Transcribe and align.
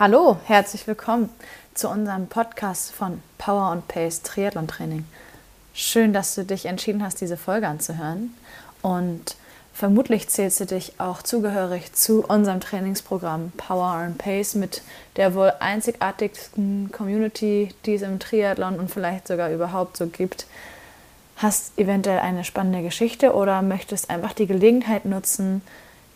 Hallo, 0.00 0.38
herzlich 0.46 0.88
willkommen 0.88 1.30
zu 1.72 1.88
unserem 1.88 2.26
Podcast 2.26 2.90
von 2.90 3.22
Power 3.38 3.70
and 3.70 3.86
Pace 3.86 4.22
Triathlon 4.22 4.66
Training. 4.66 5.04
Schön, 5.72 6.12
dass 6.12 6.34
du 6.34 6.44
dich 6.44 6.66
entschieden 6.66 7.00
hast, 7.00 7.20
diese 7.20 7.36
Folge 7.36 7.68
anzuhören. 7.68 8.34
Und 8.82 9.36
vermutlich 9.72 10.28
zählst 10.28 10.58
du 10.58 10.66
dich 10.66 10.94
auch 10.98 11.22
zugehörig 11.22 11.92
zu 11.92 12.24
unserem 12.24 12.58
Trainingsprogramm 12.58 13.52
Power 13.56 13.86
and 13.86 14.18
Pace 14.18 14.56
mit 14.56 14.82
der 15.14 15.36
wohl 15.36 15.52
einzigartigsten 15.60 16.90
Community, 16.90 17.72
die 17.86 17.94
es 17.94 18.02
im 18.02 18.18
Triathlon 18.18 18.80
und 18.80 18.90
vielleicht 18.90 19.28
sogar 19.28 19.52
überhaupt 19.52 19.96
so 19.96 20.08
gibt. 20.08 20.46
Hast 21.36 21.78
eventuell 21.78 22.18
eine 22.18 22.42
spannende 22.42 22.82
Geschichte 22.82 23.32
oder 23.32 23.62
möchtest 23.62 24.10
einfach 24.10 24.32
die 24.32 24.48
Gelegenheit 24.48 25.04
nutzen, 25.04 25.62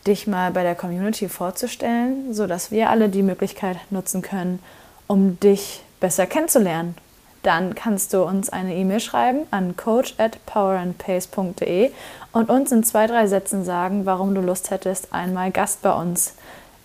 dich 0.06 0.26
mal 0.26 0.50
bei 0.50 0.62
der 0.62 0.74
Community 0.74 1.28
vorzustellen, 1.28 2.32
sodass 2.32 2.70
wir 2.70 2.90
alle 2.90 3.08
die 3.08 3.22
Möglichkeit 3.22 3.78
nutzen 3.90 4.22
können, 4.22 4.60
um 5.06 5.38
dich 5.40 5.82
besser 6.00 6.26
kennenzulernen. 6.26 6.94
Dann 7.42 7.74
kannst 7.74 8.12
du 8.12 8.24
uns 8.24 8.50
eine 8.50 8.74
E-Mail 8.74 9.00
schreiben 9.00 9.46
an 9.50 9.76
coach 9.76 10.14
at 10.18 10.44
powerandpace.de 10.46 11.90
und 12.32 12.50
uns 12.50 12.72
in 12.72 12.82
zwei, 12.82 13.06
drei 13.06 13.26
Sätzen 13.26 13.64
sagen, 13.64 14.06
warum 14.06 14.34
du 14.34 14.40
Lust 14.40 14.70
hättest, 14.70 15.12
einmal 15.12 15.50
Gast 15.50 15.82
bei 15.82 15.92
uns 15.92 16.34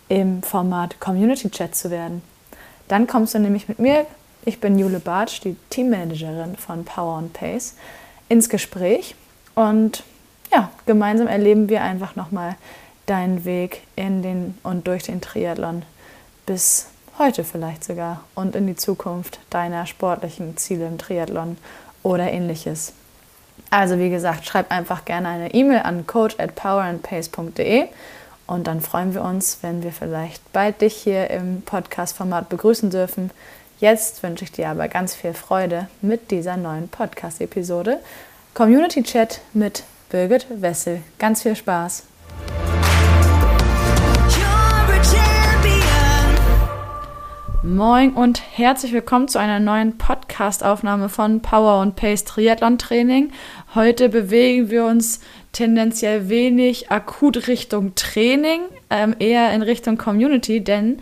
im 0.10 0.44
Format 0.44 1.00
Community 1.00 1.50
Chat 1.50 1.76
zu 1.76 1.90
werden. 1.90 2.22
Dann 2.88 3.08
kommst 3.08 3.34
du 3.34 3.40
nämlich 3.40 3.68
mit 3.68 3.80
mir, 3.80 4.06
ich 4.46 4.60
bin 4.60 4.78
Jule 4.78 5.00
Bartsch, 5.00 5.42
die 5.44 5.56
Teammanagerin 5.70 6.56
von 6.56 6.86
Power 6.86 7.18
and 7.18 7.34
Pace, 7.34 7.76
ins 8.30 8.50
Gespräch 8.50 9.16
und 9.56 10.04
ja, 10.52 10.70
gemeinsam 10.86 11.28
erleben 11.28 11.68
wir 11.68 11.82
einfach 11.82 12.16
nochmal 12.16 12.56
deinen 13.06 13.46
Weg 13.46 13.82
in 13.96 14.22
den 14.22 14.58
und 14.64 14.88
durch 14.88 15.04
den 15.04 15.22
Triathlon 15.22 15.84
bis 16.46 16.88
heute 17.18 17.44
vielleicht 17.44 17.84
sogar 17.84 18.24
und 18.36 18.56
in 18.56 18.68
die 18.68 18.76
Zukunft 18.76 19.40
deiner 19.50 19.86
sportlichen 19.86 20.58
Ziele 20.58 20.88
im 20.88 20.98
Triathlon 20.98 21.58
oder 22.02 22.32
ähnliches. 22.32 22.94
Also 23.70 24.00
wie 24.00 24.10
gesagt, 24.10 24.46
schreib 24.46 24.72
einfach 24.72 25.06
gerne 25.06 25.28
eine 25.28 25.54
E-Mail 25.54 25.82
an 25.82 26.08
coach 26.08 26.36
at 26.40 26.56
powerandpace.de 26.56 27.88
und 28.46 28.68
dann 28.68 28.82
freuen 28.82 29.14
wir 29.14 29.24
uns, 29.24 29.60
wenn 29.62 29.84
wir 29.84 29.92
vielleicht 29.92 30.52
bald 30.54 30.82
dich 30.82 30.96
hier 30.96 31.30
im 31.30 31.62
Podcast-Format 31.62 32.50
begrüßen 32.50 32.90
dürfen. 32.90 33.32
Jetzt 33.80 34.22
wünsche 34.24 34.44
ich 34.44 34.52
dir 34.52 34.70
aber 34.70 34.88
ganz 34.88 35.16
viel 35.16 35.34
Freude 35.34 35.88
mit 36.02 36.32
dieser 36.32 36.58
neuen 36.58 36.90
Podcast-Episode. 36.90 38.00
Community 38.54 39.02
Chat 39.04 39.42
mit 39.54 39.84
Birgit 40.10 40.46
Wessel. 40.50 41.02
Ganz 41.18 41.42
viel 41.42 41.56
Spaß! 41.56 42.04
Moin 47.66 48.12
und 48.12 48.42
herzlich 48.58 48.92
willkommen 48.92 49.30
zu 49.30 49.40
einer 49.40 49.62
neuen 49.62 49.98
Podcast-Aufnahme 49.98 51.08
von 51.08 51.42
Power 51.42 51.80
und 51.80 51.96
Pace 51.96 52.26
Triathlon 52.26 52.78
Training. 52.78 53.32
Heute 53.74 54.10
bewegen 54.10 54.70
wir 54.70 54.84
uns 54.84 55.22
tendenziell 55.54 56.28
wenig 56.28 56.92
akut 56.92 57.48
Richtung 57.48 57.96
Training, 57.96 58.64
ähm, 58.90 59.16
eher 59.18 59.54
in 59.54 59.62
Richtung 59.62 59.98
Community, 59.98 60.62
denn 60.62 61.02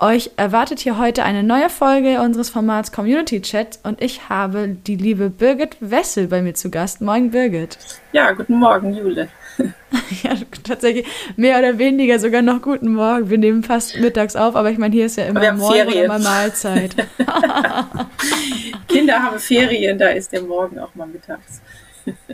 euch 0.00 0.30
erwartet 0.36 0.78
hier 0.78 0.96
heute 0.96 1.24
eine 1.24 1.42
neue 1.42 1.68
Folge 1.68 2.20
unseres 2.20 2.50
Formats 2.50 2.92
Community 2.92 3.42
Chat 3.42 3.80
und 3.82 4.00
ich 4.00 4.28
habe 4.28 4.68
die 4.68 4.94
liebe 4.94 5.28
Birgit 5.28 5.76
Wessel 5.80 6.28
bei 6.28 6.40
mir 6.40 6.54
zu 6.54 6.70
Gast. 6.70 7.00
Moin 7.00 7.32
Birgit. 7.32 7.78
Ja, 8.12 8.30
guten 8.30 8.60
Morgen, 8.60 8.94
Jule. 8.94 9.28
ja, 10.22 10.34
tatsächlich 10.62 11.06
mehr 11.36 11.58
oder 11.58 11.78
weniger 11.78 12.18
sogar 12.18 12.42
noch 12.42 12.62
guten 12.62 12.92
Morgen. 12.92 13.30
Wir 13.30 13.38
nehmen 13.38 13.62
fast 13.62 13.98
mittags 13.98 14.36
auf, 14.36 14.56
aber 14.56 14.70
ich 14.70 14.78
meine, 14.78 14.94
hier 14.94 15.06
ist 15.06 15.16
ja 15.16 15.24
immer 15.24 15.52
Morgen 15.52 15.74
Ferien. 15.74 16.04
immer 16.04 16.18
Mahlzeit. 16.18 16.96
Kinder 18.88 19.22
haben 19.22 19.38
Ferien, 19.38 19.98
da 19.98 20.08
ist 20.08 20.32
der 20.32 20.42
Morgen 20.42 20.78
auch 20.78 20.94
mal 20.94 21.06
mittags. 21.06 21.60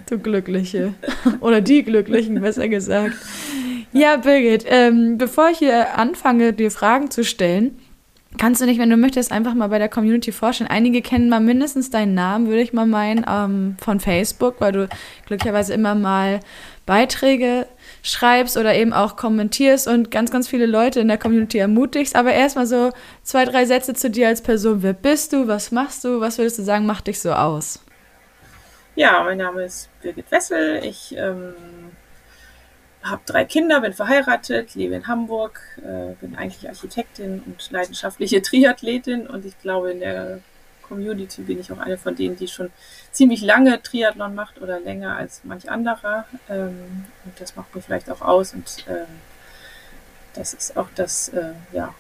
Du 0.09 0.19
Glückliche. 0.19 0.95
Oder 1.41 1.61
die 1.61 1.83
Glücklichen, 1.83 2.41
besser 2.41 2.69
gesagt. 2.69 3.15
Ja, 3.93 4.17
Birgit, 4.17 4.65
ähm, 4.69 5.19
bevor 5.19 5.51
ich 5.51 5.59
hier 5.59 5.99
anfange, 5.99 6.53
dir 6.53 6.71
Fragen 6.71 7.11
zu 7.11 7.25
stellen, 7.25 7.79
kannst 8.39 8.61
du 8.61 8.67
nicht, 8.67 8.79
wenn 8.79 8.91
du 8.91 8.97
möchtest, 8.97 9.33
einfach 9.33 9.55
mal 9.55 9.69
bei 9.69 9.79
der 9.79 9.89
Community 9.89 10.33
vorstellen. 10.33 10.71
Einige 10.71 11.03
kennen 11.03 11.29
mal 11.29 11.41
mindestens 11.41 11.91
deinen 11.91 12.15
Namen, 12.15 12.47
würde 12.47 12.61
ich 12.61 12.73
mal 12.73 12.87
meinen, 12.87 13.25
ähm, 13.29 13.77
von 13.81 14.01
Facebook, 14.01 14.57
weil 14.61 14.73
du 14.73 14.89
glücklicherweise 15.27 15.75
immer 15.75 15.95
mal 15.95 16.41
Beiträge 16.87 17.67
schreibst 18.03 18.57
oder 18.57 18.75
eben 18.75 18.93
auch 18.93 19.17
kommentierst 19.17 19.89
und 19.89 20.11
ganz, 20.11 20.31
ganz 20.31 20.49
viele 20.49 20.67
Leute 20.67 21.01
in 21.01 21.09
der 21.09 21.19
Community 21.19 21.59
ermutigst. 21.59 22.15
Aber 22.15 22.33
erstmal 22.33 22.67
so 22.67 22.93
zwei, 23.23 23.45
drei 23.45 23.67
Sätze 23.67 23.93
zu 23.95 24.09
dir 24.09 24.29
als 24.29 24.41
Person. 24.41 24.83
Wer 24.83 24.93
bist 24.93 25.33
du? 25.33 25.49
Was 25.49 25.73
machst 25.73 26.05
du? 26.05 26.21
Was 26.21 26.39
würdest 26.39 26.59
du 26.59 26.63
sagen, 26.63 26.87
macht 26.87 27.09
dich 27.09 27.21
so 27.21 27.33
aus? 27.33 27.85
Ja, 28.95 29.23
mein 29.25 29.39
Name 29.39 29.65
ist 29.65 29.91
Birgit 30.01 30.31
Wessel. 30.31 30.83
Ich 30.85 31.15
ähm, 31.17 31.55
habe 33.03 33.23
drei 33.27 33.45
Kinder, 33.45 33.81
bin 33.81 33.93
verheiratet, 33.93 34.75
lebe 34.75 34.95
in 34.95 35.07
Hamburg, 35.07 35.61
äh, 35.79 36.15
bin 36.21 36.37
eigentlich 36.37 36.69
Architektin 36.69 37.43
und 37.45 37.71
leidenschaftliche 37.71 38.41
Triathletin 38.43 39.27
und 39.27 39.45
ich 39.45 39.59
glaube, 39.59 39.91
in 39.91 40.01
der 40.01 40.41
Community 40.89 41.43
bin 41.43 41.61
ich 41.61 41.71
auch 41.73 41.79
eine 41.79 41.99
von 41.99 42.15
denen, 42.15 42.37
die 42.37 42.49
schon 42.49 42.71
ziemlich 43.13 43.43
lange 43.43 43.83
Triathlon 43.83 44.35
macht 44.35 44.61
oder 44.61 44.81
länger 44.81 45.17
als 45.17 45.43
manch 45.45 45.71
anderer. 45.71 46.25
Ähm, 46.49 47.05
und 47.25 47.41
das 47.41 47.57
macht 47.57 47.75
mir 47.75 47.83
vielleicht 47.83 48.11
auch 48.11 48.21
aus. 48.21 48.55
Und 48.55 48.85
ähm, 48.89 49.07
das 50.35 50.55
ist 50.55 50.77
auch 50.77 50.89
das, 50.95 51.29
äh, 51.31 51.53
ja, 51.73 51.95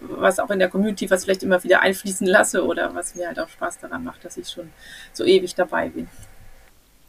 was 0.00 0.38
auch 0.38 0.50
in 0.50 0.58
der 0.58 0.68
Community, 0.68 1.10
was 1.10 1.24
vielleicht 1.24 1.42
immer 1.42 1.62
wieder 1.62 1.80
einfließen 1.80 2.26
lasse 2.26 2.64
oder 2.64 2.94
was 2.94 3.14
mir 3.14 3.28
halt 3.28 3.38
auch 3.38 3.48
Spaß 3.48 3.80
daran 3.80 4.04
macht, 4.04 4.24
dass 4.24 4.36
ich 4.36 4.48
schon 4.48 4.70
so 5.12 5.24
ewig 5.24 5.54
dabei 5.54 5.88
bin. 5.88 6.08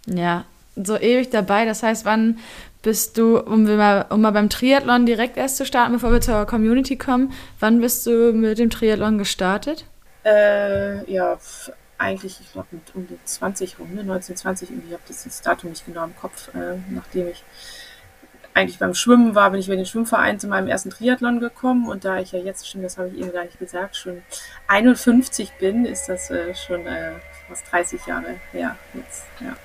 Ja, 0.06 0.46
so 0.75 0.97
ewig 0.97 1.29
dabei. 1.29 1.66
Das 1.66 1.84
heißt, 1.84 2.06
wann 2.06 2.40
bist 2.81 3.17
du, 3.17 3.40
um, 3.40 3.63
mal, 3.63 4.06
um 4.09 4.22
mal 4.22 4.31
beim 4.31 4.50
Triathlon 4.50 5.06
direkt 5.06 5.38
erst 5.38 5.57
zu 5.57 5.66
starten, 5.66 5.94
bevor 5.94 6.12
wir 6.12 6.22
zur 6.22 6.46
Community 6.46 6.97
kommen, 6.97 7.34
wann 7.59 7.81
bist 7.81 8.06
du 8.06 8.31
mit 8.34 8.59
dem 8.59 8.69
Triathlon 8.69 9.17
gestartet? 9.17 9.85
Äh, 10.25 11.09
ja, 11.12 11.38
eigentlich, 11.97 12.40
ich 12.41 12.52
glaube, 12.52 12.68
um 12.94 13.08
die 13.08 13.18
20 13.24 13.80
rum, 13.80 13.94
ne? 13.94 14.02
1920 14.02 14.72
irgendwie, 14.72 14.88
ich 14.88 14.94
habe 14.94 15.03
das, 15.08 15.24
das 15.24 15.41
Datum 15.41 15.69
nicht 15.69 15.86
genau 15.86 16.03
im 16.03 16.16
Kopf, 16.16 16.50
äh, 16.56 16.78
nachdem 16.90 17.28
ich 17.28 17.44
eigentlich 18.56 18.80
beim 18.80 18.94
Schwimmen 18.94 19.35
war, 19.35 19.52
bin 19.52 19.59
ich 19.59 19.68
über 19.68 19.75
den 19.75 19.85
Schwimmverein 19.85 20.40
zu 20.40 20.47
meinem 20.47 20.68
ersten 20.68 20.90
Triathlon 20.90 21.40
gekommen 21.40 21.88
und 21.90 22.06
da 22.06 22.19
ich 22.19 22.31
ja 22.31 22.40
jetzt 22.40 22.68
schon, 22.68 22.81
das 22.81 22.97
habe 22.97 23.09
ich 23.09 23.19
eben 23.19 23.34
gar 23.34 23.44
nicht 23.44 23.59
gesagt, 23.59 23.97
schon 23.97 24.24
51 24.68 25.52
bin, 25.59 25.85
ist 25.85 26.08
das 26.08 26.31
äh, 26.31 26.56
schon 26.56 26.88
äh, 26.88 27.12
fast 27.47 27.72
30 27.72 28.06
Jahre 28.06 28.40
her 28.52 28.78
jetzt, 28.94 29.25
ja. 29.41 29.56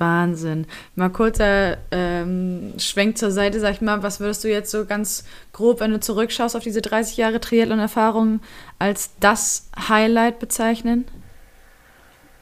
Wahnsinn. 0.00 0.66
Mal 0.94 1.10
kurzer 1.10 1.78
ähm, 1.90 2.74
Schwenk 2.78 3.18
zur 3.18 3.30
Seite, 3.30 3.60
sag 3.60 3.72
ich 3.74 3.80
mal, 3.80 4.02
was 4.02 4.20
würdest 4.20 4.44
du 4.44 4.48
jetzt 4.48 4.70
so 4.70 4.84
ganz 4.84 5.24
grob, 5.52 5.80
wenn 5.80 5.92
du 5.92 6.00
zurückschaust 6.00 6.56
auf 6.56 6.62
diese 6.62 6.82
30 6.82 7.16
Jahre 7.16 7.40
Triathlon-Erfahrung, 7.40 8.40
als 8.78 9.10
das 9.20 9.68
Highlight 9.88 10.38
bezeichnen? 10.38 11.06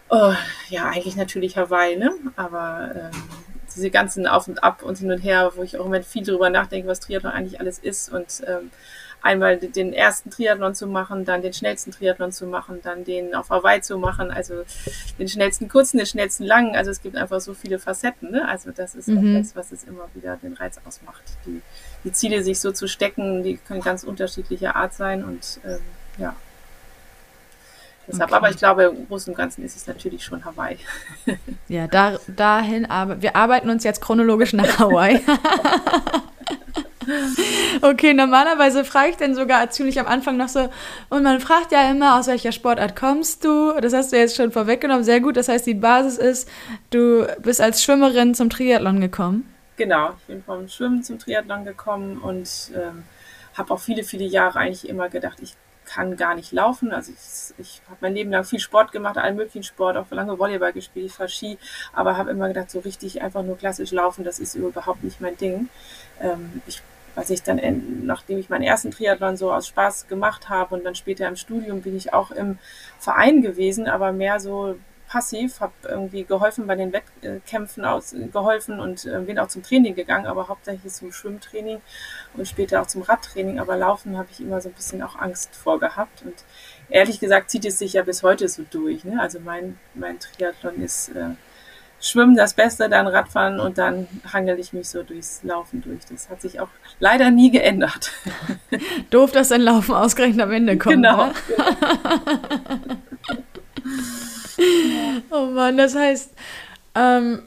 Oh, 0.09 0.32
ja, 0.69 0.87
eigentlich 0.87 1.16
natürlich 1.16 1.56
Hawaii, 1.56 1.97
ne? 1.97 2.12
Aber 2.37 2.91
ähm, 2.94 3.22
diese 3.75 3.91
ganzen 3.91 4.26
Auf 4.26 4.48
und 4.48 4.62
Ab 4.62 4.82
und 4.82 4.98
hin 4.98 5.10
und 5.10 5.19
her, 5.19 5.53
wo 5.56 5.62
ich 5.62 5.78
auch 5.78 5.87
immer 5.87 6.03
viel 6.03 6.25
darüber 6.25 6.50
nachdenke, 6.50 6.88
was 6.88 7.00
Triathlon 7.00 7.32
eigentlich 7.32 7.60
alles 7.60 7.78
ist 7.78 8.12
und 8.12 8.43
ähm, 8.47 8.70
einmal 9.25 9.57
den 9.57 9.95
ersten 9.95 10.31
Triathlon 10.31 10.75
zu 10.75 10.87
machen, 10.87 11.25
dann 11.25 11.41
den 11.41 11.55
schnellsten 11.55 11.93
Triathlon 11.93 12.31
zu 12.31 12.47
machen, 12.47 12.81
dann 12.83 13.05
den 13.05 13.35
auf 13.35 13.49
Hawaii 13.49 13.81
zu 13.81 13.97
machen, 13.97 14.31
also 14.31 14.65
den 15.19 15.29
schnellsten 15.29 15.67
kurzen, 15.69 15.97
den 15.97 16.07
schnellsten 16.07 16.45
langen. 16.45 16.77
Also 16.77 16.91
es 16.91 17.03
gibt 17.03 17.17
einfach 17.17 17.41
so 17.41 17.55
viele 17.55 17.79
Facetten. 17.79 18.31
Ne? 18.31 18.47
Also 18.47 18.71
das 18.71 18.94
ist 18.94 19.09
mhm. 19.09 19.38
das, 19.38 19.56
was 19.56 19.73
es 19.73 19.85
immer 19.85 20.09
wieder 20.12 20.37
den 20.37 20.53
Reiz 20.53 20.79
ausmacht. 20.87 21.23
Die, 21.47 21.62
die, 22.05 22.12
Ziele 22.12 22.44
sich 22.44 22.61
so 22.61 22.71
zu 22.71 22.87
stecken, 22.87 23.43
die 23.43 23.56
können 23.56 23.81
ganz 23.81 24.05
unterschiedlicher 24.05 24.76
Art 24.76 24.93
sein 24.93 25.25
und 25.25 25.59
ähm, 25.65 25.81
ja. 26.19 26.37
Deshalb, 28.06 28.29
okay. 28.29 28.37
aber 28.37 28.50
ich 28.50 28.59
glaube, 28.59 28.82
im 28.85 29.09
Großen 29.09 29.32
und 29.32 29.38
Ganzen 29.38 29.65
ist 29.65 29.75
es 29.75 29.87
natürlich 29.87 30.23
schon 30.23 30.44
Hawaii. 30.44 30.77
Ja, 31.69 31.87
da, 31.87 32.19
dahin, 32.29 32.85
aber 32.85 33.23
wir 33.23 33.37
arbeiten 33.37 33.70
uns 33.70 33.85
jetzt 33.85 34.03
chronologisch 34.03 34.53
nach 34.53 34.79
Hawaii. 34.79 35.19
Okay, 37.83 38.15
normalerweise 38.15 38.85
frage 38.85 39.11
ich 39.11 39.17
dann 39.17 39.35
sogar 39.35 39.69
ziemlich 39.71 39.99
am 39.99 40.06
Anfang 40.06 40.37
noch 40.37 40.49
so, 40.49 40.69
und 41.11 41.23
man 41.23 41.41
fragt 41.41 41.73
ja 41.73 41.91
immer, 41.91 42.19
aus 42.19 42.27
welcher 42.27 42.53
Sportart 42.53 42.97
kommst 42.97 43.45
du? 43.45 43.73
Das 43.81 43.93
hast 43.93 44.12
du 44.12 44.17
jetzt 44.17 44.37
schon 44.37 44.53
vorweggenommen, 44.53 45.05
sehr 45.05 45.21
gut. 45.21 45.37
Das 45.37 45.49
heißt, 45.49 45.67
die 45.67 45.75
Basis 45.75 46.19
ist, 46.19 46.49
du 46.91 47.27
bist 47.41 47.61
als 47.61 47.83
Schwimmerin 47.83 48.35
zum 48.35 48.51
Triathlon 48.51 49.01
gekommen. 49.01 49.53
Genau, 49.77 50.11
ich 50.21 50.27
bin 50.27 50.43
vom 50.43 50.69
Schwimmen 50.69 51.03
zum 51.03 51.19
Triathlon 51.19 51.65
gekommen 51.65 52.19
und 52.19 52.49
ähm, 52.75 53.03
habe 53.55 53.75
auch 53.75 53.81
viele, 53.81 54.05
viele 54.05 54.25
Jahre 54.25 54.61
eigentlich 54.61 54.89
immer 54.89 55.09
gedacht, 55.09 55.39
ich 55.43 55.56
kann 55.85 56.17
gar 56.17 56.35
nicht 56.35 56.53
laufen. 56.53 56.93
Also 56.93 57.12
ich, 57.12 57.59
ich 57.59 57.83
habe 57.87 57.99
mein 58.01 58.15
Leben 58.15 58.31
lang 58.31 58.45
viel 58.45 58.59
Sport 58.59 58.93
gemacht, 58.93 59.19
allen 59.19 59.37
möglichen 59.37 59.62
Sport, 59.62 59.97
auch 59.97 60.11
lange 60.11 60.39
Volleyball 60.39 60.73
gespielt, 60.73 61.06
ich 61.06 61.12
fahre 61.12 61.29
Ski, 61.29 61.59
aber 61.93 62.17
habe 62.17 62.31
immer 62.31 62.49
gedacht, 62.49 62.71
so 62.71 62.81
richtig 62.81 63.23
einfach 63.23 63.43
nur 63.43 63.56
klassisch 63.56 63.93
laufen, 63.93 64.25
das 64.25 64.39
ist 64.39 64.55
überhaupt 64.55 65.05
nicht 65.05 65.21
mein 65.21 65.37
Ding. 65.37 65.69
Ähm, 66.21 66.62
ich 66.67 66.83
was 67.14 67.31
ich 67.31 67.43
dann, 67.43 67.58
in, 67.58 68.06
nachdem 68.06 68.38
ich 68.38 68.49
meinen 68.49 68.62
ersten 68.62 68.90
Triathlon 68.90 69.37
so 69.37 69.52
aus 69.52 69.69
Spaß 69.69 70.08
gemacht 70.08 70.49
habe 70.49 70.75
und 70.75 70.84
dann 70.84 70.94
später 70.94 71.28
im 71.28 71.37
Studium 71.37 71.82
bin 71.82 71.96
ich 71.96 72.12
auch 72.12 72.31
im 72.31 72.58
Verein 72.99 73.43
gewesen, 73.43 73.88
aber 73.88 74.12
mehr 74.12 74.40
so 74.40 74.76
passiv, 75.14 75.61
habe 75.61 75.72
irgendwie 75.84 76.25
geholfen 76.25 76.66
bei 76.66 76.75
den 76.75 76.93
Wettkämpfen 76.93 77.84
aus, 77.84 78.16
geholfen 78.32 78.81
und 78.81 79.05
äh, 79.05 79.20
bin 79.20 79.38
auch 79.38 79.46
zum 79.46 79.62
Training 79.62 79.94
gegangen, 79.94 80.26
aber 80.26 80.49
hauptsächlich 80.49 80.93
zum 80.93 81.12
Schwimmtraining 81.12 81.81
und 82.37 82.49
später 82.49 82.82
auch 82.82 82.87
zum 82.88 83.02
Radtraining. 83.02 83.60
Aber 83.60 83.76
Laufen 83.76 84.19
habe 84.19 84.28
ich 84.32 84.40
immer 84.40 84.60
so 84.60 84.70
ein 84.70 84.75
bisschen 84.75 85.02
auch 85.02 85.17
Angst 85.17 85.55
vor 85.55 85.78
gehabt. 85.78 86.22
Und 86.22 86.34
ehrlich 86.88 87.20
gesagt 87.20 87.50
zieht 87.50 87.64
es 87.64 87.78
sich 87.78 87.93
ja 87.93 88.02
bis 88.02 88.25
heute 88.25 88.49
so 88.49 88.64
durch. 88.69 89.05
Ne? 89.05 89.20
Also 89.20 89.38
mein, 89.38 89.78
mein 89.94 90.19
Triathlon 90.19 90.82
ist 90.82 91.10
äh, 91.10 91.31
Schwimmen 92.05 92.37
das 92.37 92.53
Beste, 92.53 92.91
dann 92.91 93.06
Radfahren 93.06 93.59
und 93.59 93.79
dann 93.79 94.06
hangel 94.31 94.59
ich 94.59 94.75
mich 94.75 94.91
so 94.91 95.03
durchs 95.03 95.43
Laufen 95.43 95.81
durch. 95.81 96.05
Das 96.11 96.29
hat 96.29 96.43
sich 96.43 96.61
auch 96.61 96.69
leider 97.01 97.31
nie 97.31 97.51
geändert. 97.51 98.12
Doof, 99.11 99.33
dass 99.33 99.51
ein 99.51 99.62
Laufen 99.62 99.95
ausgerechnet 99.95 100.43
am 100.43 100.53
Ende 100.53 100.77
kommt. 100.77 100.97
Genau. 100.97 101.27
Ne? 101.27 101.33
oh 105.31 105.47
Mann, 105.47 105.79
das 105.79 105.95
heißt, 105.95 106.33
ähm, 106.95 107.43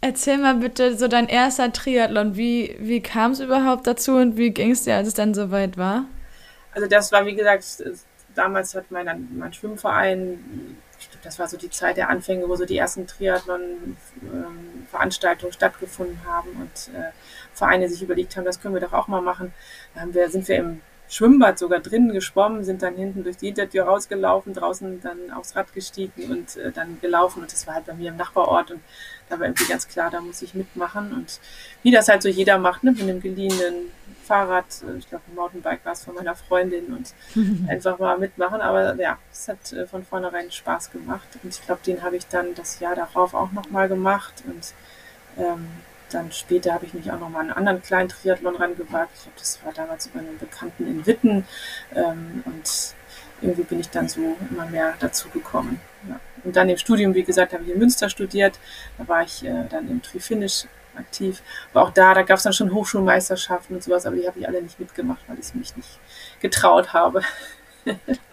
erzähl 0.00 0.38
mal 0.38 0.54
bitte 0.54 0.96
so 0.96 1.08
dein 1.08 1.28
erster 1.28 1.72
Triathlon. 1.72 2.36
Wie, 2.36 2.76
wie 2.78 3.00
kam 3.00 3.32
es 3.32 3.40
überhaupt 3.40 3.88
dazu 3.88 4.12
und 4.12 4.36
wie 4.36 4.50
ging 4.50 4.70
es 4.70 4.84
dir, 4.84 4.94
als 4.94 5.08
es 5.08 5.14
dann 5.14 5.34
soweit 5.34 5.76
war? 5.76 6.04
Also 6.72 6.86
das 6.86 7.10
war, 7.10 7.26
wie 7.26 7.34
gesagt, 7.34 7.64
damals 8.36 8.76
hat 8.76 8.92
mein, 8.92 9.28
mein 9.36 9.52
Schwimmverein, 9.52 10.76
das 11.22 11.38
war 11.38 11.46
so 11.48 11.56
die 11.56 11.70
Zeit 11.70 11.96
der 11.96 12.08
Anfänge, 12.08 12.48
wo 12.48 12.56
so 12.56 12.64
die 12.64 12.76
ersten 12.76 13.06
Triathlon-Veranstaltungen 13.06 15.52
ähm, 15.52 15.56
stattgefunden 15.56 16.18
haben 16.26 16.50
und 16.60 16.90
äh, 16.94 17.12
Vereine 17.54 17.88
sich 17.88 18.02
überlegt 18.02 18.36
haben, 18.36 18.44
das 18.44 18.60
können 18.60 18.74
wir 18.74 18.80
doch 18.80 18.92
auch 18.92 19.06
mal 19.08 19.22
machen. 19.22 19.54
Da 19.94 20.02
wir, 20.12 20.28
sind 20.30 20.48
wir 20.48 20.56
im 20.56 20.80
Schwimmbad 21.12 21.58
sogar 21.58 21.80
drinnen 21.80 22.10
geschwommen, 22.10 22.64
sind 22.64 22.80
dann 22.80 22.96
hinten 22.96 23.22
durch 23.22 23.36
die 23.36 23.46
Hintertür 23.46 23.84
rausgelaufen, 23.84 24.54
draußen 24.54 25.02
dann 25.02 25.30
aufs 25.30 25.54
Rad 25.54 25.74
gestiegen 25.74 26.30
und 26.30 26.56
äh, 26.56 26.72
dann 26.72 26.98
gelaufen. 27.02 27.42
Und 27.42 27.52
das 27.52 27.66
war 27.66 27.74
halt 27.74 27.84
bei 27.84 27.92
mir 27.92 28.08
im 28.08 28.16
Nachbarort 28.16 28.70
und 28.70 28.80
da 29.28 29.38
war 29.38 29.46
irgendwie 29.46 29.66
ganz 29.66 29.86
klar, 29.86 30.10
da 30.10 30.22
muss 30.22 30.40
ich 30.40 30.54
mitmachen. 30.54 31.12
Und 31.12 31.38
wie 31.82 31.90
das 31.90 32.08
halt 32.08 32.22
so 32.22 32.30
jeder 32.30 32.56
macht, 32.56 32.82
ne, 32.82 32.92
mit 32.92 33.02
einem 33.02 33.20
geliehenen 33.20 33.92
Fahrrad, 34.24 34.64
äh, 34.88 34.96
ich 34.96 35.06
glaube 35.06 35.24
ein 35.28 35.34
Mountainbike 35.34 35.84
war 35.84 35.92
es 35.92 36.02
von 36.02 36.14
meiner 36.14 36.34
Freundin 36.34 36.86
und 36.86 37.12
einfach 37.68 37.98
mal 37.98 38.18
mitmachen. 38.18 38.62
Aber 38.62 38.94
ja, 38.98 39.18
es 39.30 39.48
hat 39.48 39.70
äh, 39.74 39.86
von 39.86 40.04
vornherein 40.04 40.50
Spaß 40.50 40.92
gemacht. 40.92 41.28
Und 41.42 41.54
ich 41.54 41.60
glaube, 41.60 41.82
den 41.84 42.02
habe 42.02 42.16
ich 42.16 42.26
dann 42.26 42.54
das 42.54 42.80
Jahr 42.80 42.94
darauf 42.94 43.34
auch 43.34 43.52
nochmal 43.52 43.86
gemacht 43.86 44.42
und 44.46 44.72
ähm, 45.36 45.68
dann 46.14 46.32
später 46.32 46.74
habe 46.74 46.86
ich 46.86 46.94
mich 46.94 47.10
auch 47.10 47.18
noch 47.18 47.28
mal 47.28 47.40
an 47.40 47.46
einen 47.46 47.56
anderen 47.58 47.82
kleinen 47.82 48.08
Triathlon 48.08 48.56
rangewagt. 48.56 49.10
Ich 49.14 49.22
glaube, 49.22 49.38
das 49.38 49.58
war 49.64 49.72
damals 49.72 50.06
über 50.06 50.20
einen 50.20 50.38
Bekannten 50.38 50.86
in 50.86 51.06
Witten. 51.06 51.44
Ähm, 51.94 52.42
und 52.44 52.94
irgendwie 53.40 53.62
bin 53.62 53.80
ich 53.80 53.90
dann 53.90 54.08
so 54.08 54.36
immer 54.50 54.66
mehr 54.66 54.94
dazu 55.00 55.28
gekommen. 55.28 55.80
Ja. 56.08 56.20
Und 56.44 56.56
dann 56.56 56.68
im 56.68 56.76
Studium, 56.76 57.14
wie 57.14 57.22
gesagt, 57.22 57.52
habe 57.52 57.64
ich 57.64 57.70
in 57.70 57.78
Münster 57.78 58.08
studiert. 58.08 58.58
Da 58.98 59.08
war 59.08 59.22
ich 59.22 59.44
äh, 59.44 59.64
dann 59.68 59.90
im 59.90 60.02
Trifinish 60.02 60.66
aktiv. 60.96 61.42
Aber 61.72 61.84
auch 61.84 61.90
da, 61.90 62.14
da 62.14 62.22
gab 62.22 62.36
es 62.36 62.42
dann 62.44 62.52
schon 62.52 62.72
Hochschulmeisterschaften 62.72 63.76
und 63.76 63.82
sowas, 63.82 64.06
aber 64.06 64.16
die 64.16 64.26
habe 64.26 64.38
ich 64.38 64.46
alle 64.46 64.62
nicht 64.62 64.78
mitgemacht, 64.78 65.20
weil 65.26 65.38
ich 65.38 65.54
mich 65.54 65.76
nicht 65.76 65.98
getraut 66.40 66.92
habe. 66.92 67.22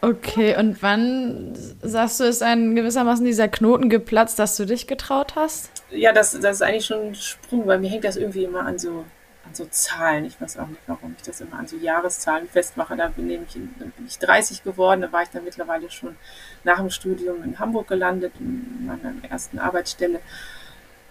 Okay, 0.02 0.56
und 0.58 0.82
wann 0.82 1.54
sagst 1.82 2.20
du, 2.20 2.24
ist 2.24 2.42
ein 2.42 2.76
gewissermaßen 2.76 3.26
dieser 3.26 3.48
Knoten 3.48 3.90
geplatzt, 3.90 4.40
dass 4.40 4.56
du 4.56 4.66
dich 4.66 4.88
getraut 4.88 5.36
hast? 5.36 5.72
Ja, 5.92 6.14
das, 6.14 6.32
das 6.40 6.58
ist 6.58 6.62
eigentlich 6.62 6.86
schon 6.86 7.08
ein 7.08 7.16
Sprung, 7.16 7.68
weil 7.68 7.80
mir 7.80 7.90
hängt 7.90 8.04
das 8.06 8.16
irgendwie 8.16 8.44
immer 8.44 8.66
an 8.66 8.80
so, 8.80 9.06
an 9.46 9.54
so 9.54 9.66
Zahlen. 9.66 10.26
Ich 10.26 10.40
weiß 10.40 10.58
auch 10.58 10.68
nicht, 10.68 10.82
warum 10.88 11.16
ich 11.18 11.24
das 11.24 11.42
immer 11.42 11.60
an 11.60 11.68
so 11.68 11.76
Jahreszahlen 11.76 12.48
festmache. 12.48 12.96
Da 12.96 13.10
bin, 13.10 13.30
ich, 13.30 13.54
bin 13.54 13.72
ich 14.08 14.20
30 14.20 14.64
geworden, 14.64 15.02
da 15.02 15.12
war 15.12 15.24
ich 15.24 15.30
dann 15.30 15.44
mittlerweile 15.44 15.90
schon 15.90 16.16
nach 16.64 16.78
dem 16.78 16.90
Studium 16.90 17.44
in 17.44 17.60
Hamburg 17.60 17.88
gelandet, 17.88 18.34
in 18.40 18.86
meiner 18.86 19.14
ersten 19.30 19.60
Arbeitsstelle 19.60 20.22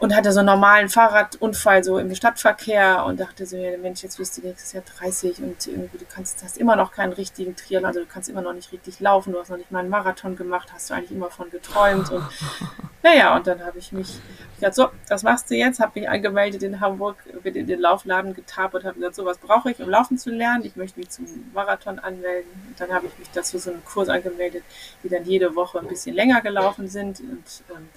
und 0.00 0.14
hatte 0.14 0.32
so 0.32 0.38
einen 0.38 0.46
normalen 0.46 0.88
Fahrradunfall 0.88 1.82
so 1.82 1.98
im 1.98 2.14
Stadtverkehr 2.14 3.04
und 3.04 3.18
dachte 3.18 3.46
so, 3.46 3.56
ja, 3.56 3.76
Mensch, 3.78 4.02
jetzt 4.02 4.18
wirst 4.18 4.38
du 4.38 4.42
nächstes 4.42 4.72
Jahr 4.72 4.84
30 4.98 5.42
und 5.42 5.66
irgendwie 5.66 5.98
du 5.98 6.04
kannst, 6.04 6.42
hast 6.44 6.56
immer 6.56 6.76
noch 6.76 6.92
keinen 6.92 7.12
richtigen 7.12 7.56
Triathlon, 7.56 7.86
also 7.86 8.00
du 8.00 8.06
kannst 8.06 8.28
immer 8.28 8.42
noch 8.42 8.52
nicht 8.52 8.70
richtig 8.72 9.00
laufen, 9.00 9.32
du 9.32 9.40
hast 9.40 9.50
noch 9.50 9.56
nicht 9.56 9.72
mal 9.72 9.80
einen 9.80 9.88
Marathon 9.88 10.36
gemacht, 10.36 10.68
hast 10.72 10.90
du 10.90 10.94
eigentlich 10.94 11.10
immer 11.10 11.30
von 11.30 11.50
geträumt 11.50 12.10
und 12.10 12.22
naja, 13.02 13.34
und 13.36 13.46
dann 13.48 13.64
habe 13.64 13.78
ich 13.78 13.90
mich 13.90 14.20
gesagt, 14.54 14.76
so, 14.76 14.88
das 15.08 15.24
machst 15.24 15.50
du 15.50 15.56
jetzt, 15.56 15.80
habe 15.80 15.98
mich 15.98 16.08
angemeldet 16.08 16.62
in 16.62 16.80
Hamburg, 16.80 17.16
bin 17.42 17.56
in 17.56 17.66
den 17.66 17.80
Laufladen 17.80 18.34
getapert 18.34 18.84
habe 18.84 18.94
gesagt, 18.94 19.16
so, 19.16 19.24
was 19.24 19.38
brauche 19.38 19.70
ich, 19.70 19.80
um 19.80 19.88
laufen 19.88 20.16
zu 20.16 20.30
lernen? 20.30 20.64
Ich 20.64 20.76
möchte 20.76 21.00
mich 21.00 21.08
zum 21.10 21.26
Marathon 21.52 21.98
anmelden 21.98 22.50
und 22.68 22.80
dann 22.80 22.92
habe 22.92 23.06
ich 23.06 23.18
mich 23.18 23.28
dazu 23.34 23.58
so 23.58 23.70
einen 23.70 23.84
Kurs 23.84 24.08
angemeldet, 24.08 24.62
die 25.02 25.08
dann 25.08 25.24
jede 25.24 25.56
Woche 25.56 25.80
ein 25.80 25.88
bisschen 25.88 26.14
länger 26.14 26.40
gelaufen 26.40 26.88
sind 26.88 27.18
und 27.20 27.44
ähm, 27.74 27.88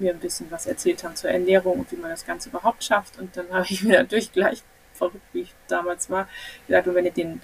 mir 0.00 0.12
ein 0.12 0.20
bisschen 0.20 0.50
was 0.50 0.66
erzählt 0.66 1.04
haben 1.04 1.16
zur 1.16 1.30
Ernährung 1.30 1.80
und 1.80 1.92
wie 1.92 1.96
man 1.96 2.10
das 2.10 2.26
Ganze 2.26 2.48
überhaupt 2.48 2.84
schafft. 2.84 3.18
Und 3.18 3.36
dann 3.36 3.48
habe 3.52 3.66
ich 3.68 3.82
mir 3.82 3.98
natürlich 3.98 4.32
gleich, 4.32 4.62
verrückt 4.94 5.24
wie 5.32 5.42
ich 5.42 5.54
damals 5.68 6.10
war, 6.10 6.28
gesagt, 6.66 6.88
und 6.88 6.94
wenn 6.94 7.04
du 7.04 7.12
den, 7.12 7.40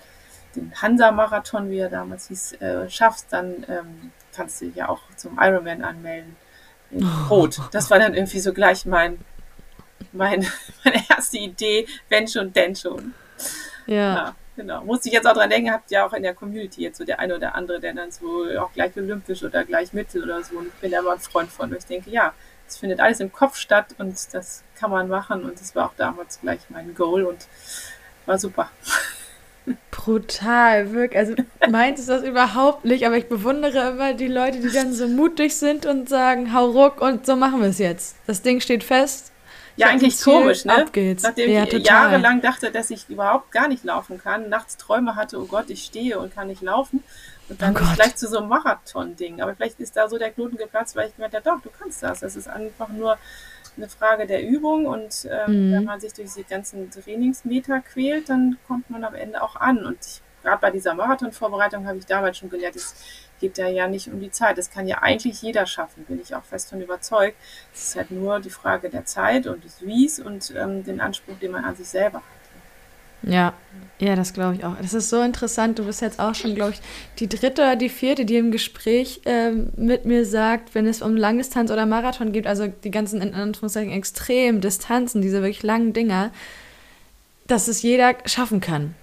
den 0.54 0.72
Hansa-Marathon, 0.80 1.70
wie 1.70 1.78
er 1.78 1.90
damals 1.90 2.28
hieß, 2.28 2.54
äh, 2.60 2.90
schaffst, 2.90 3.26
dann 3.30 3.64
ähm, 3.68 4.12
kannst 4.34 4.60
du 4.60 4.66
dich 4.66 4.76
ja 4.76 4.88
auch 4.88 5.00
zum 5.16 5.38
Ironman 5.40 5.82
anmelden. 5.82 6.36
In 6.90 7.08
Rot. 7.28 7.60
Das 7.72 7.90
war 7.90 7.98
dann 7.98 8.14
irgendwie 8.14 8.38
so 8.38 8.52
gleich 8.52 8.86
mein, 8.86 9.18
mein, 10.12 10.46
meine 10.84 11.02
erste 11.08 11.38
Idee, 11.38 11.86
wenn 12.08 12.28
schon, 12.28 12.52
denn 12.52 12.76
schon. 12.76 13.14
ja. 13.86 14.14
ja. 14.14 14.34
Genau. 14.56 14.82
Musste 14.84 15.08
ich 15.08 15.14
jetzt 15.14 15.26
auch 15.26 15.34
dran 15.34 15.50
denken, 15.50 15.70
habt 15.70 15.90
ja 15.90 16.06
auch 16.06 16.14
in 16.14 16.22
der 16.22 16.34
Community 16.34 16.82
jetzt 16.82 16.96
so 16.96 17.04
der 17.04 17.20
eine 17.20 17.36
oder 17.36 17.54
andere, 17.54 17.78
der 17.78 17.92
dann 17.92 18.10
so 18.10 18.46
auch 18.58 18.72
gleich 18.72 18.96
olympisch 18.96 19.42
oder 19.42 19.64
gleich 19.64 19.92
mittel 19.92 20.22
oder 20.22 20.42
so. 20.42 20.56
Und 20.56 20.68
ich 20.68 20.74
bin 20.74 20.90
da 20.90 21.00
immer 21.00 21.12
ein 21.12 21.18
Freund 21.18 21.50
von. 21.50 21.70
Und 21.70 21.76
ich 21.76 21.84
denke, 21.84 22.10
ja, 22.10 22.32
es 22.66 22.78
findet 22.78 23.00
alles 23.00 23.20
im 23.20 23.30
Kopf 23.30 23.56
statt 23.56 23.94
und 23.98 24.16
das 24.32 24.64
kann 24.74 24.90
man 24.90 25.08
machen. 25.08 25.44
Und 25.44 25.60
das 25.60 25.74
war 25.76 25.86
auch 25.86 25.94
damals 25.96 26.40
gleich 26.40 26.60
mein 26.70 26.94
Goal 26.94 27.24
und 27.24 27.46
war 28.24 28.38
super. 28.38 28.70
Brutal, 29.90 30.92
wirklich. 30.92 31.18
Also 31.18 31.34
meint 31.70 31.98
es 31.98 32.06
das 32.06 32.22
überhaupt 32.22 32.84
nicht, 32.84 33.04
aber 33.04 33.16
ich 33.16 33.28
bewundere 33.28 33.90
immer 33.90 34.14
die 34.14 34.28
Leute, 34.28 34.60
die 34.60 34.70
dann 34.70 34.92
so 34.92 35.08
mutig 35.08 35.56
sind 35.56 35.84
und 35.84 36.08
sagen, 36.08 36.54
hau 36.54 36.70
ruck 36.70 37.00
und 37.00 37.26
so 37.26 37.36
machen 37.36 37.60
wir 37.60 37.68
es 37.68 37.78
jetzt. 37.78 38.16
Das 38.26 38.42
Ding 38.42 38.60
steht 38.60 38.84
fest, 38.84 39.32
ja, 39.76 39.88
eigentlich 39.88 40.20
komisch, 40.20 40.64
ne? 40.64 40.86
Nachdem 41.22 41.50
ja, 41.50 41.64
ich 41.64 41.70
total. 41.70 41.80
jahrelang 41.80 42.40
dachte, 42.40 42.70
dass 42.70 42.90
ich 42.90 43.08
überhaupt 43.08 43.52
gar 43.52 43.68
nicht 43.68 43.84
laufen 43.84 44.18
kann, 44.18 44.48
nachts 44.48 44.76
Träume 44.76 45.16
hatte, 45.16 45.38
oh 45.38 45.46
Gott, 45.46 45.70
ich 45.70 45.84
stehe 45.84 46.18
und 46.18 46.34
kann 46.34 46.48
nicht 46.48 46.62
laufen. 46.62 47.02
Und 47.48 47.62
dann 47.62 47.76
oh 47.76 47.94
gleich 47.94 48.16
zu 48.16 48.26
so 48.28 48.38
einem 48.38 48.48
Marathon-Ding. 48.48 49.40
Aber 49.40 49.54
vielleicht 49.54 49.78
ist 49.78 49.96
da 49.96 50.08
so 50.08 50.18
der 50.18 50.32
Knoten 50.32 50.56
geplatzt, 50.56 50.96
weil 50.96 51.08
ich 51.08 51.14
gemerkt 51.14 51.34
habe, 51.34 51.44
doch, 51.44 51.60
du 51.62 51.70
kannst 51.78 52.02
das. 52.02 52.20
Das 52.20 52.34
ist 52.34 52.48
einfach 52.48 52.88
nur 52.88 53.18
eine 53.76 53.88
Frage 53.88 54.26
der 54.26 54.42
Übung 54.48 54.86
und 54.86 55.28
ähm, 55.30 55.68
mhm. 55.68 55.72
wenn 55.72 55.84
man 55.84 56.00
sich 56.00 56.12
durch 56.14 56.32
die 56.32 56.44
ganzen 56.44 56.90
Trainingsmeter 56.90 57.80
quält, 57.80 58.30
dann 58.30 58.56
kommt 58.66 58.88
man 58.90 59.04
am 59.04 59.14
Ende 59.14 59.42
auch 59.42 59.56
an. 59.56 59.84
Und 59.84 59.98
gerade 60.42 60.60
bei 60.60 60.70
dieser 60.70 60.94
Marathon-Vorbereitung 60.94 61.86
habe 61.86 61.98
ich 61.98 62.06
damals 62.06 62.38
schon 62.38 62.48
gelernt, 62.48 62.76
es 62.76 62.94
geht 63.40 63.58
ja 63.58 63.68
ja 63.68 63.88
nicht 63.88 64.08
um 64.08 64.20
die 64.20 64.30
Zeit. 64.30 64.58
Das 64.58 64.70
kann 64.70 64.86
ja 64.86 64.98
eigentlich 65.02 65.42
jeder 65.42 65.66
schaffen, 65.66 66.04
bin 66.04 66.20
ich 66.20 66.34
auch 66.34 66.44
fest 66.44 66.70
von 66.70 66.80
überzeugt. 66.80 67.36
Es 67.74 67.88
ist 67.88 67.96
halt 67.96 68.10
nur 68.10 68.40
die 68.40 68.50
Frage 68.50 68.90
der 68.90 69.04
Zeit 69.04 69.46
und 69.46 69.64
des 69.64 69.82
Wies 69.82 70.18
und 70.18 70.52
ähm, 70.56 70.84
den 70.84 71.00
Anspruch, 71.00 71.38
den 71.40 71.52
man 71.52 71.64
an 71.64 71.76
sich 71.76 71.88
selber 71.88 72.18
hat. 72.18 72.24
Ja, 73.22 73.54
ja, 73.98 74.14
das 74.14 74.34
glaube 74.34 74.56
ich 74.56 74.64
auch. 74.64 74.76
Das 74.80 74.94
ist 74.94 75.08
so 75.08 75.22
interessant. 75.22 75.78
Du 75.78 75.86
bist 75.86 76.00
jetzt 76.00 76.20
auch 76.20 76.34
schon, 76.34 76.54
glaube 76.54 76.72
ich, 76.72 76.80
die 77.18 77.28
dritte 77.28 77.62
oder 77.62 77.76
die 77.76 77.88
vierte, 77.88 78.24
die 78.24 78.36
im 78.36 78.52
Gespräch 78.52 79.22
ähm, 79.24 79.72
mit 79.76 80.04
mir 80.04 80.24
sagt, 80.24 80.74
wenn 80.74 80.86
es 80.86 81.02
um 81.02 81.16
Langdistanz 81.16 81.70
oder 81.70 81.86
Marathon 81.86 82.32
geht, 82.32 82.46
also 82.46 82.66
die 82.66 82.90
ganzen 82.90 83.22
in 83.22 83.34
Anführungszeichen 83.34 83.92
extremen 83.92 84.60
Distanzen, 84.60 85.22
diese 85.22 85.40
wirklich 85.40 85.62
langen 85.62 85.92
Dinger, 85.92 86.30
dass 87.46 87.68
es 87.68 87.82
jeder 87.82 88.14
schaffen 88.26 88.60
kann 88.60 88.94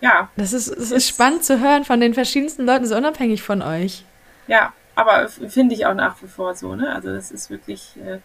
ja. 0.00 0.28
Das 0.36 0.52
ist, 0.52 0.70
das 0.70 0.90
ist 0.90 1.08
spannend 1.08 1.44
zu 1.44 1.60
hören 1.60 1.84
von 1.84 2.00
den 2.00 2.14
verschiedensten 2.14 2.66
Leuten, 2.66 2.86
so 2.86 2.96
unabhängig 2.96 3.42
von 3.42 3.62
euch. 3.62 4.04
Ja, 4.46 4.72
aber 4.94 5.28
finde 5.28 5.74
ich 5.74 5.86
auch 5.86 5.94
nach 5.94 6.20
wie 6.22 6.26
vor 6.26 6.54
so, 6.54 6.74
ne? 6.74 6.94
Also 6.94 7.12
das 7.12 7.30
ist 7.30 7.50
wirklich, 7.50 7.96
äh, 8.04 8.18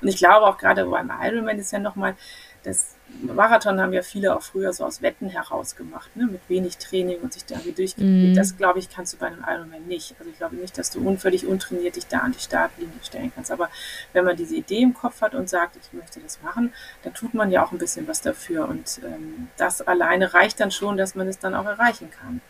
und 0.00 0.08
ich 0.08 0.16
glaube 0.16 0.46
auch 0.46 0.58
gerade 0.58 0.84
beim 0.86 1.10
Ironman 1.20 1.58
ist 1.58 1.72
ja 1.72 1.78
nochmal, 1.78 2.14
das 2.62 2.94
Marathon 3.20 3.80
haben 3.80 3.92
ja 3.92 4.02
viele 4.02 4.36
auch 4.36 4.42
früher 4.42 4.72
so 4.72 4.84
aus 4.84 5.02
Wetten 5.02 5.28
heraus 5.28 5.76
gemacht, 5.76 6.14
ne? 6.16 6.26
mit 6.26 6.40
wenig 6.48 6.78
Training 6.78 7.20
und 7.20 7.32
sich 7.32 7.44
da 7.44 7.54
irgendwie 7.54 7.72
durchgequält. 7.72 8.32
Mm. 8.32 8.34
Das, 8.34 8.56
glaube 8.56 8.78
ich, 8.78 8.90
kannst 8.90 9.12
du 9.12 9.18
bei 9.18 9.26
einem 9.26 9.44
Ironman 9.46 9.86
nicht. 9.86 10.14
Also 10.18 10.30
ich 10.30 10.38
glaube 10.38 10.56
nicht, 10.56 10.76
dass 10.78 10.90
du 10.90 11.06
unvöllig 11.06 11.46
untrainiert 11.46 11.96
dich 11.96 12.06
da 12.06 12.18
an 12.18 12.32
die 12.32 12.40
Startlinie 12.40 12.92
stellen 13.02 13.32
kannst. 13.34 13.50
Aber 13.50 13.68
wenn 14.12 14.24
man 14.24 14.36
diese 14.36 14.56
Idee 14.56 14.82
im 14.82 14.94
Kopf 14.94 15.20
hat 15.20 15.34
und 15.34 15.48
sagt, 15.48 15.76
ich 15.76 15.92
möchte 15.92 16.20
das 16.20 16.42
machen, 16.42 16.72
dann 17.02 17.14
tut 17.14 17.34
man 17.34 17.50
ja 17.50 17.64
auch 17.64 17.72
ein 17.72 17.78
bisschen 17.78 18.08
was 18.08 18.20
dafür. 18.20 18.68
Und 18.68 19.00
ähm, 19.04 19.48
das 19.56 19.82
alleine 19.82 20.34
reicht 20.34 20.60
dann 20.60 20.70
schon, 20.70 20.96
dass 20.96 21.14
man 21.14 21.28
es 21.28 21.38
dann 21.38 21.54
auch 21.54 21.66
erreichen 21.66 22.10
kann. 22.10 22.40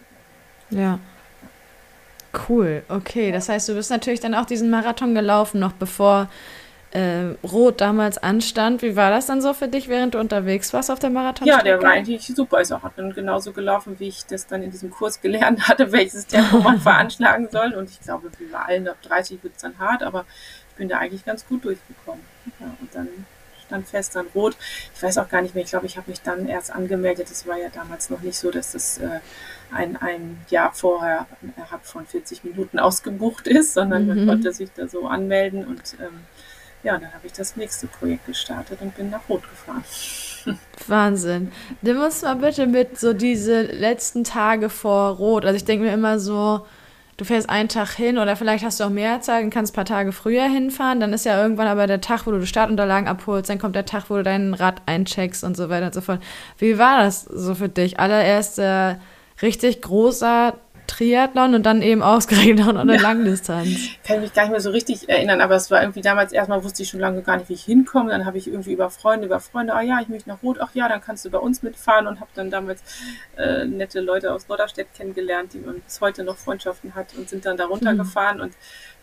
Ja. 0.70 0.98
Cool, 2.48 2.82
okay. 2.88 3.30
Das 3.30 3.48
heißt, 3.48 3.68
du 3.68 3.74
bist 3.74 3.90
natürlich 3.90 4.20
dann 4.20 4.34
auch 4.34 4.46
diesen 4.46 4.70
Marathon 4.70 5.14
gelaufen, 5.14 5.60
noch 5.60 5.72
bevor 5.72 6.30
äh, 6.92 7.34
Rot 7.42 7.80
damals 7.80 8.18
anstand. 8.18 8.82
Wie 8.82 8.96
war 8.96 9.10
das 9.10 9.26
dann 9.26 9.40
so 9.40 9.54
für 9.54 9.68
dich, 9.68 9.88
während 9.88 10.14
du 10.14 10.18
unterwegs 10.18 10.72
warst 10.72 10.90
auf 10.90 10.98
der 10.98 11.10
Marathon? 11.10 11.46
Ja, 11.48 11.62
der 11.62 11.82
war 11.82 11.90
eigentlich 11.90 12.26
super. 12.26 12.60
Ist 12.60 12.72
auch 12.72 12.82
dann 12.96 13.12
genauso 13.14 13.52
gelaufen, 13.52 13.96
wie 13.98 14.08
ich 14.08 14.26
das 14.26 14.46
dann 14.46 14.62
in 14.62 14.70
diesem 14.70 14.90
Kurs 14.90 15.20
gelernt 15.20 15.68
hatte, 15.68 15.90
welches 15.92 16.26
Tempo 16.26 16.58
man 16.58 16.80
veranschlagen 16.80 17.48
soll. 17.50 17.72
Und 17.72 17.90
ich 17.90 18.00
glaube, 18.00 18.30
wie 18.38 18.44
bei 18.44 18.58
allen 18.58 18.88
ab 18.88 18.98
30 19.02 19.42
wird 19.42 19.54
es 19.56 19.62
dann 19.62 19.78
hart, 19.78 20.02
aber 20.02 20.26
ich 20.70 20.76
bin 20.76 20.88
da 20.88 20.98
eigentlich 20.98 21.24
ganz 21.24 21.46
gut 21.46 21.64
durchgekommen. 21.64 22.22
Ja, 22.60 22.66
und 22.80 22.94
dann 22.94 23.08
stand 23.66 23.88
fest 23.88 24.14
dann 24.14 24.26
rot. 24.34 24.56
Ich 24.94 25.02
weiß 25.02 25.16
auch 25.18 25.28
gar 25.28 25.40
nicht 25.40 25.54
mehr, 25.54 25.64
ich 25.64 25.70
glaube, 25.70 25.86
ich 25.86 25.96
habe 25.96 26.10
mich 26.10 26.20
dann 26.20 26.46
erst 26.46 26.70
angemeldet. 26.70 27.30
Das 27.30 27.46
war 27.46 27.56
ja 27.56 27.68
damals 27.70 28.10
noch 28.10 28.20
nicht 28.20 28.36
so, 28.36 28.50
dass 28.50 28.72
das 28.72 28.98
äh, 28.98 29.20
ein, 29.72 29.96
ein 29.96 30.38
Jahr 30.50 30.72
vorher 30.74 31.26
innerhalb 31.40 31.86
von 31.86 32.06
40 32.06 32.44
Minuten 32.44 32.78
ausgebucht 32.78 33.48
ist, 33.48 33.72
sondern 33.72 34.02
mhm. 34.02 34.08
man 34.08 34.26
konnte 34.26 34.52
sich 34.52 34.70
da 34.76 34.88
so 34.88 35.06
anmelden 35.06 35.64
und 35.64 35.96
ähm, 36.00 36.20
ja, 36.82 36.98
dann 36.98 37.12
habe 37.12 37.26
ich 37.26 37.32
das 37.32 37.56
nächste 37.56 37.86
Projekt 37.86 38.26
gestartet 38.26 38.80
und 38.80 38.94
bin 38.96 39.10
nach 39.10 39.28
Rot 39.28 39.42
gefahren. 39.42 39.84
Wahnsinn. 40.88 41.52
Du 41.82 41.94
musst 41.94 42.22
mal 42.22 42.36
bitte 42.36 42.66
mit 42.66 42.98
so 42.98 43.12
diese 43.12 43.62
letzten 43.62 44.24
Tage 44.24 44.68
vor 44.68 45.16
Rot. 45.16 45.44
Also 45.44 45.56
ich 45.56 45.64
denke 45.64 45.84
mir 45.84 45.92
immer 45.92 46.18
so, 46.18 46.66
du 47.16 47.24
fährst 47.24 47.48
einen 47.48 47.68
Tag 47.68 47.90
hin 47.90 48.18
oder 48.18 48.34
vielleicht 48.34 48.64
hast 48.64 48.80
du 48.80 48.84
auch 48.84 48.90
mehr 48.90 49.20
Zeit 49.20 49.44
und 49.44 49.50
kannst 49.50 49.72
ein 49.72 49.76
paar 49.76 49.84
Tage 49.84 50.10
früher 50.10 50.44
hinfahren. 50.44 50.98
Dann 50.98 51.12
ist 51.12 51.24
ja 51.24 51.40
irgendwann 51.40 51.68
aber 51.68 51.86
der 51.86 52.00
Tag, 52.00 52.26
wo 52.26 52.32
du 52.32 52.44
Startunterlagen 52.44 53.08
abholst, 53.08 53.48
dann 53.48 53.60
kommt 53.60 53.76
der 53.76 53.86
Tag, 53.86 54.10
wo 54.10 54.16
du 54.16 54.24
dein 54.24 54.54
Rad 54.54 54.82
eincheckst 54.86 55.44
und 55.44 55.56
so 55.56 55.68
weiter 55.68 55.86
und 55.86 55.94
so 55.94 56.00
fort. 56.00 56.20
Wie 56.58 56.78
war 56.78 56.98
das 57.04 57.22
so 57.22 57.54
für 57.54 57.68
dich? 57.68 58.00
Allererst 58.00 58.58
äh, 58.58 58.96
richtig 59.40 59.82
großer 59.82 60.54
Triathlon 60.92 61.54
und 61.54 61.64
dann 61.64 61.82
eben 61.82 62.02
ausgerechnet 62.02 62.60
auch 62.66 62.72
noch 62.72 62.82
eine 62.82 62.96
ja. 62.96 63.00
Langdistanz. 63.00 63.88
Kann 64.06 64.20
mich 64.20 64.32
gar 64.32 64.42
nicht 64.42 64.52
mehr 64.52 64.60
so 64.60 64.70
richtig 64.70 65.08
erinnern, 65.08 65.40
aber 65.40 65.54
es 65.54 65.70
war 65.70 65.80
irgendwie 65.80 66.02
damals 66.02 66.32
erstmal 66.32 66.62
wusste 66.62 66.82
ich 66.82 66.90
schon 66.90 67.00
lange 67.00 67.22
gar 67.22 67.38
nicht, 67.38 67.48
wie 67.48 67.54
ich 67.54 67.64
hinkomme. 67.64 68.10
Dann 68.10 68.26
habe 68.26 68.38
ich 68.38 68.46
irgendwie 68.46 68.72
über 68.72 68.90
Freunde, 68.90 69.26
über 69.26 69.40
Freunde, 69.40 69.74
ah 69.74 69.80
ja, 69.80 70.00
ich 70.00 70.08
möchte 70.08 70.28
nach 70.28 70.42
Rot, 70.42 70.58
ach 70.60 70.70
ja, 70.74 70.88
dann 70.88 71.00
kannst 71.00 71.24
du 71.24 71.30
bei 71.30 71.38
uns 71.38 71.62
mitfahren 71.62 72.06
und 72.06 72.20
habe 72.20 72.30
dann 72.34 72.50
damals 72.50 72.82
äh, 73.36 73.64
nette 73.64 74.00
Leute 74.00 74.32
aus 74.32 74.48
Norderstedt 74.48 74.88
kennengelernt, 74.94 75.54
die 75.54 75.58
man 75.58 75.80
bis 75.80 76.00
heute 76.00 76.24
noch 76.24 76.36
Freundschaften 76.36 76.94
hat 76.94 77.14
und 77.16 77.28
sind 77.28 77.46
dann 77.46 77.56
da 77.56 77.66
runtergefahren 77.66 78.38
mhm. 78.38 78.44
und 78.44 78.52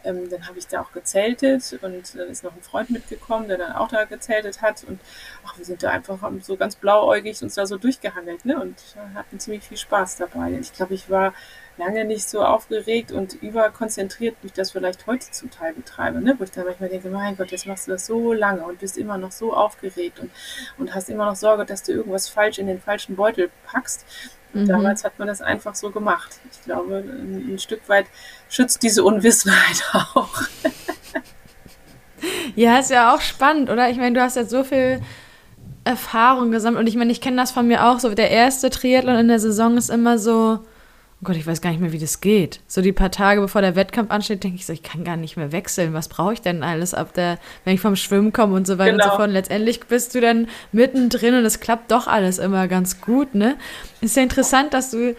ähm, 0.04 0.30
dann 0.30 0.48
habe 0.48 0.58
ich 0.58 0.68
da 0.68 0.82
auch 0.82 0.92
gezeltet 0.92 1.78
und 1.82 2.16
dann 2.16 2.30
ist 2.30 2.44
noch 2.44 2.56
ein 2.56 2.62
Freund 2.62 2.90
mitgekommen, 2.90 3.48
der 3.48 3.58
dann 3.58 3.74
auch 3.74 3.90
da 3.90 4.06
gezeltet 4.06 4.62
hat 4.62 4.84
und 4.86 5.00
ach, 5.46 5.58
wir 5.58 5.66
sind 5.66 5.84
da 5.84 5.90
einfach 5.90 6.20
so 6.42 6.56
ganz 6.56 6.76
blauäugig 6.76 7.42
uns 7.42 7.56
da 7.56 7.66
so 7.66 7.78
durchgehangelt 7.78 8.46
ne? 8.46 8.60
und 8.60 8.76
hatten 9.16 9.40
ziemlich 9.40 9.64
viel 9.64 9.78
Spaß 9.78 10.18
dabei. 10.18 10.58
Ich 10.60 10.74
glaube, 10.74 10.94
ich 10.94 11.10
war 11.10 11.34
lange 11.80 12.06
nicht 12.06 12.30
so 12.30 12.44
aufgeregt 12.44 13.12
und 13.12 13.42
überkonzentriert, 13.42 14.36
wie 14.42 14.48
ich 14.48 14.54
das 14.54 14.72
vielleicht 14.72 15.08
heute 15.08 15.32
zum 15.32 15.50
Teil 15.50 15.74
betreibe, 15.74 16.22
ne? 16.22 16.36
wo 16.38 16.44
ich 16.44 16.52
dann 16.52 16.66
manchmal 16.66 16.90
denke, 16.90 17.10
mein 17.10 17.38
Gott, 17.38 17.52
jetzt 17.52 17.66
machst 17.66 17.88
du 17.88 17.92
das 17.92 18.06
so 18.06 18.34
lange 18.34 18.64
und 18.64 18.80
bist 18.80 18.98
immer 18.98 19.18
noch 19.18 19.32
so 19.32 19.54
aufgeregt 19.54 20.20
und, 20.20 20.30
und 20.78 20.94
hast 20.94 21.10
immer 21.10 21.26
noch 21.26 21.36
Sorge, 21.36 21.66
dass 21.66 21.82
du 21.82 21.94
irgendwas 21.94 22.28
falsch 22.30 22.60
in 22.60 22.68
den 22.68 22.82
falschen 22.82 23.16
Beutel 23.16 23.50
packst. 23.66 24.06
Und 24.54 24.64
mhm. 24.64 24.68
damals 24.68 25.04
hat 25.04 25.18
man 25.20 25.28
das 25.28 25.42
einfach 25.42 25.74
so 25.74 25.90
gemacht. 25.90 26.40
Ich 26.52 26.64
glaube, 26.64 26.98
ein, 26.98 27.54
ein 27.54 27.60
Stück 27.60 27.88
weit 27.88 28.08
schützt 28.50 28.84
diese 28.84 29.04
Unwissenheit 29.04 29.84
auch. 29.94 30.42
ja, 32.56 32.80
ist 32.80 32.92
ja 32.92 33.16
auch 33.16 33.22
spannend, 33.22 33.70
oder? 33.70 33.90
Ich 33.90 33.98
meine, 33.98 34.16
du 34.16 34.22
hast 34.22 34.36
jetzt 34.36 34.52
so 34.52 34.64
viel 34.66 35.02
Erfahrung 35.86 36.52
gesammelt 36.52 36.82
und 36.82 36.88
ich 36.88 36.98
meine, 36.98 37.12
ich 37.12 37.22
kenne 37.22 37.38
das 37.38 37.52
von 37.52 37.68
mir 37.68 37.86
auch 37.86 38.00
so. 38.00 38.14
Der 38.14 38.32
erste 38.32 38.70
Triathlon 38.70 39.16
in 39.16 39.28
der 39.30 39.40
Saison 39.40 39.78
ist 39.78 39.90
immer 39.90 40.18
so, 40.20 40.60
oh 41.22 41.26
Gott, 41.26 41.36
ich 41.36 41.46
weiß 41.46 41.62
gar 41.62 41.72
nicht 41.72 41.82
mehr, 41.82 41.92
wie 41.92 42.00
das 42.00 42.22
geht. 42.22 42.62
So 42.68 42.82
die 42.82 42.94
paar 42.94 43.12
Tage 43.12 43.42
bevor 43.42 43.62
der 43.62 43.76
Wettkampf 43.76 44.10
ansteht, 44.10 44.44
denke 44.44 44.58
ich 44.58 44.66
so, 44.66 44.72
ich 44.72 44.84
kann 44.84 45.04
gar 45.04 45.18
nicht 45.18 45.36
mehr 45.36 45.52
wechseln. 45.52 45.94
Was 45.94 46.08
brauche 46.08 46.34
ich 46.34 46.42
denn 46.42 46.64
alles 46.64 46.94
ab 46.94 47.14
der, 47.14 47.40
wenn 47.66 47.76
ich 47.76 47.82
vom 47.82 47.98
Schwimmen 47.98 48.32
komme 48.32 48.56
und 48.56 48.66
so 48.66 48.78
weiter 48.78 48.92
genau. 48.92 49.04
und 49.04 49.04
so 49.04 49.10
genau. 49.10 49.18
fort. 49.18 49.28
Und 49.28 49.34
letztendlich 49.34 49.82
bist 49.82 50.16
du 50.16 50.22
dann 50.22 50.48
mittendrin 50.72 51.36
und 51.36 51.46
es 51.46 51.60
klappt 51.60 51.92
doch 51.92 52.08
alles 52.08 52.40
immer 52.40 52.68
ganz 52.68 53.02
gut, 53.02 53.36
ne? 53.36 53.58
Ist 54.02 54.16
ja 54.16 54.24
interessant, 54.24 54.74
dass 54.74 54.92
du 54.92 55.16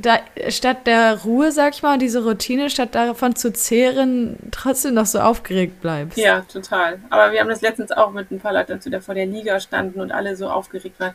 da 0.00 0.18
statt 0.48 0.86
der 0.86 1.22
Ruhe, 1.22 1.52
sag 1.52 1.74
ich 1.74 1.82
mal, 1.82 1.98
diese 1.98 2.24
Routine, 2.24 2.70
statt 2.70 2.94
davon 2.94 3.36
zu 3.36 3.52
zehren, 3.52 4.36
trotzdem 4.50 4.94
noch 4.94 5.06
so 5.06 5.20
aufgeregt 5.20 5.80
bleibst. 5.80 6.18
Ja, 6.18 6.40
total. 6.42 7.00
Aber 7.10 7.32
wir 7.32 7.40
haben 7.40 7.48
das 7.48 7.60
letztens 7.60 7.92
auch 7.92 8.10
mit 8.10 8.30
ein 8.30 8.40
paar 8.40 8.52
Leuten, 8.52 8.80
die 8.80 8.90
da 8.90 9.00
vor 9.00 9.14
der 9.14 9.26
Liga 9.26 9.60
standen 9.60 10.00
und 10.00 10.12
alle 10.12 10.36
so 10.36 10.48
aufgeregt 10.48 10.98
waren. 11.00 11.14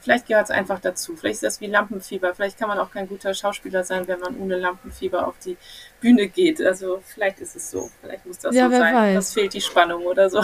Vielleicht 0.00 0.26
gehört 0.26 0.44
es 0.44 0.50
einfach 0.50 0.80
dazu. 0.80 1.16
Vielleicht 1.16 1.34
ist 1.34 1.42
das 1.42 1.60
wie 1.60 1.66
Lampenfieber. 1.66 2.34
Vielleicht 2.34 2.58
kann 2.58 2.68
man 2.68 2.78
auch 2.78 2.90
kein 2.90 3.08
guter 3.08 3.34
Schauspieler 3.34 3.84
sein, 3.84 4.08
wenn 4.08 4.20
man 4.20 4.36
ohne 4.38 4.56
Lampenfieber 4.56 5.26
auf 5.26 5.34
die 5.44 5.56
Bühne 6.00 6.28
geht. 6.28 6.62
Also 6.62 7.02
vielleicht 7.04 7.40
ist 7.40 7.56
es 7.56 7.70
so. 7.70 7.90
Vielleicht 8.00 8.24
muss 8.24 8.38
das 8.38 8.54
ja, 8.54 8.70
so 8.70 8.76
sein. 8.76 8.94
Weiß. 8.94 9.14
Das 9.16 9.34
fehlt 9.34 9.52
die 9.52 9.60
Spannung 9.60 10.04
oder 10.06 10.30
so. 10.30 10.42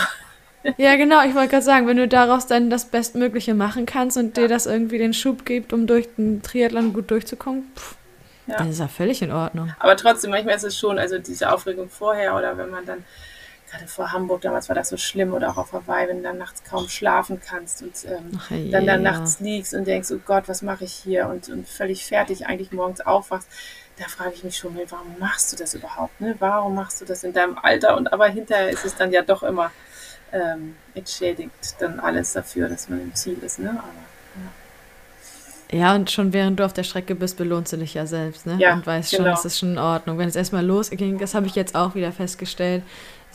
Ja, 0.76 0.96
genau. 0.96 1.24
Ich 1.24 1.34
wollte 1.34 1.48
gerade 1.48 1.64
sagen, 1.64 1.86
wenn 1.86 1.96
du 1.96 2.08
daraus 2.08 2.46
dann 2.46 2.70
das 2.70 2.86
Bestmögliche 2.86 3.54
machen 3.54 3.86
kannst 3.86 4.16
und 4.16 4.36
ja. 4.36 4.42
dir 4.42 4.48
das 4.48 4.66
irgendwie 4.66 4.98
den 4.98 5.14
Schub 5.14 5.44
gibt, 5.44 5.72
um 5.72 5.86
durch 5.86 6.08
den 6.16 6.42
Triathlon 6.42 6.92
gut 6.92 7.10
durchzukommen, 7.10 7.70
pff, 7.76 7.96
ja. 8.46 8.58
dann 8.58 8.70
ist 8.70 8.80
ja 8.80 8.88
völlig 8.88 9.22
in 9.22 9.32
Ordnung. 9.32 9.72
Aber 9.78 9.96
trotzdem, 9.96 10.30
manchmal 10.30 10.56
ist 10.56 10.64
es 10.64 10.78
schon, 10.78 10.98
also 10.98 11.18
diese 11.18 11.52
Aufregung 11.52 11.88
vorher 11.88 12.36
oder 12.36 12.56
wenn 12.58 12.70
man 12.70 12.84
dann 12.84 13.04
gerade 13.70 13.86
vor 13.86 14.12
Hamburg, 14.12 14.42
damals 14.42 14.68
war 14.68 14.76
das 14.76 14.88
so 14.88 14.96
schlimm 14.96 15.32
oder 15.32 15.50
auch 15.50 15.56
auf 15.56 15.72
Hawaii, 15.72 16.08
wenn 16.08 16.18
du 16.18 16.22
dann 16.22 16.38
nachts 16.38 16.62
kaum 16.64 16.88
schlafen 16.88 17.40
kannst 17.40 17.82
und 17.82 17.94
ähm, 18.04 18.40
ja. 18.50 18.70
dann 18.72 18.86
dann 18.86 19.02
nachts 19.02 19.40
liegst 19.40 19.74
und 19.74 19.86
denkst, 19.86 20.10
oh 20.12 20.20
Gott, 20.24 20.44
was 20.48 20.62
mache 20.62 20.84
ich 20.84 20.92
hier 20.92 21.28
und, 21.28 21.48
und 21.48 21.68
völlig 21.68 22.06
fertig 22.06 22.46
eigentlich 22.46 22.72
morgens 22.72 23.00
aufwachst, 23.00 23.48
da 23.98 24.04
frage 24.04 24.32
ich 24.34 24.44
mich 24.44 24.56
schon, 24.56 24.78
warum 24.88 25.18
machst 25.18 25.52
du 25.52 25.56
das 25.56 25.74
überhaupt? 25.74 26.20
Ne? 26.20 26.36
Warum 26.38 26.74
machst 26.74 27.00
du 27.00 27.04
das 27.04 27.24
in 27.24 27.32
deinem 27.32 27.58
Alter? 27.58 27.96
Und 27.96 28.12
aber 28.12 28.26
hinterher 28.26 28.68
ist 28.68 28.84
es 28.84 28.94
dann 28.94 29.10
ja 29.10 29.22
doch 29.22 29.42
immer 29.42 29.72
ähm, 30.32 30.76
entschädigt 30.94 31.76
dann 31.78 32.00
alles 32.00 32.32
dafür, 32.32 32.68
dass 32.68 32.88
man 32.88 33.00
im 33.00 33.14
Ziel 33.14 33.38
ist. 33.42 33.58
Ne? 33.58 33.70
Aber, 33.70 33.82
ja. 35.72 35.78
ja. 35.78 35.94
und 35.94 36.10
schon 36.10 36.32
während 36.32 36.58
du 36.58 36.64
auf 36.64 36.72
der 36.72 36.82
Strecke 36.82 37.14
bist, 37.14 37.36
belohnst 37.36 37.72
du 37.72 37.76
dich 37.78 37.94
ja 37.94 38.06
selbst, 38.06 38.46
ne? 38.46 38.56
Ja, 38.58 38.74
und 38.74 38.86
weißt 38.86 39.12
genau. 39.12 39.24
schon, 39.24 39.32
es 39.34 39.44
ist 39.44 39.58
schon 39.58 39.72
in 39.72 39.78
Ordnung. 39.78 40.18
Wenn 40.18 40.28
es 40.28 40.36
erstmal 40.36 40.64
losging, 40.64 41.18
das 41.18 41.34
habe 41.34 41.46
ich 41.46 41.54
jetzt 41.54 41.74
auch 41.74 41.94
wieder 41.94 42.12
festgestellt, 42.12 42.82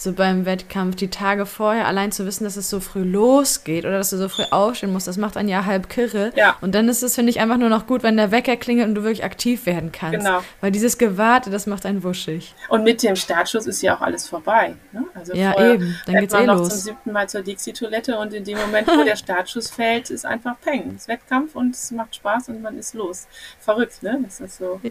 so 0.01 0.13
beim 0.13 0.45
Wettkampf 0.45 0.95
die 0.95 1.09
Tage 1.09 1.45
vorher 1.45 1.85
allein 1.85 2.11
zu 2.11 2.25
wissen, 2.25 2.43
dass 2.43 2.57
es 2.57 2.69
so 2.69 2.79
früh 2.79 3.03
losgeht 3.03 3.85
oder 3.85 3.97
dass 3.97 4.09
du 4.09 4.17
so 4.17 4.29
früh 4.29 4.43
aufstehen 4.49 4.91
musst, 4.91 5.07
das 5.07 5.17
macht 5.17 5.37
einen 5.37 5.47
ja 5.47 5.65
halb 5.65 5.89
kirre. 5.89 6.31
Ja. 6.35 6.57
Und 6.61 6.73
dann 6.73 6.89
ist 6.89 7.03
es, 7.03 7.15
finde 7.15 7.29
ich, 7.29 7.39
einfach 7.39 7.57
nur 7.57 7.69
noch 7.69 7.85
gut, 7.85 8.01
wenn 8.01 8.17
der 8.17 8.31
Wecker 8.31 8.57
klingelt 8.57 8.87
und 8.87 8.95
du 8.95 9.03
wirklich 9.03 9.23
aktiv 9.23 9.65
werden 9.67 9.91
kannst. 9.91 10.19
Genau. 10.19 10.41
Weil 10.59 10.71
dieses 10.71 10.97
Gewarte, 10.97 11.51
das 11.51 11.67
macht 11.67 11.85
einen 11.85 12.03
wuschig. 12.03 12.55
Und 12.69 12.83
mit 12.83 13.03
dem 13.03 13.15
Startschuss 13.15 13.67
ist 13.67 13.81
ja 13.83 13.95
auch 13.95 14.01
alles 14.01 14.27
vorbei. 14.27 14.75
Ne? 14.91 15.05
Also 15.13 15.33
ja, 15.33 15.59
eben. 15.71 15.95
Dann 16.07 16.15
geht's 16.15 16.33
eh 16.33 16.45
noch 16.45 16.57
los. 16.57 16.69
zum 16.69 16.77
siebten 16.79 17.11
Mal 17.11 17.29
zur 17.29 17.41
Dixie-Toilette 17.41 18.17
und 18.17 18.33
in 18.33 18.43
dem 18.43 18.57
Moment, 18.57 18.87
wo 18.87 19.03
der 19.03 19.15
Startschuss 19.15 19.69
fällt, 19.69 20.09
ist 20.09 20.25
einfach 20.25 20.59
Peng. 20.61 20.93
Es 20.95 21.03
ist 21.03 21.07
Wettkampf 21.09 21.55
und 21.55 21.75
es 21.75 21.91
macht 21.91 22.15
Spaß 22.15 22.49
und 22.49 22.61
man 22.61 22.77
ist 22.77 22.95
los. 22.95 23.27
Verrückt, 23.59 24.01
ne? 24.01 24.19
Das 24.23 24.39
ist 24.39 24.57
so. 24.57 24.81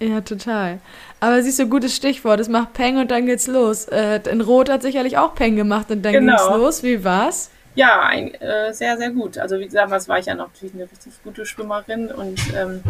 Ja, 0.00 0.20
total. 0.20 0.80
Aber 1.20 1.42
siehst 1.42 1.58
du, 1.58 1.66
gutes 1.66 1.94
Stichwort. 1.94 2.40
Es 2.40 2.48
macht 2.48 2.72
Peng 2.72 2.98
und 2.98 3.10
dann 3.10 3.26
geht's 3.26 3.46
los. 3.46 3.86
Äh, 3.86 4.20
in 4.30 4.40
Rot 4.40 4.68
hat 4.68 4.82
sicherlich 4.82 5.16
auch 5.18 5.34
Peng 5.34 5.56
gemacht 5.56 5.90
und 5.90 6.02
dann 6.02 6.12
genau. 6.12 6.36
ging's 6.36 6.56
los. 6.56 6.82
Wie 6.82 7.04
war's? 7.04 7.50
Ja, 7.76 8.02
ein, 8.02 8.32
äh, 8.34 8.72
sehr, 8.72 8.96
sehr 8.96 9.10
gut. 9.10 9.36
Also 9.36 9.58
wie 9.58 9.64
gesagt, 9.64 9.90
was 9.90 10.08
war 10.08 10.18
ich 10.18 10.26
ja 10.26 10.34
noch 10.34 10.48
natürlich 10.48 10.74
eine 10.74 10.84
richtig 10.84 11.12
gute 11.24 11.44
Schwimmerin 11.44 12.10
und 12.10 12.40
ähm, 12.54 12.82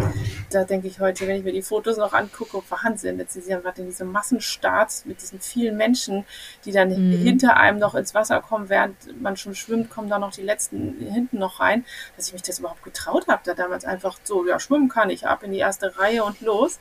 da 0.50 0.64
denke 0.64 0.88
ich 0.88 1.00
heute, 1.00 1.26
wenn 1.26 1.36
ich 1.36 1.44
mir 1.44 1.52
die 1.52 1.62
Fotos 1.62 1.96
noch 1.96 2.12
angucke, 2.12 2.62
Wahnsinn. 2.68 3.18
Jetzt 3.18 3.34
ist 3.36 3.48
ja 3.48 3.60
gerade 3.60 3.80
in 3.80 3.88
diesem 3.88 4.12
Massenstart 4.12 5.06
mit 5.06 5.22
diesen 5.22 5.40
vielen 5.40 5.78
Menschen, 5.78 6.26
die 6.66 6.72
dann 6.72 6.90
mhm. 6.90 7.16
hinter 7.16 7.56
einem 7.56 7.78
noch 7.78 7.94
ins 7.94 8.14
Wasser 8.14 8.42
kommen, 8.42 8.68
während 8.68 9.20
man 9.22 9.38
schon 9.38 9.54
schwimmt, 9.54 9.88
kommen 9.88 10.10
da 10.10 10.18
noch 10.18 10.32
die 10.32 10.42
letzten 10.42 10.98
hinten 10.98 11.38
noch 11.38 11.60
rein, 11.60 11.86
dass 12.16 12.26
ich 12.26 12.34
mich 12.34 12.42
das 12.42 12.58
überhaupt 12.58 12.82
getraut 12.82 13.26
habe, 13.26 13.40
da 13.44 13.54
damals 13.54 13.86
einfach 13.86 14.18
so, 14.22 14.46
ja, 14.46 14.60
schwimmen 14.60 14.90
kann 14.90 15.08
ich, 15.08 15.26
ab 15.26 15.42
in 15.42 15.52
die 15.52 15.58
erste 15.58 15.98
Reihe 15.98 16.24
und 16.24 16.42
los. 16.42 16.78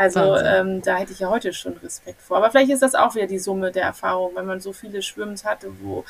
Also 0.00 0.36
ähm, 0.36 0.80
da 0.80 0.96
hätte 0.96 1.12
ich 1.12 1.20
ja 1.20 1.28
heute 1.28 1.52
schon 1.52 1.76
Respekt 1.76 2.22
vor. 2.22 2.38
Aber 2.38 2.50
vielleicht 2.50 2.70
ist 2.70 2.80
das 2.80 2.94
auch 2.94 3.14
wieder 3.14 3.26
die 3.26 3.38
Summe 3.38 3.70
der 3.70 3.82
Erfahrung, 3.82 4.34
wenn 4.34 4.46
man 4.46 4.58
so 4.58 4.72
viele 4.72 5.02
Schwimms 5.02 5.44
hatte, 5.44 5.70
wo 5.82 6.06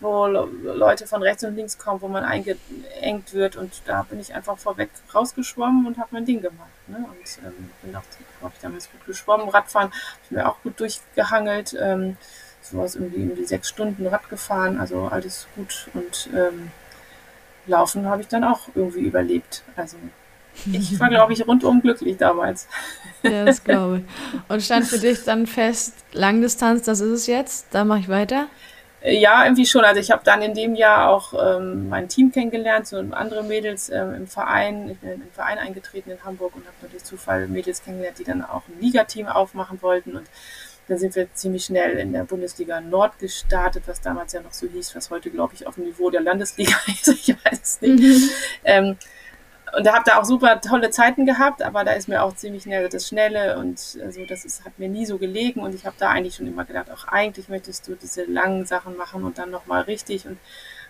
wo 0.00 0.26
Leute 0.26 1.06
von 1.06 1.22
rechts 1.22 1.44
und 1.44 1.56
links 1.56 1.76
kommen, 1.76 2.00
wo 2.00 2.08
man 2.08 2.24
eingeengt 2.24 3.34
wird. 3.34 3.56
Und 3.56 3.82
da 3.84 4.04
bin 4.04 4.18
ich 4.18 4.32
einfach 4.32 4.56
vorweg 4.56 4.88
rausgeschwommen 5.12 5.86
und 5.86 5.98
habe 5.98 6.08
mein 6.12 6.24
Ding 6.24 6.40
gemacht. 6.40 6.70
Ne? 6.86 6.98
Und 6.98 7.44
ähm, 7.44 7.70
bin 7.82 7.96
auch, 7.96 8.02
habe 8.40 8.52
ich 8.54 8.62
damals 8.62 8.90
gut 8.90 9.04
geschwommen. 9.04 9.48
Radfahren 9.50 9.88
habe 9.88 10.20
ich 10.24 10.30
mir 10.30 10.48
auch 10.48 10.62
gut 10.62 10.80
durchgehangelt. 10.80 11.76
Ähm, 11.78 12.16
sowas 12.62 12.94
irgendwie 12.94 13.24
um 13.24 13.34
die 13.34 13.44
sechs 13.44 13.68
Stunden 13.68 14.06
Rad 14.06 14.30
gefahren, 14.30 14.80
also 14.80 15.08
alles 15.08 15.48
gut. 15.54 15.88
Und 15.92 16.30
ähm, 16.34 16.70
Laufen 17.66 18.06
habe 18.06 18.22
ich 18.22 18.28
dann 18.28 18.44
auch 18.44 18.68
irgendwie 18.74 19.00
überlebt. 19.00 19.64
Also 19.76 19.98
ich 20.72 20.98
war, 20.98 21.08
glaube 21.08 21.32
ich, 21.32 21.46
rundum 21.46 21.80
glücklich 21.80 22.16
damals. 22.16 22.68
Ja, 23.22 23.44
das 23.44 23.64
glaube 23.64 23.98
ich. 23.98 24.04
Und 24.48 24.62
stand 24.62 24.86
für 24.86 24.98
dich 24.98 25.24
dann 25.24 25.46
fest, 25.46 25.94
Langdistanz, 26.12 26.82
das 26.82 27.00
ist 27.00 27.10
es 27.10 27.26
jetzt, 27.26 27.66
da 27.72 27.84
mache 27.84 28.00
ich 28.00 28.08
weiter? 28.08 28.46
Ja, 29.02 29.44
irgendwie 29.44 29.64
schon. 29.66 29.84
Also 29.84 30.00
ich 30.00 30.10
habe 30.10 30.22
dann 30.24 30.42
in 30.42 30.54
dem 30.54 30.74
Jahr 30.74 31.10
auch 31.10 31.32
ähm, 31.32 31.88
mein 31.88 32.08
Team 32.08 32.32
kennengelernt, 32.32 32.88
so 32.88 32.96
andere 32.96 33.44
Mädels 33.44 33.90
ähm, 33.90 34.12
im 34.12 34.26
Verein. 34.26 34.90
Ich 34.90 34.98
bin 34.98 35.10
in 35.10 35.20
den 35.20 35.30
Verein 35.30 35.58
eingetreten 35.58 36.10
in 36.10 36.24
Hamburg 36.24 36.56
und 36.56 36.66
habe 36.66 36.90
durch 36.90 37.04
Zufall 37.04 37.46
Mädels 37.46 37.84
kennengelernt, 37.84 38.18
die 38.18 38.24
dann 38.24 38.42
auch 38.42 38.62
ein 38.66 38.80
Ligateam 38.80 39.28
aufmachen 39.28 39.80
wollten. 39.82 40.16
Und 40.16 40.26
Dann 40.88 40.98
sind 40.98 41.14
wir 41.14 41.32
ziemlich 41.32 41.66
schnell 41.66 41.96
in 41.98 42.12
der 42.12 42.24
Bundesliga 42.24 42.80
Nord 42.80 43.20
gestartet, 43.20 43.84
was 43.86 44.00
damals 44.00 44.32
ja 44.32 44.40
noch 44.40 44.52
so 44.52 44.66
hieß, 44.66 44.96
was 44.96 45.10
heute, 45.10 45.30
glaube 45.30 45.54
ich, 45.54 45.64
auf 45.68 45.76
dem 45.76 45.84
Niveau 45.84 46.10
der 46.10 46.22
Landesliga 46.22 46.74
ist. 46.88 47.06
Ich 47.06 47.28
weiß 47.28 47.60
es 47.62 47.80
nicht. 47.80 48.02
Mhm. 48.02 48.30
Ähm, 48.64 48.96
und 49.76 49.84
da 49.84 49.94
habe 49.94 50.04
da 50.06 50.18
auch 50.18 50.24
super 50.24 50.60
tolle 50.60 50.90
Zeiten 50.90 51.26
gehabt, 51.26 51.62
aber 51.62 51.84
da 51.84 51.92
ist 51.92 52.08
mir 52.08 52.22
auch 52.22 52.34
ziemlich 52.34 52.62
schnell 52.62 52.88
das 52.88 53.08
Schnelle 53.08 53.58
und 53.58 53.78
so, 53.78 54.00
also 54.02 54.24
das 54.26 54.44
ist, 54.44 54.64
hat 54.64 54.78
mir 54.78 54.88
nie 54.88 55.06
so 55.06 55.18
gelegen 55.18 55.60
und 55.60 55.74
ich 55.74 55.86
habe 55.86 55.96
da 55.98 56.10
eigentlich 56.10 56.36
schon 56.36 56.46
immer 56.46 56.64
gedacht, 56.64 56.90
auch 56.90 57.08
eigentlich 57.08 57.48
möchtest 57.48 57.88
du 57.88 57.94
diese 57.94 58.24
langen 58.24 58.66
Sachen 58.66 58.96
machen 58.96 59.24
und 59.24 59.38
dann 59.38 59.50
nochmal 59.50 59.82
richtig 59.82 60.26
und 60.26 60.38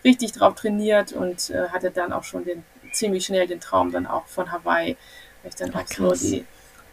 richtig 0.04 0.32
drauf 0.32 0.54
trainiert 0.54 1.12
und 1.12 1.50
äh, 1.50 1.68
hatte 1.68 1.90
dann 1.90 2.12
auch 2.12 2.24
schon 2.24 2.44
den 2.44 2.64
ziemlich 2.92 3.26
schnell 3.26 3.46
den 3.46 3.60
Traum 3.60 3.92
dann 3.92 4.06
auch 4.06 4.26
von 4.26 4.52
Hawaii, 4.52 4.96
weil 5.42 5.50
ich 5.50 5.56
dann 5.56 5.72
Ach, 5.74 5.82
auch 5.82 5.86
so 5.86 6.12
die 6.12 6.44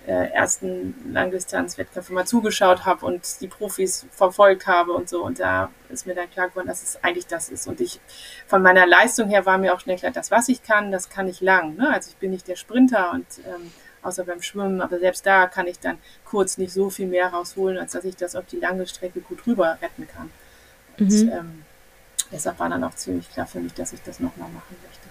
äh, 0.08 0.30
ersten 0.32 0.94
Langdistanzwettkämpfe 1.12 2.14
mal 2.14 2.26
zugeschaut 2.26 2.86
habe 2.86 3.06
und 3.06 3.42
die 3.42 3.48
Profis 3.48 4.06
verfolgt 4.12 4.68
habe 4.68 4.94
und 4.94 5.10
so. 5.10 5.24
Und 5.24 5.40
da 5.40 5.72
ist 5.90 6.06
mir 6.06 6.16
dann 6.16 6.30
klar 6.30 6.50
geworden, 6.50 6.68
dass 6.68 6.84
es 6.84 7.04
eigentlich 7.04 7.28
das 7.28 7.50
ist. 7.50 7.68
Und 7.68 7.82
ich, 7.82 8.00
von 8.48 8.62
meiner 8.62 8.86
Leistung 8.86 9.30
her 9.30 9.46
war 9.46 9.58
mir 9.58 9.74
auch 9.74 9.80
schnell 9.80 9.98
klar, 9.98 10.12
das, 10.12 10.32
was 10.32 10.48
ich 10.48 10.64
kann, 10.64 10.92
das 10.92 11.10
kann 11.10 11.28
ich 11.28 11.42
lang. 11.42 11.76
Ne? 11.76 11.90
Also 11.92 12.12
ich 12.12 12.18
bin 12.18 12.32
nicht 12.32 12.48
der 12.48 12.56
Sprinter 12.56 13.12
und 13.14 13.26
ähm, 13.46 13.72
außer 14.04 14.24
beim 14.24 14.42
Schwimmen, 14.42 14.82
aber 14.82 15.00
selbst 15.00 15.26
da 15.26 15.48
kann 15.48 15.68
ich 15.68 15.80
dann 15.80 15.98
kurz 16.24 16.58
nicht 16.58 16.72
so 16.72 16.90
viel 16.90 17.08
mehr 17.08 17.30
rausholen, 17.30 17.78
als 17.78 17.94
dass 17.94 18.06
ich 18.06 18.16
das 18.16 18.36
auf 18.36 18.46
die 18.46 18.60
lange 18.60 18.86
Strecke 18.86 19.22
gut 19.22 19.46
rüber 19.48 19.78
retten 19.82 20.08
kann. 20.08 20.30
Und 21.00 21.12
mhm. 21.12 21.32
ähm, 21.32 21.64
deshalb 22.32 22.60
war 22.60 22.70
dann 22.70 22.84
auch 22.84 22.94
ziemlich 22.94 23.30
klar 23.32 23.48
für 23.48 23.60
mich, 23.60 23.74
dass 23.74 23.94
ich 23.94 24.02
das 24.04 24.20
nochmal 24.20 24.50
machen 24.50 24.76
möchte. 24.84 25.08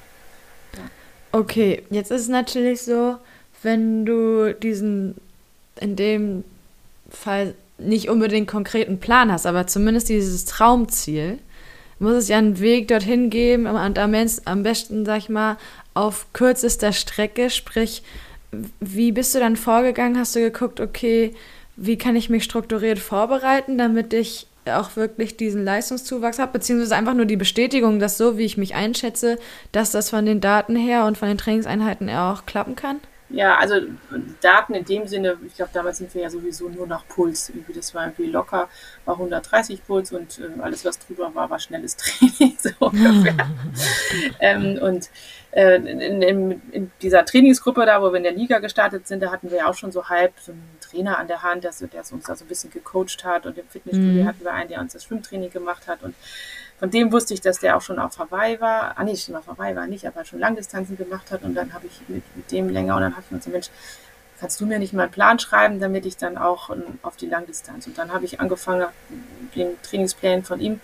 Ja. 0.76 0.90
Okay, 1.32 1.84
jetzt 1.90 2.12
ist 2.12 2.22
es 2.22 2.28
natürlich 2.28 2.82
so, 2.82 3.18
wenn 3.64 4.06
du 4.06 4.54
diesen, 4.54 5.16
in 5.80 5.96
dem 5.96 6.44
Fall 7.10 7.54
nicht 7.78 8.08
unbedingt 8.08 8.48
konkreten 8.48 8.98
Plan 8.98 9.32
hast, 9.32 9.46
aber 9.46 9.66
zumindest 9.66 10.08
dieses 10.08 10.44
Traumziel, 10.44 11.38
muss 11.98 12.14
es 12.14 12.28
ja 12.28 12.38
einen 12.38 12.60
Weg 12.60 12.88
dorthin 12.88 13.30
geben 13.30 13.66
und 13.66 13.98
am 13.98 14.62
besten, 14.62 15.04
sag 15.04 15.18
ich 15.18 15.28
mal, 15.28 15.56
auf 15.94 16.26
kürzester 16.32 16.92
Strecke, 16.92 17.50
sprich, 17.50 18.02
wie 18.80 19.12
bist 19.12 19.34
du 19.34 19.38
dann 19.38 19.56
vorgegangen? 19.56 20.18
Hast 20.18 20.36
du 20.36 20.40
geguckt, 20.40 20.80
okay, 20.80 21.34
wie 21.76 21.98
kann 21.98 22.16
ich 22.16 22.30
mich 22.30 22.44
strukturiert 22.44 22.98
vorbereiten, 22.98 23.78
damit 23.78 24.12
ich 24.12 24.46
auch 24.66 24.96
wirklich 24.96 25.36
diesen 25.36 25.64
Leistungszuwachs 25.64 26.38
habe, 26.38 26.52
beziehungsweise 26.52 26.96
einfach 26.96 27.14
nur 27.14 27.26
die 27.26 27.36
Bestätigung, 27.36 27.98
dass 27.98 28.16
so, 28.16 28.38
wie 28.38 28.44
ich 28.44 28.56
mich 28.56 28.74
einschätze, 28.74 29.38
dass 29.72 29.90
das 29.90 30.10
von 30.10 30.24
den 30.24 30.40
Daten 30.40 30.76
her 30.76 31.04
und 31.04 31.18
von 31.18 31.28
den 31.28 31.38
Trainingseinheiten 31.38 32.08
auch 32.10 32.46
klappen 32.46 32.76
kann? 32.76 33.00
Ja, 33.34 33.56
also 33.56 33.74
Daten 34.40 34.74
in 34.74 34.84
dem 34.84 35.08
Sinne, 35.08 35.36
ich 35.44 35.56
glaube, 35.56 35.72
damals 35.74 35.98
sind 35.98 36.14
wir 36.14 36.22
ja 36.22 36.30
sowieso 36.30 36.68
nur 36.68 36.86
nach 36.86 37.06
Puls. 37.08 37.48
Irgendwie, 37.48 37.72
das 37.72 37.92
war 37.92 38.04
irgendwie 38.04 38.30
locker, 38.30 38.68
war 39.04 39.14
130 39.14 39.84
Puls 39.84 40.12
und 40.12 40.38
äh, 40.38 40.60
alles, 40.62 40.84
was 40.84 41.00
drüber 41.00 41.34
war, 41.34 41.50
war 41.50 41.58
schnelles 41.58 41.96
Training, 41.96 42.56
so 42.58 42.70
ungefähr. 42.78 43.34
ähm, 44.40 44.78
und 44.80 45.10
äh, 45.50 45.74
in, 45.76 46.22
in, 46.22 46.62
in, 46.70 46.90
dieser 47.02 47.24
Trainingsgruppe 47.24 47.84
da, 47.86 48.00
wo 48.00 48.12
wir 48.12 48.18
in 48.18 48.22
der 48.22 48.32
Liga 48.32 48.60
gestartet 48.60 49.08
sind, 49.08 49.20
da 49.20 49.32
hatten 49.32 49.50
wir 49.50 49.58
ja 49.58 49.68
auch 49.68 49.74
schon 49.74 49.90
so 49.90 50.08
halb 50.08 50.32
so 50.38 50.52
einen 50.52 50.78
Trainer 50.80 51.18
an 51.18 51.26
der 51.26 51.42
Hand, 51.42 51.64
der, 51.64 51.72
der 51.72 52.04
uns 52.12 52.26
da 52.26 52.36
so 52.36 52.44
ein 52.44 52.48
bisschen 52.48 52.70
gecoacht 52.70 53.24
hat 53.24 53.46
und 53.46 53.58
im 53.58 53.66
Fitnessstudio 53.66 54.22
mhm. 54.22 54.26
hatten 54.26 54.44
wir 54.44 54.52
einen, 54.52 54.68
der 54.68 54.80
uns 54.80 54.92
das 54.92 55.02
Schwimmtraining 55.04 55.50
gemacht 55.50 55.88
hat 55.88 56.04
und 56.04 56.14
von 56.78 56.90
dem 56.90 57.12
wusste 57.12 57.34
ich, 57.34 57.40
dass 57.40 57.60
der 57.60 57.76
auch 57.76 57.82
schon 57.82 57.98
auf 57.98 58.18
Hawaii 58.18 58.60
war. 58.60 58.98
Ah, 58.98 59.04
nee, 59.04 59.16
schon 59.16 59.36
auf 59.36 59.46
Hawaii 59.46 59.76
war 59.76 59.86
nicht, 59.86 60.06
aber 60.06 60.24
schon 60.24 60.40
Langdistanzen 60.40 60.96
gemacht 60.96 61.30
hat. 61.30 61.42
Und 61.42 61.54
dann 61.54 61.72
habe 61.72 61.86
ich 61.86 62.00
mit, 62.08 62.24
mit 62.36 62.50
dem 62.50 62.68
länger 62.68 62.96
und 62.96 63.02
dann 63.02 63.12
habe 63.12 63.22
ich 63.24 63.30
mir 63.30 63.38
gesagt, 63.38 63.52
Mensch, 63.52 63.70
kannst 64.40 64.60
du 64.60 64.66
mir 64.66 64.78
nicht 64.78 64.92
mal 64.92 65.04
einen 65.04 65.12
Plan 65.12 65.38
schreiben, 65.38 65.80
damit 65.80 66.04
ich 66.04 66.16
dann 66.16 66.36
auch 66.36 66.68
um, 66.68 66.82
auf 67.02 67.16
die 67.16 67.26
Langdistanz. 67.26 67.86
Und 67.86 67.96
dann 67.96 68.12
habe 68.12 68.24
ich 68.24 68.40
angefangen, 68.40 68.86
den 69.54 69.80
Trainingsplan 69.82 70.42
von 70.42 70.60
ihm 70.60 70.80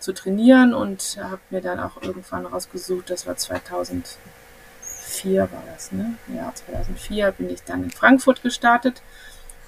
zu 0.00 0.12
trainieren 0.12 0.74
und 0.74 1.18
habe 1.22 1.40
mir 1.50 1.60
dann 1.60 1.80
auch 1.80 2.02
irgendwann 2.02 2.46
rausgesucht, 2.46 3.10
das 3.10 3.26
war 3.26 3.36
2004 3.36 5.40
war 5.40 5.62
das, 5.72 5.92
ne? 5.92 6.14
Ja, 6.34 6.52
2004 6.54 7.32
bin 7.32 7.50
ich 7.50 7.62
dann 7.62 7.84
in 7.84 7.90
Frankfurt 7.90 8.42
gestartet 8.42 9.02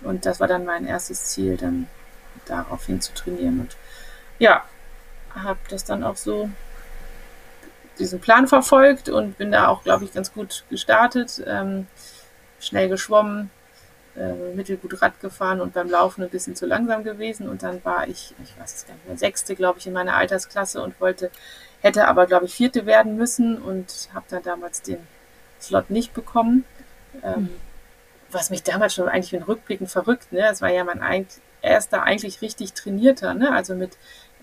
und 0.02 0.26
das 0.26 0.40
war 0.40 0.48
dann 0.48 0.64
mein 0.64 0.86
erstes 0.86 1.26
Ziel, 1.26 1.56
dann 1.56 1.88
daraufhin 2.44 3.00
zu 3.00 3.14
trainieren. 3.14 3.60
Und 3.60 3.76
ja, 4.38 4.64
habe 5.42 5.58
das 5.68 5.84
dann 5.84 6.04
auch 6.04 6.16
so 6.16 6.50
diesen 7.98 8.20
Plan 8.20 8.46
verfolgt 8.46 9.08
und 9.08 9.38
bin 9.38 9.52
da 9.52 9.68
auch, 9.68 9.82
glaube 9.82 10.04
ich, 10.04 10.12
ganz 10.12 10.32
gut 10.32 10.64
gestartet. 10.70 11.42
Ähm, 11.46 11.86
schnell 12.60 12.88
geschwommen, 12.88 13.50
äh, 14.16 14.32
mittelgut 14.54 15.00
Rad 15.02 15.20
gefahren 15.20 15.60
und 15.60 15.74
beim 15.74 15.90
Laufen 15.90 16.22
ein 16.22 16.30
bisschen 16.30 16.56
zu 16.56 16.66
langsam 16.66 17.04
gewesen. 17.04 17.48
Und 17.48 17.62
dann 17.62 17.84
war 17.84 18.08
ich, 18.08 18.34
ich 18.42 18.58
weiß 18.58 18.74
es 18.74 18.86
gar 18.86 18.94
nicht 18.94 19.06
mehr, 19.06 19.18
sechste, 19.18 19.54
glaube 19.54 19.78
ich, 19.78 19.86
in 19.86 19.92
meiner 19.92 20.16
Altersklasse 20.16 20.82
und 20.82 21.00
wollte, 21.00 21.30
hätte 21.80 22.08
aber, 22.08 22.26
glaube 22.26 22.46
ich, 22.46 22.54
vierte 22.54 22.86
werden 22.86 23.16
müssen 23.16 23.60
und 23.60 24.08
habe 24.14 24.26
dann 24.28 24.42
damals 24.42 24.82
den 24.82 24.98
Slot 25.60 25.90
nicht 25.90 26.14
bekommen. 26.14 26.64
Ähm, 27.22 27.42
mhm. 27.42 27.50
Was 28.30 28.50
mich 28.50 28.62
damals 28.62 28.94
schon 28.94 29.08
eigentlich 29.08 29.32
in 29.32 29.42
Rückblicken 29.42 29.86
verrückt, 29.86 30.32
ne? 30.32 30.48
Es 30.50 30.60
war 30.60 30.70
ja 30.70 30.82
mein 30.82 31.26
erster 31.62 32.02
eigentlich 32.02 32.42
richtig 32.42 32.72
trainierter, 32.72 33.34
ne? 33.34 33.52
Also 33.52 33.74
mit 33.74 33.96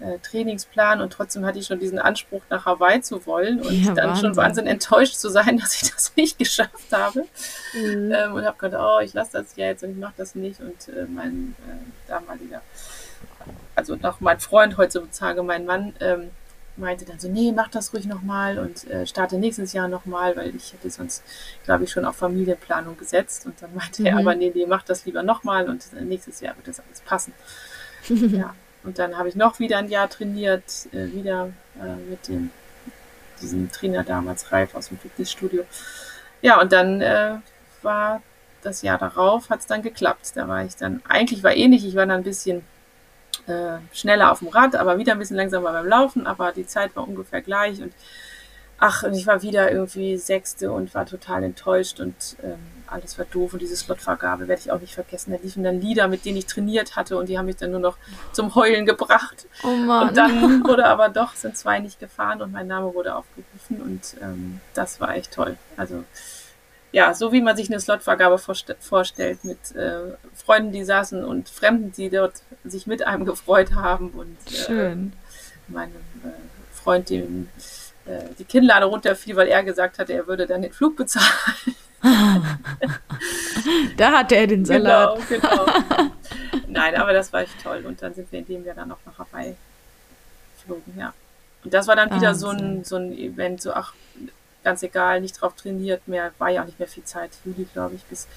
äh, 0.04 0.20
Trainingsplan 0.20 1.02
und 1.02 1.13
trotzdem 1.13 1.46
hatte 1.46 1.60
ich 1.60 1.68
schon 1.68 1.80
diesen 1.80 2.00
Anspruch, 2.00 2.42
nach 2.50 2.66
Hawaii 2.66 3.02
zu 3.02 3.26
wollen 3.26 3.62
und 3.62 3.72
ja, 3.72 3.94
dann 3.94 4.10
Wahnsinn. 4.10 4.26
schon 4.26 4.36
wahnsinnig 4.36 4.72
enttäuscht 4.74 5.16
zu 5.16 5.30
sein, 5.30 5.58
dass 5.62 5.82
ich 5.82 5.92
das 5.92 6.13
nicht 6.16 6.38
geschafft 6.38 6.92
habe. 6.92 7.26
Mhm. 7.74 8.12
Ähm, 8.12 8.34
und 8.34 8.46
habe 8.46 8.58
gedacht, 8.58 8.84
oh, 8.84 9.00
ich 9.04 9.13
lasse 9.13 9.34
das 9.34 9.56
ja 9.56 9.68
jetzt 9.68 9.84
und 9.84 9.92
ich 9.92 9.98
mache 9.98 10.13
das 10.18 10.36
nicht. 10.36 10.60
Und 10.60 10.89
äh, 10.89 11.06
mein 11.06 11.56
äh, 11.68 12.10
damaliger, 12.10 12.62
also 13.76 13.96
noch 13.96 14.20
mein 14.20 14.39
Freund 14.39 14.78
heutzutage, 14.78 15.42
mein 15.44 15.66
Mann, 15.66 15.94
ähm, 16.00 16.32
meinte 16.76 17.06
dann 17.06 17.20
so, 17.20 17.30
nee, 17.30 17.52
mach 17.52 17.70
das 17.70 17.94
ruhig 17.94 18.06
nochmal 18.06 18.58
und 18.58 18.89
äh, 18.89 19.06
starte 19.06 19.38
nächstes 19.38 19.74
Jahr 19.74 19.88
nochmal, 19.88 20.36
weil 20.36 20.56
ich 20.56 20.74
hätte 20.74 20.89
sonst, 20.89 21.24
glaube 21.66 21.84
ich, 21.84 21.92
schon 21.92 22.04
auf 22.04 22.16
Familienplanung 22.16 22.98
gesetzt. 22.98 23.46
Und 23.46 23.62
dann 23.62 23.76
meinte 23.76 24.02
mhm. 24.02 24.08
er, 24.08 24.18
aber 24.18 24.36
nee, 24.36 24.52
nee, 24.54 24.66
mach 24.66 24.84
das 24.84 25.06
lieber 25.06 25.24
nochmal 25.24 25.70
und 25.70 25.86
äh, 25.96 26.02
nächstes 26.02 26.39
Jahr 26.42 26.56
wird 26.58 26.68
das 26.68 26.80
alles 26.80 27.02
passen. 27.02 27.34
ja. 28.10 28.56
Und 28.84 29.00
dann 29.00 29.17
habe 29.17 29.30
ich 29.30 29.36
noch 29.36 29.60
wieder 29.60 29.78
ein 29.78 29.89
Jahr 29.89 30.10
trainiert, 30.10 30.88
äh, 30.91 31.12
wieder 31.12 31.50
äh, 31.82 31.96
mit 32.10 32.28
dem, 32.28 32.52
diesem 33.41 33.72
Trainer 33.72 34.04
damals, 34.04 34.52
Ralf 34.52 34.76
aus 34.76 34.89
dem 34.89 34.98
Fitnessstudio. 34.98 35.63
Ja, 36.41 36.60
und 36.60 36.72
dann 36.72 37.02
äh, 37.02 37.36
war 37.82 38.22
das 38.62 38.82
Jahr 38.82 38.98
darauf, 38.98 39.50
hat 39.50 39.60
es 39.60 39.67
dann 39.67 39.82
geklappt. 39.82 40.34
Da 40.36 40.48
war 40.48 40.63
ich 40.63 40.76
dann, 40.76 41.02
eigentlich 41.08 41.43
war 41.43 41.56
ähnlich, 41.56 41.86
ich 41.86 41.96
war 41.96 42.06
dann 42.06 42.17
ein 42.17 42.24
bisschen 42.24 42.63
äh, 43.48 43.78
schneller 43.93 44.32
auf 44.32 44.39
dem 44.39 44.50
Rad, 44.50 44.76
aber 44.76 44.98
wieder 44.98 45.13
ein 45.13 45.19
bisschen 45.19 45.38
langsamer 45.38 45.72
beim 45.72 45.88
Laufen, 45.88 46.28
aber 46.28 46.52
die 46.52 46.65
Zeit 46.65 46.96
war 46.96 47.08
ungefähr 47.08 47.41
gleich 47.41 47.82
und 47.82 47.93
ach, 48.78 49.04
und 49.04 49.13
ich 49.13 49.28
war 49.28 49.41
wieder 49.41 49.72
irgendwie 49.72 50.17
Sechste 50.17 50.72
und 50.72 50.93
war 50.93 51.06
total 51.06 51.43
enttäuscht 51.43 52.00
und 52.00 52.38
ähm, 52.43 52.60
alles 52.94 53.18
war 53.18 53.26
doof 53.26 53.54
und 53.54 53.62
diese 53.62 53.76
Slotvergabe 53.76 54.48
werde 54.48 54.62
ich 54.62 54.72
auch 54.72 54.80
nicht 54.80 54.94
vergessen. 54.94 55.32
Da 55.32 55.38
liefen 55.42 55.64
dann 55.64 55.82
Lieder, 55.82 56.08
mit 56.08 56.26
denen 56.26 56.38
ich 56.38 56.46
trainiert 56.46 56.96
hatte 56.96 57.18
und 57.18 57.28
die 57.28 57.38
haben 57.38 57.46
mich 57.48 57.58
dann 57.58 57.72
nur 57.72 57.80
noch 57.80 57.98
zum 58.32 58.54
Heulen 58.56 58.86
gebracht. 58.86 59.48
Oh 59.64 59.76
Mann. 59.76 60.10
Und 60.10 60.18
dann 60.18 60.64
wurde 60.66 60.86
aber 60.86 61.10
doch, 61.10 61.34
sind 61.34 61.58
zwei 61.58 61.80
nicht 61.80 62.00
gefahren 62.00 62.42
und 62.42 62.52
mein 62.52 62.68
Name 62.68 62.94
wurde 62.94 63.16
aufgerufen 63.16 63.82
und 63.82 64.16
ähm, 64.22 64.62
das 64.74 65.02
war 65.02 65.16
echt 65.16 65.34
toll. 65.34 65.58
Also 65.76 66.04
ja, 66.92 67.16
so 67.16 67.32
wie 67.32 67.42
man 67.42 67.58
sich 67.58 67.70
eine 67.70 67.80
Slotvergabe 67.80 68.38
vorst 68.38 68.76
vorstellt, 68.80 69.44
mit 69.44 69.76
äh, 69.76 70.16
Freunden, 70.36 70.72
die 70.72 70.84
saßen 70.84 71.26
und 71.26 71.50
Fremden, 71.50 71.92
die 71.92 72.12
dort 72.12 72.44
sich 72.64 72.86
mit 72.86 73.06
einem 73.06 73.26
gefreut 73.26 73.74
haben 73.74 74.12
und 74.12 74.38
äh, 74.70 74.96
meinem 75.68 75.96
äh, 76.24 76.30
Freund, 76.72 77.10
dem 77.10 77.50
äh, 78.06 78.26
die 78.38 78.44
Kinnlade 78.44 78.86
runterfiel, 78.86 79.36
weil 79.36 79.48
er 79.48 79.64
gesagt 79.64 79.98
hatte, 79.98 80.14
er 80.14 80.28
würde 80.28 80.46
dann 80.46 80.62
den 80.62 80.72
Flug 80.72 80.96
bezahlen. 80.96 81.76
da 83.98 84.12
hatte 84.12 84.36
er 84.36 84.48
den 84.48 84.66
Salat. 84.66 85.20
Genau, 85.30 85.42
genau. 85.56 85.66
Nein, 86.68 86.96
aber 86.96 87.13
das 87.13 87.32
war 87.32 87.42
echt 87.42 87.63
toll. 87.63 87.86
Und 87.86 88.02
dann 88.02 88.13
sind 88.13 88.32
wir 88.32 88.39
in 88.39 88.46
dem 88.46 88.66
Jahr 88.66 88.76
dann 88.76 88.92
auch 88.92 88.98
noch 89.06 89.18
Hawaii 89.20 89.56
geflogen, 90.58 90.98
ja. 90.98 91.13
Und 91.63 91.74
das 91.74 91.88
war 91.88 91.96
dann 91.96 92.13
wieder 92.13 92.36
so 92.36 92.50
ein, 92.50 92.84
so 92.84 92.98
ein 92.98 93.18
Event, 93.18 93.62
so 93.62 93.74
ach, 93.74 93.94
ganz 94.63 94.84
egal, 94.84 95.22
nicht 95.22 95.39
drauf 95.39 95.56
trainiert 95.56 96.08
mehr, 96.08 96.32
war 96.38 96.50
ja 96.50 96.62
auch 96.62 96.66
nicht 96.66 96.80
mehr 96.80 96.89
viel 96.89 97.06
Zeit, 97.06 97.32
Juli, 97.46 97.68
glaube 97.72 97.96
ich, 97.96 98.04
bis 98.04 98.28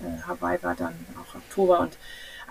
äh, 0.00 0.22
Hawaii 0.26 0.62
war 0.62 0.74
dann 0.74 0.94
auch 1.20 1.34
Oktober 1.34 1.80
und 1.80 1.98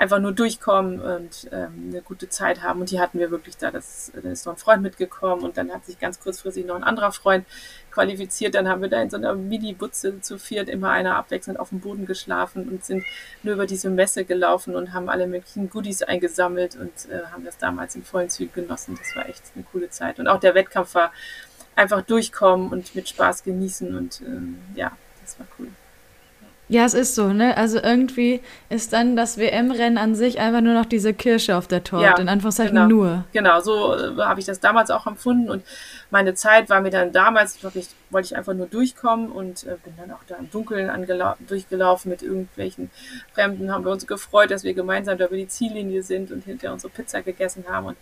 einfach 0.02 0.18
nur 0.18 0.32
durchkommen 0.32 1.00
und 1.00 1.48
ähm, 1.52 1.90
eine 1.90 2.02
gute 2.02 2.28
Zeit 2.28 2.64
haben. 2.64 2.82
Und 2.82 2.90
die 2.90 3.00
hatten 3.00 3.20
wir 3.20 3.30
wirklich 3.30 3.58
da. 3.58 3.70
Das, 3.70 4.12
da 4.20 4.32
ist 4.32 4.48
noch 4.48 4.54
ein 4.54 4.58
Freund 4.58 4.82
mitgekommen 4.82 5.44
und 5.44 5.58
dann 5.58 5.72
hat 5.72 5.86
sich 5.86 6.00
ganz 6.00 6.20
kurzfristig 6.20 6.66
noch 6.66 6.74
ein 6.76 6.84
anderer 6.84 7.12
Freund 7.12 7.46
qualifiziert. 7.92 8.56
Dann 8.56 8.68
haben 8.68 8.82
wir 8.82 8.90
da 8.90 9.00
in 9.00 9.12
so 9.12 9.18
einer 9.18 9.36
Mini-Butze 9.36 10.20
zu 10.22 10.40
viert 10.40 10.70
immer 10.70 10.90
einer 10.90 11.18
abwechselnd 11.18 11.60
auf 11.60 11.70
dem 11.70 11.82
Boden 11.82 12.08
geschlafen 12.08 12.68
und 12.68 12.84
sind 12.84 13.04
nur 13.44 13.54
über 13.54 13.68
diese 13.68 13.92
Messe 13.92 14.26
gelaufen 14.26 14.76
und 14.76 14.92
haben 14.92 15.08
alle 15.08 15.28
möglichen 15.28 15.70
Goodies 15.70 16.02
eingesammelt 16.02 16.76
und 16.78 17.12
äh, 17.12 17.28
haben 17.32 17.46
das 17.46 17.60
damals 17.60 17.96
in 17.96 18.04
vollen 18.04 18.32
Zügen 18.32 18.54
genossen. 18.54 18.98
Das 18.98 19.16
war 19.16 19.30
echt 19.30 19.44
eine 19.54 19.64
coole 19.72 19.92
Zeit. 19.92 20.20
Und 20.20 20.28
auch 20.28 20.40
der 20.40 20.56
Wettkampf 20.56 20.96
war 20.96 21.12
einfach 21.76 22.02
durchkommen 22.02 22.70
und 22.72 22.96
mit 22.96 23.08
Spaß 23.08 23.44
genießen 23.44 23.96
und 23.96 24.22
ähm, 24.22 24.62
ja, 24.74 24.98
das 25.22 25.38
war 25.38 25.46
cool. 25.60 25.68
Ja, 26.72 26.86
es 26.86 26.94
ist 26.94 27.16
so, 27.16 27.34
ne? 27.34 27.58
Also 27.58 27.84
irgendwie 27.84 28.40
ist 28.70 28.94
dann 28.94 29.18
das 29.18 29.38
WM-Rennen 29.38 29.98
an 29.98 30.16
sich 30.16 30.40
einfach 30.40 30.62
nur 30.62 30.74
noch 30.74 30.86
diese 30.86 31.14
Kirsche 31.14 31.58
auf 31.58 31.68
der 31.68 31.84
Torte, 31.84 32.06
ja, 32.06 32.18
in 32.18 32.30
Anführungszeichen 32.30 32.74
genau. 32.74 32.88
nur. 32.88 33.26
Genau, 33.34 33.60
so 33.60 33.94
äh, 33.94 34.16
habe 34.22 34.40
ich 34.40 34.46
das 34.46 34.62
damals 34.62 34.90
auch 34.90 35.06
empfunden 35.06 35.50
und 35.50 35.66
meine 36.12 36.34
Zeit 36.34 36.70
war 36.70 36.80
mir 36.80 36.90
dann 36.90 37.12
damals, 37.12 37.62
wirklich, 37.62 37.90
wollte 38.10 38.28
ich 38.28 38.38
einfach 38.38 38.54
nur 38.54 38.68
durchkommen 38.68 39.34
und 39.34 39.66
äh, 39.66 39.76
bin 39.84 39.96
dann 39.98 40.12
auch 40.12 40.24
da 40.28 40.38
im 40.38 40.50
Dunkeln 40.50 40.90
durchgelaufen 41.46 42.10
mit 42.10 42.22
irgendwelchen 42.22 42.90
Fremden, 43.34 43.70
haben 43.70 43.84
wir 43.84 43.92
uns 43.92 44.08
gefreut, 44.08 44.50
dass 44.50 44.64
wir 44.64 44.74
gemeinsam 44.74 45.18
da 45.18 45.26
über 45.26 45.36
die 45.36 45.50
Ziellinie 45.50 46.04
sind 46.04 46.32
und 46.32 46.46
hinterher 46.46 46.72
unsere 46.72 46.94
Pizza 46.94 47.22
gegessen 47.22 47.66
haben 47.70 47.88
und 47.88 47.98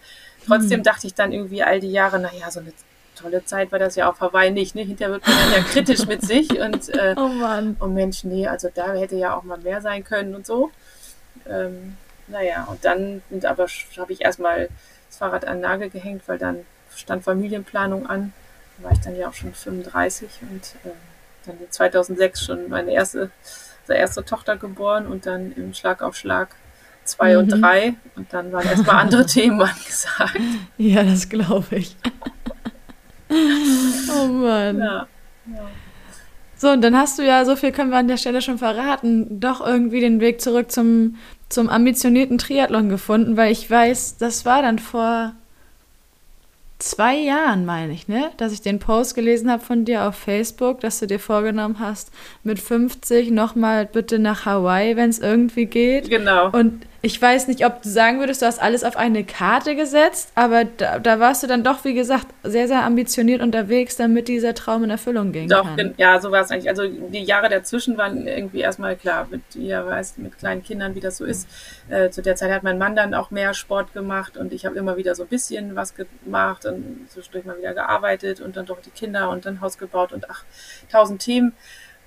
trotzdem 0.46 0.82
mhm. 0.82 0.84
dachte 0.84 1.08
ich 1.08 1.16
dann 1.16 1.32
irgendwie 1.32 1.64
all 1.64 1.80
die 1.80 1.92
Jahre, 1.92 2.20
naja, 2.20 2.52
so 2.52 2.60
eine 2.60 2.72
tolle 3.22 3.46
Zeit 3.46 3.72
war 3.72 3.80
das 3.80 3.96
ja 3.96 4.10
auf 4.10 4.20
Hawaii 4.22 4.52
nicht. 4.52 4.76
Ne? 4.76 4.82
Hinterher 4.82 5.14
wird 5.14 5.28
man 5.28 5.36
dann 5.38 5.52
ja 5.54 5.68
kritisch 5.68 6.06
mit 6.06 6.22
sich 6.22 6.60
und 6.60 6.90
äh, 6.90 7.16
oh 7.18 7.28
Mann. 7.28 7.78
Oh 7.80 7.88
Mensch, 7.88 8.24
nee, 8.24 8.48
also 8.48 8.70
da 8.74 8.94
hätte 8.94 9.16
ja 9.16 9.36
auch 9.36 9.44
mal 9.44 9.58
mehr 9.58 9.82
sein 9.82 10.04
können 10.04 10.36
und 10.36 10.46
so. 10.46 10.72
Ähm, 11.48 11.98
naja, 12.28 12.66
und 12.70 12.86
dann 12.86 13.22
sind 13.30 13.46
aber 13.46 13.68
habe 13.98 14.14
ich 14.14 14.22
erstmal 14.22 14.70
das 15.08 15.18
Fahrrad 15.18 15.46
an 15.46 15.58
den 15.58 15.62
Nagel 15.62 15.90
gehängt, 15.90 16.24
weil 16.28 16.38
dann 16.38 16.66
stand 16.96 17.24
Familienplanung 17.24 18.08
an. 18.08 18.34
Da 18.78 18.86
war 18.86 18.92
ich 18.92 19.00
dann 19.00 19.16
ja 19.16 19.30
auch 19.30 19.34
schon 19.34 19.54
35 19.54 20.30
und 20.42 20.90
äh, 20.90 20.94
dann 21.46 21.58
2006 21.70 22.46
schon 22.46 22.70
meine 22.70 22.92
erste, 22.92 23.32
also 23.82 23.94
erste 23.94 24.26
Tochter 24.26 24.58
geboren 24.58 25.08
und 25.08 25.26
dann 25.26 25.52
im 25.54 25.74
Schlag 25.74 26.02
auf 26.02 26.16
Schlag 26.16 26.50
zwei 27.04 27.34
mhm. 27.34 27.40
und 27.40 27.50
drei 27.50 27.94
und 28.16 28.32
dann 28.34 28.52
waren 28.52 28.68
erstmal 28.68 28.98
andere 28.98 29.26
Themen 29.26 29.62
angesagt. 29.62 30.38
Ja, 30.78 31.04
das 31.04 31.30
glaube 31.30 31.78
ich. 31.78 31.96
oh 34.22 34.28
Mann. 34.28 34.78
Ja, 34.78 35.08
ja. 35.48 35.70
So, 36.60 36.72
und 36.72 36.82
dann 36.82 36.98
hast 36.98 37.18
du 37.18 37.26
ja, 37.26 37.46
so 37.46 37.56
viel 37.56 37.72
können 37.72 37.90
wir 37.90 37.98
an 37.98 38.10
der 38.10 38.18
Stelle 38.18 38.42
schon 38.42 38.58
verraten, 38.58 39.40
doch 39.40 39.66
irgendwie 39.66 40.02
den 40.02 40.20
Weg 40.20 40.42
zurück 40.42 40.72
zum, 40.72 41.16
zum 41.48 41.70
ambitionierten 41.70 42.38
Triathlon 42.38 42.90
gefunden, 42.90 43.38
weil 43.38 43.50
ich 43.50 43.72
weiß, 43.72 44.18
das 44.18 44.46
war 44.46 44.62
dann 44.62 44.78
vor 44.78 45.34
zwei 46.80 47.16
Jahren, 47.16 47.66
meine 47.66 47.94
ich, 47.94 48.10
ne? 48.10 48.32
Dass 48.36 48.52
ich 48.52 48.62
den 48.62 48.80
Post 48.80 49.16
gelesen 49.16 49.50
habe 49.50 49.64
von 49.64 49.86
dir 49.86 50.06
auf 50.06 50.16
Facebook, 50.16 50.82
dass 50.82 51.00
du 51.00 51.08
dir 51.08 51.20
vorgenommen 51.20 51.78
hast, 51.80 52.12
mit 52.44 52.60
50 52.60 53.32
nochmal 53.32 53.86
bitte 53.86 54.20
nach 54.20 54.46
Hawaii, 54.46 54.98
wenn 54.98 55.10
es 55.10 55.20
irgendwie 55.20 55.66
geht. 55.66 56.10
Genau. 56.10 56.50
Und 56.52 56.86
ich 57.02 57.22
weiß 57.22 57.48
nicht, 57.48 57.66
ob 57.66 57.82
du 57.82 57.90
sagen 57.90 58.20
würdest, 58.20 58.42
du 58.42 58.46
hast 58.46 58.62
alles 58.62 58.84
auf 58.84 58.98
eine 58.98 59.24
Karte 59.24 59.76
gesetzt, 59.76 60.32
aber 60.36 60.66
da, 60.66 61.00
da 61.00 61.20
warst 61.20 61.42
du 61.44 61.48
dann 61.48 61.64
doch, 61.64 61.86
wie 61.86 61.94
gesagt, 61.94 62.28
sehr, 62.44 62.68
sehr 62.68 62.84
ambitioniert 62.84 63.42
unterwegs, 63.42 63.96
damit 63.96 64.28
dieser 64.28 64.54
Traum 64.54 64.84
in 64.84 64.90
Erfüllung 64.90 65.32
ging. 65.32 65.48
Doch, 65.48 65.64
kann. 65.64 65.94
ja, 65.98 66.20
so 66.20 66.32
war 66.32 66.42
es 66.42 66.52
eigentlich. 66.52 66.70
Also 66.70 66.88
die 66.88 67.24
Jahre 67.24 67.48
dazwischen 67.48 67.98
waren 67.98 68.28
irgendwie 68.28 68.60
erstmal 68.60 68.98
klar, 68.98 69.28
mit, 69.32 69.42
ihr 69.56 69.86
weißt, 69.86 70.20
mit 70.20 70.38
kleinen 70.38 70.62
Kindern, 70.62 70.94
wie 70.94 71.00
das 71.00 71.18
so 71.18 71.26
ist. 71.26 71.48
Äh, 71.88 72.10
zu 72.10 72.22
der 72.22 72.36
Zeit 72.36 72.52
hat 72.52 72.64
mein 72.64 72.78
Mann 72.78 72.98
dann 72.98 73.14
auch 73.14 73.32
mehr 73.32 73.54
Sport 73.54 73.94
gemacht 73.94 74.36
und 74.36 74.52
ich 74.52 74.66
habe 74.66 74.78
immer 74.78 74.98
wieder 74.98 75.16
so 75.16 75.24
ein 75.24 75.30
bisschen 75.30 75.76
was 75.76 75.94
gemacht 75.96 76.66
und 76.66 77.08
zwischendurch 77.10 77.46
mal 77.46 77.58
wieder 77.58 77.74
gearbeitet 77.74 78.42
und 78.42 78.58
dann 78.58 78.66
doch 78.66 78.82
die 78.82 78.90
Kinder 78.90 79.30
und 79.30 79.46
dann 79.46 79.62
Haus 79.62 79.78
gebaut 79.78 80.12
und 80.12 80.30
ach, 80.30 80.44
tausend 80.92 81.22
Themen 81.22 81.54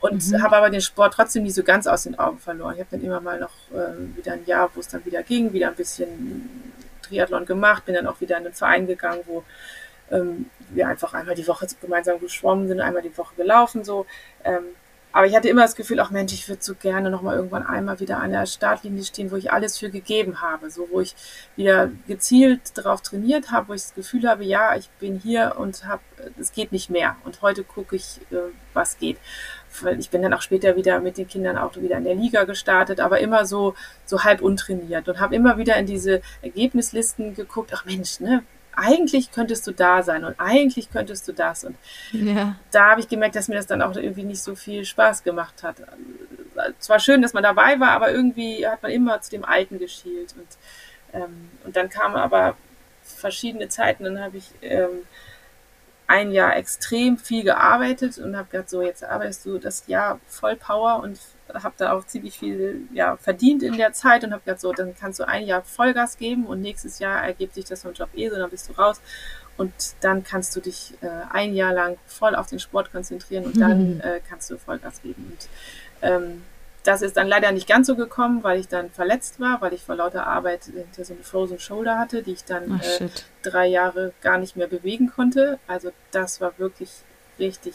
und 0.02 0.30
mhm. 0.30 0.42
habe 0.42 0.56
aber 0.56 0.68
den 0.68 0.80
Sport 0.80 1.14
trotzdem 1.14 1.44
nie 1.44 1.50
so 1.50 1.62
ganz 1.62 1.86
aus 1.86 2.02
den 2.02 2.18
Augen 2.18 2.38
verloren. 2.38 2.74
Ich 2.74 2.80
habe 2.80 2.90
dann 2.90 3.02
immer 3.02 3.20
mal 3.20 3.38
noch 3.38 3.52
äh, 3.72 4.16
wieder 4.16 4.32
ein 4.32 4.44
Jahr, 4.46 4.68
wo 4.74 4.80
es 4.80 4.88
dann 4.88 5.04
wieder 5.04 5.22
ging, 5.22 5.52
wieder 5.52 5.68
ein 5.68 5.76
bisschen 5.76 6.72
Triathlon 7.02 7.46
gemacht, 7.46 7.86
bin 7.86 7.94
dann 7.94 8.06
auch 8.06 8.20
wieder 8.20 8.36
in 8.36 8.44
einen 8.44 8.54
Verein 8.54 8.86
gegangen, 8.86 9.22
wo 9.26 9.44
ähm, 10.10 10.46
wir 10.70 10.88
einfach 10.88 11.14
einmal 11.14 11.36
die 11.36 11.46
Woche 11.46 11.66
gemeinsam 11.80 12.18
geschwommen 12.20 12.66
sind, 12.68 12.80
einmal 12.80 13.02
die 13.02 13.16
Woche 13.16 13.34
gelaufen 13.36 13.84
so. 13.84 14.04
Ähm, 14.44 14.64
aber 15.12 15.26
ich 15.26 15.36
hatte 15.36 15.48
immer 15.48 15.62
das 15.62 15.76
Gefühl, 15.76 16.00
ach 16.00 16.10
Mensch, 16.10 16.32
ich 16.32 16.48
würde 16.48 16.62
so 16.62 16.74
gerne 16.74 17.10
nochmal 17.10 17.36
irgendwann 17.36 17.66
einmal 17.66 18.00
wieder 18.00 18.18
an 18.18 18.32
der 18.32 18.46
Startlinie 18.46 19.04
stehen, 19.04 19.30
wo 19.30 19.36
ich 19.36 19.52
alles 19.52 19.78
für 19.78 19.90
gegeben 19.90 20.40
habe. 20.40 20.70
So, 20.70 20.88
wo 20.90 21.02
ich 21.02 21.14
wieder 21.54 21.90
gezielt 22.06 22.78
darauf 22.78 23.02
trainiert 23.02 23.50
habe, 23.50 23.68
wo 23.68 23.74
ich 23.74 23.82
das 23.82 23.94
Gefühl 23.94 24.26
habe, 24.26 24.42
ja, 24.44 24.74
ich 24.74 24.88
bin 25.00 25.18
hier 25.18 25.56
und 25.58 25.84
habe, 25.84 26.02
es 26.40 26.52
geht 26.52 26.72
nicht 26.72 26.88
mehr. 26.88 27.16
Und 27.24 27.42
heute 27.42 27.62
gucke 27.62 27.94
ich, 27.94 28.20
äh, 28.30 28.36
was 28.72 28.98
geht. 28.98 29.18
Ich 29.98 30.10
bin 30.10 30.22
dann 30.22 30.34
auch 30.34 30.42
später 30.42 30.76
wieder 30.76 31.00
mit 31.00 31.16
den 31.18 31.26
Kindern 31.26 31.56
auch 31.56 31.76
wieder 31.76 31.96
in 31.96 32.04
der 32.04 32.14
Liga 32.14 32.44
gestartet, 32.44 33.00
aber 33.00 33.20
immer 33.20 33.46
so, 33.46 33.74
so 34.04 34.24
halb 34.24 34.42
untrainiert 34.42 35.08
und 35.08 35.18
habe 35.18 35.34
immer 35.34 35.58
wieder 35.58 35.76
in 35.76 35.86
diese 35.86 36.20
Ergebnislisten 36.42 37.34
geguckt, 37.34 37.72
ach 37.74 37.84
Mensch, 37.84 38.20
ne, 38.20 38.42
eigentlich 38.74 39.32
könntest 39.32 39.66
du 39.66 39.72
da 39.72 40.02
sein 40.02 40.24
und 40.24 40.38
eigentlich 40.38 40.90
könntest 40.90 41.28
du 41.28 41.32
das. 41.32 41.64
Und 41.64 41.76
ja. 42.12 42.56
da 42.70 42.90
habe 42.90 43.00
ich 43.00 43.08
gemerkt, 43.08 43.36
dass 43.36 43.48
mir 43.48 43.56
das 43.56 43.66
dann 43.66 43.82
auch 43.82 43.94
irgendwie 43.96 44.24
nicht 44.24 44.42
so 44.42 44.54
viel 44.54 44.84
Spaß 44.84 45.24
gemacht 45.24 45.62
hat. 45.62 45.76
Zwar 46.78 46.98
schön, 46.98 47.22
dass 47.22 47.32
man 47.32 47.42
dabei 47.42 47.80
war, 47.80 47.90
aber 47.90 48.12
irgendwie 48.12 48.66
hat 48.66 48.82
man 48.82 48.92
immer 48.92 49.20
zu 49.20 49.30
dem 49.30 49.44
Alten 49.44 49.78
geschielt. 49.78 50.34
Und, 50.36 51.20
ähm, 51.20 51.50
und 51.64 51.76
dann 51.76 51.88
kamen 51.88 52.16
aber 52.16 52.56
verschiedene 53.02 53.68
Zeiten, 53.68 54.04
dann 54.04 54.20
habe 54.20 54.38
ich 54.38 54.50
ähm, 54.62 55.06
ein 56.06 56.30
Jahr 56.30 56.56
extrem 56.56 57.16
viel 57.16 57.44
gearbeitet 57.44 58.18
und 58.18 58.36
habe 58.36 58.48
gedacht, 58.50 58.70
so 58.70 58.82
jetzt 58.82 59.04
arbeitest 59.04 59.46
du 59.46 59.58
das 59.58 59.86
Jahr 59.86 60.20
voll 60.26 60.56
Power 60.56 61.02
und 61.02 61.18
habe 61.54 61.74
da 61.76 61.92
auch 61.92 62.06
ziemlich 62.06 62.38
viel 62.38 62.82
ja, 62.92 63.16
verdient 63.16 63.62
in 63.62 63.76
der 63.76 63.92
Zeit 63.92 64.24
und 64.24 64.32
habe 64.32 64.42
gedacht, 64.44 64.60
so, 64.60 64.72
dann 64.72 64.94
kannst 64.94 65.20
du 65.20 65.28
ein 65.28 65.46
Jahr 65.46 65.62
Vollgas 65.62 66.16
geben 66.16 66.46
und 66.46 66.60
nächstes 66.60 66.98
Jahr 66.98 67.22
ergibt 67.22 67.54
sich 67.54 67.64
das 67.64 67.82
vom 67.82 67.92
Job 67.92 68.08
eh 68.14 68.28
so, 68.28 68.36
dann 68.36 68.50
bist 68.50 68.68
du 68.68 68.72
raus 68.72 69.00
und 69.56 69.72
dann 70.00 70.24
kannst 70.24 70.56
du 70.56 70.60
dich 70.60 70.94
äh, 71.02 71.08
ein 71.30 71.54
Jahr 71.54 71.72
lang 71.72 71.98
voll 72.06 72.34
auf 72.34 72.46
den 72.46 72.58
Sport 72.58 72.90
konzentrieren 72.90 73.44
und 73.44 73.60
dann 73.60 74.00
äh, 74.00 74.20
kannst 74.28 74.50
du 74.50 74.56
Vollgas 74.56 75.02
geben. 75.02 75.30
Und 75.30 75.48
ähm, 76.00 76.42
das 76.84 77.02
ist 77.02 77.16
dann 77.16 77.28
leider 77.28 77.52
nicht 77.52 77.68
ganz 77.68 77.86
so 77.86 77.94
gekommen, 77.94 78.42
weil 78.42 78.58
ich 78.58 78.68
dann 78.68 78.90
verletzt 78.90 79.38
war, 79.40 79.60
weil 79.60 79.72
ich 79.72 79.82
vor 79.82 79.94
lauter 79.94 80.26
Arbeit 80.26 80.64
hinter 80.64 81.04
so 81.04 81.14
eine 81.14 81.22
Frozen 81.22 81.58
Shoulder 81.58 81.98
hatte, 81.98 82.22
die 82.22 82.32
ich 82.32 82.44
dann 82.44 82.80
Ach, 82.80 83.00
äh, 83.00 83.08
drei 83.42 83.66
Jahre 83.66 84.12
gar 84.20 84.38
nicht 84.38 84.56
mehr 84.56 84.66
bewegen 84.66 85.08
konnte. 85.08 85.58
Also 85.68 85.92
das 86.10 86.40
war 86.40 86.58
wirklich 86.58 86.90
richtig 87.38 87.74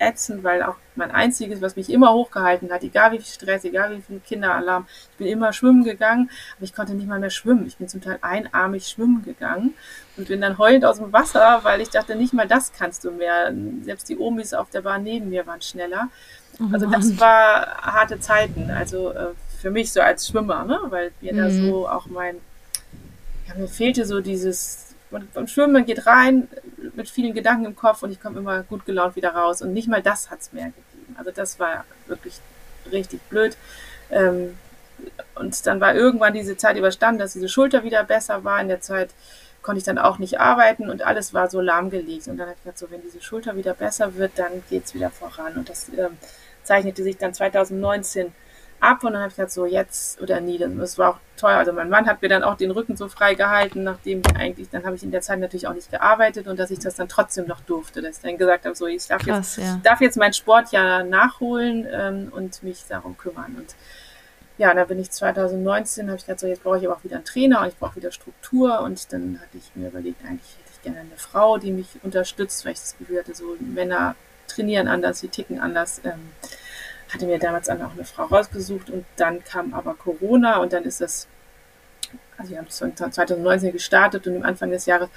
ätzend, 0.00 0.42
weil 0.42 0.62
auch 0.62 0.76
mein 0.96 1.10
einziges, 1.10 1.60
was 1.60 1.76
mich 1.76 1.90
immer 1.90 2.12
hochgehalten 2.12 2.72
hat, 2.72 2.82
egal 2.82 3.12
wie 3.12 3.18
viel 3.18 3.26
Stress, 3.26 3.64
egal 3.64 3.96
wie 3.96 4.00
viel 4.00 4.20
Kinderalarm, 4.20 4.86
ich 5.12 5.16
bin 5.18 5.26
immer 5.26 5.52
schwimmen 5.52 5.84
gegangen, 5.84 6.30
aber 6.56 6.64
ich 6.64 6.74
konnte 6.74 6.94
nicht 6.94 7.06
mal 7.06 7.20
mehr 7.20 7.30
schwimmen. 7.30 7.66
Ich 7.66 7.76
bin 7.76 7.88
zum 7.88 8.00
Teil 8.00 8.18
einarmig 8.22 8.88
schwimmen 8.88 9.22
gegangen 9.22 9.74
und 10.16 10.28
bin 10.28 10.40
dann 10.40 10.58
heulend 10.58 10.84
aus 10.84 10.96
dem 10.96 11.12
Wasser, 11.12 11.60
weil 11.62 11.80
ich 11.80 11.90
dachte, 11.90 12.16
nicht 12.16 12.32
mal 12.32 12.48
das 12.48 12.72
kannst 12.72 13.04
du 13.04 13.10
mehr. 13.10 13.52
Selbst 13.82 14.08
die 14.08 14.18
Omis 14.18 14.54
auf 14.54 14.70
der 14.70 14.80
Bahn 14.80 15.02
neben 15.02 15.28
mir 15.28 15.46
waren 15.46 15.60
schneller. 15.60 16.08
Oh 16.60 16.68
also 16.72 16.86
das 16.86 17.18
war 17.18 17.76
harte 17.80 18.20
Zeiten, 18.20 18.70
also 18.70 19.12
äh, 19.12 19.28
für 19.60 19.70
mich 19.70 19.92
so 19.92 20.00
als 20.00 20.28
Schwimmer, 20.28 20.64
ne? 20.64 20.78
weil 20.90 21.12
mir 21.20 21.32
mhm. 21.32 21.38
da 21.38 21.50
so 21.50 21.88
auch 21.88 22.06
mein, 22.06 22.36
ja, 23.48 23.54
mir 23.54 23.68
fehlte 23.68 24.04
so 24.04 24.20
dieses 24.20 24.90
und 25.10 25.32
beim 25.34 25.46
Schwimmen 25.46 25.84
geht 25.84 26.06
rein 26.06 26.48
mit 26.94 27.10
vielen 27.10 27.34
Gedanken 27.34 27.64
im 27.64 27.76
Kopf 27.76 28.02
und 28.02 28.12
ich 28.12 28.20
komme 28.20 28.38
immer 28.38 28.62
gut 28.62 28.86
gelaunt 28.86 29.16
wieder 29.16 29.34
raus. 29.34 29.60
Und 29.60 29.72
nicht 29.72 29.88
mal 29.88 30.02
das 30.02 30.30
hat 30.30 30.40
es 30.40 30.52
mehr 30.52 30.66
gegeben. 30.66 31.16
Also 31.18 31.30
das 31.32 31.58
war 31.58 31.84
wirklich 32.06 32.34
richtig 32.90 33.20
blöd. 33.22 33.56
Ähm, 34.10 34.56
und 35.34 35.66
dann 35.66 35.80
war 35.80 35.94
irgendwann 35.94 36.34
diese 36.34 36.56
Zeit 36.56 36.76
überstanden, 36.76 37.18
dass 37.18 37.32
diese 37.32 37.48
Schulter 37.48 37.82
wieder 37.82 38.04
besser 38.04 38.44
war. 38.44 38.60
In 38.60 38.68
der 38.68 38.80
Zeit 38.80 39.10
konnte 39.62 39.78
ich 39.78 39.84
dann 39.84 39.98
auch 39.98 40.18
nicht 40.18 40.38
arbeiten 40.38 40.88
und 40.88 41.02
alles 41.02 41.34
war 41.34 41.50
so 41.50 41.60
lahmgelegt. 41.60 42.28
Und 42.28 42.36
dann 42.36 42.46
habe 42.46 42.56
ich 42.56 42.62
gedacht, 42.62 42.78
so 42.78 42.90
wenn 42.90 43.02
diese 43.02 43.20
Schulter 43.20 43.56
wieder 43.56 43.74
besser 43.74 44.14
wird, 44.14 44.32
dann 44.36 44.62
geht 44.70 44.84
es 44.84 44.94
wieder 44.94 45.10
voran. 45.10 45.54
Und 45.56 45.68
das 45.68 45.88
ähm, 45.88 46.18
zeichnete 46.70 47.02
sich 47.02 47.18
dann 47.18 47.34
2019 47.34 48.32
ab 48.78 49.02
und 49.02 49.12
dann 49.12 49.22
habe 49.22 49.30
ich 49.30 49.34
gesagt, 49.34 49.50
so 49.50 49.66
jetzt 49.66 50.22
oder 50.22 50.40
nie. 50.40 50.56
Das 50.56 50.98
war 50.98 51.10
auch 51.10 51.16
teuer. 51.36 51.56
Also 51.56 51.72
mein 51.72 51.90
Mann 51.90 52.06
hat 52.06 52.22
mir 52.22 52.28
dann 52.28 52.44
auch 52.44 52.56
den 52.56 52.70
Rücken 52.70 52.96
so 52.96 53.08
frei 53.08 53.34
gehalten, 53.34 53.82
nachdem 53.82 54.22
eigentlich, 54.38 54.70
dann 54.70 54.84
habe 54.84 54.94
ich 54.94 55.02
in 55.02 55.10
der 55.10 55.20
Zeit 55.20 55.40
natürlich 55.40 55.66
auch 55.66 55.74
nicht 55.74 55.90
gearbeitet 55.90 56.46
und 56.46 56.60
dass 56.60 56.70
ich 56.70 56.78
das 56.78 56.94
dann 56.94 57.08
trotzdem 57.08 57.48
noch 57.48 57.60
durfte. 57.62 58.02
Dass 58.02 58.18
ich 58.18 58.22
dann 58.22 58.38
gesagt 58.38 58.66
habe, 58.66 58.76
so 58.76 58.86
ich 58.86 59.04
darf, 59.08 59.20
Krass, 59.22 59.56
jetzt, 59.56 59.66
ja. 59.66 59.80
darf 59.82 60.00
jetzt 60.00 60.16
mein 60.16 60.32
Sport 60.32 60.70
ja 60.70 61.02
nachholen 61.02 61.88
ähm, 61.90 62.32
und 62.34 62.62
mich 62.62 62.84
darum 62.88 63.18
kümmern. 63.18 63.56
Und 63.58 63.74
ja, 64.56 64.72
da 64.72 64.84
bin 64.84 65.00
ich 65.00 65.10
2019, 65.10 66.06
habe 66.06 66.18
ich 66.18 66.22
gesagt, 66.22 66.38
so 66.38 66.46
jetzt 66.46 66.62
brauche 66.62 66.78
ich 66.78 66.86
aber 66.86 66.94
auch 66.94 67.02
wieder 67.02 67.16
einen 67.16 67.24
Trainer 67.24 67.62
und 67.62 67.68
ich 67.68 67.76
brauche 67.76 67.96
wieder 67.96 68.12
Struktur. 68.12 68.80
Und 68.80 69.12
dann 69.12 69.40
hatte 69.40 69.58
ich 69.58 69.72
mir 69.74 69.88
überlegt, 69.88 70.24
eigentlich 70.24 70.56
hätte 70.56 70.70
ich 70.72 70.82
gerne 70.82 71.00
eine 71.00 71.16
Frau, 71.16 71.58
die 71.58 71.72
mich 71.72 71.88
unterstützt, 72.04 72.64
weil 72.64 72.74
ich 72.74 72.78
das 72.78 72.96
Gefühl 72.96 73.18
hatte, 73.18 73.34
so 73.34 73.56
Männer 73.58 74.14
trainieren 74.50 74.88
anders, 74.88 75.20
sie 75.20 75.28
ticken 75.28 75.60
anders. 75.60 76.00
Ähm, 76.04 76.30
hatte 77.12 77.26
mir 77.26 77.38
damals 77.38 77.68
auch 77.68 77.92
eine 77.92 78.04
Frau 78.04 78.24
rausgesucht 78.24 78.90
und 78.90 79.04
dann 79.16 79.42
kam 79.44 79.74
aber 79.74 79.94
Corona 79.94 80.58
und 80.58 80.72
dann 80.72 80.84
ist 80.84 81.00
das, 81.00 81.26
also 82.38 82.52
wir 82.52 82.58
haben 82.58 82.70
2019 82.70 83.72
gestartet 83.72 84.26
und 84.26 84.36
am 84.36 84.42
Anfang 84.42 84.70
des 84.70 84.86
Jahres 84.86 85.08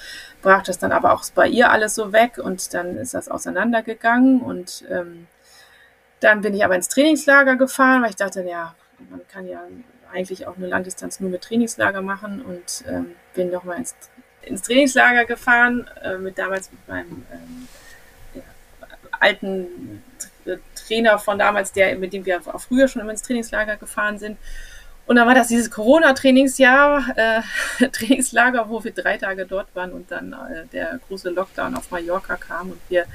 brach 0.42 0.64
das 0.64 0.80
dann 0.80 0.92
aber 0.92 1.14
auch 1.14 1.24
bei 1.36 1.48
ihr 1.48 1.72
alles 1.72 1.96
so 1.96 2.12
weg 2.12 2.38
und 2.38 2.74
dann 2.74 2.98
ist 2.98 3.14
das 3.14 3.30
auseinandergegangen 3.30 4.42
und 4.42 4.86
ähm, 4.90 5.28
dann 6.20 6.42
bin 6.42 6.54
ich 6.54 6.64
aber 6.64 6.76
ins 6.76 6.88
Trainingslager 6.88 7.58
gefahren, 7.58 8.02
weil 8.02 8.12
ich 8.12 8.16
dachte, 8.16 8.44
ja, 8.44 8.76
man 9.10 9.22
kann 9.28 9.48
ja 9.48 9.62
eigentlich 10.12 10.48
auch 10.48 10.56
eine 10.58 10.68
Langdistanz 10.68 11.20
nur 11.20 11.30
mit 11.30 11.42
Trainingslager 11.42 12.02
machen 12.02 12.42
und 12.42 12.84
ähm, 12.88 13.16
bin 13.34 13.52
nochmal 13.52 13.78
ins, 13.78 13.96
ins 14.42 14.62
Trainingslager 14.62 15.26
gefahren, 15.26 15.90
äh, 16.02 16.18
mit 16.18 16.38
damals 16.38 16.72
mit 16.72 16.88
meinem 16.88 17.26
ähm, 17.32 17.68
alten 19.20 20.02
Trainer 20.76 21.20
von 21.20 21.40
damals, 21.40 21.72
der, 21.72 21.96
mit 21.98 22.14
dem 22.14 22.26
wir 22.26 22.42
auch 22.46 22.62
früher 22.62 22.88
schon 22.88 23.02
immer 23.02 23.12
ins 23.12 23.22
Trainingslager 23.22 23.78
gefahren 23.78 24.18
sind. 24.18 24.38
Und 25.06 25.18
dann 25.18 25.28
war 25.28 25.36
das 25.36 25.50
dieses 25.50 25.70
Corona-Trainingsjahr, 25.70 27.06
äh, 27.16 27.88
Trainingslager, 27.92 28.70
wo 28.70 28.84
wir 28.84 28.94
drei 28.94 29.18
Tage 29.18 29.46
dort 29.46 29.76
waren 29.76 29.92
und 29.92 30.12
dann 30.12 30.34
äh, 30.34 30.66
der 30.72 31.00
große 31.08 31.30
Lockdown 31.30 31.76
auf 31.76 31.92
Mallorca 31.92 32.38
kam 32.38 32.72
und 32.72 32.80
wir 32.90 33.06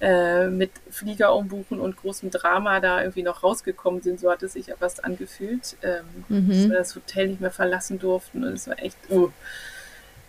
äh, 0.00 0.46
mit 0.46 0.70
Flieger 0.90 1.34
umbuchen 1.34 1.80
und 1.80 1.96
großem 1.96 2.30
Drama 2.30 2.80
da 2.80 3.00
irgendwie 3.00 3.22
noch 3.22 3.42
rausgekommen 3.42 4.02
sind. 4.02 4.20
So 4.20 4.30
hat 4.30 4.42
es 4.42 4.52
sich 4.52 4.68
etwas 4.68 5.00
angefühlt, 5.00 5.76
ähm, 5.82 6.24
mhm. 6.28 6.48
dass 6.48 6.68
wir 6.68 6.78
das 6.78 6.94
Hotel 6.94 7.28
nicht 7.28 7.40
mehr 7.40 7.50
verlassen 7.50 7.98
durften 7.98 8.44
und 8.44 8.52
es 8.52 8.68
war 8.68 8.78
echt, 8.78 8.96
uh, 9.10 9.30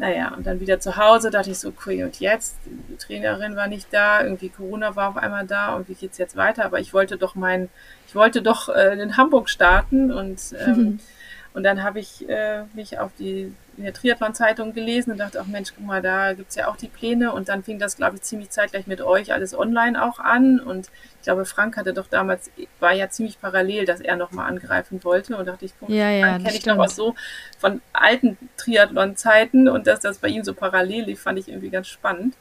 naja, 0.01 0.33
und 0.35 0.47
dann 0.47 0.59
wieder 0.59 0.79
zu 0.79 0.97
Hause 0.97 1.29
dachte 1.29 1.51
ich 1.51 1.59
so, 1.59 1.69
okay, 1.69 2.03
und 2.03 2.19
jetzt? 2.19 2.57
Die 2.65 2.97
Trainerin 2.97 3.55
war 3.55 3.67
nicht 3.67 3.85
da, 3.91 4.23
irgendwie 4.23 4.49
Corona 4.49 4.95
war 4.95 5.09
auf 5.09 5.17
einmal 5.17 5.45
da 5.45 5.75
und 5.75 5.87
wie 5.89 5.93
geht's 5.93 6.17
jetzt 6.17 6.35
weiter? 6.35 6.65
Aber 6.65 6.79
ich 6.79 6.91
wollte 6.91 7.17
doch 7.17 7.35
mein, 7.35 7.69
ich 8.07 8.15
wollte 8.15 8.41
doch 8.41 8.67
äh, 8.67 8.99
in 8.99 9.15
Hamburg 9.15 9.47
starten 9.47 10.11
und 10.11 10.55
ähm, 10.59 10.99
Und 11.53 11.63
dann 11.63 11.83
habe 11.83 11.99
ich 11.99 12.27
äh, 12.29 12.63
mich 12.73 12.97
auf 12.99 13.11
die 13.19 13.53
in 13.77 13.83
der 13.83 13.93
Triathlon-Zeitung 13.93 14.73
gelesen 14.73 15.11
und 15.11 15.17
dachte, 15.17 15.39
ach 15.41 15.47
Mensch, 15.47 15.73
guck 15.75 15.85
mal, 15.85 16.01
da 16.01 16.33
gibt's 16.33 16.55
ja 16.55 16.67
auch 16.67 16.77
die 16.77 16.87
Pläne. 16.87 17.33
Und 17.33 17.49
dann 17.49 17.63
fing 17.63 17.79
das, 17.79 17.97
glaube 17.97 18.17
ich, 18.17 18.21
ziemlich 18.21 18.49
zeitgleich 18.49 18.85
mit 18.85 19.01
euch 19.01 19.33
alles 19.33 19.57
online 19.57 20.03
auch 20.03 20.19
an. 20.19 20.59
Und 20.59 20.89
ich 21.17 21.23
glaube, 21.23 21.45
Frank 21.45 21.77
hatte 21.77 21.93
doch 21.93 22.07
damals, 22.07 22.51
war 22.79 22.93
ja 22.93 23.09
ziemlich 23.09 23.39
parallel, 23.41 23.85
dass 23.85 23.99
er 23.99 24.17
nochmal 24.17 24.49
angreifen 24.49 25.03
wollte. 25.03 25.35
Und 25.35 25.47
dachte 25.47 25.65
ich, 25.65 25.73
guck, 25.79 25.89
ja, 25.89 26.09
ja, 26.09 26.37
kenne 26.37 26.53
ich 26.53 26.63
doch 26.63 26.77
auch 26.77 26.89
so 26.89 27.15
von 27.57 27.81
alten 27.91 28.37
Triathlon-Zeiten 28.57 29.67
und 29.67 29.87
dass 29.87 30.01
das 30.01 30.19
bei 30.19 30.27
ihm 30.27 30.43
so 30.43 30.53
parallel 30.53 31.05
lief, 31.05 31.21
fand 31.21 31.39
ich 31.39 31.47
irgendwie 31.47 31.69
ganz 31.69 31.87
spannend. 31.87 32.35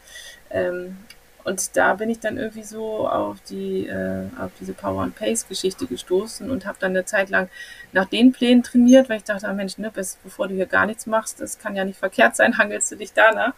Ähm, 0.51 0.99
und 1.45 1.77
da 1.77 1.95
bin 1.95 2.11
ich 2.11 2.21
dann 2.21 2.37
irgendwie 2.37 2.63
so 2.63 3.09
auf 3.09 3.39
die 3.49 3.87
äh, 3.87 4.27
auf 4.39 4.51
diese 4.61 4.73
Power 4.73 5.03
and 5.03 5.15
Pace 5.15 5.49
Geschichte 5.49 5.87
gestoßen 5.87 6.51
und 6.51 6.67
habe 6.67 6.79
dann 6.81 6.93
eine 6.93 7.05
Zeit 7.05 7.31
lang 7.31 7.49
nach 7.93 8.07
den 8.07 8.33
Plänen 8.33 8.63
trainiert, 8.63 9.09
weil 9.09 9.19
ich 9.19 9.25
dachte, 9.25 9.49
ah, 9.49 9.53
Mensch, 9.53 9.79
ne, 9.79 9.91
bis, 9.91 10.19
bevor 10.23 10.49
du 10.49 10.55
hier 10.55 10.67
gar 10.67 10.87
nichts 10.87 11.07
machst, 11.07 11.41
das 11.41 11.59
kann 11.59 11.77
ja 11.77 11.85
nicht 11.85 11.99
verkehrt 11.99 12.37
sein, 12.37 12.59
hangelst 12.59 12.91
du 12.93 12.97
dich 12.97 13.13
danach. 13.13 13.55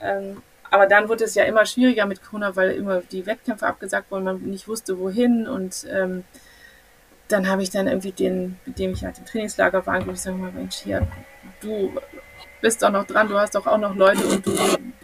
Ähm, 0.00 0.42
aber 0.70 0.86
dann 0.86 1.08
wurde 1.08 1.24
es 1.24 1.34
ja 1.34 1.44
immer 1.44 1.64
schwieriger 1.66 2.06
mit 2.06 2.22
Corona, 2.22 2.54
weil 2.54 2.72
immer 2.72 3.00
die 3.00 3.26
Wettkämpfe 3.26 3.66
abgesagt 3.66 4.10
wurden, 4.10 4.24
man 4.24 4.42
nicht 4.42 4.68
wusste 4.68 4.98
wohin 4.98 5.48
und 5.48 5.86
ähm, 5.90 6.24
dann 7.28 7.48
habe 7.48 7.62
ich 7.62 7.70
dann 7.70 7.86
irgendwie 7.86 8.12
den, 8.12 8.58
mit 8.64 8.78
dem 8.78 8.92
ich 8.92 9.04
halt 9.04 9.18
im 9.18 9.26
Trainingslager 9.26 9.86
war, 9.86 9.94
angerufen, 9.94 10.14
ich 10.14 10.22
sage 10.22 10.36
mal, 10.36 10.52
Mensch, 10.52 10.76
hier, 10.76 11.06
du 11.60 11.92
bist 12.60 12.82
doch 12.82 12.90
noch 12.90 13.04
dran, 13.04 13.28
du 13.28 13.38
hast 13.38 13.54
doch 13.54 13.66
auch 13.66 13.78
noch 13.78 13.94
Leute 13.94 14.26
und 14.26 14.46
du 14.46 14.54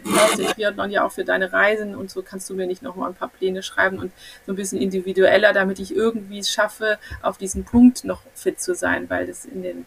brauchst 0.03 0.37
den 0.37 0.47
Triathlon 0.47 0.91
ja 0.91 1.05
auch 1.05 1.11
für 1.11 1.25
deine 1.25 1.51
Reisen 1.51 1.95
und 1.95 2.11
so 2.11 2.21
kannst 2.21 2.49
du 2.49 2.53
mir 2.53 2.67
nicht 2.67 2.81
noch 2.81 2.95
mal 2.95 3.07
ein 3.07 3.15
paar 3.15 3.29
Pläne 3.29 3.63
schreiben 3.63 3.99
und 3.99 4.11
so 4.45 4.53
ein 4.53 4.55
bisschen 4.55 4.81
individueller, 4.81 5.53
damit 5.53 5.79
ich 5.79 5.95
irgendwie 5.95 6.39
es 6.39 6.49
schaffe, 6.49 6.97
auf 7.21 7.37
diesen 7.37 7.63
Punkt 7.63 8.03
noch 8.03 8.21
fit 8.33 8.59
zu 8.61 8.75
sein, 8.75 9.09
weil 9.09 9.27
das 9.27 9.45
in 9.45 9.63
den 9.63 9.85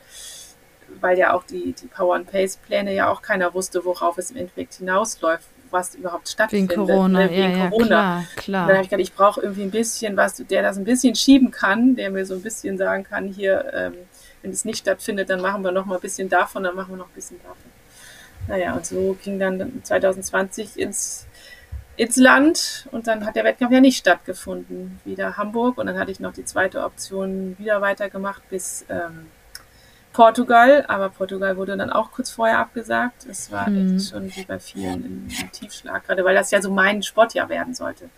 weil 1.01 1.19
ja 1.19 1.35
auch 1.35 1.45
die, 1.45 1.75
die 1.75 1.87
Power 1.87 2.17
and 2.17 2.31
Pace 2.31 2.57
Pläne 2.57 2.95
ja 2.95 3.11
auch 3.11 3.23
keiner 3.23 3.53
wusste, 3.55 3.85
worauf 3.85 4.19
es 4.19 4.31
im 4.31 4.39
Endeffekt 4.39 4.75
hinausläuft, 4.75 5.47
was 5.71 5.95
überhaupt 5.95 6.29
stattfindet. 6.29 6.71
Wegen 6.71 6.87
Corona, 6.87 7.19
ne? 7.21 7.31
Wegen 7.31 7.59
ja, 7.59 7.69
Corona. 7.69 7.89
Ja, 7.89 8.25
klar, 8.25 8.25
klar. 8.37 8.67
dann 8.67 8.77
habe 8.77 8.85
ich 8.85 8.91
gedacht, 8.91 9.09
ich 9.09 9.15
brauche 9.15 9.41
irgendwie 9.41 9.63
ein 9.63 9.71
bisschen 9.71 10.17
was, 10.17 10.37
der 10.37 10.63
das 10.63 10.79
ein 10.79 10.85
bisschen 10.85 11.15
schieben 11.15 11.51
kann, 11.51 11.95
der 11.97 12.11
mir 12.11 12.25
so 12.25 12.35
ein 12.35 12.43
bisschen 12.43 12.79
sagen 12.79 13.05
kann, 13.05 13.29
hier, 13.29 13.71
ähm, 13.75 13.95
wenn 14.49 14.55
es 14.55 14.65
nicht 14.65 14.79
stattfindet, 14.79 15.29
dann 15.29 15.43
machen 15.43 15.63
wir 15.63 15.73
noch 15.73 15.85
mal 15.85 15.97
ein 15.97 16.01
bisschen 16.01 16.31
davon, 16.31 16.63
dann 16.63 16.75
machen 16.75 16.93
wir 16.93 16.97
noch 16.97 17.09
ein 17.09 17.15
bisschen 17.15 17.39
davon. 17.43 17.71
Naja, 18.49 18.73
und 18.73 18.87
so 18.87 19.17
ging 19.23 19.39
dann 19.39 19.83
2020 19.83 20.79
ins, 20.79 21.27
ins 21.97 22.17
Land 22.17 22.89
und 22.91 23.07
dann 23.07 23.27
hat 23.27 23.37
der 23.37 23.45
Wettkampf 23.45 23.73
ja 23.73 23.81
nicht 23.81 23.99
stattgefunden. 23.99 25.01
Wieder 25.05 25.37
Hamburg 25.37 25.77
und 25.77 25.87
dann 25.87 25.99
hatte 25.99 26.11
ich 26.11 26.19
noch 26.19 26.33
die 26.33 26.47
zweite 26.47 26.83
Option 26.83 27.57
wieder 27.59 27.83
weitergemacht 27.83 28.49
bis 28.49 28.87
ähm, 28.89 29.27
Portugal, 30.15 30.87
aber 30.89 31.11
Portugal 31.11 31.59
wurde 31.59 31.77
dann 31.77 31.91
auch 31.91 32.11
kurz 32.11 32.31
vorher 32.31 32.59
abgesagt. 32.59 33.27
Es 33.27 33.53
war 33.53 33.69
mhm. 33.69 33.99
echt 33.99 34.09
schon 34.09 34.35
wie 34.35 34.45
bei 34.45 34.59
vielen 34.59 35.05
im, 35.05 35.29
im 35.29 35.53
Tiefschlag, 35.53 36.07
gerade 36.07 36.25
weil 36.25 36.35
das 36.35 36.51
ja 36.51 36.63
so 36.63 36.71
mein 36.71 37.03
Sportjahr 37.03 37.51
werden 37.51 37.75
sollte. 37.75 38.09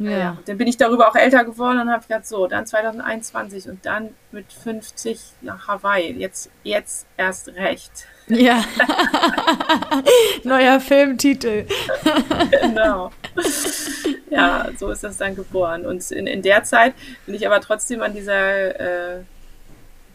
Ja. 0.00 0.10
ja. 0.10 0.38
Dann 0.46 0.56
bin 0.56 0.66
ich 0.66 0.78
darüber 0.78 1.08
auch 1.08 1.14
älter 1.14 1.44
geworden 1.44 1.78
und 1.78 1.90
habe 1.90 2.02
gedacht, 2.02 2.26
so, 2.26 2.46
dann 2.46 2.66
2021 2.66 3.68
und 3.68 3.84
dann 3.84 4.14
mit 4.32 4.50
50 4.52 5.20
nach 5.42 5.68
Hawaii. 5.68 6.12
Jetzt, 6.12 6.50
jetzt 6.64 7.06
erst 7.18 7.48
recht. 7.48 8.06
Ja. 8.28 8.64
Neuer 10.44 10.80
Filmtitel. 10.80 11.66
genau. 12.50 13.10
Ja, 14.30 14.68
so 14.78 14.90
ist 14.90 15.04
das 15.04 15.18
dann 15.18 15.36
geboren. 15.36 15.84
Und 15.84 16.10
in, 16.10 16.26
in 16.26 16.40
der 16.40 16.64
Zeit 16.64 16.94
bin 17.26 17.34
ich 17.34 17.46
aber 17.46 17.60
trotzdem 17.60 18.00
an 18.00 18.14
dieser 18.14 19.18
äh, 19.18 19.22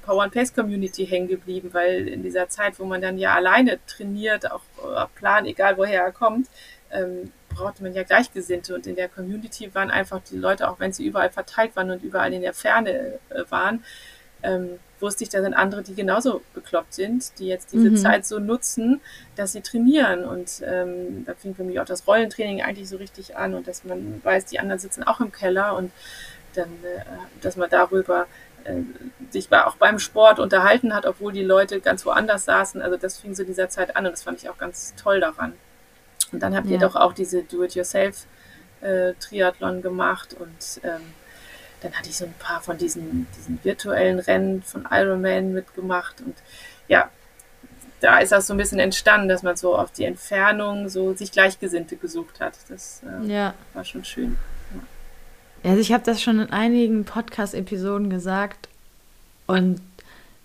Power 0.04 0.24
and 0.24 0.34
Pace 0.34 0.54
Community 0.54 1.06
hängen 1.06 1.28
geblieben, 1.28 1.69
weil 1.74 2.08
in 2.08 2.24
dieser 2.24 2.50
Zeit, 2.50 2.80
wo 2.80 2.86
man 2.86 3.02
dann 3.02 3.19
ja 3.19 3.36
alleine 3.36 3.80
trainiert, 3.86 4.52
auch 4.52 4.62
äh, 4.84 5.06
Plan, 5.15 5.45
egal 5.45 5.78
woher 5.78 6.06
er 6.06 6.12
kommt, 6.12 6.48
ähm, 6.91 7.32
brauchte 7.56 7.84
man 7.84 7.94
ja 7.94 8.04
Gleichgesinnte 8.04 8.76
und 8.76 8.88
in 8.88 8.96
der 8.96 9.10
Community 9.10 9.74
waren 9.74 9.89
einfach 9.89 10.22
die 10.30 10.38
Leute, 10.38 10.70
auch 10.70 10.80
wenn 10.80 10.94
sie 10.94 11.06
überall 11.06 11.30
verteilt 11.30 11.76
waren 11.76 11.89
und 11.89 12.04
überall 12.04 12.34
in 12.34 12.41
der 12.41 12.54
Ferne 12.54 13.20
äh, 13.30 13.44
waren, 13.50 13.84
ähm, 14.44 14.80
wusste 15.00 15.24
ich, 15.24 15.30
da 15.30 15.41
sind 15.41 15.54
andere, 15.54 15.82
die 15.82 15.96
genauso 15.96 16.41
bekloppt 16.54 16.94
sind, 16.94 17.38
die 17.39 17.48
jetzt 17.48 17.74
diese 17.74 17.89
mhm. 17.89 17.98
Zeit 17.98 18.26
so 18.26 18.39
nutzen, 18.39 19.02
dass 19.36 19.52
sie 19.52 19.62
trainieren. 19.62 20.24
Und 20.24 20.62
ähm, 20.65 21.26
da 21.26 21.34
fing 21.34 21.56
für 21.56 21.63
mich 21.63 21.80
auch 21.80 21.86
das 21.86 22.08
Rollentraining 22.08 22.62
eigentlich 22.62 22.88
so 22.88 22.98
richtig 22.98 23.36
an 23.36 23.54
und 23.54 23.68
dass 23.68 23.84
man 23.84 24.22
weiß, 24.24 24.46
die 24.46 24.60
anderen 24.60 24.80
sitzen 24.80 25.04
auch 25.04 25.20
im 25.20 25.32
Keller 25.32 25.76
und 25.76 25.91
dann, 26.54 26.70
äh, 26.84 27.04
dass 27.41 27.58
man 27.58 27.70
darüber 27.70 28.28
äh, 28.63 28.82
sich 29.30 29.52
auch 29.52 29.76
beim 29.76 30.00
Sport 30.00 30.39
unterhalten 30.39 30.94
hat, 30.94 31.06
obwohl 31.06 31.34
die 31.34 31.44
Leute 31.44 31.82
ganz 31.82 32.06
woanders 32.06 32.46
saßen. 32.46 32.82
Also 32.82 32.98
das 32.98 33.18
fing 33.18 33.36
so 33.36 33.44
dieser 33.44 33.70
Zeit 33.70 33.96
an 33.96 34.06
und 34.06 34.13
das 34.13 34.24
fand 34.24 34.41
ich 34.41 34.50
auch 34.50 34.58
ganz 34.58 34.94
toll 34.96 35.20
daran. 35.20 35.54
Und 36.36 36.41
dann 36.41 36.56
habt 36.56 36.67
ja. 36.67 36.74
ihr 36.74 36.80
doch 36.80 36.95
auch 36.95 37.13
diese 37.13 37.41
Do-it-yourself-Triathlon 37.43 39.80
äh, 39.80 39.82
gemacht 39.82 40.36
und 40.38 40.82
ähm, 40.84 41.02
dann 41.82 41.93
hatte 41.93 42.10
ich 42.10 42.17
so 42.17 42.26
ein 42.26 42.36
paar 42.38 42.62
von 42.62 42.78
diesen, 42.78 43.26
diesen 43.38 43.58
virtuellen 43.63 44.19
Rennen 44.19 44.62
von 44.63 44.86
Ironman 44.91 45.54
mitgemacht 45.54 46.19
und 46.21 46.36
ja, 46.88 47.10
da 48.02 48.19
ist 48.19 48.34
das 48.34 48.48
so 48.48 48.54
ein 48.54 48.58
bisschen 48.58 48.80
entstanden, 48.80 49.30
dass 49.30 49.43
man 49.43 49.56
so 49.56 49.78
auf 49.78 49.91
die 49.91 50.04
Entfernung 50.04 50.89
so 50.89 51.13
sich 51.13 51.32
Gleichgesinnte 51.32 51.95
gesucht 51.95 52.41
hat. 52.41 52.56
Das 52.67 53.02
äh, 53.04 53.28
ja. 53.28 53.54
war 53.74 53.86
schon 53.86 54.04
schön. 54.04 54.36
Ja. 55.63 55.69
Also 55.71 55.82
ich 55.82 55.93
habe 55.93 56.04
das 56.04 56.21
schon 56.21 56.39
in 56.39 56.52
einigen 56.52 57.06
Podcast-Episoden 57.06 58.10
gesagt 58.10 58.67
und 59.48 59.80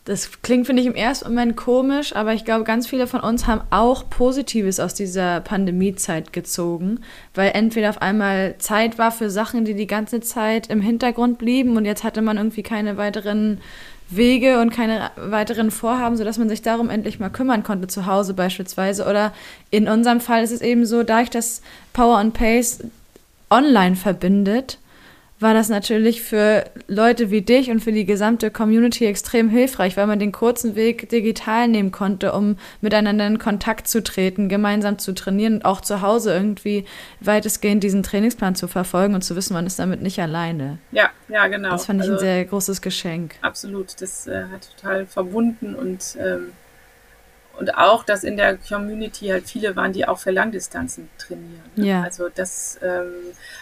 das 0.04 0.42
klingt, 0.42 0.66
finde 0.66 0.80
ich, 0.82 0.88
im 0.88 0.94
ersten 0.94 1.28
Moment 1.28 1.56
komisch, 1.56 2.16
aber 2.16 2.32
ich 2.32 2.44
glaube, 2.44 2.64
ganz 2.64 2.86
viele 2.86 3.06
von 3.06 3.20
uns 3.20 3.46
haben 3.46 3.60
auch 3.70 4.08
Positives 4.08 4.80
aus 4.80 4.94
dieser 4.94 5.40
Pandemiezeit 5.40 6.32
gezogen, 6.32 7.00
weil 7.34 7.52
entweder 7.54 7.90
auf 7.90 8.00
einmal 8.00 8.56
Zeit 8.58 8.98
war 8.98 9.12
für 9.12 9.30
Sachen, 9.30 9.64
die 9.64 9.74
die 9.74 9.86
ganze 9.86 10.20
Zeit 10.20 10.68
im 10.68 10.80
Hintergrund 10.80 11.38
blieben 11.38 11.76
und 11.76 11.84
jetzt 11.84 12.02
hatte 12.02 12.22
man 12.22 12.38
irgendwie 12.38 12.62
keine 12.62 12.96
weiteren 12.96 13.60
Wege 14.08 14.60
und 14.60 14.70
keine 14.70 15.12
weiteren 15.16 15.70
Vorhaben, 15.70 16.16
sodass 16.16 16.38
man 16.38 16.48
sich 16.48 16.62
darum 16.62 16.90
endlich 16.90 17.20
mal 17.20 17.30
kümmern 17.30 17.62
konnte, 17.62 17.86
zu 17.86 18.06
Hause 18.06 18.34
beispielsweise. 18.34 19.06
Oder 19.06 19.32
in 19.70 19.86
unserem 19.86 20.20
Fall 20.20 20.42
ist 20.42 20.50
es 20.50 20.62
eben 20.62 20.84
so, 20.84 21.04
da 21.04 21.20
ich 21.20 21.30
das 21.30 21.62
Power 21.92 22.18
and 22.18 22.34
Pace 22.34 22.80
online 23.50 23.94
verbindet, 23.94 24.78
war 25.40 25.55
das 25.55 25.70
natürlich 25.70 26.22
für 26.22 26.64
Leute 26.87 27.31
wie 27.31 27.40
dich 27.40 27.70
und 27.70 27.81
für 27.81 27.92
die 27.92 28.05
gesamte 28.05 28.50
Community 28.50 29.07
extrem 29.07 29.48
hilfreich, 29.48 29.96
weil 29.96 30.07
man 30.07 30.18
den 30.18 30.33
kurzen 30.33 30.76
Weg 30.76 31.09
digital 31.09 31.66
nehmen 31.66 31.90
konnte, 31.90 32.33
um 32.33 32.57
miteinander 32.83 33.26
in 33.26 33.38
Kontakt 33.38 33.88
zu 33.88 34.03
treten, 34.03 34.50
gemeinsam 34.50 34.98
zu 34.98 35.12
trainieren 35.14 35.55
und 35.55 35.64
auch 35.64 35.81
zu 35.81 36.03
Hause 36.03 36.35
irgendwie 36.35 36.85
weitestgehend 37.20 37.83
diesen 37.83 38.03
Trainingsplan 38.03 38.55
zu 38.55 38.68
verfolgen 38.68 39.14
und 39.14 39.22
zu 39.22 39.35
wissen, 39.35 39.55
man 39.55 39.66
ist 39.66 39.79
damit 39.79 40.03
nicht 40.03 40.20
alleine. 40.20 40.79
Ja, 40.92 41.09
ja, 41.29 41.46
genau. 41.46 41.70
Das 41.70 41.87
fand 41.87 42.00
ich 42.00 42.11
also, 42.11 42.14
ein 42.14 42.20
sehr 42.20 42.44
großes 42.44 42.83
Geschenk. 42.83 43.37
Absolut, 43.40 44.00
das 44.00 44.26
äh, 44.26 44.44
hat 44.53 44.68
total 44.76 45.07
verbunden 45.07 45.74
und 45.74 46.18
ähm, 46.20 46.53
und 47.61 47.77
auch, 47.77 48.05
dass 48.05 48.25
in 48.25 48.38
der 48.38 48.57
Community 48.57 49.27
halt 49.27 49.46
viele 49.46 49.77
waren, 49.77 49.92
die 49.92 50.09
auch 50.09 50.18
für 50.18 50.31
Langdistanzen 50.31 51.11
trainieren. 51.18 51.61
Ne? 51.77 51.87
Ja. 51.88 52.03
Also 52.03 52.31
das 52.35 52.79
ähm, 52.83 53.12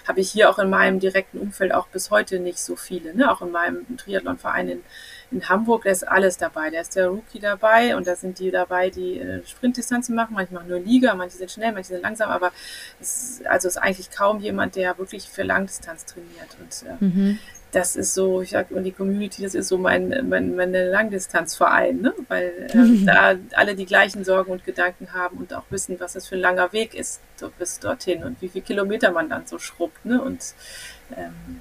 habe 0.06 0.20
ich 0.20 0.30
hier 0.30 0.48
auch 0.48 0.60
in 0.60 0.70
meinem 0.70 1.00
direkten 1.00 1.38
Umfeld 1.38 1.74
auch 1.74 1.88
bis 1.88 2.12
heute 2.12 2.38
nicht 2.38 2.60
so 2.60 2.76
viele. 2.76 3.12
Ne? 3.12 3.28
Auch 3.28 3.42
in 3.42 3.50
meinem 3.50 3.96
Triathlonverein 3.96 4.68
in, 4.68 4.80
in 5.32 5.48
Hamburg, 5.48 5.82
da 5.82 5.90
ist 5.90 6.06
alles 6.06 6.36
dabei. 6.36 6.70
Da 6.70 6.80
ist 6.80 6.94
der 6.94 7.08
Rookie 7.08 7.40
dabei 7.40 7.96
und 7.96 8.06
da 8.06 8.14
sind 8.14 8.38
die 8.38 8.52
dabei, 8.52 8.90
die 8.90 9.18
äh, 9.18 9.44
Sprintdistanzen 9.44 10.14
machen. 10.14 10.34
Manche 10.34 10.54
machen 10.54 10.68
nur 10.68 10.78
Liga, 10.78 11.16
manche 11.16 11.36
sind 11.36 11.50
schnell, 11.50 11.72
manche 11.72 11.88
sind 11.88 12.02
langsam, 12.02 12.30
aber 12.30 12.52
es 13.00 13.40
ist, 13.40 13.46
also 13.48 13.66
ist 13.66 13.78
eigentlich 13.78 14.12
kaum 14.12 14.38
jemand, 14.38 14.76
der 14.76 14.96
wirklich 14.98 15.28
für 15.28 15.42
Langdistanz 15.42 16.04
trainiert. 16.04 16.56
Und 16.60 16.88
äh, 16.88 17.04
mhm 17.04 17.38
das 17.72 17.96
ist 17.96 18.14
so, 18.14 18.40
ich 18.40 18.50
sag, 18.50 18.70
und 18.70 18.84
die 18.84 18.92
Community, 18.92 19.42
das 19.42 19.54
ist 19.54 19.68
so 19.68 19.76
mein, 19.76 20.26
mein 20.28 20.56
meine 20.56 20.90
Langdistanzverein, 20.90 22.00
ne? 22.00 22.14
weil 22.28 22.68
ähm, 22.74 23.04
da 23.06 23.34
alle 23.54 23.74
die 23.74 23.86
gleichen 23.86 24.24
Sorgen 24.24 24.50
und 24.52 24.64
Gedanken 24.64 25.12
haben 25.12 25.36
und 25.38 25.52
auch 25.52 25.64
wissen, 25.70 26.00
was 26.00 26.14
das 26.14 26.28
für 26.28 26.36
ein 26.36 26.40
langer 26.40 26.72
Weg 26.72 26.94
ist 26.94 27.20
bis 27.58 27.78
dorthin 27.78 28.24
und 28.24 28.40
wie 28.42 28.48
viele 28.48 28.64
Kilometer 28.64 29.12
man 29.12 29.28
dann 29.28 29.46
so 29.46 29.58
schrubbt. 29.58 30.04
Ne? 30.04 30.20
Und 30.20 30.54
ähm, 31.16 31.60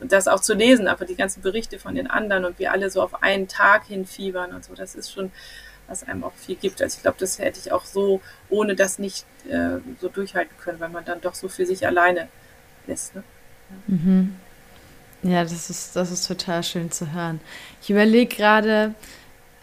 das 0.00 0.28
auch 0.28 0.40
zu 0.40 0.54
lesen, 0.54 0.86
aber 0.86 1.04
die 1.04 1.16
ganzen 1.16 1.42
Berichte 1.42 1.78
von 1.78 1.94
den 1.94 2.06
anderen 2.06 2.44
und 2.44 2.58
wir 2.58 2.72
alle 2.72 2.88
so 2.88 3.02
auf 3.02 3.22
einen 3.22 3.48
Tag 3.48 3.86
hinfiebern 3.86 4.54
und 4.54 4.64
so, 4.64 4.74
das 4.74 4.94
ist 4.94 5.12
schon, 5.12 5.32
was 5.88 6.06
einem 6.06 6.22
auch 6.22 6.34
viel 6.34 6.54
gibt. 6.54 6.80
Also 6.80 6.96
ich 6.96 7.02
glaube, 7.02 7.16
das 7.18 7.38
hätte 7.38 7.58
ich 7.58 7.72
auch 7.72 7.84
so 7.84 8.20
ohne 8.48 8.76
das 8.76 8.98
nicht 8.98 9.26
äh, 9.48 9.78
so 10.00 10.08
durchhalten 10.08 10.56
können, 10.58 10.78
weil 10.78 10.90
man 10.90 11.04
dann 11.04 11.20
doch 11.20 11.34
so 11.34 11.48
für 11.48 11.66
sich 11.66 11.86
alleine 11.86 12.28
ist. 12.86 13.16
Ne? 13.16 13.24
Mhm. 13.86 14.36
Ja, 15.22 15.42
das 15.42 15.68
ist, 15.68 15.96
das 15.96 16.10
ist 16.12 16.26
total 16.26 16.62
schön 16.62 16.90
zu 16.90 17.12
hören. 17.12 17.40
Ich 17.82 17.90
überlege 17.90 18.36
gerade, 18.36 18.94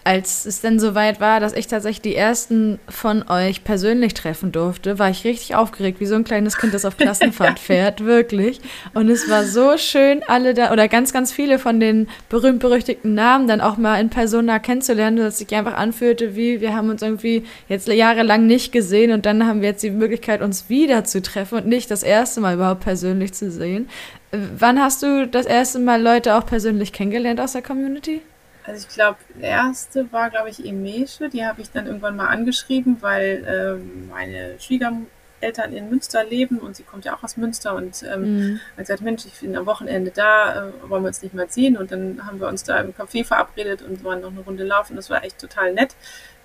als 0.05 0.45
es 0.45 0.61
denn 0.61 0.79
soweit 0.79 1.19
war, 1.19 1.39
dass 1.39 1.53
ich 1.53 1.65
tatsächlich 1.65 2.01
die 2.01 2.15
ersten 2.15 2.77
von 2.87 3.27
euch 3.27 3.63
persönlich 3.63 4.13
treffen 4.13 4.51
durfte, 4.51 4.99
war 4.99 5.09
ich 5.09 5.23
richtig 5.23 5.55
aufgeregt, 5.55 5.99
wie 5.99 6.05
so 6.05 6.13
ein 6.13 6.23
kleines 6.23 6.57
Kind, 6.57 6.75
das 6.75 6.85
auf 6.85 6.95
Klassenfahrt 6.95 7.57
fährt, 7.59 8.05
wirklich. 8.05 8.61
Und 8.93 9.09
es 9.09 9.27
war 9.27 9.45
so 9.45 9.79
schön, 9.79 10.21
alle 10.27 10.53
da, 10.53 10.71
oder 10.71 10.87
ganz, 10.87 11.11
ganz 11.11 11.31
viele 11.31 11.57
von 11.57 11.79
den 11.79 12.07
berühmt-berüchtigten 12.29 13.15
Namen 13.15 13.47
dann 13.47 13.61
auch 13.61 13.77
mal 13.77 13.99
in 13.99 14.11
Persona 14.11 14.59
kennenzulernen, 14.59 15.17
dass 15.17 15.33
es 15.33 15.37
sich 15.39 15.55
einfach 15.55 15.73
anfühlte, 15.73 16.35
wie 16.35 16.61
wir 16.61 16.75
haben 16.75 16.91
uns 16.91 17.01
irgendwie 17.01 17.43
jetzt 17.67 17.87
jahrelang 17.87 18.45
nicht 18.45 18.71
gesehen 18.71 19.11
und 19.11 19.25
dann 19.25 19.47
haben 19.47 19.61
wir 19.61 19.69
jetzt 19.69 19.81
die 19.81 19.89
Möglichkeit, 19.89 20.43
uns 20.43 20.69
wieder 20.69 21.03
zu 21.05 21.23
treffen 21.23 21.57
und 21.57 21.65
nicht 21.65 21.89
das 21.89 22.03
erste 22.03 22.41
Mal 22.41 22.53
überhaupt 22.53 22.81
persönlich 22.81 23.33
zu 23.33 23.49
sehen. 23.49 23.89
Wann 24.31 24.79
hast 24.79 25.01
du 25.01 25.27
das 25.27 25.47
erste 25.47 25.79
Mal 25.79 25.99
Leute 25.99 26.35
auch 26.35 26.45
persönlich 26.45 26.93
kennengelernt 26.93 27.41
aus 27.41 27.53
der 27.53 27.63
Community? 27.63 28.21
Also 28.65 28.87
ich 28.87 28.93
glaube, 28.93 29.17
der 29.35 29.49
erste 29.49 30.11
war, 30.11 30.29
glaube 30.29 30.49
ich, 30.49 30.65
Emesche. 30.65 31.29
Die 31.29 31.45
habe 31.45 31.61
ich 31.61 31.71
dann 31.71 31.85
irgendwann 31.85 32.15
mal 32.15 32.27
angeschrieben, 32.27 32.97
weil 33.01 33.45
ähm, 33.47 34.09
meine 34.09 34.59
Schwiegereltern 34.59 35.71
in 35.71 35.89
Münster 35.89 36.23
leben 36.23 36.57
und 36.57 36.75
sie 36.75 36.83
kommt 36.83 37.05
ja 37.05 37.15
auch 37.15 37.23
aus 37.23 37.37
Münster 37.37 37.75
und 37.75 38.03
ähm, 38.03 38.21
mhm. 38.21 38.59
hat 38.71 38.85
gesagt, 38.85 39.01
Mensch, 39.01 39.25
ich 39.25 39.39
bin 39.39 39.55
am 39.55 39.67
Wochenende 39.67 40.11
da, 40.11 40.69
äh, 40.69 40.89
wollen 40.89 41.03
wir 41.03 41.09
uns 41.09 41.21
nicht 41.21 41.35
mal 41.35 41.49
sehen 41.49 41.77
und 41.77 41.91
dann 41.91 42.25
haben 42.25 42.39
wir 42.39 42.47
uns 42.47 42.63
da 42.63 42.79
im 42.79 42.93
Café 42.93 43.23
verabredet 43.23 43.83
und 43.83 44.03
waren 44.03 44.21
noch 44.21 44.31
eine 44.31 44.41
Runde 44.41 44.63
laufen. 44.63 44.95
Das 44.95 45.09
war 45.09 45.23
echt 45.23 45.37
total 45.39 45.73
nett. 45.73 45.95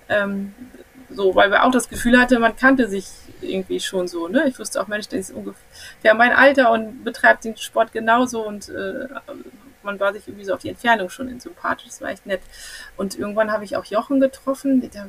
Ähm, 0.07 0.53
so, 1.09 1.35
weil 1.35 1.49
wir 1.49 1.63
auch 1.65 1.71
das 1.71 1.89
Gefühl 1.89 2.19
hatten, 2.19 2.39
man 2.39 2.55
kannte 2.55 2.87
sich 2.87 3.07
irgendwie 3.41 3.79
schon 3.79 4.07
so, 4.07 4.27
ne? 4.27 4.47
Ich 4.47 4.59
wusste 4.59 4.81
auch, 4.81 4.87
Mensch, 4.87 5.07
der 5.07 5.19
ist 5.19 5.31
ungefähr 5.31 6.13
mein 6.13 6.31
Alter 6.31 6.71
und 6.71 7.03
betreibt 7.03 7.43
den 7.43 7.57
Sport 7.57 7.91
genauso 7.91 8.45
und 8.47 8.69
äh, 8.69 9.07
man 9.83 9.99
war 9.99 10.13
sich 10.13 10.27
irgendwie 10.27 10.45
so 10.45 10.53
auf 10.53 10.61
die 10.61 10.69
Entfernung 10.69 11.09
schon 11.09 11.39
sympathisch. 11.39 11.87
Das 11.87 12.01
war 12.01 12.09
echt 12.09 12.25
nett. 12.25 12.41
Und 12.97 13.17
irgendwann 13.17 13.51
habe 13.51 13.63
ich 13.63 13.75
auch 13.75 13.85
Jochen 13.85 14.19
getroffen. 14.19 14.81
Der, 14.81 15.07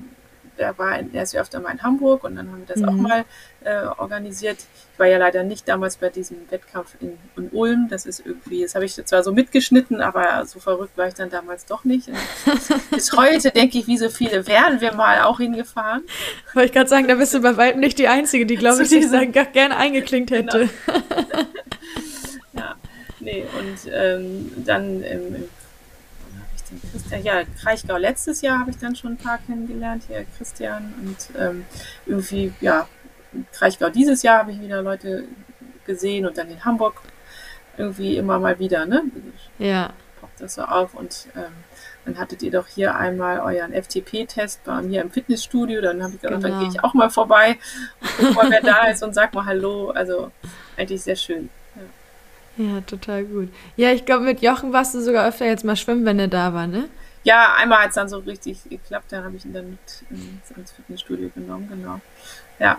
der 0.59 0.79
war, 0.79 0.99
in, 0.99 1.13
der 1.13 1.23
ist 1.23 1.33
ja 1.33 1.41
öfter 1.41 1.61
mal 1.61 1.73
in 1.73 1.83
Hamburg 1.83 2.25
und 2.25 2.37
dann 2.37 2.51
haben 2.51 2.59
wir 2.67 2.75
das 2.75 2.83
mhm. 2.83 2.89
auch 2.89 2.93
mal 2.93 3.25
äh, 3.65 3.85
organisiert. 3.99 4.59
Ich 4.93 4.99
war 4.99 5.07
ja 5.07 5.19
leider 5.19 5.43
nicht 5.43 5.67
damals 5.69 5.97
bei 5.97 6.11
diesem 6.11 6.51
Wettkampf 6.51 6.97
in, 7.01 7.19
in 7.37 7.49
Ulm. 7.51 7.89
Das 7.89 8.07
ist 8.07 8.25
irgendwie, 8.25 8.63
das 8.63 8.75
habe 8.75 8.85
ich 8.85 8.95
zwar 8.95 9.23
so 9.23 9.33
mitgeschnitten, 9.33 10.01
aber 10.01 10.45
so 10.47 10.61
verrückt 10.61 10.97
war 10.97 11.09
ich 11.09 11.15
dann 11.15 11.31
damals 11.31 11.65
doch 11.65 11.85
nicht. 11.85 12.09
bis 12.91 13.13
heute 13.13 13.51
denke 13.51 13.79
ich, 13.79 13.87
wie 13.87 13.99
so 13.99 14.11
viele 14.11 14.47
wären 14.47 14.81
wir 14.81 14.93
mal 14.95 15.23
auch 15.23 15.39
hingefahren. 15.39 16.03
Wollte 16.53 16.67
ich 16.67 16.73
gerade 16.73 16.89
sagen, 16.89 17.09
da 17.09 17.15
bist 17.15 17.35
du 17.35 17.41
bei 17.41 17.57
weitem 17.57 17.81
nicht 17.81 17.99
die 17.99 18.09
Einzige, 18.09 18.47
die, 18.47 18.57
glaube 18.57 18.83
ich, 18.83 18.91
sich 18.91 19.11
gerne 19.11 19.77
eingeklinkt 19.77 20.31
hätte. 20.31 20.69
Genau. 20.87 21.03
Nee, 23.23 23.47
und 23.57 23.93
ähm, 23.93 24.51
dann 24.65 25.03
im, 25.03 25.35
im 25.37 25.49
Christian, 26.91 27.23
ja, 27.23 27.43
Kraichgau 27.61 27.97
letztes 27.97 28.41
Jahr 28.41 28.59
habe 28.59 28.71
ich 28.71 28.79
dann 28.79 28.97
schon 28.97 29.13
ein 29.13 29.17
paar 29.17 29.39
kennengelernt, 29.39 30.05
hier 30.09 30.27
Christian 30.37 30.93
und 31.05 31.39
ähm, 31.39 31.65
irgendwie, 32.05 32.53
ja, 32.61 32.89
Kraichgau 33.53 33.91
dieses 33.91 34.23
Jahr 34.23 34.41
habe 34.41 34.53
ich 34.53 34.61
wieder 34.61 34.83
Leute 34.83 35.25
gesehen 35.87 36.27
und 36.27 36.37
dann 36.37 36.51
in 36.51 36.65
Hamburg 36.65 37.01
irgendwie 37.77 38.17
immer 38.17 38.41
mal 38.41 38.59
wieder, 38.59 38.87
ne? 38.87 39.05
Ja. 39.59 39.93
Poppt 40.21 40.41
das 40.41 40.55
so 40.55 40.63
auf 40.63 40.95
und 40.95 41.29
ähm, 41.37 41.53
dann 42.05 42.19
hattet 42.19 42.43
ihr 42.43 42.51
doch 42.51 42.67
hier 42.67 42.97
einmal 42.97 43.39
euren 43.39 43.73
FTP-Test 43.73 44.65
bei 44.65 44.83
mir 44.83 45.03
im 45.03 45.13
Fitnessstudio, 45.13 45.81
dann 45.81 46.03
habe 46.03 46.15
ich 46.15 46.21
gedacht, 46.21 46.43
genau. 46.43 46.57
dann 46.57 46.61
gehe 46.61 46.69
ich 46.71 46.83
auch 46.83 46.95
mal 46.95 47.11
vorbei 47.11 47.59
und 48.01 48.11
guck 48.19 48.35
mal, 48.35 48.51
wer 48.51 48.63
da 48.63 48.89
ist 48.89 49.03
und 49.05 49.15
sag 49.15 49.33
mal 49.33 49.47
Hallo. 49.47 49.91
Also 49.91 50.33
eigentlich 50.77 51.03
sehr 51.03 51.17
schön. 51.17 51.49
Ja, 52.57 52.81
total 52.83 53.25
gut. 53.25 53.49
Ja, 53.77 53.93
ich 53.93 54.05
glaube, 54.05 54.25
mit 54.25 54.43
Jochen 54.43 54.73
warst 54.73 54.95
du 54.95 55.01
sogar 55.01 55.27
öfter 55.27 55.47
jetzt 55.47 55.65
mal 55.65 55.77
schwimmen, 55.77 56.05
wenn 56.05 56.19
er 56.19 56.29
da 56.29 56.53
war, 56.53 56.67
ne? 56.67 56.88
Ja, 57.25 57.55
einmal 57.57 57.83
hat 57.83 57.91
es 57.91 57.95
dann 57.95 58.09
so 58.09 58.19
richtig 58.19 58.65
geklappt, 58.69 59.07
da 59.11 59.23
habe 59.23 59.37
ich 59.37 59.45
ihn 59.45 59.53
dann 59.53 59.71
mit 59.71 60.57
ins 60.57 60.73
Fitnessstudio 60.73 61.31
genommen, 61.35 61.69
genau. 61.69 62.01
Ja, 62.59 62.79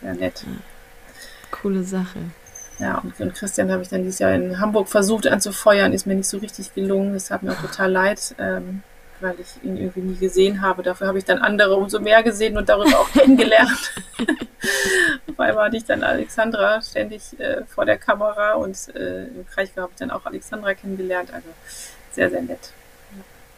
sehr 0.00 0.14
nett. 0.14 0.44
Coole 1.50 1.82
Sache. 1.82 2.18
Ja, 2.78 2.98
und, 2.98 3.18
und 3.20 3.34
Christian 3.34 3.72
habe 3.72 3.82
ich 3.82 3.88
dann 3.88 4.04
dieses 4.04 4.20
Jahr 4.20 4.32
in 4.32 4.60
Hamburg 4.60 4.88
versucht 4.88 5.26
anzufeuern, 5.26 5.92
ist 5.92 6.06
mir 6.06 6.14
nicht 6.14 6.28
so 6.28 6.38
richtig 6.38 6.72
gelungen, 6.74 7.12
das 7.14 7.30
hat 7.30 7.42
mir 7.42 7.52
auch 7.52 7.60
total 7.60 7.90
leid. 7.90 8.34
Ähm, 8.38 8.82
weil 9.20 9.34
ich 9.40 9.62
ihn 9.62 9.76
irgendwie 9.76 10.00
nie 10.00 10.16
gesehen 10.16 10.62
habe. 10.62 10.82
Dafür 10.82 11.08
habe 11.08 11.18
ich 11.18 11.24
dann 11.24 11.38
andere 11.38 11.74
umso 11.76 12.00
mehr 12.00 12.22
gesehen 12.22 12.56
und 12.56 12.68
darüber 12.68 12.98
auch 13.00 13.10
kennengelernt. 13.12 13.92
Einmal 15.38 15.66
hatte 15.66 15.76
ich 15.76 15.84
dann 15.84 16.02
Alexandra 16.02 16.82
ständig 16.82 17.38
äh, 17.38 17.64
vor 17.66 17.84
der 17.84 17.96
Kamera 17.96 18.54
und 18.54 18.76
äh, 18.94 19.24
im 19.26 19.46
Kraichgau 19.46 19.82
habe 19.82 19.92
ich 19.92 19.98
dann 19.98 20.10
auch 20.10 20.26
Alexandra 20.26 20.74
kennengelernt. 20.74 21.32
Also 21.32 21.48
sehr, 22.12 22.28
sehr 22.30 22.42
nett. 22.42 22.72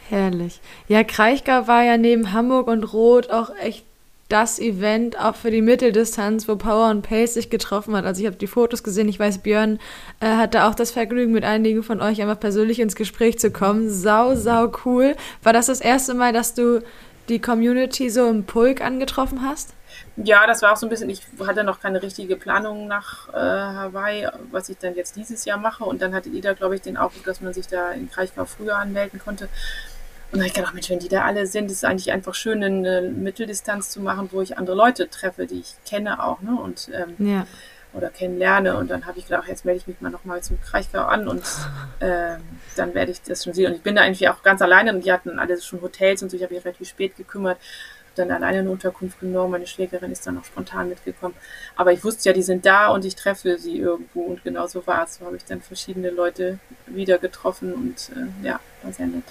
Herrlich. 0.08 0.60
Ja, 0.88 1.04
Kraichgau 1.04 1.66
war 1.66 1.82
ja 1.82 1.96
neben 1.96 2.32
Hamburg 2.32 2.66
und 2.66 2.84
Rot 2.92 3.30
auch 3.30 3.50
echt 3.56 3.86
das 4.30 4.58
Event 4.58 5.18
auch 5.18 5.34
für 5.34 5.50
die 5.50 5.60
Mitteldistanz, 5.60 6.48
wo 6.48 6.56
Power 6.56 6.90
und 6.90 7.02
Pace 7.02 7.34
sich 7.34 7.50
getroffen 7.50 7.94
hat. 7.94 8.04
Also 8.06 8.20
ich 8.20 8.26
habe 8.26 8.36
die 8.36 8.46
Fotos 8.46 8.82
gesehen, 8.82 9.08
ich 9.08 9.18
weiß, 9.18 9.38
Björn 9.38 9.78
äh, 10.20 10.26
hatte 10.26 10.64
auch 10.64 10.74
das 10.74 10.92
Vergnügen, 10.92 11.32
mit 11.32 11.44
einigen 11.44 11.82
von 11.82 12.00
euch 12.00 12.22
einfach 12.22 12.40
persönlich 12.40 12.80
ins 12.80 12.94
Gespräch 12.94 13.38
zu 13.38 13.50
kommen. 13.50 13.90
Sau, 13.90 14.34
sau 14.36 14.72
cool. 14.84 15.16
War 15.42 15.52
das 15.52 15.66
das 15.66 15.80
erste 15.80 16.14
Mal, 16.14 16.32
dass 16.32 16.54
du 16.54 16.82
die 17.28 17.40
Community 17.40 18.08
so 18.10 18.28
im 18.28 18.44
Pulk 18.44 18.80
angetroffen 18.80 19.42
hast? 19.42 19.74
Ja, 20.16 20.46
das 20.46 20.62
war 20.62 20.72
auch 20.72 20.76
so 20.76 20.86
ein 20.86 20.90
bisschen, 20.90 21.10
ich 21.10 21.22
hatte 21.46 21.64
noch 21.64 21.80
keine 21.80 22.02
richtige 22.02 22.36
Planung 22.36 22.86
nach 22.86 23.28
äh, 23.30 23.38
Hawaii, 23.38 24.28
was 24.50 24.68
ich 24.68 24.78
dann 24.78 24.94
jetzt 24.94 25.16
dieses 25.16 25.44
Jahr 25.44 25.58
mache. 25.58 25.84
Und 25.84 26.02
dann 26.02 26.14
hatte 26.14 26.28
jeder, 26.28 26.54
glaube 26.54 26.76
ich, 26.76 26.82
den 26.82 26.96
Aufruf, 26.96 27.22
dass 27.24 27.40
man 27.40 27.52
sich 27.52 27.66
da 27.66 27.90
in 27.92 28.10
Kraichgau 28.10 28.44
früher 28.44 28.76
anmelden 28.76 29.18
konnte. 29.18 29.48
Und 30.32 30.38
dann 30.38 30.40
habe 30.40 30.48
ich 30.48 30.54
gedacht, 30.54 30.74
Mensch, 30.74 30.90
wenn 30.90 31.00
die 31.00 31.08
da 31.08 31.24
alle 31.24 31.46
sind, 31.46 31.66
ist 31.66 31.78
es 31.78 31.84
eigentlich 31.84 32.12
einfach 32.12 32.34
schön, 32.34 32.62
eine 32.62 33.02
Mitteldistanz 33.02 33.90
zu 33.90 34.00
machen, 34.00 34.28
wo 34.32 34.40
ich 34.40 34.58
andere 34.58 34.76
Leute 34.76 35.10
treffe, 35.10 35.46
die 35.46 35.60
ich 35.60 35.74
kenne 35.84 36.22
auch, 36.22 36.40
ne? 36.40 36.52
Und 36.52 36.88
ähm, 36.94 37.26
ja. 37.26 37.46
oder 37.92 38.10
kennenlerne. 38.10 38.76
Und 38.76 38.90
dann 38.90 39.06
habe 39.06 39.18
ich 39.18 39.26
gedacht, 39.26 39.48
jetzt 39.48 39.64
melde 39.64 39.80
ich 39.80 39.86
mich 39.88 40.00
mal 40.00 40.10
nochmal 40.10 40.42
zum 40.42 40.60
Kraichgau 40.60 41.02
an 41.02 41.26
und 41.26 41.42
ähm, 42.00 42.40
dann 42.76 42.94
werde 42.94 43.10
ich 43.10 43.22
das 43.22 43.44
schon 43.44 43.54
sehen. 43.54 43.66
Und 43.66 43.76
ich 43.76 43.82
bin 43.82 43.96
da 43.96 44.02
eigentlich 44.02 44.28
auch 44.28 44.42
ganz 44.42 44.62
alleine 44.62 44.94
und 44.94 45.04
die 45.04 45.12
hatten 45.12 45.38
alle 45.38 45.60
schon 45.60 45.82
Hotels 45.82 46.22
und 46.22 46.30
so, 46.30 46.36
ich 46.36 46.42
habe 46.42 46.54
mich 46.54 46.64
relativ 46.64 46.88
spät 46.88 47.16
gekümmert 47.16 47.58
dann 48.20 48.30
alleine 48.30 48.58
eine 48.58 48.70
Unterkunft 48.70 49.20
genommen. 49.20 49.52
Meine 49.52 49.66
Schwägerin 49.66 50.12
ist 50.12 50.26
dann 50.26 50.38
auch 50.38 50.44
spontan 50.44 50.88
mitgekommen. 50.88 51.34
Aber 51.76 51.92
ich 51.92 52.04
wusste 52.04 52.28
ja, 52.28 52.32
die 52.32 52.42
sind 52.42 52.66
da 52.66 52.88
und 52.88 53.04
ich 53.04 53.16
treffe 53.16 53.58
sie 53.58 53.78
irgendwo. 53.78 54.22
Und 54.22 54.44
genau 54.44 54.66
so 54.66 54.86
war 54.86 55.04
es. 55.04 55.16
So 55.16 55.26
habe 55.26 55.36
ich 55.36 55.44
dann 55.44 55.60
verschiedene 55.60 56.10
Leute 56.10 56.58
wieder 56.86 57.18
getroffen 57.18 57.72
und 57.72 58.10
äh, 58.16 58.46
ja, 58.46 58.60
war 58.82 58.92
sehr 58.92 59.06
nett. 59.06 59.24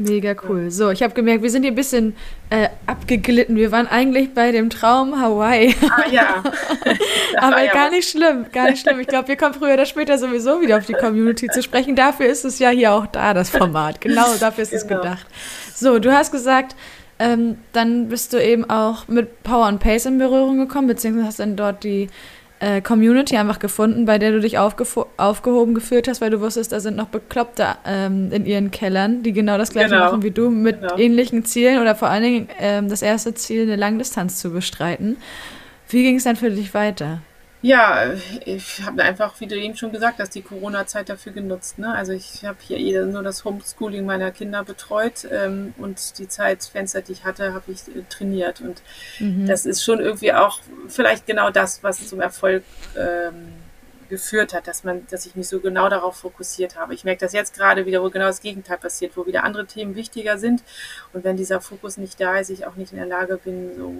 Mega 0.00 0.34
cool. 0.48 0.70
So, 0.70 0.88
ich 0.90 1.02
habe 1.02 1.12
gemerkt, 1.12 1.42
wir 1.42 1.50
sind 1.50 1.62
hier 1.62 1.72
ein 1.72 1.76
bisschen 1.76 2.16
äh, 2.48 2.68
abgeglitten. 2.86 3.56
Wir 3.56 3.70
waren 3.70 3.86
eigentlich 3.86 4.32
bei 4.32 4.50
dem 4.50 4.70
Traum 4.70 5.20
Hawaii. 5.20 5.74
Ah 5.90 6.08
ja. 6.10 6.42
Aber 7.36 7.62
ja 7.62 7.72
gar 7.72 7.86
was. 7.86 7.92
nicht 7.92 8.08
schlimm, 8.08 8.46
gar 8.50 8.70
nicht 8.70 8.80
schlimm. 8.80 8.98
Ich 9.00 9.08
glaube, 9.08 9.28
wir 9.28 9.36
kommen 9.36 9.52
früher 9.52 9.74
oder 9.74 9.84
später 9.84 10.16
sowieso 10.16 10.62
wieder 10.62 10.78
auf 10.78 10.86
die 10.86 10.94
Community 10.94 11.48
zu 11.48 11.62
sprechen. 11.62 11.96
Dafür 11.96 12.26
ist 12.26 12.46
es 12.46 12.58
ja 12.58 12.70
hier 12.70 12.92
auch 12.92 13.06
da, 13.08 13.34
das 13.34 13.50
Format. 13.50 14.00
Genau 14.00 14.34
dafür 14.40 14.62
ist 14.62 14.70
genau. 14.70 14.82
es 14.82 14.88
gedacht. 14.88 15.26
So, 15.74 15.98
du 15.98 16.12
hast 16.12 16.32
gesagt, 16.32 16.76
ähm, 17.18 17.58
dann 17.74 18.08
bist 18.08 18.32
du 18.32 18.42
eben 18.42 18.68
auch 18.70 19.06
mit 19.06 19.42
Power 19.42 19.66
and 19.66 19.80
Pace 19.80 20.06
in 20.06 20.16
Berührung 20.16 20.56
gekommen, 20.56 20.86
beziehungsweise 20.86 21.26
hast 21.26 21.40
dann 21.40 21.56
dort 21.56 21.84
die 21.84 22.08
äh, 22.60 22.80
Community 22.80 23.36
einfach 23.36 23.58
gefunden, 23.58 24.04
bei 24.04 24.18
der 24.18 24.32
du 24.32 24.40
dich 24.40 24.58
aufgehoben 24.58 25.74
gefühlt 25.74 26.08
hast, 26.08 26.20
weil 26.20 26.30
du 26.30 26.40
wusstest, 26.40 26.72
da 26.72 26.80
sind 26.80 26.96
noch 26.96 27.06
Bekloppte 27.06 27.66
ähm, 27.86 28.30
in 28.32 28.46
ihren 28.46 28.70
Kellern, 28.70 29.22
die 29.22 29.32
genau 29.32 29.58
das 29.58 29.70
gleiche 29.70 29.90
genau. 29.90 30.04
machen 30.04 30.22
wie 30.22 30.30
du, 30.30 30.50
mit 30.50 30.80
genau. 30.80 30.96
ähnlichen 30.96 31.44
Zielen 31.44 31.80
oder 31.80 31.94
vor 31.94 32.08
allen 32.08 32.22
Dingen 32.22 32.48
ähm, 32.60 32.88
das 32.88 33.02
erste 33.02 33.34
Ziel, 33.34 33.62
eine 33.62 33.76
Langdistanz 33.76 34.38
zu 34.38 34.50
bestreiten. 34.50 35.16
Wie 35.88 36.02
ging 36.02 36.16
es 36.16 36.24
dann 36.24 36.36
für 36.36 36.50
dich 36.50 36.72
weiter? 36.74 37.20
Ja, 37.62 38.14
ich 38.46 38.82
habe 38.82 39.02
einfach, 39.02 39.38
wie 39.40 39.46
du 39.46 39.54
eben 39.54 39.76
schon 39.76 39.92
gesagt 39.92 40.18
hast, 40.18 40.34
die 40.34 40.40
Corona-Zeit 40.40 41.10
dafür 41.10 41.32
genutzt. 41.32 41.78
Ne? 41.78 41.94
Also 41.94 42.12
ich 42.12 42.44
habe 42.44 42.56
hier 42.60 43.04
nur 43.04 43.22
das 43.22 43.44
Homeschooling 43.44 44.06
meiner 44.06 44.30
Kinder 44.30 44.64
betreut 44.64 45.28
ähm, 45.30 45.74
und 45.76 46.18
die 46.18 46.26
Zeitfenster, 46.26 47.02
die 47.02 47.12
ich 47.12 47.24
hatte, 47.24 47.52
habe 47.52 47.70
ich 47.70 47.86
äh, 47.94 48.02
trainiert. 48.08 48.62
Und 48.62 48.80
mhm. 49.18 49.46
das 49.46 49.66
ist 49.66 49.84
schon 49.84 50.00
irgendwie 50.00 50.32
auch 50.32 50.60
vielleicht 50.88 51.26
genau 51.26 51.50
das, 51.50 51.82
was 51.82 52.08
zum 52.08 52.20
Erfolg 52.20 52.64
ähm, 52.96 53.52
geführt 54.10 54.52
hat, 54.52 54.66
dass 54.66 54.84
man, 54.84 55.06
dass 55.08 55.24
ich 55.24 55.36
mich 55.36 55.48
so 55.48 55.60
genau 55.60 55.88
darauf 55.88 56.16
fokussiert 56.16 56.76
habe. 56.76 56.92
Ich 56.92 57.04
merke 57.04 57.20
das 57.20 57.32
jetzt 57.32 57.54
gerade 57.54 57.86
wieder, 57.86 58.02
wo 58.02 58.10
genau 58.10 58.26
das 58.26 58.42
Gegenteil 58.42 58.76
passiert, 58.76 59.16
wo 59.16 59.24
wieder 59.24 59.44
andere 59.44 59.66
Themen 59.66 59.94
wichtiger 59.94 60.36
sind. 60.36 60.62
Und 61.14 61.24
wenn 61.24 61.38
dieser 61.38 61.62
Fokus 61.62 61.96
nicht 61.96 62.20
da 62.20 62.38
ist, 62.38 62.50
ich 62.50 62.66
auch 62.66 62.74
nicht 62.74 62.92
in 62.92 62.98
der 62.98 63.06
Lage 63.06 63.38
bin, 63.42 63.74
so, 63.76 63.94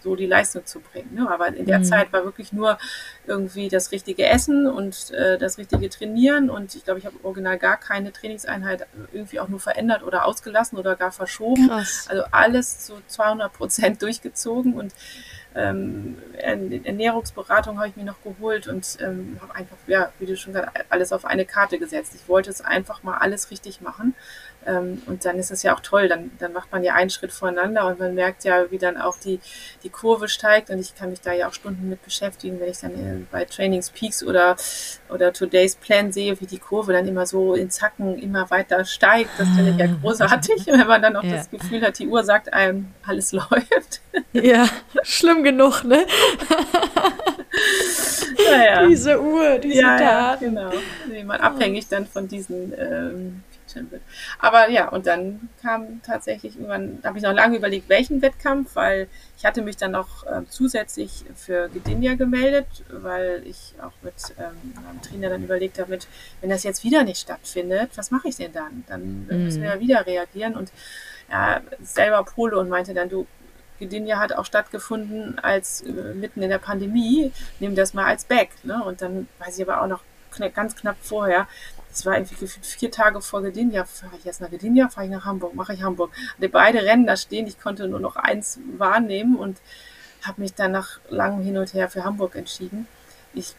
so 0.00 0.16
die 0.16 0.26
Leistung 0.26 0.64
zu 0.64 0.80
bringen. 0.80 1.14
Ne? 1.14 1.30
Aber 1.30 1.48
in 1.48 1.66
der 1.66 1.80
mhm. 1.80 1.84
Zeit 1.84 2.12
war 2.12 2.24
wirklich 2.24 2.52
nur 2.52 2.78
irgendwie 3.26 3.68
das 3.68 3.92
richtige 3.92 4.24
Essen 4.24 4.66
und 4.66 5.10
äh, 5.10 5.36
das 5.36 5.58
richtige 5.58 5.90
Trainieren. 5.90 6.48
Und 6.48 6.74
ich 6.74 6.84
glaube, 6.84 7.00
ich 7.00 7.06
habe 7.06 7.16
original 7.22 7.58
gar 7.58 7.76
keine 7.76 8.12
Trainingseinheit 8.12 8.86
irgendwie 9.12 9.40
auch 9.40 9.48
nur 9.48 9.60
verändert 9.60 10.02
oder 10.02 10.24
ausgelassen 10.24 10.78
oder 10.78 10.96
gar 10.96 11.12
verschoben. 11.12 11.68
Krass. 11.68 12.06
Also 12.08 12.22
alles 12.30 12.86
zu 12.86 12.94
200 13.08 13.52
Prozent 13.52 14.02
durchgezogen 14.02 14.74
und 14.74 14.94
ähm, 15.58 16.16
Ernährungsberatung 16.40 17.78
habe 17.78 17.88
ich 17.88 17.96
mir 17.96 18.04
noch 18.04 18.22
geholt 18.22 18.68
und 18.68 18.96
ähm, 19.00 19.38
habe 19.40 19.54
einfach, 19.56 19.76
ja, 19.88 20.12
wie 20.18 20.26
du 20.26 20.36
schon 20.36 20.52
gesagt 20.52 20.86
alles 20.88 21.12
auf 21.12 21.24
eine 21.24 21.44
Karte 21.44 21.78
gesetzt. 21.78 22.14
Ich 22.14 22.28
wollte 22.28 22.48
es 22.48 22.60
einfach 22.60 23.02
mal 23.02 23.18
alles 23.18 23.50
richtig 23.50 23.80
machen. 23.80 24.14
Ähm, 24.66 25.02
und 25.06 25.24
dann 25.24 25.38
ist 25.38 25.50
es 25.50 25.62
ja 25.62 25.74
auch 25.74 25.80
toll, 25.80 26.08
dann, 26.08 26.30
dann 26.38 26.52
macht 26.52 26.70
man 26.72 26.82
ja 26.82 26.94
einen 26.94 27.10
Schritt 27.10 27.32
voreinander 27.32 27.86
und 27.86 27.98
man 27.98 28.14
merkt 28.14 28.44
ja, 28.44 28.70
wie 28.70 28.78
dann 28.78 28.96
auch 28.96 29.16
die, 29.18 29.40
die 29.82 29.88
Kurve 29.88 30.28
steigt 30.28 30.70
und 30.70 30.78
ich 30.78 30.94
kann 30.94 31.10
mich 31.10 31.20
da 31.20 31.32
ja 31.32 31.48
auch 31.48 31.54
Stunden 31.54 31.88
mit 31.88 32.02
beschäftigen, 32.04 32.60
wenn 32.60 32.68
ich 32.68 32.78
dann 32.78 32.92
äh, 32.92 33.24
bei 33.30 33.44
Trainings 33.44 33.90
Peaks 33.90 34.22
oder, 34.22 34.56
oder 35.08 35.32
Today's 35.32 35.76
Plan 35.76 36.12
sehe, 36.12 36.40
wie 36.40 36.46
die 36.46 36.58
Kurve 36.58 36.92
dann 36.92 37.06
immer 37.08 37.26
so 37.26 37.54
in 37.54 37.70
Zacken 37.70 38.18
immer 38.18 38.50
weiter 38.50 38.84
steigt. 38.84 39.30
Das 39.38 39.48
finde 39.48 39.70
ich 39.70 39.76
ja 39.78 39.86
großartig, 39.86 40.66
wenn 40.66 40.86
man 40.86 41.02
dann 41.02 41.16
auch 41.16 41.24
ja. 41.24 41.36
das 41.36 41.50
Gefühl 41.50 41.82
hat, 41.82 41.98
die 41.98 42.06
Uhr 42.06 42.24
sagt 42.24 42.52
einem, 42.52 42.88
alles 43.06 43.32
läuft. 43.32 44.00
Ja, 44.32 44.68
schlimm 45.02 45.42
genug, 45.44 45.84
ne? 45.84 46.06
Naja. 48.50 48.86
Diese 48.86 49.20
Uhr, 49.20 49.58
diese 49.58 49.80
ja, 49.80 49.98
Daten. 49.98 50.56
Ja, 50.56 50.68
genau. 50.68 50.70
Nee, 51.10 51.24
man 51.24 51.40
abhängig 51.40 51.88
dann 51.88 52.06
von 52.06 52.28
diesen 52.28 52.72
ähm, 52.78 53.42
wird. 53.74 54.02
Aber 54.38 54.68
ja, 54.70 54.88
und 54.88 55.06
dann 55.06 55.48
kam 55.62 56.02
tatsächlich 56.02 56.56
irgendwann, 56.56 57.00
da 57.02 57.08
habe 57.08 57.18
ich 57.18 57.24
noch 57.24 57.32
lange 57.32 57.56
überlegt, 57.56 57.88
welchen 57.88 58.22
Wettkampf, 58.22 58.76
weil 58.76 59.08
ich 59.36 59.44
hatte 59.44 59.62
mich 59.62 59.76
dann 59.76 59.92
noch 59.92 60.26
äh, 60.26 60.42
zusätzlich 60.48 61.24
für 61.36 61.68
Gdynia 61.68 62.14
gemeldet, 62.14 62.66
weil 62.90 63.42
ich 63.44 63.74
auch 63.80 63.92
mit 64.02 64.14
ähm, 64.38 64.74
meinem 64.74 65.02
Trainer 65.02 65.30
dann 65.30 65.44
überlegt 65.44 65.78
habe, 65.78 65.90
mit, 65.90 66.08
wenn 66.40 66.50
das 66.50 66.64
jetzt 66.64 66.84
wieder 66.84 67.04
nicht 67.04 67.20
stattfindet, 67.20 67.90
was 67.96 68.10
mache 68.10 68.28
ich 68.28 68.36
denn 68.36 68.52
dann? 68.52 68.84
Dann 68.88 69.26
mhm. 69.28 69.44
müssen 69.44 69.62
wir 69.62 69.70
ja 69.70 69.80
wieder 69.80 70.06
reagieren 70.06 70.56
und 70.56 70.72
ja, 71.30 71.60
selber 71.82 72.24
Pole 72.24 72.58
und 72.58 72.68
meinte 72.68 72.94
dann, 72.94 73.08
du, 73.08 73.26
Gdynia 73.78 74.18
hat 74.18 74.32
auch 74.32 74.44
stattgefunden 74.44 75.38
als 75.38 75.82
äh, 75.82 76.14
mitten 76.14 76.42
in 76.42 76.50
der 76.50 76.58
Pandemie, 76.58 77.32
nimm 77.60 77.74
das 77.74 77.94
mal 77.94 78.06
als 78.06 78.24
Back. 78.24 78.50
Ne? 78.64 78.82
Und 78.82 79.02
dann 79.02 79.28
weiß 79.38 79.58
ich 79.58 79.68
aber 79.68 79.82
auch 79.82 79.86
noch 79.86 80.00
kn 80.30 80.52
ganz 80.52 80.76
knapp 80.76 80.96
vorher, 81.00 81.46
es 81.98 82.06
war 82.06 82.14
irgendwie 82.14 82.36
gefühlt 82.36 82.64
vier 82.64 82.90
Tage 82.92 83.20
vor 83.20 83.42
Gdynia, 83.42 83.84
fahre 83.84 84.16
ich 84.18 84.24
erst 84.24 84.40
nach 84.40 84.50
Gdynia, 84.50 84.88
fahre 84.88 85.06
ich 85.06 85.12
nach 85.12 85.24
Hamburg, 85.24 85.54
mache 85.54 85.74
ich 85.74 85.82
Hamburg. 85.82 86.12
Hatte 86.36 86.48
beide 86.48 86.82
Rennen 86.82 87.06
da 87.06 87.16
stehen, 87.16 87.46
ich 87.48 87.60
konnte 87.60 87.88
nur 87.88 87.98
noch 87.98 88.14
eins 88.14 88.60
wahrnehmen 88.76 89.36
und 89.36 89.58
habe 90.22 90.40
mich 90.40 90.54
dann 90.54 90.72
nach 90.72 91.00
langem 91.08 91.42
Hin 91.42 91.58
und 91.58 91.74
Her 91.74 91.90
für 91.90 92.04
Hamburg 92.04 92.36
entschieden. 92.36 92.86
Ich 93.34 93.54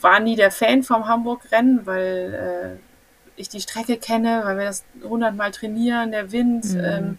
war 0.00 0.18
nie 0.18 0.34
der 0.34 0.50
Fan 0.50 0.82
vom 0.82 1.06
Hamburg-Rennen, 1.06 1.86
weil 1.86 2.78
äh, 2.78 3.40
ich 3.40 3.48
die 3.48 3.60
Strecke 3.60 3.96
kenne, 3.96 4.42
weil 4.44 4.58
wir 4.58 4.64
das 4.64 4.84
hundertmal 5.02 5.52
trainieren, 5.52 6.10
der 6.10 6.32
Wind. 6.32 6.64
Mhm. 6.64 6.84
Ähm, 6.84 7.18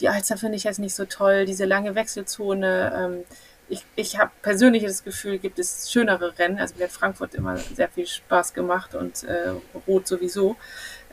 die 0.00 0.08
Alster 0.08 0.36
finde 0.36 0.56
ich 0.56 0.64
jetzt 0.64 0.80
nicht 0.80 0.94
so 0.94 1.04
toll, 1.04 1.44
diese 1.44 1.66
lange 1.66 1.94
Wechselzone. 1.94 2.92
Ähm, 2.96 3.24
ich, 3.68 3.84
ich 3.96 4.18
habe 4.18 4.30
persönlich 4.42 4.84
das 4.84 5.04
Gefühl, 5.04 5.38
gibt 5.38 5.58
es 5.58 5.90
schönere 5.90 6.38
Rennen. 6.38 6.58
Also 6.58 6.74
mir 6.76 6.84
hat 6.84 6.92
Frankfurt 6.92 7.34
immer 7.34 7.56
sehr 7.56 7.88
viel 7.88 8.06
Spaß 8.06 8.54
gemacht 8.54 8.94
und 8.94 9.24
äh, 9.24 9.54
Rot 9.86 10.06
sowieso. 10.06 10.56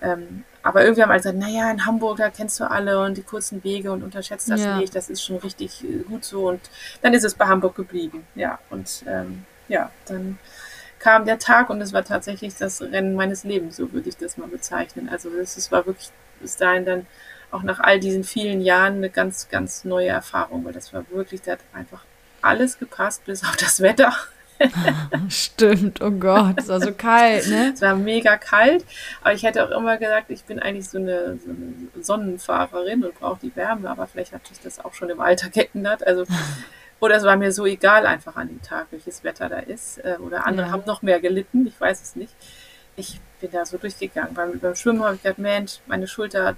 Ähm, 0.02 0.44
aber 0.64 0.84
irgendwie 0.84 1.04
haben 1.04 1.12
alle 1.12 1.20
gesagt, 1.20 1.38
naja, 1.38 1.72
in 1.72 1.86
Hamburg, 1.86 2.18
da 2.18 2.30
kennst 2.30 2.60
du 2.60 2.70
alle 2.70 3.00
und 3.04 3.18
die 3.18 3.24
kurzen 3.24 3.64
Wege 3.64 3.92
und 3.92 4.04
unterschätzt 4.04 4.50
das 4.50 4.62
ja. 4.62 4.78
nicht. 4.78 4.96
Das 4.96 5.10
ist 5.10 5.24
schon 5.24 5.38
richtig 5.38 5.84
äh, 5.84 6.00
gut 6.04 6.26
so. 6.26 6.50
Und 6.50 6.62
dann 7.02 7.14
ist 7.14 7.24
es 7.24 7.36
bei 7.36 7.46
Hamburg 7.46 7.76
geblieben. 7.76 8.26
Ja, 8.36 8.60
und 8.70 9.04
ähm, 9.08 9.46
ja, 9.68 9.92
dann 10.06 10.38
kam 11.00 11.26
der 11.26 11.40
Tag 11.40 11.70
und 11.70 11.82
es 11.82 11.94
war 11.94 12.04
tatsächlich 12.04 12.56
das 12.56 12.82
Rennen 12.82 13.16
meines 13.16 13.44
Lebens, 13.44 13.78
so 13.78 13.92
würde 13.92 14.10
ich 14.10 14.18
das 14.18 14.38
mal 14.38 14.48
bezeichnen. 14.48 15.10
Also 15.10 15.30
es 15.30 15.72
war 15.72 15.86
wirklich 15.86 16.10
bis 16.40 16.58
dahin 16.58 16.86
dann 16.86 17.08
auch 17.50 17.64
nach 17.64 17.80
all 17.80 18.00
diesen 18.00 18.24
vielen 18.24 18.62
Jahren 18.62 18.98
eine 18.98 19.10
ganz, 19.10 19.50
ganz 19.50 19.84
neue 19.84 20.10
Erfahrung, 20.10 20.64
weil 20.64 20.74
das 20.74 20.94
war 20.94 21.04
wirklich, 21.10 21.42
der 21.42 21.54
hat 21.54 21.60
einfach 21.74 22.06
alles 22.42 22.80
gepasst, 22.80 23.26
bis 23.26 23.44
auf 23.44 23.56
das 23.56 23.82
Wetter. 23.82 24.14
Stimmt, 25.30 26.02
oh 26.02 26.12
Gott, 26.12 26.60
es 26.60 26.68
war 26.68 26.82
so 26.82 26.94
kalt, 26.94 27.48
ne? 27.48 27.72
Es 27.74 27.82
war 27.82 27.96
mega 27.96 28.38
kalt, 28.38 28.86
aber 29.22 29.34
ich 29.34 29.44
hätte 29.44 29.64
auch 29.64 29.72
immer 29.72 29.98
gesagt, 29.98 30.30
ich 30.30 30.44
bin 30.44 30.60
eigentlich 30.60 30.90
so 30.90 30.98
eine, 30.98 31.40
so 31.44 31.50
eine 31.50 32.04
Sonnenfahrerin 32.04 33.04
und 33.04 33.20
brauche 33.20 33.40
die 33.42 33.56
Wärme, 33.56 33.90
aber 33.90 34.08
vielleicht 34.08 34.34
hat 34.34 34.46
sich 34.48 34.60
das 34.60 34.84
auch 34.84 34.94
schon 34.94 35.10
im 35.10 35.20
Alter 35.20 35.50
geändert. 35.50 36.06
Also, 36.06 36.26
oder 37.00 37.16
es 37.16 37.24
war 37.24 37.38
mir 37.38 37.52
so 37.52 37.66
egal 37.66 38.06
einfach 38.06 38.36
an 38.36 38.50
dem 38.50 38.62
Tag, 38.62 38.88
welches 38.92 39.24
Wetter 39.24 39.50
da 39.50 39.60
ist. 39.60 39.98
Äh, 40.00 40.18
oder 40.20 40.46
andere 40.46 40.68
ja. 40.68 40.72
haben 40.74 40.84
noch 40.86 41.02
mehr 41.02 41.20
gelitten, 41.20 41.66
ich 41.66 41.80
weiß 41.80 42.02
es 42.02 42.16
nicht. 42.16 42.34
Ich 42.96 43.20
bin 43.40 43.52
da 43.52 43.66
so 43.66 43.78
durchgegangen. 43.78 44.34
Beim, 44.34 44.60
beim 44.60 44.76
Schwimmen 44.76 45.04
habe 45.04 45.16
ich 45.16 45.24
gedacht, 45.24 45.40
Mensch, 45.40 45.80
meine 45.88 46.08
Schulter 46.08 46.56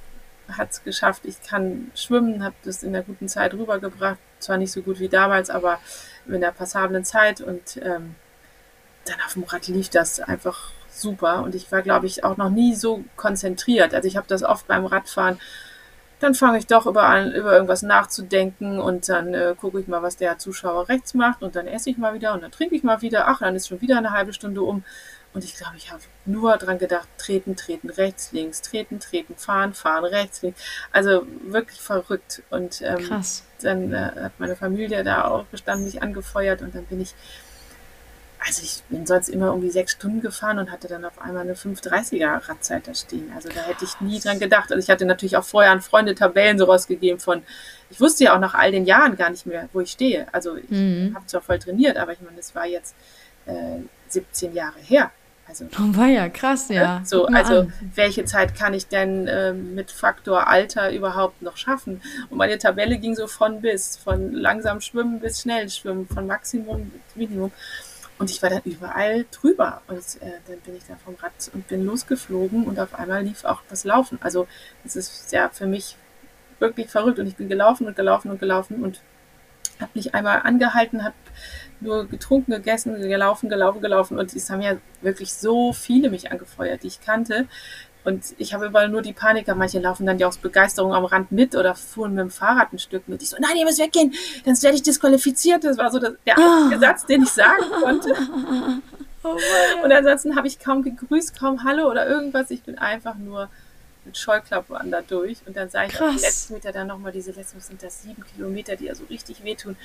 hat 0.51 0.71
es 0.71 0.83
geschafft, 0.83 1.25
ich 1.25 1.41
kann 1.41 1.91
schwimmen, 1.95 2.43
habe 2.43 2.55
das 2.63 2.83
in 2.83 2.93
der 2.93 3.03
guten 3.03 3.27
Zeit 3.27 3.53
rübergebracht. 3.53 4.17
Zwar 4.39 4.57
nicht 4.57 4.71
so 4.71 4.81
gut 4.81 4.99
wie 4.99 5.09
damals, 5.09 5.49
aber 5.49 5.79
in 6.27 6.41
der 6.41 6.51
passablen 6.51 7.05
Zeit. 7.05 7.41
Und 7.41 7.77
ähm, 7.77 8.15
dann 9.05 9.17
auf 9.25 9.33
dem 9.33 9.43
Rad 9.43 9.67
lief 9.67 9.89
das 9.89 10.19
einfach 10.19 10.71
super. 10.89 11.43
Und 11.43 11.55
ich 11.55 11.71
war, 11.71 11.81
glaube 11.81 12.07
ich, 12.07 12.23
auch 12.23 12.37
noch 12.37 12.49
nie 12.49 12.75
so 12.75 13.03
konzentriert. 13.15 13.93
Also 13.93 14.07
ich 14.07 14.17
habe 14.17 14.27
das 14.27 14.43
oft 14.43 14.67
beim 14.67 14.85
Radfahren, 14.85 15.39
dann 16.19 16.35
fange 16.35 16.57
ich 16.57 16.67
doch 16.67 16.85
über, 16.85 17.03
an, 17.03 17.33
über 17.33 17.51
irgendwas 17.53 17.81
nachzudenken 17.81 18.79
und 18.79 19.09
dann 19.09 19.33
äh, 19.33 19.55
gucke 19.59 19.81
ich 19.81 19.87
mal, 19.87 20.01
was 20.01 20.15
der 20.15 20.37
Zuschauer 20.37 20.87
rechts 20.87 21.13
macht. 21.13 21.41
Und 21.43 21.55
dann 21.55 21.67
esse 21.67 21.89
ich 21.89 21.97
mal 21.97 22.13
wieder 22.13 22.33
und 22.33 22.43
dann 22.43 22.51
trinke 22.51 22.75
ich 22.75 22.83
mal 22.83 23.01
wieder. 23.01 23.27
Ach, 23.27 23.39
dann 23.39 23.55
ist 23.55 23.67
schon 23.67 23.81
wieder 23.81 23.97
eine 23.97 24.11
halbe 24.11 24.31
Stunde 24.31 24.61
um 24.61 24.83
und 25.33 25.43
ich 25.43 25.55
glaube, 25.55 25.77
ich 25.77 25.91
habe 25.91 26.01
nur 26.25 26.57
dran 26.57 26.77
gedacht, 26.77 27.07
treten, 27.17 27.55
treten, 27.55 27.89
rechts, 27.89 28.31
links, 28.31 28.61
treten, 28.61 28.99
treten, 28.99 29.35
fahren, 29.35 29.73
fahren, 29.73 30.05
rechts, 30.05 30.43
links. 30.43 30.61
Also 30.91 31.25
wirklich 31.41 31.81
verrückt. 31.81 32.43
Und 32.51 32.81
ähm, 32.83 32.97
Krass. 33.07 33.43
dann 33.61 33.93
äh, 33.93 34.11
hat 34.15 34.33
meine 34.37 34.55
Familie 34.55 35.03
da 35.03 35.25
auch 35.25 35.45
gestanden, 35.49 35.85
mich 35.85 36.03
angefeuert 36.03 36.61
und 36.61 36.75
dann 36.75 36.85
bin 36.85 37.01
ich, 37.01 37.15
also 38.45 38.61
ich 38.61 38.83
bin 38.89 39.07
sonst 39.07 39.29
immer 39.29 39.47
irgendwie 39.47 39.71
sechs 39.71 39.93
Stunden 39.93 40.21
gefahren 40.21 40.59
und 40.59 40.69
hatte 40.69 40.87
dann 40.87 41.03
auf 41.03 41.19
einmal 41.19 41.41
eine 41.43 41.55
530er 41.55 42.47
Radzeit 42.47 42.87
da 42.87 42.93
stehen. 42.93 43.31
Also 43.33 43.49
da 43.49 43.61
hätte 43.61 43.85
ich 43.85 44.01
nie 44.01 44.19
dran 44.19 44.37
gedacht. 44.37 44.71
Also 44.71 44.83
ich 44.83 44.89
hatte 44.91 45.05
natürlich 45.05 45.35
auch 45.35 45.45
vorher 45.45 45.71
an 45.71 45.81
Freunde 45.81 46.13
Tabellen 46.13 46.59
so 46.59 46.65
rausgegeben 46.65 47.19
von, 47.19 47.41
ich 47.89 47.99
wusste 47.99 48.25
ja 48.25 48.35
auch 48.35 48.39
nach 48.39 48.53
all 48.53 48.71
den 48.71 48.85
Jahren 48.85 49.15
gar 49.15 49.31
nicht 49.31 49.47
mehr, 49.47 49.67
wo 49.73 49.81
ich 49.81 49.91
stehe. 49.91 50.27
Also 50.31 50.57
ich 50.57 50.69
mhm. 50.69 51.13
habe 51.15 51.25
zwar 51.25 51.41
voll 51.41 51.57
trainiert, 51.57 51.97
aber 51.97 52.11
ich 52.13 52.21
meine, 52.21 52.37
das 52.37 52.53
war 52.53 52.67
jetzt 52.67 52.93
äh, 53.47 53.79
17 54.09 54.53
Jahre 54.53 54.79
her. 54.79 55.11
Also, 55.45 55.65
oh, 55.65 55.97
war 55.97 56.07
ja 56.07 56.29
krass, 56.29 56.69
ja. 56.69 57.01
So, 57.05 57.25
also 57.27 57.61
an. 57.61 57.73
welche 57.95 58.25
Zeit 58.25 58.55
kann 58.55 58.73
ich 58.73 58.87
denn 58.87 59.27
äh, 59.27 59.53
mit 59.53 59.91
Faktor 59.91 60.47
Alter 60.47 60.91
überhaupt 60.91 61.41
noch 61.41 61.57
schaffen? 61.57 62.01
Und 62.29 62.37
meine 62.37 62.57
Tabelle 62.57 62.97
ging 62.97 63.15
so 63.15 63.27
von 63.27 63.61
bis, 63.61 63.97
von 63.97 64.31
langsam 64.31 64.81
schwimmen 64.81 65.19
bis 65.19 65.41
schnell 65.41 65.69
schwimmen, 65.69 66.07
von 66.07 66.27
Maximum 66.27 66.89
bis 66.89 67.15
Minimum. 67.15 67.51
Und 68.19 68.29
ich 68.29 68.41
war 68.41 68.49
dann 68.49 68.61
überall 68.63 69.25
drüber. 69.31 69.81
Und 69.87 69.97
äh, 70.21 70.39
dann 70.47 70.59
bin 70.61 70.77
ich 70.77 70.83
da 70.87 70.95
vom 71.03 71.15
Rad 71.15 71.33
und 71.53 71.67
bin 71.67 71.85
losgeflogen 71.85 72.63
und 72.63 72.79
auf 72.79 72.95
einmal 72.95 73.23
lief 73.23 73.43
auch 73.43 73.61
das 73.69 73.83
Laufen. 73.83 74.19
Also 74.21 74.47
es 74.85 74.95
ist 74.95 75.31
ja 75.33 75.49
für 75.49 75.67
mich 75.67 75.97
wirklich 76.59 76.89
verrückt. 76.89 77.19
Und 77.19 77.27
ich 77.27 77.35
bin 77.35 77.49
gelaufen 77.49 77.85
und 77.87 77.95
gelaufen 77.95 78.31
und 78.31 78.39
gelaufen 78.39 78.81
und 78.81 79.01
habe 79.83 79.91
nicht 79.93 80.15
einmal 80.15 80.41
angehalten, 80.43 81.03
habe 81.03 81.15
nur 81.79 82.07
getrunken, 82.07 82.51
gegessen, 82.51 82.99
gelaufen, 83.01 83.49
gelaufen, 83.49 83.81
gelaufen. 83.81 84.17
Und 84.17 84.33
es 84.33 84.49
haben 84.49 84.61
ja 84.61 84.77
wirklich 85.01 85.33
so 85.33 85.73
viele 85.73 86.09
mich 86.09 86.31
angefeuert, 86.31 86.83
die 86.83 86.87
ich 86.87 87.01
kannte. 87.01 87.47
Und 88.05 88.35
ich 88.37 88.53
habe 88.53 88.65
überall 88.65 88.89
nur 88.89 89.01
die 89.01 89.13
Paniker. 89.13 89.55
Manche 89.55 89.79
laufen 89.79 90.05
dann 90.05 90.19
ja 90.19 90.27
aus 90.27 90.37
Begeisterung 90.37 90.93
am 90.93 91.05
Rand 91.05 91.31
mit 91.31 91.55
oder 91.55 91.75
fuhren 91.75 92.13
mit 92.13 92.21
dem 92.21 92.31
Fahrrad 92.31 92.73
ein 92.73 92.79
Stück 92.79 93.07
mit. 93.07 93.21
Ich 93.21 93.29
so, 93.29 93.37
nein, 93.39 93.55
ihr 93.55 93.65
müsst 93.65 93.79
weggehen, 93.79 94.13
sonst 94.43 94.63
werde 94.63 94.75
ich 94.75 94.83
disqualifiziert. 94.83 95.63
Das 95.63 95.77
war 95.77 95.91
so 95.91 95.99
das, 95.99 96.13
der 96.25 96.37
einzige 96.37 96.79
Satz, 96.79 97.05
den 97.05 97.23
ich 97.23 97.29
sagen 97.29 97.63
konnte. 97.81 98.13
Oh 99.25 99.37
und 99.85 99.89
ansonsten 99.89 100.35
habe 100.35 100.47
ich 100.47 100.59
kaum 100.59 100.83
gegrüßt, 100.83 101.39
kaum 101.39 101.63
Hallo 101.63 101.89
oder 101.89 102.05
irgendwas. 102.05 102.51
Ich 102.51 102.63
bin 102.63 102.77
einfach 102.77 103.15
nur 103.15 103.49
mit 104.05 104.17
Scheuklappen 104.17 104.75
an 104.75 104.91
da 104.91 105.01
durch. 105.01 105.39
Und 105.45 105.55
dann 105.55 105.69
sah 105.69 105.85
ich 105.85 105.93
Krass. 105.93 106.09
auf 106.09 106.15
die 106.15 106.21
letzten 106.21 106.53
Meter 106.53 106.71
dann 106.71 106.87
nochmal 106.87 107.11
diese 107.11 107.31
letzten, 107.31 107.59
sind 107.59 107.81
das 107.81 108.03
sieben 108.03 108.23
Kilometer, 108.35 108.75
die 108.75 108.85
ja 108.85 108.95
so 108.95 109.05
richtig 109.05 109.43
wehtun 109.43 109.75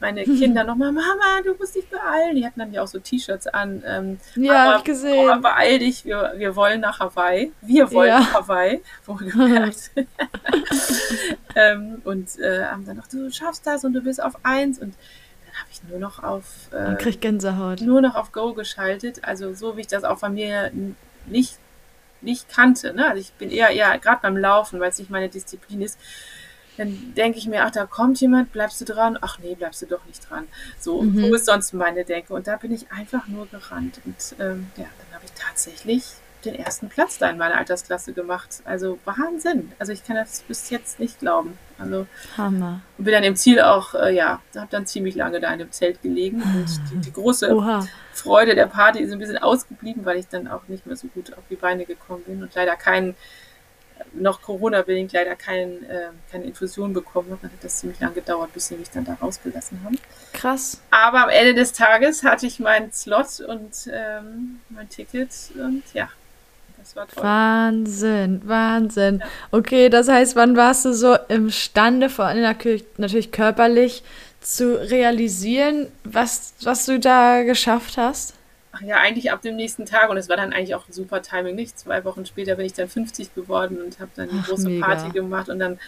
meine 0.00 0.24
Kinder 0.24 0.64
nochmal, 0.64 0.92
Mama, 0.92 1.40
du 1.44 1.54
musst 1.54 1.74
dich 1.74 1.88
beeilen. 1.88 2.36
Die 2.36 2.44
hatten 2.44 2.60
dann 2.60 2.72
ja 2.72 2.82
auch 2.82 2.86
so 2.86 2.98
T-Shirts 2.98 3.46
an. 3.46 3.82
Ähm, 3.86 4.18
ja, 4.34 4.72
hab 4.72 4.78
ich 4.78 4.84
gesehen. 4.84 5.26
Mama, 5.26 5.48
beeil 5.48 5.78
dich, 5.78 6.04
wir, 6.04 6.34
wir 6.36 6.54
wollen 6.56 6.80
nach 6.80 7.00
Hawaii. 7.00 7.52
Wir 7.62 7.90
wollen 7.92 8.08
ja. 8.08 8.20
nach 8.20 8.34
Hawaii, 8.34 8.82
wohlgemerkt. 9.06 9.90
ähm, 11.54 12.02
und 12.04 12.38
äh, 12.38 12.64
haben 12.64 12.84
dann 12.84 12.96
noch, 12.96 13.06
du 13.06 13.30
schaffst 13.30 13.66
das 13.66 13.84
und 13.84 13.94
du 13.94 14.02
bist 14.02 14.22
auf 14.22 14.34
eins. 14.42 14.78
Und 14.78 14.94
dann 15.44 15.54
habe 15.54 15.68
ich 15.72 15.82
nur 15.88 15.98
noch 15.98 16.22
auf 16.22 16.44
äh, 16.72 16.96
kriegt 16.96 17.22
Gänsehaut. 17.22 17.80
nur 17.80 18.00
noch 18.00 18.14
auf 18.14 18.32
Go 18.32 18.52
geschaltet. 18.52 19.24
Also 19.24 19.54
so 19.54 19.76
wie 19.76 19.82
ich 19.82 19.86
das 19.86 20.04
auch 20.04 20.18
von 20.18 20.34
mir 20.34 20.70
nicht, 21.26 21.58
nicht 22.26 22.50
kannte. 22.50 22.92
Ne? 22.92 23.08
Also 23.08 23.20
ich 23.20 23.32
bin 23.32 23.50
eher 23.50 23.70
eher 23.70 23.98
gerade 23.98 24.20
beim 24.20 24.36
Laufen, 24.36 24.78
weil 24.80 24.90
es 24.90 24.98
nicht 24.98 25.10
meine 25.10 25.30
Disziplin 25.30 25.80
ist. 25.80 25.98
Dann 26.76 27.14
denke 27.14 27.38
ich 27.38 27.46
mir, 27.46 27.64
ach, 27.64 27.70
da 27.70 27.86
kommt 27.86 28.20
jemand, 28.20 28.52
bleibst 28.52 28.78
du 28.82 28.84
dran? 28.84 29.18
Ach 29.22 29.38
nee, 29.38 29.54
bleibst 29.54 29.80
du 29.80 29.86
doch 29.86 30.04
nicht 30.04 30.28
dran. 30.28 30.46
So, 30.78 31.00
mhm. 31.00 31.28
so 31.28 31.34
ist 31.34 31.46
sonst 31.46 31.72
meine 31.72 32.04
Denke. 32.04 32.34
Und 32.34 32.46
da 32.46 32.56
bin 32.56 32.70
ich 32.70 32.92
einfach 32.92 33.26
nur 33.28 33.46
gerannt. 33.46 34.02
Und 34.04 34.34
ähm, 34.38 34.70
ja, 34.76 34.84
dann 34.84 35.14
habe 35.14 35.24
ich 35.24 35.32
tatsächlich 35.32 36.04
den 36.46 36.54
ersten 36.54 36.88
Platz 36.88 37.18
da 37.18 37.28
in 37.28 37.38
meiner 37.38 37.56
Altersklasse 37.56 38.12
gemacht. 38.12 38.62
Also 38.64 38.98
Wahnsinn. 39.04 39.72
Also 39.78 39.92
ich 39.92 40.04
kann 40.04 40.16
das 40.16 40.42
bis 40.42 40.70
jetzt 40.70 40.98
nicht 40.98 41.18
glauben. 41.20 41.58
Also 41.78 42.06
Hammer. 42.36 42.80
Und 42.96 43.04
bin 43.04 43.12
dann 43.12 43.24
im 43.24 43.36
Ziel 43.36 43.60
auch, 43.60 43.94
äh, 43.94 44.14
ja, 44.14 44.40
habe 44.56 44.68
dann 44.70 44.86
ziemlich 44.86 45.14
lange 45.14 45.40
da 45.40 45.52
in 45.52 45.58
dem 45.58 45.72
Zelt 45.72 46.02
gelegen. 46.02 46.42
Und 46.42 46.80
die, 46.90 46.96
die 46.98 47.12
große 47.12 47.54
Oha. 47.54 47.86
Freude 48.12 48.54
der 48.54 48.66
Party 48.66 49.00
ist 49.00 49.12
ein 49.12 49.18
bisschen 49.18 49.38
ausgeblieben, 49.38 50.04
weil 50.04 50.18
ich 50.18 50.28
dann 50.28 50.48
auch 50.48 50.66
nicht 50.68 50.86
mehr 50.86 50.96
so 50.96 51.08
gut 51.08 51.32
auf 51.34 51.44
die 51.50 51.56
Beine 51.56 51.84
gekommen 51.84 52.22
bin 52.26 52.42
und 52.42 52.54
leider 52.54 52.76
keinen 52.76 53.14
noch 54.12 54.42
Corona-bedingt 54.42 55.12
leider 55.12 55.36
kein, 55.36 55.82
äh, 55.84 56.08
keine 56.30 56.44
Infusion 56.44 56.92
bekommen 56.92 57.30
habe. 57.30 57.40
Dann 57.42 57.52
hat 57.52 57.64
das 57.64 57.78
ziemlich 57.78 58.00
lange 58.00 58.14
gedauert, 58.14 58.52
bis 58.52 58.68
sie 58.68 58.76
mich 58.76 58.90
dann 58.90 59.04
da 59.04 59.14
rausgelassen 59.14 59.82
haben. 59.84 59.98
Krass. 60.32 60.80
Aber 60.90 61.24
am 61.24 61.28
Ende 61.28 61.54
des 61.54 61.72
Tages 61.72 62.22
hatte 62.22 62.46
ich 62.46 62.60
meinen 62.60 62.92
Slot 62.92 63.40
und 63.40 63.90
ähm, 63.92 64.60
mein 64.68 64.88
Ticket 64.88 65.30
und 65.54 65.82
ja, 65.94 66.08
das 66.86 66.94
war 66.94 67.08
toll. 67.08 67.24
Wahnsinn, 67.24 68.42
Wahnsinn. 68.44 69.22
Okay, 69.50 69.88
das 69.88 70.08
heißt, 70.08 70.36
wann 70.36 70.56
warst 70.56 70.84
du 70.84 70.92
so 70.92 71.16
imstande, 71.28 72.08
vor 72.08 72.26
allem 72.26 72.42
natürlich 72.96 73.32
körperlich, 73.32 74.04
zu 74.40 74.80
realisieren, 74.80 75.88
was, 76.04 76.54
was 76.62 76.86
du 76.86 77.00
da 77.00 77.42
geschafft 77.42 77.98
hast? 77.98 78.34
Ach 78.76 78.80
ja, 78.82 78.96
eigentlich 78.96 79.32
ab 79.32 79.42
dem 79.42 79.56
nächsten 79.56 79.86
Tag 79.86 80.10
und 80.10 80.16
es 80.16 80.28
war 80.28 80.36
dann 80.36 80.52
eigentlich 80.52 80.74
auch 80.74 80.88
ein 80.88 80.92
super 80.92 81.22
Timing. 81.22 81.54
Nicht 81.54 81.78
zwei 81.78 82.04
Wochen 82.04 82.26
später 82.26 82.56
bin 82.56 82.66
ich 82.66 82.74
dann 82.74 82.88
50 82.88 83.34
geworden 83.34 83.80
und 83.80 84.00
habe 84.00 84.10
dann 84.14 84.30
eine 84.30 84.40
ach, 84.42 84.48
große 84.48 84.68
mega. 84.68 84.86
Party 84.86 85.10
gemacht 85.10 85.48
und 85.48 85.58
dann 85.58 85.78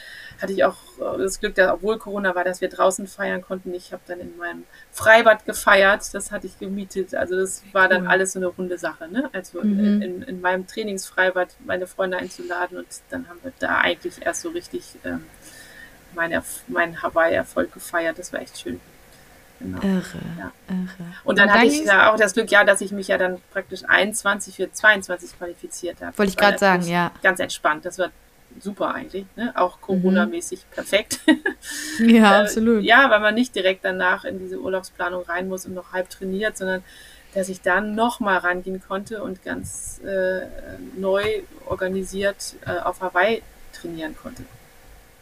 hatte 0.41 0.53
ich 0.53 0.65
auch 0.65 0.77
äh, 0.99 1.19
das 1.19 1.41
Glück, 1.41 1.55
dass, 1.55 1.71
obwohl 1.71 1.99
Corona 1.99 2.35
war, 2.35 2.45
dass 2.45 2.61
wir 2.61 2.69
draußen 2.69 3.07
feiern 3.07 3.43
konnten. 3.43 3.75
Ich 3.75 3.93
habe 3.93 4.03
dann 4.07 4.21
in 4.21 4.37
meinem 4.37 4.65
Freibad 4.93 5.45
gefeiert, 5.45 6.03
das 6.13 6.31
hatte 6.31 6.47
ich 6.47 6.59
gemietet. 6.59 7.15
Also 7.15 7.37
das 7.37 7.63
war 7.73 7.89
dann 7.89 8.03
cool. 8.03 8.09
alles 8.09 8.33
so 8.33 8.39
eine 8.39 8.47
runde 8.47 8.79
Sache. 8.79 9.09
Ne? 9.09 9.29
Also 9.33 9.63
mhm. 9.63 10.03
in, 10.03 10.23
in, 10.23 10.41
meinem 10.41 10.67
Trainingsfreibad 10.67 11.49
meine 11.67 11.87
Freunde 11.87 12.17
einzuladen 12.17 12.79
und 12.79 12.87
dann 13.11 13.29
haben 13.29 13.39
wir 13.43 13.53
da 13.59 13.79
eigentlich 13.79 14.25
erst 14.25 14.43
so 14.43 14.51
richtig 14.51 14.85
ähm, 15.05 15.25
mein, 16.15 16.41
mein 16.69 17.03
Hawaii-Erfolg 17.03 17.73
gefeiert. 17.73 18.19
Das 18.19 18.33
war 18.33 18.41
echt 18.41 18.59
schön. 18.59 18.81
Genau. 19.61 19.79
Irre, 19.79 20.21
ja. 20.39 20.53
irre. 20.69 21.13
Und 21.25 21.39
dann, 21.39 21.49
und 21.49 21.55
hatte 21.55 21.67
ich 21.67 21.85
ja 21.85 22.13
auch 22.13 22.17
das 22.17 22.35
Glück, 22.35 22.51
ja, 22.51 22.65
dass 22.65 22.81
ich 22.81 22.93
mich 22.93 23.09
ja 23.09 23.19
dann 23.19 23.39
praktisch 23.53 23.81
21 23.87 24.55
für 24.55 24.71
22 24.71 25.37
qualifiziert 25.37 26.01
habe. 26.01 26.17
Wollte 26.17 26.31
ich 26.31 26.37
gerade 26.37 26.59
sagen, 26.59 26.85
ja. 26.85 27.11
Ganz 27.23 27.41
entspannt. 27.41 27.85
Das 27.85 27.99
war 27.99 28.11
super 28.61 28.95
eigentlich, 28.95 29.27
ne? 29.37 29.53
auch 29.57 29.81
Corona-mäßig 29.81 30.61
mhm. 30.61 30.75
perfekt. 30.75 31.21
ja, 31.99 32.39
äh, 32.39 32.43
absolut. 32.43 32.83
Ja, 32.83 33.11
weil 33.11 33.21
man 33.21 33.35
nicht 33.35 33.55
direkt 33.55 33.85
danach 33.85 34.25
in 34.25 34.39
diese 34.39 34.61
Urlaubsplanung 34.61 35.25
rein 35.25 35.49
muss 35.49 35.67
und 35.67 35.75
noch 35.75 35.93
halb 35.93 36.09
trainiert, 36.09 36.57
sondern 36.57 36.83
dass 37.35 37.49
ich 37.49 37.61
dann 37.61 37.95
nochmal 37.95 38.39
rangehen 38.39 38.83
konnte 38.87 39.23
und 39.23 39.45
ganz 39.45 40.01
äh, 40.05 40.47
neu 40.97 41.23
organisiert 41.67 42.57
äh, 42.67 42.79
auf 42.79 43.01
Hawaii 43.01 43.43
trainieren 43.73 44.17
konnte. 44.17 44.45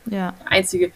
Ja. 0.06 0.34
Einzige, 0.44 0.92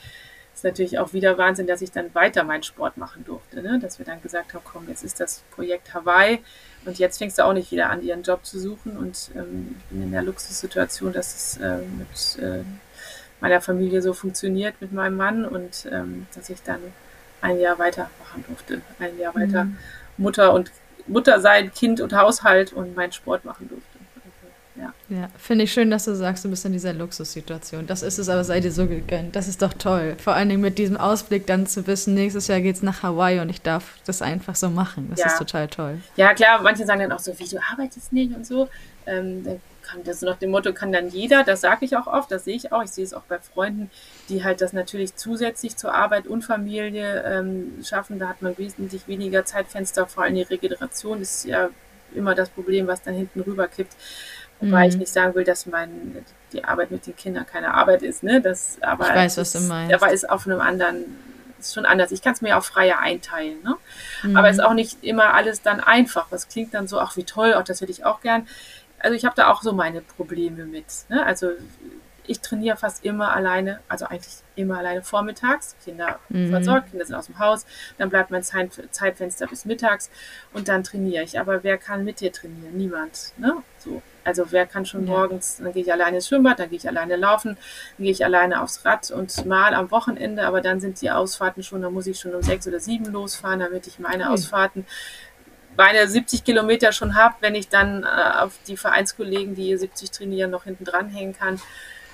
ist 0.61 0.65
natürlich 0.65 0.99
auch 0.99 1.15
wieder 1.15 1.39
Wahnsinn, 1.39 1.67
dass 1.67 1.81
ich 1.81 1.91
dann 1.91 2.15
weiter 2.15 2.45
meinen 2.45 2.63
Sport 2.63 2.99
machen 2.99 3.25
durfte. 3.25 3.63
Ne? 3.63 3.79
Dass 3.81 3.99
wir 3.99 4.05
dann 4.05 4.21
gesagt 4.21 4.53
haben, 4.53 4.63
komm, 4.63 4.89
jetzt 4.89 5.03
ist 5.03 5.19
das 5.19 5.43
Projekt 5.55 5.95
Hawaii 5.95 6.41
und 6.85 6.99
jetzt 6.99 7.17
fängst 7.17 7.39
du 7.39 7.47
auch 7.47 7.55
nicht 7.55 7.73
wieder 7.73 7.89
an, 7.89 8.03
ihren 8.03 8.23
Job 8.23 8.45
zu 8.45 8.59
suchen. 8.59 8.99
Und 8.99 9.31
ähm, 9.35 9.77
ich 9.79 9.85
bin 9.87 10.03
in 10.03 10.13
der 10.13 10.23
Luxussituation, 10.23 11.15
dass 11.15 11.35
es 11.35 11.57
äh, 11.63 11.79
mit 11.79 12.45
äh, 12.45 12.63
meiner 13.41 13.63
Familie 13.63 14.03
so 14.03 14.13
funktioniert, 14.13 14.75
mit 14.81 14.93
meinem 14.93 15.17
Mann 15.17 15.47
und 15.47 15.89
ähm, 15.91 16.27
dass 16.35 16.51
ich 16.51 16.63
dann 16.63 16.81
ein 17.41 17.59
Jahr 17.59 17.79
weitermachen 17.79 18.45
durfte. 18.47 18.83
Ein 18.99 19.19
Jahr 19.19 19.35
weiter 19.35 19.65
mhm. 19.65 19.79
Mutter 20.19 20.53
und 20.53 20.71
Mutter 21.07 21.41
sein, 21.41 21.73
Kind 21.73 22.03
und 22.03 22.13
Haushalt 22.13 22.75
und 22.75 22.95
meinen 22.95 23.13
Sport 23.13 23.47
machen 23.47 23.67
durfte. 23.71 23.90
Ja, 24.77 24.93
ja 25.09 25.29
finde 25.39 25.65
ich 25.65 25.73
schön, 25.73 25.91
dass 25.91 26.05
du 26.05 26.15
sagst, 26.15 26.45
du 26.45 26.51
bist 26.51 26.65
in 26.65 26.73
dieser 26.73 26.93
Luxussituation. 26.93 27.87
Das 27.87 28.03
ist 28.03 28.19
es 28.19 28.29
aber, 28.29 28.45
sei 28.45 28.61
dir 28.61 28.73
so 28.73 28.87
gegönnt. 28.87 29.37
Das 29.37 29.49
ist 29.49 29.63
doch 29.63 29.73
toll. 29.73 30.17
Vor 30.23 30.35
allen 30.35 30.49
Dingen 30.49 30.61
mit 30.61 30.79
diesem 30.79 30.97
Ausblick 30.97 31.47
dann 31.47 31.67
zu 31.67 31.87
wissen, 31.87 32.15
nächstes 32.15 32.47
Jahr 32.47 32.61
geht 32.61 32.77
es 32.77 32.83
nach 32.83 33.03
Hawaii 33.03 33.41
und 33.41 33.49
ich 33.49 33.63
darf 33.63 33.99
das 34.07 34.23
einfach 34.23 34.55
so 34.55 34.71
machen. 34.71 35.09
Das 35.11 35.21
ja. 35.21 35.27
ist 35.27 35.39
total 35.39 35.69
toll. 35.69 36.01
Ja, 36.17 36.35
klar, 36.35 36.63
manche 36.63 36.87
sagen 36.87 37.01
dann 37.01 37.13
auch 37.13 37.19
so, 37.19 37.39
wie 37.39 37.49
du 37.49 37.59
arbeitest 37.73 38.13
nicht 38.13 38.35
und 38.35 38.47
so. 38.47 38.69
Ähm, 39.07 39.45
kann 39.91 40.05
das 40.05 40.23
nach 40.23 40.37
dem 40.37 40.51
Motto 40.51 40.73
kann 40.73 40.93
dann 40.93 41.09
jeder, 41.09 41.43
das 41.43 41.63
sage 41.63 41.85
ich 41.85 41.97
auch 41.97 42.07
oft, 42.07 42.31
das 42.31 42.45
sehe 42.45 42.55
ich 42.55 42.73
auch, 42.73 42.83
ich 42.83 42.91
sehe 42.91 43.05
es 43.05 43.15
auch 43.15 43.23
bei 43.23 43.39
Freunden, 43.39 43.91
die 44.29 44.45
halt 44.45 44.61
das 44.61 44.73
natürlich 44.73 45.17
zusätzlich 45.17 45.77
zur 45.77 45.95
Arbeit 45.95 46.27
und 46.27 46.43
Familie 46.43 47.25
ähm, 47.25 47.83
schaffen. 47.83 48.19
Da 48.19 48.29
hat 48.29 48.43
man 48.43 48.57
wesentlich 48.59 49.09
weniger 49.09 49.45
Zeitfenster, 49.45 50.07
vor 50.07 50.25
allem 50.25 50.35
die 50.35 50.43
Regeneration 50.43 51.21
ist 51.21 51.45
ja 51.45 51.71
immer 52.15 52.35
das 52.35 52.51
Problem, 52.51 52.87
was 52.87 53.03
dann 53.03 53.15
hinten 53.15 53.41
rüber 53.41 53.69
kippt. 53.69 53.95
Wobei 54.61 54.85
mhm. 54.85 54.91
ich 54.91 54.97
nicht 54.97 55.13
sagen 55.13 55.35
will, 55.35 55.45
dass 55.45 55.67
mein, 55.67 56.25
die 56.53 56.65
Arbeit 56.65 56.91
mit 56.91 57.07
den 57.07 57.17
Kindern 57.17 57.47
keine 57.47 57.73
Arbeit 57.75 58.03
ist, 58.03 58.23
ne? 58.23 58.41
Das, 58.41 58.79
aber 58.83 59.09
ich 59.09 59.15
weiß, 59.15 59.39
was 59.39 59.53
du 59.53 59.61
meinst. 59.61 59.95
Aber 59.95 60.13
ist 60.13 60.29
auf 60.29 60.47
einem 60.47 60.61
anderen, 60.61 61.05
ist 61.59 61.75
schon 61.75 61.87
anders. 61.87 62.13
Ich 62.13 62.23
kann 62.23 62.35
es 62.35 62.43
mir 62.43 62.59
auch 62.59 62.65
freier 62.65 62.99
einteilen, 62.99 63.63
ne? 63.63 63.77
Mhm. 64.23 64.37
Aber 64.37 64.51
ist 64.51 64.63
auch 64.63 64.75
nicht 64.75 65.03
immer 65.03 65.35
alles 65.35 65.63
dann 65.63 65.81
einfach. 65.81 66.27
Das 66.31 66.49
klingt 66.49 66.75
dann 66.75 66.89
so, 66.89 67.01
ach 67.01 67.17
wie 67.17 67.25
toll, 67.25 67.55
auch 67.55 67.65
das 67.65 67.81
hätte 67.81 67.93
ich 67.93 68.05
auch 68.05 68.21
gern. 68.21 68.47
Also 68.99 69.17
ich 69.17 69.25
habe 69.25 69.35
da 69.35 69.51
auch 69.51 69.63
so 69.63 69.73
meine 69.73 70.03
Probleme 70.03 70.67
mit. 70.67 70.85
Ne? 71.09 71.25
Also 71.25 71.53
ich 72.31 72.41
trainiere 72.41 72.77
fast 72.77 73.05
immer 73.05 73.35
alleine, 73.35 73.81
also 73.89 74.07
eigentlich 74.07 74.37
immer 74.55 74.79
alleine 74.79 75.03
vormittags. 75.03 75.75
Kinder 75.85 76.21
mhm. 76.29 76.51
versorgt, 76.51 76.91
Kinder 76.91 77.05
sind 77.05 77.17
aus 77.17 77.27
dem 77.27 77.41
Haus, 77.41 77.67
dann 77.99 78.09
bleibt 78.09 78.31
mein 78.31 78.45
Zeitfenster 78.45 79.49
bis 79.49 79.65
mittags 79.65 80.11
und 80.53 80.69
dann 80.69 80.85
trainiere 80.85 81.25
ich. 81.25 81.41
Aber 81.41 81.65
wer 81.65 81.77
kann 81.77 82.05
mit 82.05 82.21
dir 82.21 82.33
trainieren? 82.33 82.77
Niemand. 82.77 83.33
Ne? 83.37 83.57
So. 83.79 84.01
Also 84.23 84.53
wer 84.53 84.67
kann 84.67 84.87
schon 84.87 85.07
ja. 85.07 85.13
morgens, 85.13 85.57
dann 85.57 85.73
gehe 85.73 85.83
ich 85.83 85.93
alleine 85.93 86.17
ins 86.17 86.29
Schwimmbad, 86.29 86.61
dann 86.61 86.69
gehe 86.69 86.79
ich 86.79 86.87
alleine 86.87 87.17
laufen, 87.17 87.57
dann 87.97 88.05
gehe 88.05 88.13
ich 88.13 88.25
alleine 88.25 88.63
aufs 88.63 88.85
Rad 88.85 89.11
und 89.11 89.47
mal 89.47 89.75
am 89.75 89.91
Wochenende, 89.91 90.47
aber 90.47 90.61
dann 90.61 90.79
sind 90.79 91.01
die 91.01 91.11
Ausfahrten 91.11 91.63
schon, 91.63 91.83
da 91.83 91.91
muss 91.91 92.07
ich 92.07 92.21
schon 92.21 92.35
um 92.35 92.43
sechs 92.43 92.69
oder 92.69 92.79
sieben 92.79 93.07
losfahren, 93.07 93.61
damit 93.61 93.87
ich 93.87 93.99
meine 93.99 94.27
mhm. 94.27 94.31
Ausfahrten 94.31 94.87
meine 95.77 96.07
70 96.07 96.45
Kilometer 96.45 96.93
schon 96.93 97.15
habe, 97.15 97.37
wenn 97.41 97.55
ich 97.55 97.69
dann 97.69 98.03
äh, 98.05 98.07
auf 98.41 98.53
die 98.67 98.77
Vereinskollegen, 98.77 99.55
die 99.55 99.75
70 99.77 100.11
trainieren, 100.11 100.51
noch 100.51 100.65
hinten 100.65 100.85
dran 100.85 101.09
hängen 101.09 101.33
kann. 101.33 101.61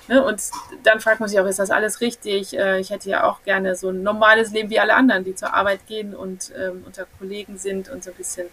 Ne? 0.07 0.23
Und 0.23 0.41
dann 0.83 0.99
fragt 0.99 1.19
man 1.19 1.29
sich 1.29 1.39
auch, 1.39 1.45
ist 1.45 1.59
das 1.59 1.71
alles 1.71 2.01
richtig? 2.01 2.57
Äh, 2.57 2.79
ich 2.79 2.89
hätte 2.89 3.09
ja 3.09 3.23
auch 3.23 3.43
gerne 3.43 3.75
so 3.75 3.89
ein 3.89 4.03
normales 4.03 4.51
Leben 4.51 4.69
wie 4.69 4.79
alle 4.79 4.95
anderen, 4.95 5.23
die 5.23 5.35
zur 5.35 5.53
Arbeit 5.53 5.85
gehen 5.87 6.15
und 6.15 6.51
ähm, 6.57 6.83
unter 6.85 7.05
Kollegen 7.19 7.57
sind 7.57 7.89
und 7.89 8.03
so 8.03 8.11
ein 8.11 8.15
bisschen. 8.15 8.47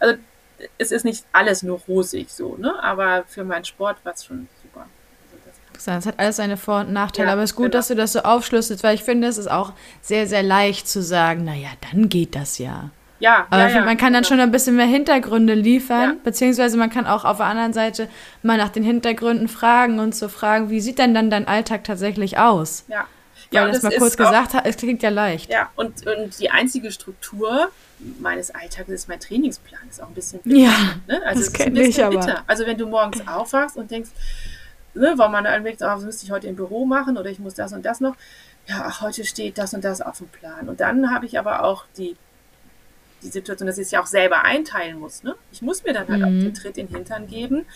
Also 0.00 0.16
es 0.78 0.90
ist 0.90 1.04
nicht 1.04 1.24
alles 1.32 1.62
nur 1.62 1.80
rosig 1.86 2.30
so, 2.30 2.56
ne? 2.56 2.82
Aber 2.82 3.24
für 3.28 3.44
meinen 3.44 3.64
Sport 3.64 3.98
war 4.04 4.14
es 4.14 4.24
schon 4.24 4.48
super. 4.62 4.86
Also 5.74 5.90
es 5.90 6.06
hat 6.06 6.18
alles 6.18 6.36
seine 6.36 6.56
Vor- 6.56 6.80
und 6.80 6.92
Nachteile, 6.92 7.28
ja, 7.28 7.32
aber 7.34 7.42
es 7.42 7.50
ist 7.50 7.56
gut, 7.56 7.66
genau. 7.66 7.78
dass 7.78 7.88
du 7.88 7.94
das 7.94 8.12
so 8.12 8.20
aufschlüsselst, 8.20 8.82
weil 8.82 8.94
ich 8.94 9.04
finde, 9.04 9.28
es 9.28 9.36
ist 9.36 9.50
auch 9.50 9.72
sehr, 10.00 10.26
sehr 10.26 10.42
leicht 10.42 10.88
zu 10.88 11.02
sagen, 11.02 11.44
naja, 11.44 11.68
dann 11.90 12.08
geht 12.08 12.34
das 12.34 12.58
ja. 12.58 12.90
Ja, 13.18 13.46
aber 13.50 13.68
ja, 13.68 13.76
ja, 13.76 13.84
man 13.84 13.96
kann 13.96 14.12
dann 14.12 14.24
schon 14.24 14.40
ein 14.40 14.50
bisschen 14.50 14.76
mehr 14.76 14.86
Hintergründe 14.86 15.54
liefern, 15.54 16.10
ja. 16.10 16.16
beziehungsweise 16.22 16.76
man 16.76 16.90
kann 16.90 17.06
auch 17.06 17.24
auf 17.24 17.38
der 17.38 17.46
anderen 17.46 17.72
Seite 17.72 18.08
mal 18.42 18.58
nach 18.58 18.68
den 18.68 18.82
Hintergründen 18.82 19.48
fragen 19.48 19.98
und 19.98 20.14
so 20.14 20.28
fragen, 20.28 20.70
wie 20.70 20.80
sieht 20.80 20.98
denn 20.98 21.14
dann 21.14 21.30
dein 21.30 21.48
Alltag 21.48 21.84
tatsächlich 21.84 22.38
aus? 22.38 22.84
Ja. 22.88 23.06
Ja, 23.52 23.62
Weil 23.62 23.72
das, 23.72 23.82
das 23.82 23.92
mal 23.92 23.98
kurz 23.98 24.16
gesagt 24.16 24.54
hat, 24.54 24.66
es 24.66 24.76
klingt 24.76 25.02
ja 25.02 25.10
leicht. 25.10 25.50
Ja, 25.50 25.70
und, 25.76 26.06
und 26.06 26.40
die 26.40 26.50
einzige 26.50 26.90
Struktur 26.90 27.70
meines 28.18 28.52
Alltags 28.52 28.88
ist 28.88 29.08
mein 29.08 29.20
Trainingsplan. 29.20 29.80
Ist 29.88 30.02
auch 30.02 30.08
ein 30.08 30.14
bisschen 30.14 30.40
bitter, 30.42 30.56
Ja, 30.56 30.72
ne? 31.06 31.22
Also 31.24 31.42
das 31.42 31.52
kenne 31.52 31.82
ich 31.82 32.02
aber. 32.02 32.18
Bitter. 32.18 32.42
Also 32.46 32.66
wenn 32.66 32.76
du 32.76 32.86
morgens 32.86 33.26
aufwachst 33.28 33.76
und 33.76 33.90
denkst, 33.90 34.10
ne, 34.94 35.14
weil 35.16 35.28
man 35.28 35.44
dann 35.44 35.62
merkt, 35.62 35.80
oh, 35.82 35.86
was 35.86 36.02
müsste 36.02 36.24
ich 36.26 36.32
heute 36.32 36.48
im 36.48 36.56
Büro 36.56 36.86
machen 36.86 37.16
oder 37.16 37.30
ich 37.30 37.38
muss 37.38 37.54
das 37.54 37.72
und 37.72 37.84
das 37.84 38.00
noch. 38.00 38.16
Ja, 38.66 38.84
ach, 38.88 39.00
heute 39.00 39.24
steht 39.24 39.58
das 39.58 39.74
und 39.74 39.84
das 39.84 40.00
auf 40.00 40.18
dem 40.18 40.28
Plan. 40.28 40.68
Und 40.68 40.80
dann 40.80 41.14
habe 41.14 41.26
ich 41.26 41.38
aber 41.38 41.62
auch 41.62 41.84
die 41.96 42.16
die 43.22 43.28
Situation, 43.28 43.66
dass 43.66 43.78
ich 43.78 43.86
es 43.86 43.90
ja 43.90 44.02
auch 44.02 44.06
selber 44.06 44.44
einteilen 44.44 44.98
muss. 44.98 45.22
Ne? 45.22 45.34
Ich 45.52 45.62
muss 45.62 45.84
mir 45.84 45.92
dann 45.92 46.08
halt 46.08 46.20
mhm. 46.20 46.24
auch 46.24 46.30
den 46.30 46.54
Tritt 46.54 46.78
in 46.78 46.86
den 46.86 46.96
Hintern 46.96 47.26
geben, 47.26 47.66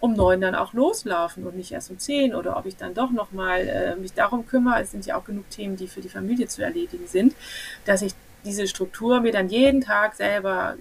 um 0.00 0.14
neun 0.14 0.40
dann 0.40 0.54
auch 0.54 0.72
loslaufen 0.72 1.44
und 1.46 1.56
nicht 1.56 1.72
erst 1.72 1.90
um 1.90 1.98
zehn 1.98 2.34
oder 2.34 2.56
ob 2.56 2.66
ich 2.66 2.76
dann 2.76 2.94
doch 2.94 3.10
nochmal 3.10 3.66
äh, 3.66 3.96
mich 3.96 4.12
darum 4.14 4.46
kümmere. 4.46 4.82
Es 4.82 4.92
sind 4.92 5.06
ja 5.06 5.16
auch 5.16 5.24
genug 5.24 5.50
Themen, 5.50 5.76
die 5.76 5.88
für 5.88 6.00
die 6.00 6.08
Familie 6.08 6.46
zu 6.46 6.62
erledigen 6.62 7.06
sind, 7.06 7.34
dass 7.84 8.02
ich 8.02 8.14
diese 8.44 8.68
Struktur 8.68 9.20
mir 9.20 9.32
dann 9.32 9.48
jeden 9.48 9.80
Tag 9.80 10.14
selber 10.14 10.76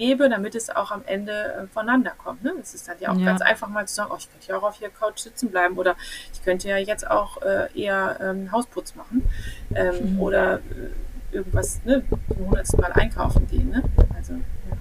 gebe, 0.00 0.28
damit 0.28 0.54
es 0.54 0.70
auch 0.70 0.90
am 0.90 1.02
Ende 1.04 1.32
äh, 1.32 1.66
voneinander 1.66 2.12
kommt. 2.16 2.42
Ne? 2.42 2.54
Es 2.60 2.74
ist 2.74 2.88
dann 2.88 2.96
ja 3.00 3.12
auch 3.12 3.18
ja. 3.18 3.26
ganz 3.26 3.42
einfach 3.42 3.68
mal 3.68 3.86
zu 3.86 3.94
sagen, 3.94 4.10
oh, 4.12 4.16
ich 4.18 4.30
könnte 4.30 4.48
ja 4.48 4.58
auch 4.58 4.62
auf 4.62 4.78
der 4.78 4.88
Couch 4.88 5.18
sitzen 5.18 5.50
bleiben 5.50 5.76
oder 5.76 5.94
ich 6.32 6.42
könnte 6.42 6.68
ja 6.68 6.78
jetzt 6.78 7.08
auch 7.08 7.40
äh, 7.42 7.68
eher 7.78 8.18
ähm, 8.20 8.50
Hausputz 8.50 8.94
machen 8.94 9.28
ähm, 9.74 10.14
mhm. 10.14 10.20
oder 10.20 10.56
äh, 10.56 10.60
irgendwas, 11.32 11.80
ne, 11.84 12.02
zum 12.28 12.46
hundertsten 12.46 12.80
Mal 12.80 12.92
einkaufen 12.92 13.46
gehen. 13.48 13.70
Ne? 13.70 13.82
Also, 14.16 14.34
ja. 14.34 14.76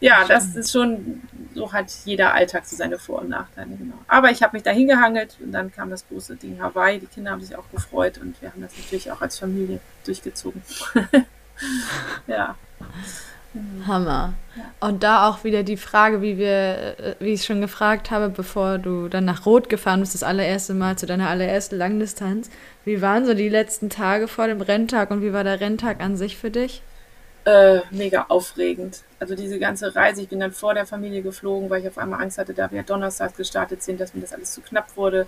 Ja, 0.00 0.24
das 0.26 0.56
ist 0.56 0.72
schon, 0.72 1.22
so 1.54 1.72
hat 1.72 1.92
jeder 2.06 2.32
Alltag 2.32 2.64
so 2.64 2.74
seine 2.74 2.98
Vor- 2.98 3.20
und 3.20 3.28
Nachteile, 3.28 3.76
genau. 3.76 3.96
Aber 4.08 4.30
ich 4.30 4.42
habe 4.42 4.56
mich 4.56 4.62
da 4.62 4.70
hingehangelt 4.70 5.36
und 5.40 5.52
dann 5.52 5.70
kam 5.70 5.90
das 5.90 6.08
große 6.08 6.36
Ding 6.36 6.60
Hawaii. 6.60 6.98
Die 6.98 7.06
Kinder 7.06 7.32
haben 7.32 7.42
sich 7.42 7.54
auch 7.54 7.70
gefreut 7.70 8.16
und 8.16 8.40
wir 8.40 8.50
haben 8.50 8.62
das 8.62 8.72
natürlich 8.78 9.10
auch 9.12 9.20
als 9.20 9.38
Familie 9.38 9.78
durchgezogen. 10.06 10.62
ja. 12.26 12.56
Hammer. 13.86 14.34
Ja. 14.54 14.88
Und 14.88 15.02
da 15.02 15.28
auch 15.28 15.42
wieder 15.44 15.62
die 15.62 15.76
Frage, 15.76 16.22
wie 16.22 16.38
wir, 16.38 16.98
äh, 16.98 17.14
wie 17.18 17.32
ich 17.32 17.44
schon 17.44 17.60
gefragt 17.60 18.10
habe, 18.10 18.28
bevor 18.28 18.78
du 18.78 19.08
dann 19.08 19.24
nach 19.24 19.46
Rot 19.46 19.68
gefahren 19.68 20.00
bist, 20.00 20.14
das 20.14 20.22
allererste 20.22 20.74
Mal 20.74 20.96
zu 20.96 21.06
deiner 21.06 21.28
allerersten 21.28 21.76
Langdistanz. 21.76 22.50
Wie 22.84 23.02
waren 23.02 23.26
so 23.26 23.34
die 23.34 23.48
letzten 23.48 23.90
Tage 23.90 24.28
vor 24.28 24.46
dem 24.46 24.60
Renntag 24.60 25.10
und 25.10 25.22
wie 25.22 25.32
war 25.32 25.44
der 25.44 25.60
Renntag 25.60 26.00
an 26.00 26.16
sich 26.16 26.36
für 26.36 26.50
dich? 26.50 26.82
Äh, 27.44 27.80
mega 27.90 28.26
aufregend. 28.28 29.02
Also 29.18 29.34
diese 29.34 29.58
ganze 29.58 29.94
Reise, 29.96 30.22
ich 30.22 30.28
bin 30.28 30.40
dann 30.40 30.52
vor 30.52 30.74
der 30.74 30.86
Familie 30.86 31.22
geflogen, 31.22 31.70
weil 31.70 31.80
ich 31.80 31.88
auf 31.88 31.96
einmal 31.96 32.22
Angst 32.22 32.36
hatte, 32.38 32.52
da 32.52 32.70
wir 32.70 32.82
donnerstags 32.82 33.36
gestartet 33.36 33.82
sind, 33.82 33.98
dass 33.98 34.14
mir 34.14 34.20
das 34.20 34.32
alles 34.32 34.52
zu 34.52 34.60
knapp 34.60 34.94
wurde. 34.96 35.26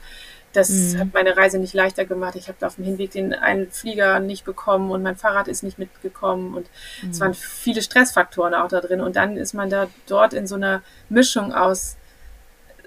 Das 0.53 0.71
mhm. 0.71 0.99
hat 0.99 1.09
meine 1.15 1.37
Reise 1.37 1.59
nicht 1.59 1.75
leichter 1.75 2.05
gemacht. 2.05 2.37
Ich 2.37 2.49
habe 2.49 2.67
auf 2.67 2.77
dem 2.77 2.85
Hinweg 2.85 3.13
den 3.13 3.33
einen 3.33 3.71
Flieger 3.71 4.21
nicht 4.21 4.45
bekommen 4.45 4.91
und 4.91 5.03
mein 5.03 5.17
Fahrrad 5.17 5.49
ist 5.49 5.63
nicht 5.63 5.79
mitgekommen 5.79 6.55
und 6.55 6.67
mhm. 7.03 7.11
es 7.11 7.21
waren 7.21 7.35
viele 7.35 7.83
Stressfaktoren 7.83 8.55
auch 8.55 8.69
da 8.69 8.81
drin. 8.81 9.01
Und 9.01 9.17
dann 9.17 9.37
ist 9.37 9.55
man 9.55 9.71
da 9.71 9.89
dort 10.07 10.35
in 10.35 10.47
so 10.47 10.57
einer 10.57 10.83
Mischung 11.09 11.53
aus 11.53 11.97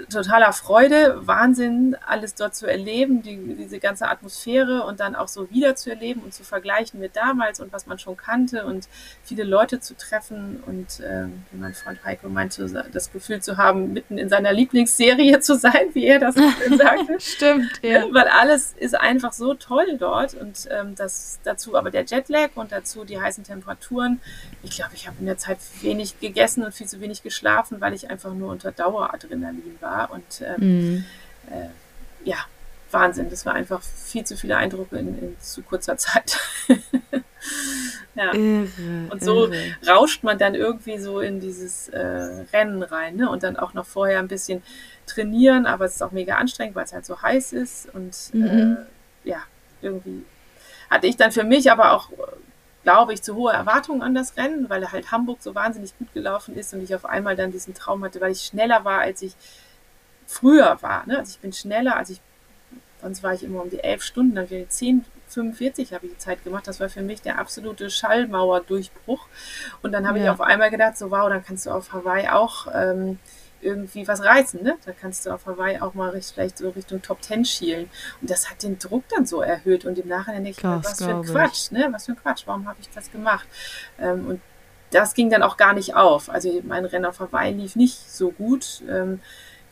totaler 0.09 0.51
Freude, 0.51 1.25
Wahnsinn, 1.25 1.95
alles 2.05 2.35
dort 2.35 2.55
zu 2.55 2.67
erleben, 2.67 3.21
die, 3.21 3.55
diese 3.55 3.79
ganze 3.79 4.07
Atmosphäre 4.09 4.83
und 4.83 4.99
dann 4.99 5.15
auch 5.15 5.27
so 5.27 5.49
wieder 5.49 5.75
zu 5.75 5.89
erleben 5.89 6.21
und 6.21 6.33
zu 6.33 6.43
vergleichen 6.43 6.99
mit 6.99 7.15
damals 7.15 7.59
und 7.59 7.71
was 7.71 7.85
man 7.85 7.97
schon 7.97 8.17
kannte 8.17 8.65
und 8.65 8.87
viele 9.23 9.43
Leute 9.43 9.79
zu 9.79 9.95
treffen 9.95 10.61
und 10.65 10.99
äh, 10.99 11.27
wie 11.51 11.57
mein 11.57 11.73
Freund 11.73 12.03
Heiko 12.03 12.27
meinte, 12.27 12.67
das 12.91 13.11
Gefühl 13.11 13.41
zu 13.41 13.57
haben, 13.57 13.93
mitten 13.93 14.17
in 14.17 14.27
seiner 14.27 14.51
Lieblingsserie 14.51 15.39
zu 15.39 15.55
sein, 15.55 15.89
wie 15.93 16.05
er 16.05 16.19
das 16.19 16.35
sagte. 16.77 17.19
Stimmt, 17.19 17.71
ja. 17.81 18.05
Weil 18.11 18.27
alles 18.27 18.73
ist 18.77 18.95
einfach 18.99 19.31
so 19.31 19.53
toll 19.53 19.97
dort 19.97 20.33
und 20.33 20.67
ähm, 20.71 20.95
das 20.95 21.39
dazu 21.43 21.75
aber 21.75 21.89
der 21.89 22.03
Jetlag 22.03 22.49
und 22.55 22.71
dazu 22.71 23.05
die 23.05 23.19
heißen 23.19 23.45
Temperaturen. 23.45 24.19
Ich 24.61 24.71
glaube, 24.71 24.91
ich 24.93 25.07
habe 25.07 25.17
in 25.19 25.25
der 25.25 25.37
Zeit 25.37 25.59
wenig 25.81 26.19
gegessen 26.19 26.63
und 26.63 26.73
viel 26.73 26.87
zu 26.87 26.99
wenig 26.99 27.23
geschlafen, 27.23 27.79
weil 27.79 27.93
ich 27.93 28.09
einfach 28.09 28.33
nur 28.33 28.51
unter 28.51 28.71
Daueradrenalin 28.71 29.77
war 29.79 29.84
war. 29.85 30.11
Und 30.11 30.41
ähm, 30.41 30.55
mhm. 30.57 31.05
äh, 31.49 32.27
ja, 32.27 32.37
Wahnsinn. 32.91 33.29
Das 33.29 33.45
war 33.45 33.53
einfach 33.53 33.81
viel 33.81 34.25
zu 34.25 34.35
viele 34.35 34.57
Eindrücke 34.57 34.97
in, 34.97 35.17
in 35.17 35.39
zu 35.39 35.61
kurzer 35.61 35.95
Zeit. 36.05 36.37
ja. 38.15 38.33
Irre, 38.33 38.67
und 39.09 39.23
so 39.23 39.45
irre. 39.45 39.75
rauscht 39.87 40.23
man 40.23 40.37
dann 40.37 40.55
irgendwie 40.55 40.97
so 40.97 41.21
in 41.21 41.39
dieses 41.39 41.87
äh, 41.89 42.45
Rennen 42.53 42.83
rein. 42.83 43.15
Ne? 43.15 43.29
Und 43.29 43.43
dann 43.43 43.55
auch 43.55 43.73
noch 43.73 43.85
vorher 43.85 44.19
ein 44.19 44.27
bisschen 44.27 44.61
trainieren, 45.05 45.65
aber 45.65 45.85
es 45.85 45.95
ist 45.95 46.01
auch 46.01 46.11
mega 46.11 46.35
anstrengend, 46.35 46.75
weil 46.75 46.85
es 46.85 46.93
halt 46.93 47.05
so 47.05 47.21
heiß 47.21 47.53
ist. 47.53 47.93
Und 47.93 48.33
mhm. 48.33 48.77
äh, 49.23 49.29
ja, 49.29 49.43
irgendwie 49.81 50.25
hatte 50.89 51.07
ich 51.07 51.17
dann 51.17 51.31
für 51.31 51.43
mich 51.43 51.71
aber 51.71 51.93
auch 51.93 52.09
glaube 52.85 53.13
ich, 53.13 53.23
zu 53.23 53.35
hohe 53.35 53.51
Erwartungen 53.51 54.03
an 54.03 54.13
das 54.13 54.37
Rennen, 54.37 54.69
weil 54.69 54.91
halt 54.91 55.11
Hamburg 55.11 55.39
so 55.41 55.55
wahnsinnig 55.55 55.97
gut 55.97 56.13
gelaufen 56.13 56.55
ist 56.55 56.71
und 56.71 56.81
ich 56.81 56.93
auf 56.93 57.03
einmal 57.03 57.35
dann 57.35 57.51
diesen 57.51 57.73
Traum 57.73 58.03
hatte, 58.03 58.21
weil 58.21 58.31
ich 58.31 58.43
schneller 58.43 58.85
war, 58.85 58.99
als 59.01 59.23
ich 59.23 59.33
früher 60.25 60.77
war. 60.81 61.05
Ne? 61.07 61.19
Also 61.19 61.31
ich 61.31 61.39
bin 61.39 61.53
schneller, 61.53 61.95
als 61.95 62.09
ich, 62.09 62.21
sonst 63.01 63.23
war 63.23 63.33
ich 63.33 63.43
immer 63.43 63.61
um 63.61 63.69
die 63.69 63.79
elf 63.79 64.03
Stunden, 64.03 64.35
dann 64.35 64.49
wäre 64.49 64.67
10, 64.67 65.05
45 65.27 65.93
habe 65.93 66.05
ich 66.05 66.13
die 66.13 66.17
Zeit 66.17 66.43
gemacht. 66.43 66.67
Das 66.67 66.79
war 66.79 66.89
für 66.89 67.01
mich 67.01 67.21
der 67.21 67.39
absolute 67.39 67.89
Schallmauerdurchbruch. 67.89 69.27
Und 69.81 69.91
dann 69.91 70.07
habe 70.07 70.19
ja. 70.19 70.25
ich 70.25 70.29
auf 70.29 70.41
einmal 70.41 70.69
gedacht, 70.69 70.97
so 70.97 71.11
wow, 71.11 71.29
dann 71.29 71.43
kannst 71.43 71.65
du 71.65 71.71
auf 71.71 71.93
Hawaii 71.93 72.27
auch 72.29 72.67
ähm, 72.73 73.19
irgendwie 73.61 74.07
was 74.07 74.23
reißen. 74.23 74.63
Ne? 74.63 74.77
Da 74.85 74.91
kannst 74.91 75.25
du 75.25 75.31
auf 75.31 75.45
Hawaii 75.45 75.79
auch 75.79 75.93
mal 75.93 76.09
richtig, 76.11 76.35
vielleicht 76.35 76.57
so 76.59 76.69
Richtung 76.69 77.01
Top 77.01 77.21
Ten 77.21 77.43
schielen. 77.45 77.89
Und 78.21 78.29
das 78.29 78.49
hat 78.49 78.63
den 78.63 78.79
Druck 78.79 79.03
dann 79.09 79.25
so 79.25 79.41
erhöht. 79.41 79.85
Und 79.85 79.97
im 79.97 80.07
Nachhinein 80.07 80.43
denke 80.43 80.59
ich 80.59 80.63
was 80.63 81.03
für 81.03 81.09
ein 81.09 81.23
Quatsch, 81.23 81.71
ne? 81.71 81.87
Was 81.91 82.05
für 82.05 82.13
ein 82.13 82.17
Quatsch, 82.21 82.43
warum 82.45 82.67
habe 82.67 82.77
ich 82.81 82.89
das 82.89 83.11
gemacht? 83.11 83.47
Ähm, 83.99 84.27
und 84.27 84.41
das 84.91 85.13
ging 85.13 85.29
dann 85.29 85.43
auch 85.43 85.57
gar 85.57 85.73
nicht 85.73 85.95
auf. 85.95 86.29
Also 86.29 86.61
mein 86.63 86.85
Rennen 86.85 87.05
auf 87.05 87.19
Hawaii 87.19 87.51
lief 87.51 87.75
nicht 87.75 88.11
so 88.11 88.31
gut. 88.31 88.83
Ähm, 88.87 89.19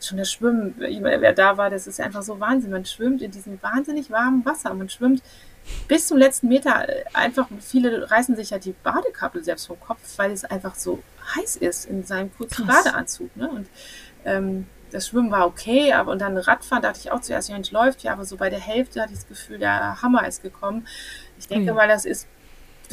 schon 0.06 0.18
das 0.18 0.30
Schwimmen, 0.30 0.74
wer 0.78 1.32
da 1.32 1.56
war, 1.56 1.70
das 1.70 1.86
ist 1.86 2.00
einfach 2.00 2.22
so 2.22 2.40
Wahnsinn. 2.40 2.70
Man 2.70 2.84
schwimmt 2.84 3.22
in 3.22 3.30
diesem 3.30 3.62
wahnsinnig 3.62 4.10
warmen 4.10 4.44
Wasser. 4.44 4.72
Man 4.74 4.88
schwimmt 4.88 5.22
bis 5.88 6.08
zum 6.08 6.18
letzten 6.18 6.48
Meter 6.48 6.86
einfach, 7.12 7.48
viele 7.60 8.10
reißen 8.10 8.36
sich 8.36 8.50
ja 8.50 8.58
die 8.58 8.74
Badekappe 8.82 9.42
selbst 9.42 9.66
vom 9.66 9.80
Kopf, 9.80 10.00
weil 10.16 10.30
es 10.30 10.44
einfach 10.44 10.74
so 10.74 11.02
heiß 11.36 11.56
ist 11.56 11.86
in 11.86 12.04
seinem 12.04 12.34
kurzen 12.36 12.66
Krass. 12.66 12.84
Badeanzug. 12.84 13.34
Ne? 13.36 13.48
Und 13.48 13.68
ähm, 14.24 14.66
das 14.90 15.08
Schwimmen 15.08 15.30
war 15.30 15.46
okay, 15.46 15.92
aber 15.92 16.12
und 16.12 16.20
dann 16.20 16.36
Radfahren 16.36 16.82
dachte 16.82 17.00
ich 17.00 17.10
auch 17.10 17.20
zuerst, 17.20 17.48
ja, 17.48 17.58
läuft 17.70 18.02
ja, 18.02 18.12
aber 18.12 18.24
so 18.24 18.36
bei 18.36 18.50
der 18.50 18.60
Hälfte 18.60 19.00
hatte 19.00 19.12
ich 19.12 19.18
das 19.18 19.28
Gefühl, 19.28 19.58
der 19.58 20.00
Hammer 20.02 20.26
ist 20.26 20.42
gekommen. 20.42 20.86
Ich 21.38 21.48
denke 21.48 21.72
mhm. 21.72 21.76
mal, 21.76 21.88
das 21.88 22.04
ist 22.04 22.28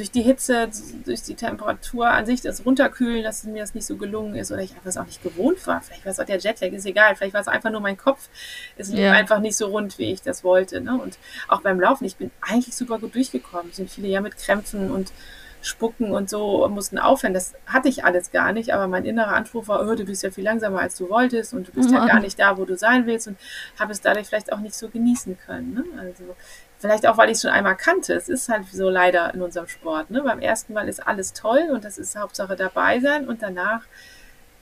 durch 0.02 0.10
die 0.10 0.24
Hitze, 0.24 0.68
durch 1.06 1.22
die 1.22 1.36
Temperatur 1.36 2.08
an 2.08 2.26
sich, 2.26 2.42
das 2.42 2.66
Runterkühlen, 2.66 3.24
dass 3.24 3.44
mir 3.44 3.62
das 3.62 3.76
nicht 3.76 3.86
so 3.86 3.98
gelungen 3.98 4.34
ist 4.34 4.52
oder 4.52 4.62
ich 4.62 4.72
einfach 4.72 4.88
es 4.88 4.98
auch 4.98 5.06
nicht 5.06 5.22
gewohnt 5.22 5.68
war. 5.68 5.82
Vielleicht 5.82 6.06
war 6.06 6.12
es 6.12 6.20
auch 6.20 6.26
der 6.26 6.40
Jetlag, 6.40 6.72
ist 6.72 6.88
egal. 6.88 7.16
Vielleicht 7.16 7.36
war 7.36 7.42
es 7.42 7.48
einfach 7.48 7.70
nur 7.70 7.82
mein 7.82 7.98
Kopf. 7.98 8.28
Es 8.78 8.90
lief 8.90 9.02
ja. 9.02 9.12
einfach 9.12 9.40
nicht 9.40 9.56
so 9.56 9.68
rund, 9.68 10.00
wie 10.00 10.12
ich 10.12 10.24
das 10.24 10.44
wollte. 10.44 10.82
Ne? 10.82 11.00
Und 11.00 11.20
auch 11.48 11.62
beim 11.62 11.80
Laufen, 11.80 12.06
ich 12.06 12.16
bin 12.16 12.32
eigentlich 12.42 12.76
super 12.76 12.98
gut 12.98 13.14
durchgekommen. 13.14 13.72
Sind 13.74 13.92
viele 13.92 14.08
ja 14.08 14.22
mit 14.22 14.38
Krämpfen 14.38 14.90
und 14.90 15.14
Spucken 15.62 16.12
und 16.14 16.32
so 16.32 16.68
mussten 16.68 16.98
aufhören. 16.98 17.36
Das 17.36 17.54
hatte 17.68 17.88
ich 17.88 18.04
alles 18.04 18.32
gar 18.32 18.54
nicht, 18.54 18.74
aber 18.74 18.88
mein 18.88 19.06
innerer 19.06 19.36
Anspruch 19.36 19.68
war, 19.68 19.88
oh, 19.88 19.94
du 19.94 20.04
bist 20.04 20.24
ja 20.24 20.32
viel 20.32 20.44
langsamer, 20.44 20.80
als 20.80 20.98
du 20.98 21.10
wolltest 21.12 21.54
und 21.54 21.68
du 21.68 21.74
bist 21.74 21.92
ja 21.92 22.04
gar 22.08 22.20
nicht 22.20 22.40
da, 22.40 22.58
wo 22.58 22.66
du 22.66 22.76
sein 22.76 23.06
willst 23.06 23.28
und 23.28 23.38
habe 23.80 23.92
es 23.92 24.02
dadurch 24.02 24.26
vielleicht 24.26 24.52
auch 24.52 24.62
nicht 24.62 24.74
so 24.74 24.90
genießen 24.90 25.38
können. 25.46 25.76
Ne? 25.76 25.84
Also 26.00 26.24
Vielleicht 26.82 27.06
auch, 27.06 27.16
weil 27.18 27.30
ich 27.30 27.36
es 27.36 27.44
schon 27.44 27.52
einmal 27.52 27.78
kannte. 27.78 28.16
Es 28.16 28.28
ist 28.28 28.50
halt 28.50 28.66
so 28.72 28.90
leider 28.90 29.32
in 29.36 29.44
unserem 29.44 29.68
Sport. 29.68 30.10
Ne? 30.10 30.24
Beim 30.24 30.40
ersten 30.40 30.74
Mal 30.74 30.90
ist 30.90 31.06
alles 31.06 31.32
toll 31.32 31.70
und 31.72 31.86
das 31.86 32.00
ist 32.00 32.16
Hauptsache 32.16 32.56
dabei 32.56 33.00
sein 33.00 33.28
und 33.28 33.44
danach 33.44 33.84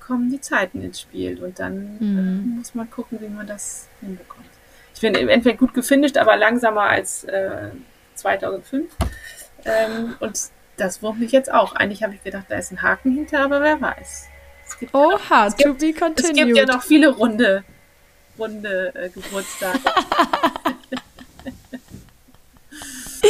kommen 0.05 0.29
die 0.29 0.41
Zeiten 0.41 0.81
ins 0.81 0.99
Spiel 0.99 1.41
und 1.41 1.59
dann 1.59 1.97
mhm. 1.99 2.19
äh, 2.19 2.57
muss 2.57 2.75
man 2.75 2.91
gucken, 2.91 3.21
wie 3.21 3.29
man 3.29 3.47
das 3.47 3.87
hinbekommt. 4.01 4.49
Ich 4.93 4.99
bin 4.99 5.15
im 5.15 5.29
Endeffekt 5.29 5.59
gut 5.59 5.73
gefinisht, 5.73 6.17
aber 6.17 6.35
langsamer 6.35 6.81
als 6.81 7.23
äh, 7.23 7.69
2005. 8.15 8.91
Ähm, 9.63 10.15
und 10.19 10.37
das 10.75 11.01
wurmt 11.01 11.21
mich 11.21 11.31
jetzt 11.31 11.53
auch. 11.53 11.73
Eigentlich 11.73 12.03
habe 12.03 12.15
ich 12.15 12.23
gedacht, 12.23 12.47
da 12.49 12.57
ist 12.57 12.71
ein 12.71 12.81
Haken 12.81 13.13
hinter, 13.13 13.45
aber 13.45 13.61
wer 13.61 13.79
weiß. 13.79 14.27
Es 14.67 14.77
gibt 14.77 14.93
Oha, 14.93 15.07
ja 15.07 15.45
noch, 15.45 15.47
es 15.47 15.55
gibt, 15.55 15.69
to 15.69 15.85
be 15.85 15.93
continued. 15.93 16.19
Es 16.19 16.33
gibt 16.33 16.57
ja 16.57 16.65
noch 16.65 16.83
viele 16.83 17.09
runde, 17.09 17.63
runde 18.37 18.93
äh, 18.93 19.07
Geburtstage. 19.07 19.79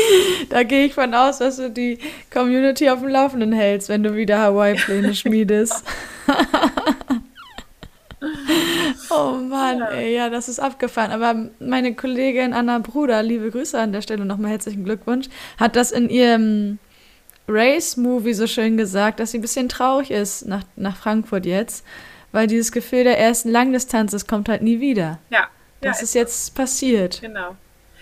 Da 0.49 0.63
gehe 0.63 0.85
ich 0.85 0.93
von 0.93 1.13
aus, 1.13 1.39
dass 1.39 1.57
du 1.57 1.69
die 1.69 1.99
Community 2.33 2.89
auf 2.89 2.99
dem 2.99 3.09
Laufenden 3.09 3.51
hältst, 3.51 3.89
wenn 3.89 4.03
du 4.03 4.15
wieder 4.15 4.39
Hawaii-Pläne 4.39 5.13
schmiedest. 5.13 5.83
oh 9.09 9.33
Mann, 9.33 9.81
ey, 9.81 10.15
ja, 10.15 10.29
das 10.29 10.49
ist 10.49 10.59
abgefahren. 10.59 11.11
Aber 11.11 11.49
meine 11.59 11.93
Kollegin 11.93 12.53
Anna 12.53 12.79
Bruder, 12.79 13.21
liebe 13.21 13.51
Grüße 13.51 13.79
an 13.79 13.91
der 13.91 14.01
Stelle 14.01 14.25
nochmal 14.25 14.51
herzlichen 14.51 14.83
Glückwunsch, 14.83 15.27
hat 15.57 15.75
das 15.75 15.91
in 15.91 16.09
ihrem 16.09 16.79
Race-Movie 17.47 18.33
so 18.33 18.47
schön 18.47 18.77
gesagt, 18.77 19.19
dass 19.19 19.31
sie 19.31 19.39
ein 19.39 19.41
bisschen 19.41 19.69
traurig 19.69 20.11
ist 20.11 20.47
nach, 20.47 20.63
nach 20.75 20.97
Frankfurt 20.97 21.45
jetzt, 21.45 21.85
weil 22.31 22.47
dieses 22.47 22.71
Gefühl 22.71 23.03
der 23.03 23.19
ersten 23.19 23.49
Langdistanz, 23.49 24.11
das 24.11 24.27
kommt 24.27 24.49
halt 24.49 24.61
nie 24.61 24.79
wieder. 24.79 25.19
Ja. 25.29 25.47
Das 25.81 25.99
ja, 25.99 26.03
ist 26.03 26.13
jetzt 26.13 26.55
passiert. 26.55 27.21
Genau. 27.21 27.55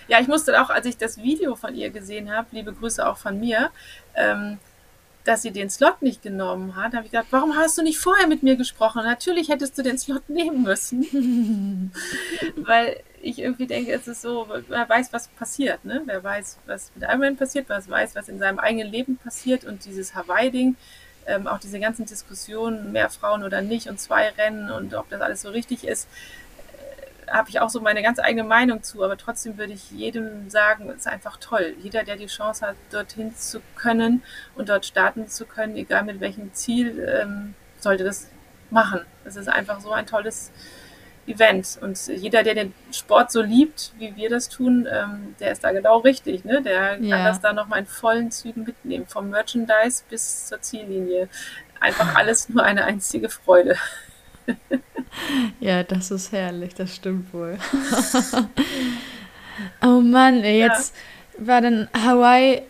Ja, 0.07 0.19
ich 0.19 0.27
musste 0.27 0.61
auch, 0.61 0.69
als 0.69 0.85
ich 0.85 0.97
das 0.97 1.17
Video 1.17 1.55
von 1.55 1.75
ihr 1.75 1.89
gesehen 1.89 2.31
habe, 2.31 2.47
liebe 2.51 2.73
Grüße 2.73 3.07
auch 3.07 3.17
von 3.17 3.39
mir, 3.39 3.71
ähm, 4.15 4.57
dass 5.27 5.41
sie 5.41 5.51
den 5.51 5.69
Slot 5.69 6.01
nicht 6.01 6.21
genommen 6.21 6.75
hat, 6.77 6.93
habe 6.93 7.05
ich 7.05 7.11
gedacht, 7.11 7.27
warum 7.31 7.57
hast 7.57 7.77
du 7.77 7.83
nicht 7.83 7.99
vorher 7.99 8.27
mit 8.27 8.43
mir 8.43 8.55
gesprochen? 8.55 9.03
Natürlich 9.03 9.49
hättest 9.49 9.77
du 9.77 9.83
den 9.83 9.97
Slot 9.97 10.29
nehmen 10.29 10.63
müssen. 10.63 11.91
Weil 12.55 13.01
ich 13.21 13.39
irgendwie 13.39 13.67
denke, 13.67 13.91
es 13.91 14.07
ist 14.07 14.21
so, 14.21 14.47
wer 14.69 14.87
weiß, 14.87 15.11
was 15.11 15.27
passiert, 15.29 15.83
ne? 15.83 16.01
Wer 16.05 16.23
weiß, 16.23 16.59
was 16.65 16.91
mit 16.95 17.03
Ironman 17.03 17.35
passiert, 17.35 17.65
wer 17.67 17.85
weiß, 17.85 18.15
was 18.15 18.29
in 18.29 18.39
seinem 18.39 18.59
eigenen 18.59 18.89
Leben 18.89 19.17
passiert 19.17 19.65
und 19.65 19.83
dieses 19.85 20.15
Hawaii-Ding, 20.15 20.77
ähm, 21.25 21.47
auch 21.47 21.59
diese 21.59 21.79
ganzen 21.79 22.05
Diskussionen, 22.05 22.93
mehr 22.93 23.09
Frauen 23.09 23.43
oder 23.43 23.61
nicht 23.61 23.87
und 23.87 23.99
zwei 23.99 24.29
Rennen 24.29 24.71
und 24.71 24.93
ob 24.93 25.09
das 25.09 25.19
alles 25.19 25.41
so 25.41 25.49
richtig 25.49 25.85
ist, 25.85 26.07
habe 27.29 27.49
ich 27.49 27.59
auch 27.59 27.69
so 27.69 27.81
meine 27.81 28.01
ganz 28.01 28.19
eigene 28.19 28.43
Meinung 28.43 28.83
zu, 28.83 29.03
aber 29.03 29.17
trotzdem 29.17 29.57
würde 29.57 29.73
ich 29.73 29.91
jedem 29.91 30.49
sagen, 30.49 30.89
es 30.89 30.97
ist 30.97 31.07
einfach 31.07 31.37
toll. 31.37 31.75
Jeder, 31.79 32.03
der 32.03 32.15
die 32.15 32.27
Chance 32.27 32.65
hat, 32.65 32.75
dorthin 32.91 33.35
zu 33.35 33.61
können 33.75 34.23
und 34.55 34.69
dort 34.69 34.85
starten 34.85 35.27
zu 35.27 35.45
können, 35.45 35.75
egal 35.75 36.03
mit 36.03 36.19
welchem 36.19 36.53
Ziel, 36.53 36.99
ähm, 37.21 37.55
sollte 37.79 38.03
das 38.03 38.29
machen. 38.69 39.01
Es 39.25 39.35
ist 39.35 39.49
einfach 39.49 39.79
so 39.79 39.91
ein 39.91 40.05
tolles 40.05 40.51
Event. 41.27 41.77
Und 41.81 42.07
jeder, 42.07 42.43
der 42.43 42.55
den 42.55 42.73
Sport 42.91 43.31
so 43.31 43.41
liebt, 43.41 43.91
wie 43.97 44.15
wir 44.15 44.29
das 44.29 44.49
tun, 44.49 44.87
ähm, 44.91 45.35
der 45.39 45.51
ist 45.51 45.63
da 45.63 45.71
genau 45.71 45.99
richtig. 45.99 46.45
Ne? 46.45 46.61
Der 46.61 46.95
kann 46.95 47.03
ja. 47.03 47.25
das 47.25 47.41
da 47.41 47.53
nochmal 47.53 47.79
in 47.79 47.85
vollen 47.85 48.31
Zügen 48.31 48.63
mitnehmen, 48.63 49.05
vom 49.07 49.29
Merchandise 49.29 50.03
bis 50.09 50.47
zur 50.47 50.61
Ziellinie. 50.61 51.29
Einfach 51.79 52.15
alles 52.15 52.49
nur 52.49 52.63
eine 52.63 52.85
einzige 52.85 53.29
Freude. 53.29 53.75
ja, 55.59 55.83
das 55.83 56.11
ist 56.11 56.31
herrlich, 56.31 56.73
das 56.75 56.95
stimmt 56.95 57.33
wohl. 57.33 57.57
oh 59.81 60.01
Mann, 60.01 60.43
ey, 60.43 60.59
jetzt 60.59 60.95
ja. 61.39 61.47
war 61.47 61.61
dann 61.61 61.87
Hawaii 61.93 62.61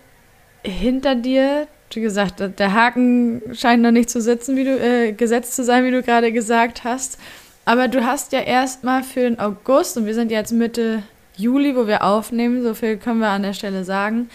hinter 0.63 1.15
dir. 1.15 1.67
Wie 1.91 2.01
gesagt, 2.01 2.43
der 2.59 2.73
Haken 2.73 3.41
scheint 3.53 3.81
noch 3.81 3.91
nicht 3.91 4.09
zu 4.09 4.21
sitzen, 4.21 4.57
wie 4.57 4.65
du 4.65 4.77
äh, 4.77 5.13
gesetzt 5.13 5.55
zu 5.55 5.63
sein, 5.63 5.85
wie 5.85 5.91
du 5.91 6.03
gerade 6.03 6.33
gesagt 6.33 6.83
hast. 6.83 7.17
Aber 7.63 7.87
du 7.87 8.05
hast 8.05 8.33
ja 8.33 8.41
erstmal 8.41 9.03
für 9.03 9.21
den 9.21 9.39
August, 9.39 9.97
und 9.97 10.05
wir 10.05 10.13
sind 10.13 10.31
jetzt 10.31 10.51
Mitte 10.51 11.03
Juli, 11.37 11.75
wo 11.75 11.87
wir 11.87 12.03
aufnehmen, 12.03 12.61
so 12.63 12.73
viel 12.73 12.97
können 12.97 13.19
wir 13.19 13.29
an 13.29 13.43
der 13.43 13.53
Stelle 13.53 13.83
sagen, 13.83 14.29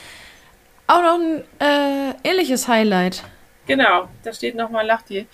auch 0.87 1.03
noch 1.03 1.19
ein 1.19 1.45
äh, 1.59 2.15
ähnliches 2.25 2.69
Highlight. 2.69 3.23
Genau, 3.67 4.09
da 4.23 4.33
steht 4.33 4.55
nochmal 4.55 4.87
Lachti. 4.87 5.27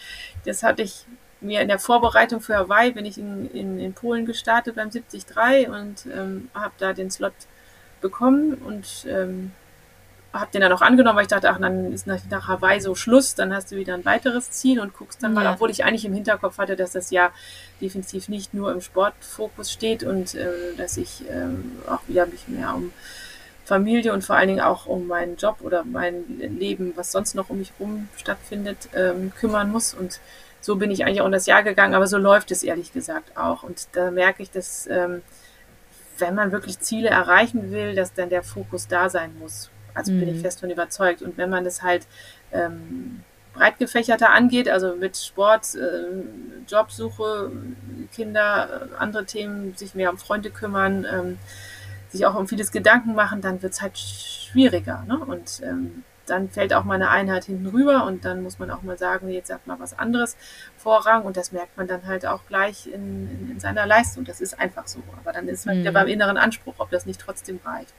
Das 0.44 0.62
hatte 0.62 0.82
ich 0.82 1.04
mir 1.40 1.60
in 1.60 1.68
der 1.68 1.78
Vorbereitung 1.78 2.40
für 2.40 2.56
Hawaii, 2.56 2.92
bin 2.92 3.06
ich 3.06 3.18
in, 3.18 3.50
in, 3.50 3.78
in 3.78 3.92
Polen 3.94 4.26
gestartet 4.26 4.76
beim 4.76 4.90
73 4.90 5.68
und 5.68 6.06
ähm, 6.12 6.50
habe 6.54 6.72
da 6.78 6.92
den 6.92 7.10
Slot 7.10 7.32
bekommen 8.00 8.54
und 8.54 9.06
ähm, 9.08 9.52
habe 10.32 10.50
den 10.52 10.60
dann 10.60 10.72
auch 10.72 10.82
angenommen, 10.82 11.16
weil 11.16 11.24
ich 11.24 11.30
dachte, 11.30 11.50
ach, 11.50 11.58
dann 11.58 11.92
ist 11.92 12.06
nach, 12.06 12.20
nach 12.30 12.48
Hawaii 12.48 12.80
so 12.80 12.94
Schluss, 12.94 13.34
dann 13.34 13.54
hast 13.54 13.72
du 13.72 13.76
wieder 13.76 13.94
ein 13.94 14.04
weiteres 14.04 14.50
Ziel 14.50 14.80
und 14.80 14.92
guckst 14.92 15.22
dann 15.22 15.34
ja. 15.34 15.42
mal, 15.42 15.52
obwohl 15.52 15.70
ich 15.70 15.84
eigentlich 15.84 16.04
im 16.04 16.12
Hinterkopf 16.12 16.58
hatte, 16.58 16.76
dass 16.76 16.92
das 16.92 17.10
ja 17.10 17.30
definitiv 17.80 18.28
nicht 18.28 18.52
nur 18.52 18.72
im 18.72 18.80
Sportfokus 18.80 19.72
steht 19.72 20.02
und 20.04 20.34
äh, 20.34 20.74
dass 20.76 20.96
ich 20.96 21.28
äh, 21.28 21.90
auch 21.90 22.00
wieder 22.08 22.26
mich 22.26 22.46
mehr 22.48 22.74
um 22.74 22.92
Familie 23.64 24.12
und 24.14 24.24
vor 24.24 24.36
allen 24.36 24.48
Dingen 24.48 24.60
auch 24.60 24.86
um 24.86 25.06
meinen 25.06 25.36
Job 25.36 25.58
oder 25.60 25.84
mein 25.84 26.24
Leben, 26.38 26.94
was 26.96 27.12
sonst 27.12 27.34
noch 27.34 27.50
um 27.50 27.58
mich 27.58 27.72
herum 27.78 28.08
stattfindet, 28.16 28.88
ähm, 28.94 29.32
kümmern 29.38 29.70
muss. 29.70 29.92
Und 29.92 30.20
so 30.60 30.76
bin 30.76 30.90
ich 30.90 31.04
eigentlich 31.04 31.20
auch 31.20 31.26
in 31.26 31.32
das 31.32 31.46
Jahr 31.46 31.62
gegangen, 31.62 31.94
aber 31.94 32.06
so 32.06 32.18
läuft 32.18 32.50
es 32.50 32.62
ehrlich 32.62 32.92
gesagt 32.92 33.36
auch. 33.36 33.62
Und 33.62 33.88
da 33.92 34.10
merke 34.10 34.42
ich, 34.42 34.50
dass 34.50 34.86
ähm, 34.88 35.22
wenn 36.18 36.34
man 36.34 36.52
wirklich 36.52 36.80
Ziele 36.80 37.08
erreichen 37.08 37.70
will, 37.70 37.94
dass 37.94 38.12
dann 38.12 38.28
der 38.28 38.42
Fokus 38.42 38.88
da 38.88 39.08
sein 39.08 39.36
muss. 39.38 39.70
Also 39.94 40.12
mhm. 40.12 40.20
bin 40.20 40.28
ich 40.30 40.36
mhm. 40.36 40.40
fest 40.42 40.60
von 40.60 40.70
überzeugt. 40.70 41.22
Und 41.22 41.38
wenn 41.38 41.50
man 41.50 41.64
das 41.64 41.82
halt 41.82 42.06
ähm, 42.52 43.22
breit 43.54 43.78
gefächerter 43.78 44.30
angeht, 44.30 44.68
also 44.68 44.94
mit 44.94 45.16
Sport, 45.16 45.74
äh, 45.74 46.68
Jobsuche, 46.68 47.50
Kinder, 48.12 48.88
äh, 48.92 48.96
andere 48.96 49.24
Themen, 49.24 49.74
sich 49.76 49.94
mehr 49.94 50.10
um 50.10 50.18
Freunde 50.18 50.50
kümmern, 50.50 51.06
ähm, 51.10 51.38
sich 52.10 52.24
auch 52.24 52.34
um 52.34 52.48
vieles 52.48 52.72
Gedanken 52.72 53.14
machen, 53.14 53.40
dann 53.42 53.62
wird 53.62 53.74
es 53.74 53.82
halt 53.82 53.98
schwieriger. 53.98 55.04
Ne? 55.06 55.18
Und 55.18 55.60
ähm, 55.62 56.04
dann 56.30 56.48
fällt 56.48 56.72
auch 56.74 56.84
mal 56.84 56.94
eine 56.94 57.10
Einheit 57.10 57.44
hinten 57.44 57.66
rüber 57.66 58.04
und 58.04 58.24
dann 58.24 58.42
muss 58.42 58.58
man 58.58 58.70
auch 58.70 58.82
mal 58.82 58.98
sagen, 58.98 59.28
jetzt 59.28 59.52
hat 59.52 59.66
mal 59.66 59.78
was 59.80 59.98
anderes 59.98 60.36
Vorrang 60.76 61.22
und 61.22 61.36
das 61.36 61.52
merkt 61.52 61.76
man 61.76 61.86
dann 61.86 62.06
halt 62.06 62.26
auch 62.26 62.40
gleich 62.48 62.86
in, 62.86 63.30
in, 63.30 63.50
in 63.52 63.60
seiner 63.60 63.86
Leistung. 63.86 64.24
Das 64.24 64.40
ist 64.40 64.58
einfach 64.58 64.86
so. 64.86 65.02
Aber 65.20 65.32
dann 65.32 65.48
ist 65.48 65.66
man 65.66 65.78
mhm. 65.78 65.84
ja 65.84 65.90
beim 65.90 66.08
inneren 66.08 66.36
Anspruch, 66.36 66.74
ob 66.78 66.90
das 66.90 67.06
nicht 67.06 67.20
trotzdem 67.20 67.60
reicht. 67.64 67.92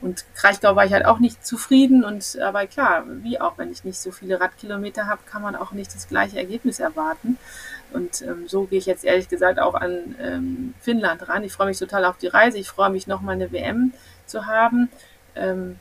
Und 0.00 0.24
Kraichgau 0.34 0.76
war 0.76 0.84
ich 0.84 0.92
halt 0.92 1.06
auch 1.06 1.18
nicht 1.18 1.46
zufrieden 1.46 2.04
und 2.04 2.38
aber 2.40 2.66
klar, 2.66 3.04
wie 3.06 3.40
auch, 3.40 3.58
wenn 3.58 3.70
ich 3.70 3.84
nicht 3.84 3.98
so 3.98 4.12
viele 4.12 4.40
Radkilometer 4.40 5.06
habe, 5.06 5.20
kann 5.26 5.42
man 5.42 5.56
auch 5.56 5.72
nicht 5.72 5.94
das 5.94 6.08
gleiche 6.08 6.38
Ergebnis 6.38 6.80
erwarten. 6.80 7.38
Und 7.92 8.22
ähm, 8.22 8.48
so 8.48 8.64
gehe 8.64 8.78
ich 8.78 8.86
jetzt 8.86 9.04
ehrlich 9.04 9.28
gesagt 9.28 9.58
auch 9.58 9.74
an 9.74 10.16
ähm, 10.20 10.74
Finnland 10.80 11.28
ran. 11.28 11.44
Ich 11.44 11.52
freue 11.52 11.68
mich 11.68 11.78
total 11.78 12.04
auf 12.04 12.18
die 12.18 12.26
Reise. 12.26 12.58
Ich 12.58 12.68
freue 12.68 12.90
mich 12.90 13.06
nochmal 13.06 13.34
eine 13.36 13.52
WM 13.52 13.92
zu 14.26 14.46
haben. 14.46 14.90
Ähm, 15.34 15.78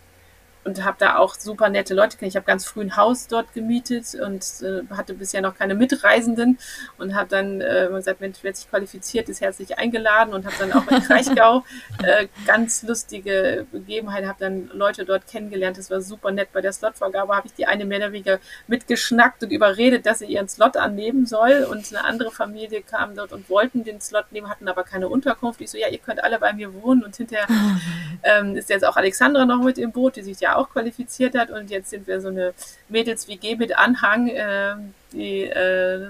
und 0.65 0.83
habe 0.83 0.97
da 0.99 1.17
auch 1.17 1.35
super 1.35 1.69
nette 1.69 1.93
Leute 1.93 2.17
kennengelernt. 2.17 2.25
Ich 2.25 2.35
habe 2.35 2.45
ganz 2.45 2.65
früh 2.65 2.81
ein 2.81 2.97
Haus 2.97 3.27
dort 3.27 3.53
gemietet 3.53 4.15
und 4.15 4.43
äh, 4.63 4.81
hatte 4.95 5.13
bisher 5.13 5.41
noch 5.41 5.55
keine 5.55 5.75
Mitreisenden 5.75 6.57
und 6.97 7.13
habe 7.13 7.29
dann 7.29 7.61
äh, 7.61 7.87
gesagt, 7.91 8.19
Mensch, 8.19 8.39
wer 8.41 8.53
sich 8.53 8.69
qualifiziert, 8.69 9.29
ist 9.29 9.41
herzlich 9.41 9.77
eingeladen 9.77 10.33
und 10.33 10.45
habe 10.45 10.55
dann 10.57 10.73
auch 10.73 10.87
in 10.87 11.01
Kraichgau 11.03 11.63
äh, 12.03 12.27
ganz 12.47 12.81
lustige 12.81 13.67
Begebenheit, 13.71 14.25
habe 14.25 14.37
dann 14.39 14.69
Leute 14.73 15.05
dort 15.05 15.27
kennengelernt. 15.27 15.77
Das 15.77 15.91
war 15.91 16.01
super 16.01 16.31
nett. 16.31 16.49
Bei 16.51 16.61
der 16.61 16.73
Slotvorgabe 16.73 17.35
habe 17.35 17.47
ich 17.47 17.53
die 17.53 17.67
eine 17.67 17.85
mehr 17.85 17.99
oder 17.99 18.11
weniger 18.11 18.39
mitgeschnackt 18.67 19.43
und 19.43 19.51
überredet, 19.51 20.05
dass 20.07 20.19
sie 20.19 20.25
ihren 20.25 20.49
Slot 20.49 20.77
annehmen 20.77 21.27
soll 21.27 21.67
und 21.69 21.93
eine 21.93 22.03
andere 22.03 22.31
Familie 22.31 22.81
kam 22.81 23.15
dort 23.15 23.33
und 23.33 23.49
wollten 23.49 23.83
den 23.83 24.01
Slot 24.01 24.31
nehmen, 24.31 24.49
hatten 24.49 24.67
aber 24.67 24.83
keine 24.83 25.09
Unterkunft. 25.09 25.61
Ich 25.61 25.69
so, 25.69 25.77
ja, 25.77 25.89
ihr 25.89 25.99
könnt 25.99 26.23
alle 26.23 26.39
bei 26.39 26.53
mir 26.53 26.73
wohnen 26.73 27.03
und 27.03 27.15
hinterher 27.15 27.47
ähm, 28.23 28.55
ist 28.55 28.69
jetzt 28.69 28.83
auch 28.83 28.97
Alexandra 28.97 29.45
noch 29.45 29.61
mit 29.61 29.77
im 29.77 29.91
Boot, 29.91 30.15
die 30.15 30.23
sich 30.23 30.39
ja 30.39 30.54
auch 30.55 30.69
qualifiziert 30.69 31.35
hat. 31.37 31.51
Und 31.51 31.69
jetzt 31.69 31.89
sind 31.89 32.07
wir 32.07 32.21
so 32.21 32.29
eine 32.29 32.53
Mädels-WG 32.89 33.55
mit 33.55 33.77
Anhang, 33.77 34.27
äh, 34.27 34.75
die 35.11 35.43
äh, 35.43 36.09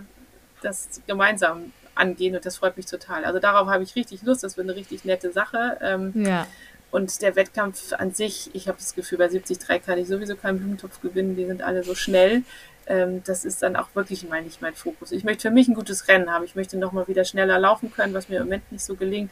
das 0.62 1.02
gemeinsam 1.08 1.72
angehen. 1.96 2.36
Und 2.36 2.46
das 2.46 2.58
freut 2.58 2.78
mich 2.78 2.86
total. 2.86 3.26
Also 3.26 3.40
darauf 3.40 3.68
habe 3.68 3.84
ich 3.84 3.96
richtig 3.96 4.22
Lust. 4.24 4.44
Das 4.44 4.58
wird 4.58 4.68
eine 4.68 4.76
richtig 4.76 5.06
nette 5.06 5.32
Sache. 5.32 5.78
Ähm, 5.82 6.14
ja. 6.16 6.48
Und 6.92 7.22
der 7.22 7.36
Wettkampf 7.36 7.94
an 7.94 8.14
sich, 8.14 8.52
ich 8.54 8.68
habe 8.68 8.78
das 8.78 8.96
Gefühl, 8.96 9.18
bei 9.18 9.28
73 9.28 9.84
kann 9.86 9.98
ich 9.98 10.08
sowieso 10.08 10.36
keinen 10.36 10.60
Blumentopf 10.60 11.02
gewinnen. 11.02 11.36
Die 11.36 11.46
sind 11.46 11.62
alle 11.62 11.84
so 11.84 11.96
schnell. 11.96 12.44
Ähm, 12.88 13.24
das 13.26 13.46
ist 13.46 13.64
dann 13.64 13.76
auch 13.76 13.88
wirklich 13.96 14.28
mal 14.28 14.42
nicht 14.42 14.62
mein 14.62 14.76
Fokus. 14.76 15.12
Ich 15.12 15.24
möchte 15.24 15.50
für 15.50 15.54
mich 15.54 15.68
ein 15.68 15.74
gutes 15.74 16.08
Rennen 16.08 16.32
haben. 16.32 16.46
Ich 16.46 16.56
möchte 16.56 16.78
nochmal 16.78 17.08
wieder 17.08 17.26
schneller 17.26 17.60
laufen 17.60 17.92
können, 17.92 18.14
was 18.14 18.30
mir 18.30 18.38
im 18.38 18.44
Moment 18.44 18.72
nicht 18.72 18.86
so 18.86 18.96
gelingt. 18.96 19.32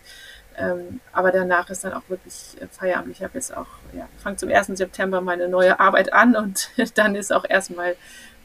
Ähm, 0.57 0.99
aber 1.11 1.31
danach 1.31 1.69
ist 1.69 1.83
dann 1.83 1.93
auch 1.93 2.03
wirklich 2.09 2.55
äh, 2.59 2.67
Feierabend. 2.67 3.15
Ich 3.15 3.23
habe 3.23 3.33
jetzt 3.35 3.55
auch, 3.55 3.67
ja, 3.95 4.07
fange 4.21 4.37
zum 4.37 4.49
1. 4.49 4.67
September 4.67 5.21
meine 5.21 5.47
neue 5.47 5.79
Arbeit 5.79 6.13
an 6.13 6.35
und 6.35 6.69
dann 6.95 7.15
ist 7.15 7.33
auch 7.33 7.45
erstmal 7.47 7.95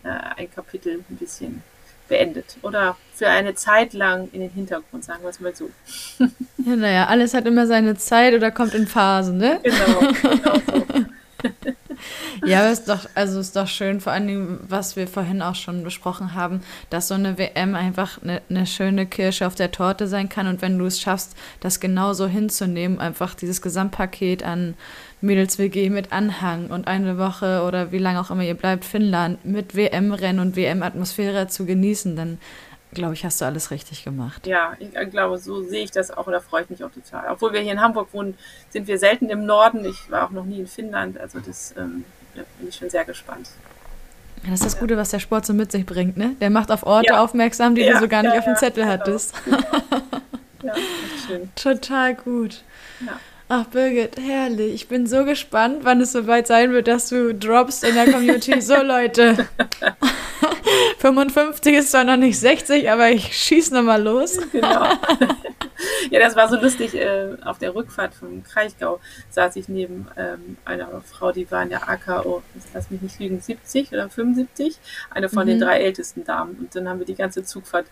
äh, 0.04 0.08
ein 0.36 0.50
Kapitel 0.50 1.04
ein 1.08 1.16
bisschen 1.16 1.62
beendet. 2.08 2.56
Oder 2.62 2.96
für 3.14 3.28
eine 3.28 3.54
Zeit 3.54 3.92
lang 3.92 4.30
in 4.32 4.40
den 4.40 4.50
Hintergrund, 4.50 5.04
sagen 5.04 5.22
wir 5.22 5.30
es 5.30 5.40
mal 5.40 5.54
so. 5.54 5.70
Ja, 6.66 6.76
naja, 6.76 7.06
alles 7.06 7.34
hat 7.34 7.46
immer 7.46 7.66
seine 7.66 7.96
Zeit 7.96 8.34
oder 8.34 8.50
kommt 8.50 8.74
in 8.74 8.86
Phasen, 8.86 9.38
ne? 9.38 9.60
Genau, 9.62 10.00
genau 10.20 10.54
so. 10.66 11.04
Ja, 12.44 12.60
aber 12.60 12.70
ist 12.70 12.88
doch, 12.88 13.08
also 13.14 13.40
ist 13.40 13.56
doch 13.56 13.66
schön, 13.66 14.00
vor 14.00 14.12
allem, 14.12 14.60
was 14.68 14.96
wir 14.96 15.08
vorhin 15.08 15.42
auch 15.42 15.54
schon 15.54 15.82
besprochen 15.82 16.34
haben, 16.34 16.60
dass 16.90 17.08
so 17.08 17.14
eine 17.14 17.38
WM 17.38 17.74
einfach 17.74 18.22
eine, 18.22 18.40
eine 18.48 18.66
schöne 18.66 19.06
Kirsche 19.06 19.46
auf 19.46 19.54
der 19.54 19.72
Torte 19.72 20.06
sein 20.06 20.28
kann. 20.28 20.46
Und 20.46 20.62
wenn 20.62 20.78
du 20.78 20.86
es 20.86 21.00
schaffst, 21.00 21.36
das 21.60 21.80
genauso 21.80 22.26
hinzunehmen, 22.26 23.00
einfach 23.00 23.34
dieses 23.34 23.62
Gesamtpaket 23.62 24.42
an 24.42 24.74
Mädels-WG 25.20 25.90
mit 25.90 26.12
Anhang 26.12 26.68
und 26.68 26.86
eine 26.86 27.18
Woche 27.18 27.62
oder 27.66 27.90
wie 27.90 27.98
lange 27.98 28.20
auch 28.20 28.30
immer 28.30 28.44
ihr 28.44 28.54
bleibt, 28.54 28.84
Finnland 28.84 29.44
mit 29.44 29.74
WM-Rennen 29.74 30.38
und 30.38 30.56
WM-Atmosphäre 30.56 31.48
zu 31.48 31.66
genießen, 31.66 32.14
dann 32.14 32.38
glaube 32.92 33.14
ich, 33.14 33.24
hast 33.24 33.40
du 33.40 33.44
alles 33.44 33.70
richtig 33.70 34.04
gemacht. 34.04 34.46
Ja, 34.46 34.72
ich 34.78 34.92
glaube, 35.10 35.38
so 35.38 35.62
sehe 35.62 35.84
ich 35.84 35.90
das 35.90 36.10
auch 36.10 36.26
und 36.26 36.32
da 36.32 36.40
freue 36.40 36.62
ich 36.62 36.70
mich 36.70 36.84
auch 36.84 36.90
total. 36.90 37.30
Obwohl 37.30 37.52
wir 37.52 37.60
hier 37.60 37.72
in 37.72 37.80
Hamburg 37.80 38.08
wohnen, 38.12 38.36
sind 38.70 38.86
wir 38.86 38.98
selten 38.98 39.28
im 39.30 39.46
Norden. 39.46 39.84
Ich 39.84 40.10
war 40.10 40.26
auch 40.26 40.30
noch 40.30 40.44
nie 40.44 40.60
in 40.60 40.66
Finnland, 40.66 41.18
also 41.18 41.38
das 41.40 41.74
ähm, 41.76 42.04
da 42.34 42.42
bin 42.58 42.68
ich 42.68 42.76
schon 42.76 42.90
sehr 42.90 43.04
gespannt. 43.04 43.48
Ja, 44.44 44.50
das 44.50 44.60
ist 44.60 44.66
das 44.66 44.78
Gute, 44.78 44.96
was 44.96 45.10
der 45.10 45.18
Sport 45.18 45.44
so 45.44 45.52
mit 45.52 45.72
sich 45.72 45.84
bringt, 45.84 46.16
ne? 46.16 46.36
Der 46.40 46.50
macht 46.50 46.70
auf 46.70 46.84
Orte 46.84 47.12
ja. 47.12 47.22
aufmerksam, 47.22 47.74
die 47.74 47.82
ja, 47.82 47.94
du 47.94 48.00
so 48.00 48.08
gar 48.08 48.22
nicht 48.22 48.36
auf 48.38 48.44
dem 48.44 48.54
Zettel 48.56 48.84
genau. 48.84 48.94
hattest. 48.94 49.34
ja, 50.62 50.74
schön. 51.26 51.50
Total 51.56 52.14
gut. 52.14 52.62
Ja. 53.04 53.18
Ach, 53.50 53.64
Birgit, 53.64 54.18
herrlich. 54.20 54.74
Ich 54.74 54.88
bin 54.88 55.06
so 55.06 55.24
gespannt, 55.24 55.78
wann 55.80 56.02
es 56.02 56.12
soweit 56.12 56.46
sein 56.46 56.72
wird, 56.72 56.86
dass 56.86 57.08
du 57.08 57.34
droppst 57.34 57.82
in 57.82 57.94
der 57.94 58.12
Community. 58.12 58.60
So, 58.60 58.76
Leute. 58.82 59.48
55 60.98 61.74
ist 61.74 61.92
zwar 61.92 62.04
noch 62.04 62.18
nicht 62.18 62.38
60, 62.38 62.90
aber 62.90 63.10
ich 63.10 63.34
schieße 63.34 63.72
nochmal 63.74 64.02
los. 64.02 64.38
Genau. 64.52 64.86
Ja, 66.10 66.18
das 66.20 66.34
war 66.34 66.48
so 66.48 66.56
lustig. 66.56 66.94
Äh, 66.94 67.36
auf 67.44 67.58
der 67.58 67.74
Rückfahrt 67.74 68.14
vom 68.14 68.42
Kraichgau 68.42 68.98
saß 69.30 69.56
ich 69.56 69.68
neben 69.68 70.08
ähm, 70.16 70.56
einer 70.64 71.00
Frau, 71.02 71.30
die 71.30 71.48
war 71.50 71.62
in 71.62 71.68
der 71.68 71.88
AKO, 71.88 72.42
lass 72.74 72.90
mich 72.90 73.00
nicht 73.00 73.20
lügen, 73.20 73.40
70 73.40 73.92
oder 73.92 74.08
75. 74.08 74.76
Eine 75.10 75.28
von 75.28 75.44
mhm. 75.44 75.50
den 75.50 75.60
drei 75.60 75.78
ältesten 75.80 76.24
Damen. 76.24 76.56
Und 76.58 76.74
dann 76.74 76.88
haben 76.88 76.98
wir 76.98 77.06
die 77.06 77.14
ganze 77.14 77.44
Zugfahrt 77.44 77.86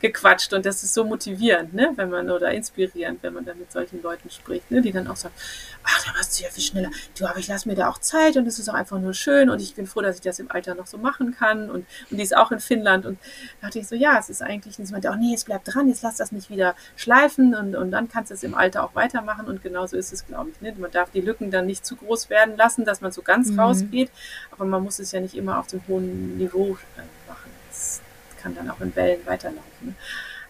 gequatscht 0.00 0.52
und 0.52 0.64
das 0.64 0.82
ist 0.82 0.94
so 0.94 1.04
motivierend, 1.04 1.74
ne, 1.74 1.92
wenn 1.96 2.10
man 2.10 2.30
oder 2.30 2.52
inspirierend, 2.52 3.22
wenn 3.22 3.34
man 3.34 3.44
dann 3.44 3.58
mit 3.58 3.72
solchen 3.72 4.02
Leuten 4.02 4.30
spricht, 4.30 4.70
ne, 4.70 4.80
die 4.80 4.92
dann 4.92 5.08
auch 5.08 5.16
sagen, 5.16 5.34
ach, 5.82 6.04
da 6.04 6.16
warst 6.16 6.38
du 6.38 6.44
ja 6.44 6.50
viel 6.50 6.62
schneller. 6.62 6.90
Du, 7.18 7.26
aber 7.26 7.38
ich 7.38 7.48
lasse 7.48 7.68
mir 7.68 7.74
da 7.74 7.88
auch 7.88 7.98
Zeit 7.98 8.36
und 8.36 8.46
es 8.46 8.58
ist 8.58 8.68
auch 8.68 8.74
einfach 8.74 8.98
nur 8.98 9.14
schön 9.14 9.50
und 9.50 9.60
ich 9.60 9.74
bin 9.74 9.86
froh, 9.86 10.00
dass 10.00 10.16
ich 10.16 10.22
das 10.22 10.38
im 10.38 10.50
Alter 10.50 10.74
noch 10.74 10.86
so 10.86 10.98
machen 10.98 11.34
kann 11.36 11.70
und, 11.70 11.86
und 12.10 12.16
die 12.16 12.22
ist 12.22 12.36
auch 12.36 12.52
in 12.52 12.60
Finnland 12.60 13.06
und 13.06 13.18
da 13.60 13.68
dachte 13.68 13.80
ich 13.80 13.88
so, 13.88 13.94
ja, 13.94 14.18
es 14.18 14.30
ist 14.30 14.42
eigentlich, 14.42 14.78
und 14.78 14.86
sie 14.86 14.92
meinte 14.92 15.10
auch, 15.10 15.16
nee, 15.16 15.34
es 15.34 15.44
bleibt 15.44 15.74
dran, 15.74 15.88
jetzt 15.88 16.02
lass 16.02 16.16
das 16.16 16.32
nicht 16.32 16.50
wieder 16.50 16.74
schleifen 16.96 17.54
und, 17.54 17.74
und 17.74 17.90
dann 17.90 18.08
kannst 18.08 18.30
du 18.30 18.34
es 18.34 18.42
im 18.42 18.54
Alter 18.54 18.84
auch 18.84 18.94
weitermachen 18.94 19.46
und 19.46 19.62
genauso 19.62 19.96
ist 19.96 20.12
es, 20.12 20.26
glaube 20.26 20.50
ich, 20.50 20.60
ne, 20.60 20.74
man 20.78 20.90
darf 20.90 21.10
die 21.10 21.20
Lücken 21.20 21.50
dann 21.50 21.66
nicht 21.66 21.84
zu 21.84 21.96
groß 21.96 22.30
werden 22.30 22.56
lassen, 22.56 22.84
dass 22.84 23.00
man 23.00 23.12
so 23.12 23.22
ganz 23.22 23.50
mhm. 23.50 23.60
rausgeht, 23.60 24.10
aber 24.50 24.64
man 24.64 24.82
muss 24.82 24.98
es 24.98 25.12
ja 25.12 25.20
nicht 25.20 25.34
immer 25.34 25.58
auf 25.58 25.66
dem 25.66 25.80
hohen 25.88 26.38
Niveau 26.38 26.78
äh, 26.96 27.28
machen. 27.28 27.50
Das 27.68 28.00
kann 28.40 28.54
dann 28.54 28.70
auch 28.70 28.80
in 28.80 28.94
Wellen 28.96 29.24
weiterlaufen. 29.26 29.96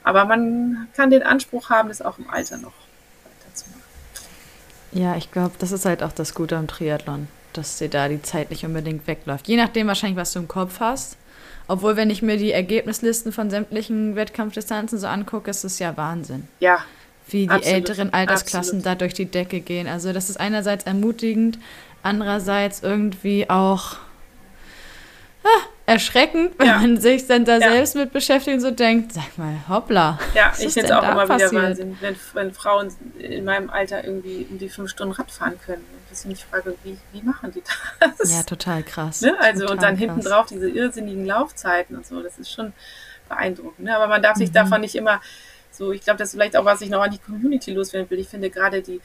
Aber 0.05 0.24
man 0.24 0.89
kann 0.95 1.11
den 1.11 1.22
Anspruch 1.22 1.70
haben, 1.70 1.89
das 1.89 2.01
auch 2.01 2.18
im 2.18 2.30
Alter 2.30 2.57
noch 2.57 2.72
weiterzumachen. 3.24 3.82
Ja, 4.93 5.16
ich 5.16 5.30
glaube, 5.30 5.55
das 5.59 5.72
ist 5.72 5.84
halt 5.84 6.03
auch 6.03 6.12
das 6.12 6.34
Gute 6.34 6.57
am 6.57 6.66
Triathlon, 6.66 7.28
dass 7.53 7.78
dir 7.78 7.89
da 7.89 8.09
die 8.09 8.22
Zeit 8.22 8.51
nicht 8.51 8.64
unbedingt 8.64 9.07
wegläuft. 9.07 9.49
Je 9.49 9.57
nachdem 9.57 9.86
wahrscheinlich, 9.86 10.18
was 10.18 10.32
du 10.32 10.41
im 10.41 10.49
Kopf 10.49 10.80
hast. 10.80 11.16
Obwohl, 11.70 11.97
wenn 11.97 12.09
ich 12.09 12.22
mir 12.22 12.39
die 12.39 12.53
Ergebnislisten 12.53 13.30
von 13.30 13.51
sämtlichen 13.51 14.16
Wettkampfdistanzen 14.16 14.99
so 14.99 15.07
angucke, 15.07 15.51
ist 15.51 15.64
es 15.64 15.78
ja 15.78 15.95
Wahnsinn. 15.99 16.49
Ja. 16.61 16.78
Wie 17.28 17.43
die 17.43 17.51
absolut, 17.51 17.74
älteren 17.74 18.12
Altersklassen 18.14 18.78
absolut. 18.78 18.86
da 18.86 18.95
durch 18.95 19.12
die 19.12 19.26
Decke 19.26 19.61
gehen. 19.61 19.86
Also 19.86 20.14
das 20.14 20.30
ist 20.30 20.41
einerseits 20.41 20.84
ermutigend, 20.84 21.59
andererseits 22.03 22.82
irgendwie 22.82 23.51
auch 23.51 23.97
ah, 25.45 25.66
erschreckend, 25.89 26.59
wenn 26.59 26.66
ja. 26.66 26.78
man 26.78 27.01
sich 27.01 27.26
dann 27.26 27.47
da 27.47 27.57
ja. 27.59 27.70
selbst 27.70 27.97
mit 27.97 28.12
beschäftigt 28.12 28.57
und 28.57 28.61
so 28.61 28.70
denkt, 28.70 29.14
sag 29.14 29.39
mal, 29.39 29.57
hoppla. 29.68 30.18
Ja, 30.34 30.53
ich 30.59 30.74
finde 30.74 30.89
es 30.89 30.93
auch 30.93 31.03
immer 31.03 31.26
passiert? 31.26 31.51
wieder 31.51 31.62
Wahnsinn, 31.62 31.97
wenn, 32.01 32.16
wenn, 32.34 32.53
Frauen 32.53 32.93
in 33.18 33.45
meinem 33.45 33.70
Alter 33.70 34.05
irgendwie 34.05 34.47
um 34.51 34.59
die 34.59 34.68
fünf 34.68 34.91
Stunden 34.91 35.14
Rad 35.14 35.30
fahren 35.30 35.59
können. 35.64 35.84
Ich 36.12 36.24
mich 36.26 36.45
frage, 36.45 36.74
wie, 36.84 36.99
wie 37.12 37.22
machen 37.22 37.53
die 37.53 37.62
das? 38.01 38.30
Ja, 38.30 38.43
total 38.43 38.82
krass. 38.82 39.22
Ne? 39.22 39.34
Also 39.41 39.61
total 39.61 39.74
und 39.76 39.82
dann 39.82 39.97
hinten 39.97 40.20
drauf 40.20 40.47
diese 40.47 40.68
irrsinnigen 40.68 41.24
Laufzeiten 41.24 41.97
und 41.97 42.07
so, 42.07 42.22
das 42.22 42.39
ist 42.39 42.53
schon 42.53 42.72
beeindruckend. 43.28 43.86
Ne? 43.86 43.97
Aber 43.97 44.09
man 44.09 44.20
darf 44.20 44.36
sich 44.36 44.51
mhm. 44.51 44.55
davon 44.55 44.80
nicht 44.82 44.95
immer 44.95 45.20
so, 45.70 45.93
ich 45.93 46.03
glaube, 46.03 46.18
das 46.18 46.30
ist 46.30 46.34
vielleicht 46.34 46.57
auch, 46.57 46.64
was 46.64 46.80
ich 46.80 46.91
noch 46.91 47.01
an 47.01 47.12
die 47.12 47.18
Community 47.18 47.72
loswerden 47.72 48.11
will. 48.11 48.18
Ich 48.18 48.28
finde 48.28 48.51
gerade 48.51 48.82
die 48.82 49.01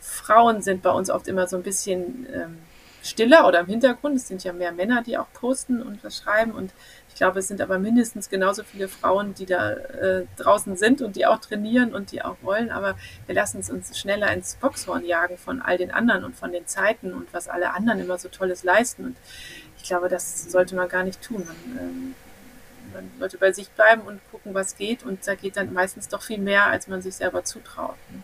Frauen 0.00 0.62
sind 0.62 0.82
bei 0.82 0.90
uns 0.90 1.10
oft 1.10 1.26
immer 1.28 1.46
so 1.46 1.56
ein 1.56 1.62
bisschen 1.62 2.26
ähm, 2.32 2.58
stiller 3.02 3.46
oder 3.46 3.60
im 3.60 3.66
Hintergrund. 3.66 4.16
Es 4.16 4.28
sind 4.28 4.44
ja 4.44 4.52
mehr 4.52 4.72
Männer, 4.72 5.02
die 5.02 5.18
auch 5.18 5.26
posten 5.32 5.82
und 5.82 6.02
was 6.04 6.18
schreiben. 6.18 6.52
Und 6.52 6.72
ich 7.08 7.14
glaube, 7.14 7.40
es 7.40 7.48
sind 7.48 7.60
aber 7.60 7.78
mindestens 7.78 8.28
genauso 8.28 8.62
viele 8.62 8.88
Frauen, 8.88 9.34
die 9.34 9.46
da 9.46 9.72
äh, 9.72 10.26
draußen 10.36 10.76
sind 10.76 11.02
und 11.02 11.16
die 11.16 11.26
auch 11.26 11.38
trainieren 11.38 11.94
und 11.94 12.12
die 12.12 12.22
auch 12.22 12.36
wollen. 12.42 12.70
Aber 12.70 12.96
wir 13.26 13.34
lassen 13.34 13.60
es 13.60 13.70
uns 13.70 13.98
schneller 13.98 14.32
ins 14.32 14.56
Boxhorn 14.56 15.04
jagen 15.04 15.38
von 15.38 15.60
all 15.60 15.78
den 15.78 15.90
anderen 15.90 16.24
und 16.24 16.36
von 16.36 16.52
den 16.52 16.66
Zeiten 16.66 17.12
und 17.12 17.32
was 17.32 17.48
alle 17.48 17.72
anderen 17.72 18.00
immer 18.00 18.18
so 18.18 18.28
Tolles 18.28 18.64
leisten. 18.64 19.04
Und 19.04 19.16
ich 19.78 19.84
glaube, 19.84 20.08
das 20.08 20.50
sollte 20.50 20.74
man 20.74 20.88
gar 20.88 21.04
nicht 21.04 21.22
tun. 21.22 21.46
Man, 21.46 21.78
ähm, 21.78 22.14
man 22.92 23.10
sollte 23.18 23.38
bei 23.38 23.52
sich 23.52 23.70
bleiben 23.70 24.02
und 24.02 24.20
gucken, 24.30 24.54
was 24.54 24.76
geht. 24.76 25.04
Und 25.04 25.26
da 25.26 25.34
geht 25.34 25.56
dann 25.56 25.72
meistens 25.72 26.08
doch 26.08 26.22
viel 26.22 26.38
mehr, 26.38 26.66
als 26.66 26.88
man 26.88 27.02
sich 27.02 27.14
selber 27.14 27.44
zutraut. 27.44 27.96
Ne? 28.10 28.22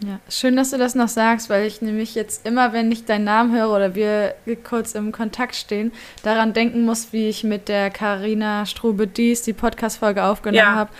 Ja, 0.00 0.20
schön, 0.28 0.54
dass 0.54 0.70
du 0.70 0.78
das 0.78 0.94
noch 0.94 1.08
sagst, 1.08 1.50
weil 1.50 1.66
ich 1.66 1.82
nämlich 1.82 2.14
jetzt 2.14 2.46
immer, 2.46 2.72
wenn 2.72 2.92
ich 2.92 3.04
deinen 3.04 3.24
Namen 3.24 3.52
höre 3.52 3.74
oder 3.74 3.94
wir 3.96 4.34
kurz 4.62 4.94
im 4.94 5.10
Kontakt 5.10 5.56
stehen, 5.56 5.90
daran 6.22 6.52
denken 6.52 6.84
muss, 6.84 7.12
wie 7.12 7.28
ich 7.28 7.42
mit 7.42 7.68
der 7.68 7.90
Karina 7.90 8.64
Strube-Dies 8.64 9.42
die 9.42 9.54
Podcast-Folge 9.54 10.22
aufgenommen 10.22 10.58
ja. 10.58 10.74
habe, 10.76 10.90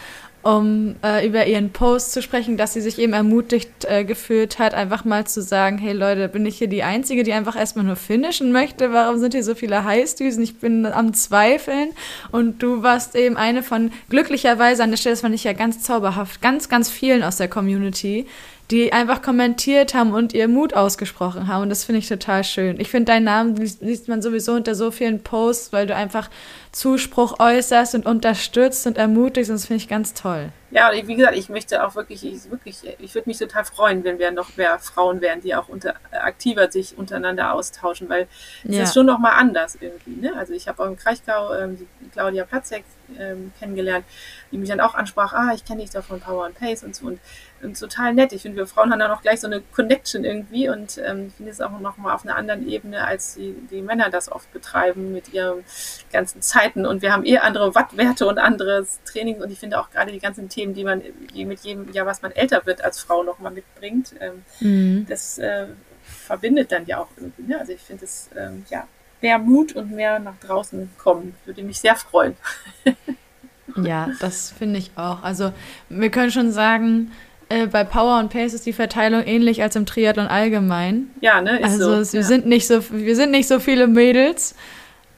um 0.42 0.96
äh, 1.04 1.24
über 1.24 1.46
ihren 1.46 1.70
Post 1.70 2.10
zu 2.10 2.22
sprechen, 2.22 2.56
dass 2.56 2.72
sie 2.72 2.80
sich 2.80 2.98
eben 2.98 3.12
ermutigt 3.12 3.84
äh, 3.84 4.04
gefühlt 4.04 4.58
hat, 4.58 4.74
einfach 4.74 5.04
mal 5.04 5.26
zu 5.28 5.42
sagen, 5.42 5.78
hey 5.78 5.92
Leute, 5.92 6.28
bin 6.28 6.44
ich 6.44 6.58
hier 6.58 6.68
die 6.68 6.82
Einzige, 6.82 7.22
die 7.22 7.32
einfach 7.32 7.54
erstmal 7.54 7.84
nur 7.84 7.96
finishen 7.96 8.50
möchte? 8.50 8.92
Warum 8.92 9.18
sind 9.18 9.32
hier 9.32 9.44
so 9.44 9.54
viele 9.54 9.84
Heißdüsen? 9.84 10.42
Ich 10.42 10.58
bin 10.58 10.86
am 10.86 11.14
Zweifeln 11.14 11.90
und 12.32 12.62
du 12.64 12.82
warst 12.82 13.14
eben 13.14 13.36
eine 13.36 13.62
von, 13.62 13.92
glücklicherweise 14.10 14.82
an 14.82 14.90
der 14.90 14.96
Stelle, 14.96 15.12
das 15.12 15.20
fand 15.20 15.36
ich 15.36 15.44
ja 15.44 15.52
ganz 15.52 15.82
zauberhaft, 15.82 16.40
ganz, 16.42 16.68
ganz 16.68 16.90
vielen 16.90 17.22
aus 17.22 17.36
der 17.36 17.48
Community, 17.48 18.26
die 18.70 18.92
einfach 18.92 19.22
kommentiert 19.22 19.94
haben 19.94 20.12
und 20.12 20.34
ihr 20.34 20.46
Mut 20.46 20.74
ausgesprochen 20.74 21.48
haben. 21.48 21.62
Und 21.62 21.70
das 21.70 21.84
finde 21.84 22.00
ich 22.00 22.08
total 22.08 22.44
schön. 22.44 22.78
Ich 22.78 22.90
finde, 22.90 23.12
deinen 23.12 23.24
Namen 23.24 23.56
liest, 23.56 23.80
liest, 23.80 24.08
man 24.08 24.20
sowieso 24.20 24.52
unter 24.52 24.74
so 24.74 24.90
vielen 24.90 25.22
Posts, 25.22 25.72
weil 25.72 25.86
du 25.86 25.94
einfach 25.94 26.28
Zuspruch 26.72 27.40
äußerst 27.40 27.94
und 27.94 28.04
unterstützt 28.04 28.86
und 28.86 28.98
ermutigst. 28.98 29.50
Und 29.50 29.56
das 29.56 29.66
finde 29.66 29.82
ich 29.82 29.88
ganz 29.88 30.12
toll. 30.12 30.50
Ja, 30.70 30.90
wie 30.92 31.14
gesagt, 31.14 31.34
ich 31.34 31.48
möchte 31.48 31.82
auch 31.82 31.94
wirklich, 31.94 32.22
ich, 32.26 32.50
wirklich, 32.50 32.76
ich 32.98 33.14
würde 33.14 33.30
mich 33.30 33.38
total 33.38 33.64
freuen, 33.64 34.04
wenn 34.04 34.18
wir 34.18 34.30
noch 34.32 34.54
mehr 34.58 34.78
Frauen 34.78 35.22
wären, 35.22 35.40
die 35.40 35.54
auch 35.54 35.68
unter, 35.68 35.94
aktiver 36.10 36.70
sich 36.70 36.98
untereinander 36.98 37.54
austauschen, 37.54 38.10
weil 38.10 38.28
es 38.64 38.76
ja. 38.76 38.82
ist 38.82 38.92
schon 38.92 39.06
noch 39.06 39.18
mal 39.18 39.32
anders 39.32 39.78
irgendwie. 39.80 40.20
Ne? 40.20 40.34
Also 40.36 40.52
ich 40.52 40.68
habe 40.68 40.82
auch 40.82 40.86
im 40.86 40.96
Kraichgau 40.96 41.54
ähm, 41.54 41.78
die 41.78 42.10
Claudia 42.10 42.44
Platzek 42.44 42.84
ähm, 43.18 43.50
kennengelernt, 43.58 44.04
die 44.52 44.58
mich 44.58 44.68
dann 44.68 44.80
auch 44.80 44.94
ansprach, 44.94 45.32
ah, 45.32 45.52
ich 45.54 45.64
kenne 45.64 45.80
dich 45.80 45.90
da 45.90 46.02
von 46.02 46.20
Power 46.20 46.44
and 46.44 46.58
Pace 46.58 46.84
und 46.84 46.94
so. 46.94 47.06
Und 47.06 47.18
und 47.62 47.78
total 47.78 48.14
nett. 48.14 48.32
Ich 48.32 48.42
finde, 48.42 48.58
wir 48.58 48.66
Frauen 48.66 48.90
haben 48.90 48.98
da 48.98 49.08
noch 49.08 49.22
gleich 49.22 49.40
so 49.40 49.46
eine 49.46 49.60
Connection 49.60 50.24
irgendwie 50.24 50.68
und 50.68 50.98
ähm, 50.98 51.26
ich 51.28 51.34
finde 51.34 51.52
es 51.52 51.60
auch 51.60 51.78
noch 51.80 51.96
mal 51.96 52.14
auf 52.14 52.24
einer 52.24 52.36
anderen 52.36 52.68
Ebene, 52.68 53.04
als 53.04 53.34
die, 53.34 53.54
die 53.70 53.82
Männer 53.82 54.10
das 54.10 54.30
oft 54.30 54.52
betreiben 54.52 55.12
mit 55.12 55.32
ihren 55.32 55.64
ganzen 56.12 56.42
Zeiten 56.42 56.86
und 56.86 57.02
wir 57.02 57.12
haben 57.12 57.24
eh 57.24 57.38
andere 57.38 57.74
Wattwerte 57.74 58.26
und 58.26 58.38
anderes 58.38 59.00
Training 59.04 59.40
und 59.42 59.50
ich 59.50 59.58
finde 59.58 59.80
auch 59.80 59.90
gerade 59.90 60.12
die 60.12 60.20
ganzen 60.20 60.48
Themen, 60.48 60.74
die 60.74 60.84
man 60.84 61.02
die 61.34 61.44
mit 61.44 61.60
jedem 61.60 61.92
Jahr, 61.92 62.06
was 62.06 62.22
man 62.22 62.32
älter 62.32 62.64
wird, 62.66 62.84
als 62.84 63.00
Frau 63.00 63.22
noch 63.22 63.38
mal 63.38 63.50
mitbringt, 63.50 64.14
ähm, 64.20 64.44
mhm. 64.60 65.06
das 65.08 65.38
äh, 65.38 65.66
verbindet 66.02 66.72
dann 66.72 66.86
ja 66.86 66.98
auch 66.98 67.08
irgendwie. 67.16 67.42
Ne? 67.42 67.58
Also 67.58 67.72
ich 67.72 67.80
finde 67.80 68.04
es, 68.04 68.30
ähm, 68.36 68.64
ja, 68.70 68.86
mehr 69.20 69.38
Mut 69.38 69.74
und 69.74 69.90
mehr 69.90 70.18
nach 70.18 70.38
draußen 70.40 70.90
kommen, 70.98 71.34
würde 71.44 71.62
mich 71.62 71.80
sehr 71.80 71.96
freuen. 71.96 72.36
ja, 73.76 74.10
das 74.20 74.50
finde 74.50 74.78
ich 74.78 74.92
auch. 74.96 75.22
Also 75.22 75.52
wir 75.88 76.10
können 76.10 76.30
schon 76.30 76.52
sagen, 76.52 77.12
äh, 77.48 77.66
bei 77.66 77.84
Power 77.84 78.18
und 78.18 78.30
Pace 78.30 78.54
ist 78.54 78.66
die 78.66 78.72
Verteilung 78.72 79.22
ähnlich 79.24 79.62
als 79.62 79.76
im 79.76 79.86
Triathlon 79.86 80.26
allgemein. 80.26 81.10
Ja, 81.20 81.40
ne? 81.40 81.58
Ist 81.58 81.64
also 81.64 82.04
so. 82.04 82.12
wir 82.12 82.20
ja. 82.20 82.26
sind 82.26 82.46
nicht 82.46 82.66
so, 82.66 82.80
wir 82.90 83.16
sind 83.16 83.30
nicht 83.30 83.48
so 83.48 83.60
viele 83.60 83.86
Mädels, 83.86 84.54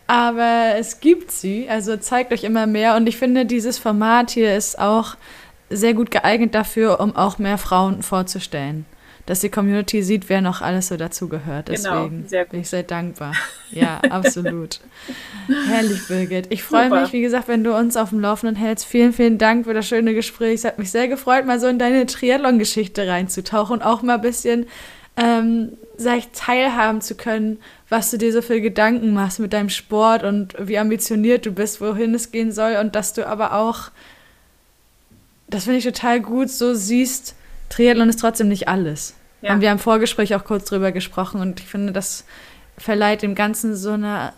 aber 0.06 0.74
es 0.78 1.00
gibt 1.00 1.30
sie. 1.30 1.68
Also 1.68 1.96
zeigt 1.96 2.32
euch 2.32 2.44
immer 2.44 2.66
mehr. 2.66 2.96
Und 2.96 3.08
ich 3.08 3.16
finde, 3.16 3.46
dieses 3.46 3.78
Format 3.78 4.30
hier 4.30 4.56
ist 4.56 4.78
auch 4.78 5.16
sehr 5.68 5.94
gut 5.94 6.10
geeignet 6.10 6.54
dafür, 6.54 7.00
um 7.00 7.14
auch 7.14 7.38
mehr 7.38 7.58
Frauen 7.58 8.02
vorzustellen 8.02 8.86
dass 9.30 9.38
die 9.38 9.48
Community 9.48 10.02
sieht, 10.02 10.28
wer 10.28 10.40
noch 10.40 10.60
alles 10.60 10.88
so 10.88 10.96
dazugehört. 10.96 11.66
Genau, 11.66 12.08
Deswegen 12.08 12.26
genau, 12.28 12.44
bin 12.50 12.60
ich 12.60 12.68
sehr 12.68 12.82
dankbar. 12.82 13.32
Ja, 13.72 14.00
absolut. 14.10 14.80
Herrlich, 15.68 16.08
Birgit. 16.08 16.48
Ich 16.50 16.64
freue 16.64 16.90
mich, 16.90 17.12
wie 17.12 17.20
gesagt, 17.20 17.46
wenn 17.46 17.62
du 17.62 17.72
uns 17.72 17.96
auf 17.96 18.08
dem 18.08 18.18
Laufenden 18.18 18.56
hältst. 18.56 18.84
Vielen, 18.84 19.12
vielen 19.12 19.38
Dank 19.38 19.64
für 19.66 19.74
das 19.74 19.86
schöne 19.86 20.12
Gespräch. 20.12 20.54
Es 20.54 20.64
hat 20.64 20.80
mich 20.80 20.90
sehr 20.90 21.06
gefreut, 21.06 21.46
mal 21.46 21.60
so 21.60 21.68
in 21.68 21.78
deine 21.78 22.04
Triathlon-Geschichte 22.04 23.06
reinzutauchen 23.06 23.74
und 23.74 23.82
auch 23.82 24.02
mal 24.02 24.16
ein 24.16 24.22
bisschen 24.22 24.66
ähm, 25.16 25.76
sag 25.96 26.18
ich, 26.18 26.28
teilhaben 26.32 27.00
zu 27.00 27.14
können, 27.14 27.60
was 27.88 28.10
du 28.10 28.18
dir 28.18 28.32
so 28.32 28.42
für 28.42 28.60
Gedanken 28.60 29.14
machst 29.14 29.38
mit 29.38 29.52
deinem 29.52 29.68
Sport 29.68 30.24
und 30.24 30.56
wie 30.58 30.76
ambitioniert 30.76 31.46
du 31.46 31.52
bist, 31.52 31.80
wohin 31.80 32.12
es 32.12 32.32
gehen 32.32 32.50
soll 32.50 32.74
und 32.80 32.96
dass 32.96 33.12
du 33.12 33.24
aber 33.24 33.54
auch, 33.54 33.92
das 35.46 35.62
finde 35.62 35.78
ich 35.78 35.84
total 35.84 36.18
gut, 36.18 36.50
so 36.50 36.74
siehst, 36.74 37.36
Triathlon 37.68 38.08
ist 38.08 38.18
trotzdem 38.18 38.48
nicht 38.48 38.66
alles. 38.66 39.14
Ja. 39.42 39.54
Und 39.54 39.60
wir 39.60 39.70
haben 39.70 39.78
im 39.78 39.82
Vorgespräch 39.82 40.34
auch 40.34 40.44
kurz 40.44 40.66
drüber 40.66 40.92
gesprochen 40.92 41.40
und 41.40 41.60
ich 41.60 41.66
finde, 41.66 41.92
das 41.92 42.24
verleiht 42.76 43.22
dem 43.22 43.34
Ganzen 43.34 43.74
so 43.74 43.92
eine 43.92 44.32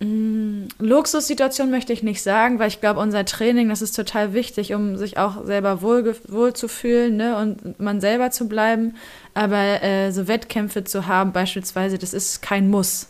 mh, 0.00 0.06
mm, 0.06 0.68
Luxussituation, 0.78 1.70
möchte 1.70 1.92
ich 1.92 2.02
nicht 2.02 2.22
sagen, 2.22 2.58
weil 2.58 2.68
ich 2.68 2.80
glaube, 2.80 3.00
unser 3.00 3.24
Training, 3.24 3.68
das 3.68 3.82
ist 3.82 3.94
total 3.94 4.32
wichtig, 4.32 4.74
um 4.74 4.96
sich 4.96 5.18
auch 5.18 5.44
selber 5.44 5.82
wohl, 5.82 6.16
wohl 6.28 6.52
zu 6.52 6.68
fühlen 6.68 7.16
ne, 7.16 7.36
und 7.36 7.80
man 7.80 8.00
selber 8.00 8.30
zu 8.30 8.48
bleiben. 8.48 8.96
Aber 9.34 9.82
äh, 9.82 10.10
so 10.10 10.28
Wettkämpfe 10.28 10.84
zu 10.84 11.06
haben, 11.06 11.32
beispielsweise, 11.32 11.98
das 11.98 12.14
ist 12.14 12.42
kein 12.42 12.70
Muss, 12.70 13.08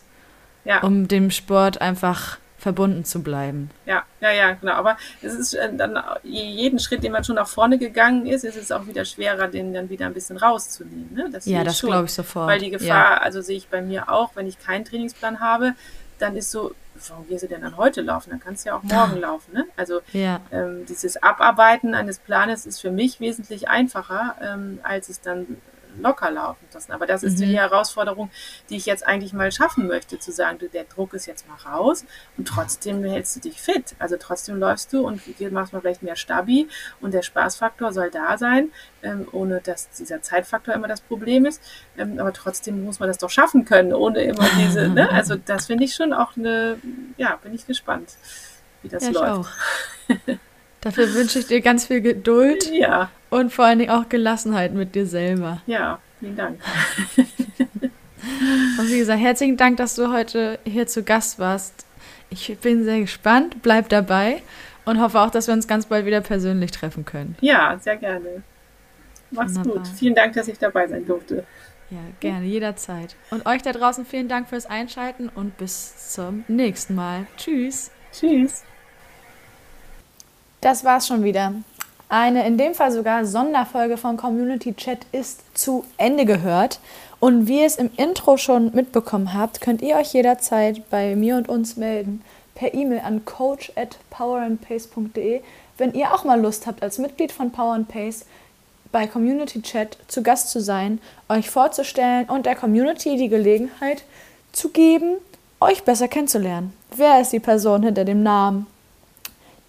ja. 0.63 0.81
um 0.81 1.07
dem 1.07 1.31
Sport 1.31 1.81
einfach 1.81 2.37
verbunden 2.65 3.05
zu 3.05 3.21
bleiben. 3.21 3.69
Ja, 3.85 4.01
ja, 4.21 4.31
ja, 4.31 4.53
genau. 4.53 4.73
Aber 4.73 4.97
es 5.21 5.35
ist 5.35 5.53
äh, 5.53 5.71
dann 5.71 6.01
jeden 6.23 6.79
Schritt, 6.79 7.03
den 7.03 7.11
man 7.11 7.23
schon 7.23 7.35
nach 7.35 7.47
vorne 7.47 7.77
gegangen 7.77 8.25
ist, 8.25 8.43
ist 8.43 8.55
es 8.55 8.71
auch 8.71 8.87
wieder 8.87 9.05
schwerer, 9.05 9.47
den 9.47 9.71
dann 9.71 9.91
wieder 9.91 10.07
ein 10.07 10.15
bisschen 10.15 10.37
rauszunehmen. 10.37 11.13
Ne? 11.13 11.29
Das 11.31 11.45
ja, 11.45 11.63
das 11.63 11.79
glaube 11.79 12.05
ich 12.05 12.13
sofort. 12.13 12.47
Weil 12.47 12.59
die 12.59 12.71
Gefahr, 12.71 12.87
ja. 12.87 13.17
also 13.19 13.41
sehe 13.41 13.55
ich 13.55 13.67
bei 13.67 13.83
mir 13.83 14.11
auch, 14.11 14.31
wenn 14.35 14.47
ich 14.47 14.57
keinen 14.57 14.83
Trainingsplan 14.83 15.41
habe, 15.41 15.75
dann 16.17 16.35
ist 16.35 16.49
so, 16.49 16.73
warum 17.07 17.27
gehst 17.27 17.43
du 17.43 17.47
denn 17.47 17.61
dann 17.61 17.77
heute 17.77 18.01
laufen? 18.01 18.31
Dann 18.31 18.39
kannst 18.39 18.65
du 18.65 18.69
ja 18.69 18.77
auch 18.77 18.81
morgen 18.81 19.17
laufen. 19.21 19.53
Ne? 19.53 19.65
Also 19.77 20.01
ja. 20.11 20.41
ähm, 20.51 20.87
dieses 20.87 21.21
Abarbeiten 21.21 21.93
eines 21.93 22.17
Planes 22.17 22.65
ist 22.65 22.81
für 22.81 22.89
mich 22.89 23.19
wesentlich 23.19 23.69
einfacher, 23.69 24.37
ähm, 24.41 24.79
als 24.81 25.09
es 25.09 25.21
dann 25.21 25.57
locker 25.99 26.31
laufen 26.31 26.65
lassen. 26.73 26.91
Aber 26.91 27.05
das 27.05 27.23
ist 27.23 27.39
mhm. 27.39 27.45
die 27.45 27.57
Herausforderung, 27.57 28.29
die 28.69 28.77
ich 28.77 28.85
jetzt 28.85 29.05
eigentlich 29.05 29.33
mal 29.33 29.51
schaffen 29.51 29.87
möchte, 29.87 30.19
zu 30.19 30.31
sagen, 30.31 30.59
du, 30.59 30.69
der 30.69 30.83
Druck 30.83 31.13
ist 31.13 31.25
jetzt 31.25 31.47
mal 31.47 31.55
raus 31.71 32.05
und 32.37 32.47
trotzdem 32.47 33.03
hältst 33.03 33.35
du 33.35 33.39
dich 33.41 33.61
fit. 33.61 33.95
Also 33.99 34.17
trotzdem 34.19 34.57
läufst 34.57 34.93
du 34.93 35.05
und 35.05 35.21
machst 35.51 35.73
mal 35.73 35.81
vielleicht 35.81 36.03
mehr 36.03 36.15
Stabi 36.15 36.67
und 37.01 37.13
der 37.13 37.21
Spaßfaktor 37.21 37.93
soll 37.93 38.11
da 38.11 38.37
sein, 38.37 38.69
ähm, 39.03 39.27
ohne 39.31 39.61
dass 39.61 39.89
dieser 39.91 40.21
Zeitfaktor 40.21 40.73
immer 40.73 40.87
das 40.87 41.01
Problem 41.01 41.45
ist. 41.45 41.61
Ähm, 41.97 42.19
aber 42.19 42.33
trotzdem 42.33 42.83
muss 42.83 42.99
man 42.99 43.07
das 43.07 43.17
doch 43.17 43.29
schaffen 43.29 43.65
können, 43.65 43.93
ohne 43.93 44.21
immer 44.21 44.47
diese, 44.59 44.89
ne? 44.89 45.09
Also 45.15 45.35
das 45.35 45.67
finde 45.67 45.85
ich 45.85 45.95
schon 45.95 46.11
auch 46.13 46.35
eine, 46.35 46.77
ja, 47.17 47.37
bin 47.37 47.53
ich 47.53 47.65
gespannt, 47.65 48.15
wie 48.81 48.89
das 48.89 49.05
ja, 49.05 49.11
läuft. 49.11 49.49
Dafür 50.85 51.11
wünsche 51.15 51.39
ich 51.39 51.47
dir 51.47 51.61
ganz 51.61 51.87
viel 51.87 51.99
Geduld. 51.99 52.71
Ja. 52.71 53.09
Und 53.31 53.51
vor 53.51 53.65
allen 53.65 53.79
Dingen 53.79 53.89
auch 53.89 54.07
Gelassenheit 54.07 54.71
mit 54.75 54.93
dir 54.93 55.07
selber. 55.07 55.59
Ja, 55.65 55.97
vielen 56.19 56.35
Dank. 56.35 56.59
Und 58.77 58.91
wie 58.91 58.99
gesagt, 58.99 59.19
herzlichen 59.19 59.57
Dank, 59.57 59.77
dass 59.77 59.95
du 59.95 60.13
heute 60.13 60.59
hier 60.63 60.85
zu 60.85 61.01
Gast 61.01 61.39
warst. 61.39 61.87
Ich 62.29 62.55
bin 62.59 62.83
sehr 62.83 62.99
gespannt, 62.99 63.63
bleib 63.63 63.89
dabei. 63.89 64.43
Und 64.85 65.01
hoffe 65.01 65.19
auch, 65.21 65.31
dass 65.31 65.47
wir 65.47 65.55
uns 65.55 65.67
ganz 65.67 65.87
bald 65.87 66.05
wieder 66.05 66.21
persönlich 66.21 66.69
treffen 66.69 67.03
können. 67.03 67.35
Ja, 67.41 67.79
sehr 67.79 67.95
gerne. 67.95 68.43
Mach's 69.31 69.55
Wunderbar. 69.55 69.83
gut. 69.83 69.87
Vielen 69.87 70.13
Dank, 70.13 70.33
dass 70.33 70.47
ich 70.47 70.59
dabei 70.59 70.87
sein 70.87 71.03
durfte. 71.07 71.45
Ja, 71.89 71.97
gerne, 72.19 72.45
jederzeit. 72.45 73.15
Und 73.31 73.47
euch 73.47 73.63
da 73.63 73.71
draußen 73.71 74.05
vielen 74.05 74.27
Dank 74.27 74.49
fürs 74.49 74.67
Einschalten 74.67 75.29
und 75.29 75.57
bis 75.57 76.11
zum 76.13 76.45
nächsten 76.47 76.93
Mal. 76.93 77.25
Tschüss. 77.37 77.89
Tschüss. 78.11 78.63
Das 80.65 80.83
war's 80.83 81.05
schon 81.05 81.23
wieder. 81.23 81.53
Eine 82.09 82.47
in 82.47 82.57
dem 82.57 82.73
Fall 82.73 82.91
sogar 82.91 83.23
Sonderfolge 83.23 83.97
von 83.97 84.17
Community 84.17 84.73
Chat 84.73 85.05
ist 85.11 85.43
zu 85.55 85.85
Ende 85.97 86.25
gehört. 86.25 86.79
Und 87.19 87.47
wie 87.47 87.59
ihr 87.59 87.67
es 87.67 87.75
im 87.75 87.91
Intro 87.97 88.35
schon 88.37 88.73
mitbekommen 88.73 89.35
habt, 89.35 89.61
könnt 89.61 89.83
ihr 89.83 89.95
euch 89.95 90.13
jederzeit 90.13 90.89
bei 90.89 91.15
mir 91.15 91.37
und 91.37 91.49
uns 91.49 91.77
melden 91.77 92.23
per 92.55 92.73
E-Mail 92.73 93.01
an 93.05 93.25
coach 93.25 93.73
at 93.75 93.99
powerandpace.de, 94.09 95.41
wenn 95.77 95.93
ihr 95.93 96.11
auch 96.15 96.23
mal 96.23 96.41
Lust 96.41 96.65
habt, 96.65 96.81
als 96.81 96.97
Mitglied 96.97 97.31
von 97.31 97.51
Power 97.51 97.75
and 97.75 97.87
Pace 97.87 98.25
bei 98.91 99.05
Community 99.05 99.61
Chat 99.61 99.99
zu 100.07 100.23
Gast 100.23 100.49
zu 100.49 100.61
sein, 100.61 100.99
euch 101.29 101.47
vorzustellen 101.47 102.27
und 102.27 102.47
der 102.47 102.55
Community 102.55 103.17
die 103.17 103.29
Gelegenheit 103.29 104.03
zu 104.51 104.69
geben, 104.69 105.17
euch 105.61 105.83
besser 105.83 106.07
kennenzulernen. 106.07 106.73
Wer 106.95 107.21
ist 107.21 107.33
die 107.33 107.39
Person 107.39 107.83
hinter 107.83 108.03
dem 108.03 108.23
Namen? 108.23 108.65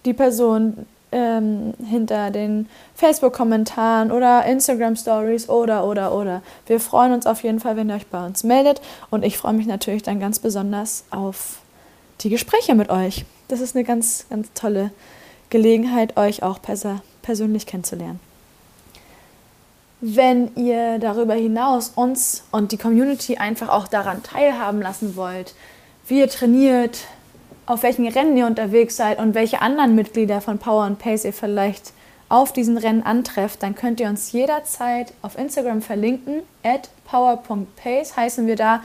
Die 0.07 0.13
Person 0.13 0.85
ähm, 1.11 1.73
hinter 1.85 2.31
den 2.31 2.69
Facebook-Kommentaren 2.95 4.09
oder 4.09 4.45
Instagram-Stories 4.45 5.49
oder, 5.49 5.83
oder, 5.83 6.15
oder. 6.15 6.41
Wir 6.65 6.79
freuen 6.79 7.11
uns 7.11 7.25
auf 7.25 7.43
jeden 7.43 7.59
Fall, 7.59 7.75
wenn 7.75 7.89
ihr 7.89 7.95
euch 7.95 8.07
bei 8.07 8.25
uns 8.25 8.45
meldet 8.45 8.79
und 9.09 9.25
ich 9.25 9.37
freue 9.37 9.51
mich 9.51 9.67
natürlich 9.67 10.03
dann 10.03 10.21
ganz 10.21 10.39
besonders 10.39 11.03
auf 11.11 11.57
die 12.21 12.29
Gespräche 12.29 12.73
mit 12.73 12.89
euch. 12.89 13.25
Das 13.49 13.59
ist 13.59 13.75
eine 13.75 13.83
ganz, 13.83 14.27
ganz 14.29 14.47
tolle 14.53 14.91
Gelegenheit, 15.49 16.15
euch 16.15 16.41
auch 16.41 16.59
persönlich 17.21 17.65
kennenzulernen. 17.65 18.21
Wenn 19.99 20.55
ihr 20.55 20.99
darüber 20.99 21.33
hinaus 21.33 21.91
uns 21.95 22.45
und 22.51 22.71
die 22.71 22.77
Community 22.77 23.35
einfach 23.35 23.67
auch 23.67 23.89
daran 23.89 24.23
teilhaben 24.23 24.81
lassen 24.81 25.17
wollt, 25.17 25.53
wie 26.07 26.19
ihr 26.19 26.29
trainiert, 26.29 26.99
auf 27.67 27.83
welchen 27.83 28.07
Rennen 28.07 28.35
ihr 28.37 28.47
unterwegs 28.47 28.95
seid 28.95 29.19
und 29.19 29.35
welche 29.35 29.61
anderen 29.61 29.93
Mitglieder 29.93 30.41
von 30.41 30.57
Power 30.57 30.85
and 30.85 30.97
Pace 30.97 31.25
ihr 31.25 31.33
vielleicht 31.33 31.91
auf 32.29 32.51
diesen 32.51 32.77
Rennen 32.77 33.03
antrefft, 33.03 33.61
dann 33.61 33.75
könnt 33.75 33.99
ihr 33.99 34.07
uns 34.07 34.31
jederzeit 34.31 35.13
auf 35.21 35.37
Instagram 35.37 35.81
verlinken. 35.81 36.41
At 36.63 36.89
power.pace 37.05 38.17
heißen 38.17 38.47
wir 38.47 38.55
da. 38.55 38.81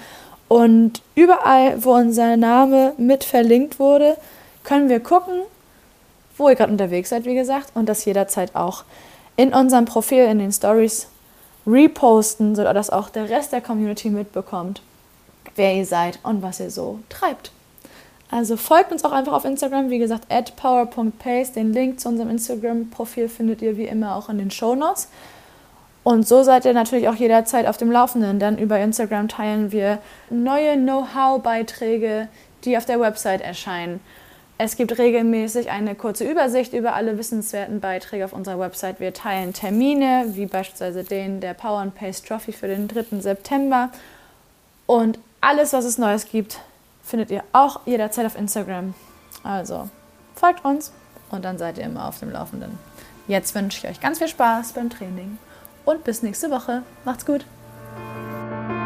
Und 0.49 1.01
überall, 1.15 1.83
wo 1.83 1.95
unser 1.95 2.37
Name 2.37 2.93
mit 2.99 3.25
verlinkt 3.25 3.79
wurde, 3.79 4.17
können 4.65 4.89
wir 4.89 5.01
gucken, 5.01 5.43
wo 6.37 6.49
ihr 6.49 6.57
gerade 6.57 6.73
unterwegs 6.73 7.11
seid, 7.11 7.25
wie 7.25 7.35
gesagt, 7.35 7.71
und 7.75 7.89
das 7.89 8.05
jederzeit 8.05 8.55
auch 8.55 8.85
in 9.37 9.55
unserem 9.55 9.87
Profil, 9.87 10.25
in 10.25 10.41
den 10.41 10.53
Stories 10.53 11.09
reposten, 11.67 12.55
sodass 12.55 12.91
auch 12.91 13.09
der 13.11 13.31
Rest 13.31 13.53
der 13.53 13.61
Community 13.61 14.11
mitbekommt, 14.11 14.83
wer 15.55 15.75
ihr 15.75 15.87
seid 15.87 16.19
und 16.23 16.43
was 16.43 16.61
ihr 16.61 16.71
so 16.71 16.99
treibt. 17.09 17.53
Also 18.33 18.57
folgt 18.57 18.93
uns 18.93 19.05
auch 19.05 19.13
einfach 19.13 19.35
auf 19.35 19.45
Instagram, 19.45 19.91
wie 19.91 19.99
gesagt, 19.99 20.25
at 20.33 20.57
power.pace. 20.57 21.53
Den 21.53 21.75
Link 21.75 22.01
zu 22.01 22.09
unserem 22.09 22.31
Instagram-Profil 22.31 23.29
findet 23.29 23.61
ihr 23.61 23.77
wie 23.77 23.85
immer 23.85 24.17
auch 24.17 24.31
in 24.31 24.39
den 24.39 24.51
Show 24.51 24.75
Notes. 24.75 25.09
Und 26.03 26.27
so 26.27 26.43
seid 26.43 26.65
ihr 26.65 26.73
natürlich 26.73 27.09
auch 27.09 27.15
jederzeit 27.15 27.67
auf 27.67 27.77
dem 27.77 27.93
Laufenden, 27.93 28.39
denn 28.39 28.57
über 28.57 28.79
Instagram 28.81 29.29
teilen 29.29 29.71
wir 29.71 29.99
neue 30.31 30.79
Know-how-Beiträge, 30.79 32.29
die 32.65 32.79
auf 32.79 32.87
der 32.87 33.01
Website 33.01 33.43
erscheinen. 33.43 34.01
Es 34.57 34.77
gibt 34.77 34.97
regelmäßig 34.97 35.71
eine 35.71 35.95
kurze 35.95 36.25
Übersicht 36.25 36.73
über 36.73 36.95
alle 36.95 37.19
wissenswerten 37.19 37.81
Beiträge 37.81 38.25
auf 38.25 38.33
unserer 38.33 38.59
Website. 38.59 38.99
Wir 38.99 39.13
teilen 39.13 39.53
Termine, 39.53 40.25
wie 40.29 40.47
beispielsweise 40.47 41.05
den 41.05 41.41
der 41.41 41.53
Power 41.53 41.81
and 41.81 41.95
Pace 41.95 42.23
Trophy 42.23 42.53
für 42.53 42.69
den 42.69 42.89
3. 42.89 43.21
September. 43.21 43.91
Und 44.87 45.19
alles, 45.43 45.75
was 45.75 45.85
es 45.85 45.99
Neues 45.99 46.31
gibt, 46.31 46.61
findet 47.03 47.31
ihr 47.31 47.45
auch 47.53 47.81
jederzeit 47.87 48.27
auf 48.27 48.37
Instagram. 48.37 48.95
Also 49.43 49.89
folgt 50.35 50.65
uns 50.65 50.93
und 51.31 51.45
dann 51.45 51.59
seid 51.59 51.79
ihr 51.79 51.85
immer 51.85 52.07
auf 52.09 52.19
dem 52.19 52.31
Laufenden. 52.31 52.79
Jetzt 53.29 53.55
wünsche 53.55 53.79
ich 53.79 53.91
euch 53.91 54.01
ganz 54.01 54.19
viel 54.19 54.29
Spaß 54.29 54.73
beim 54.73 54.91
Training 54.91 55.39
und 55.85 56.05
bis 56.05 56.23
nächste 56.23 56.51
Woche. 56.51 56.83
Macht's 57.05 57.27
gut. 57.27 57.45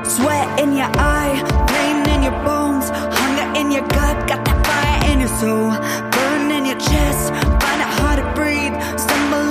Sweat 0.05 0.61
in 0.61 0.73
your 0.73 0.91
eye, 0.99 1.43
pain 1.67 2.05
in 2.15 2.23
your 2.23 2.45
bones, 2.45 2.91
hunger 2.91 3.59
in 3.59 3.73
your 3.73 3.83
gut, 3.89 4.27
got 4.29 4.45
that 4.45 4.67
fire 4.67 5.13
in 5.13 5.21
your 5.21 5.29
soul, 5.41 5.73
burn 6.13 6.51
in 6.51 6.65
your 6.65 6.79
chest, 6.79 7.33
find 7.61 7.81
it 7.81 7.89
hard 7.99 8.19
to 8.19 8.35
breathe, 8.35 8.75
stumble 8.99 9.51